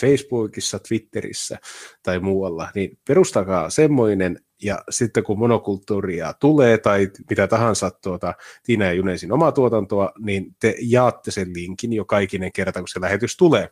[0.00, 1.58] Facebookissa, Twitterissä
[2.02, 8.84] tai muualla, niin perustakaa semmoinen, ja sitten kun monokulttuuria tulee tai mitä tahansa tuota, Tiina
[8.84, 13.36] ja Junesin omaa tuotantoa, niin te jaatte sen linkin jo kaikinen kerta, kun se lähetys
[13.36, 13.68] tulee.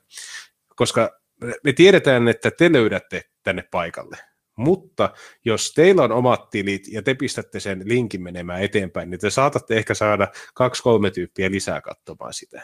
[0.76, 1.20] Koska
[1.64, 4.16] me tiedetään, että te löydätte tänne paikalle.
[4.56, 5.12] Mutta
[5.44, 9.76] jos teillä on omat tilit ja te pistätte sen linkin menemään eteenpäin, niin te saatatte
[9.76, 12.62] ehkä saada kaksi-kolme tyyppiä lisää katsomaan sitä.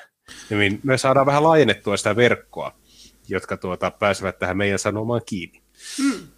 [0.50, 2.80] Niin me saadaan vähän laajennettua sitä verkkoa,
[3.28, 5.62] jotka tuota, pääsevät tähän meidän sanomaan kiinni.
[6.02, 6.35] Hmm.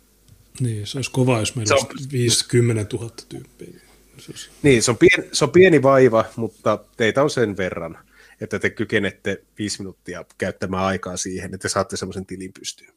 [0.61, 1.87] Niin, se olisi kova, jos meillä on...
[1.91, 3.81] olisi 50 000 tyyppiä.
[4.19, 4.51] Se olisi...
[4.63, 7.99] Niin, se on, pieni, se on pieni vaiva, mutta teitä on sen verran,
[8.41, 12.95] että te kykenette viisi minuuttia käyttämään aikaa siihen, että saatte semmoisen tilin pystyyn.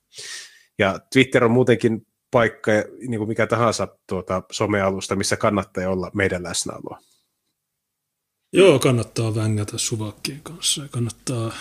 [0.79, 2.71] Ja Twitter on muutenkin paikka,
[3.07, 6.99] niin kuin mikä tahansa tuota, somealusta, missä kannattaa olla meidän läsnäoloa.
[8.53, 10.87] Joo, kannattaa vängätä suvakkien kanssa.
[10.91, 11.53] Kannattaa...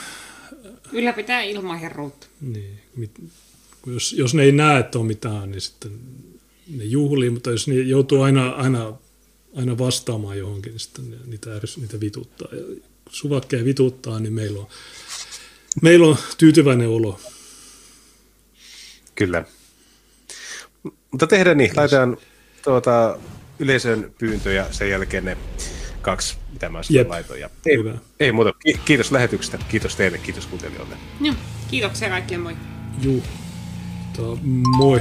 [0.92, 2.26] Ylläpitää ilmaherruutta.
[2.40, 3.10] Niin, mit,
[3.86, 5.92] jos, jos ne ei näe, että on mitään, niin sitten
[6.76, 8.98] ne juhlii, mutta jos ne joutuu aina, aina
[9.56, 11.50] aina vastaamaan johonkin, niin sitten niitä,
[11.80, 12.48] niitä vituttaa.
[12.52, 14.66] Ja suvakkeja vituttaa, niin meillä on,
[15.82, 17.20] meillä on tyytyväinen olo.
[19.14, 19.44] Kyllä.
[21.10, 22.16] Mutta tehdään niin, laitetaan
[22.64, 23.18] tuota,
[23.58, 25.36] yleisön pyyntö ja sen jälkeen ne
[26.02, 27.40] kaksi, mitä mä sitten laitoin.
[27.40, 27.98] Ja ei, Hyvä.
[28.20, 28.52] ei muuta.
[28.84, 30.96] Kiitos lähetyksestä, kiitos teille, kiitos kuuntelijoille.
[31.20, 31.34] Joo,
[31.70, 32.56] kiitoksia kaikille, moi.
[33.02, 33.22] Juu,
[34.42, 35.00] moi.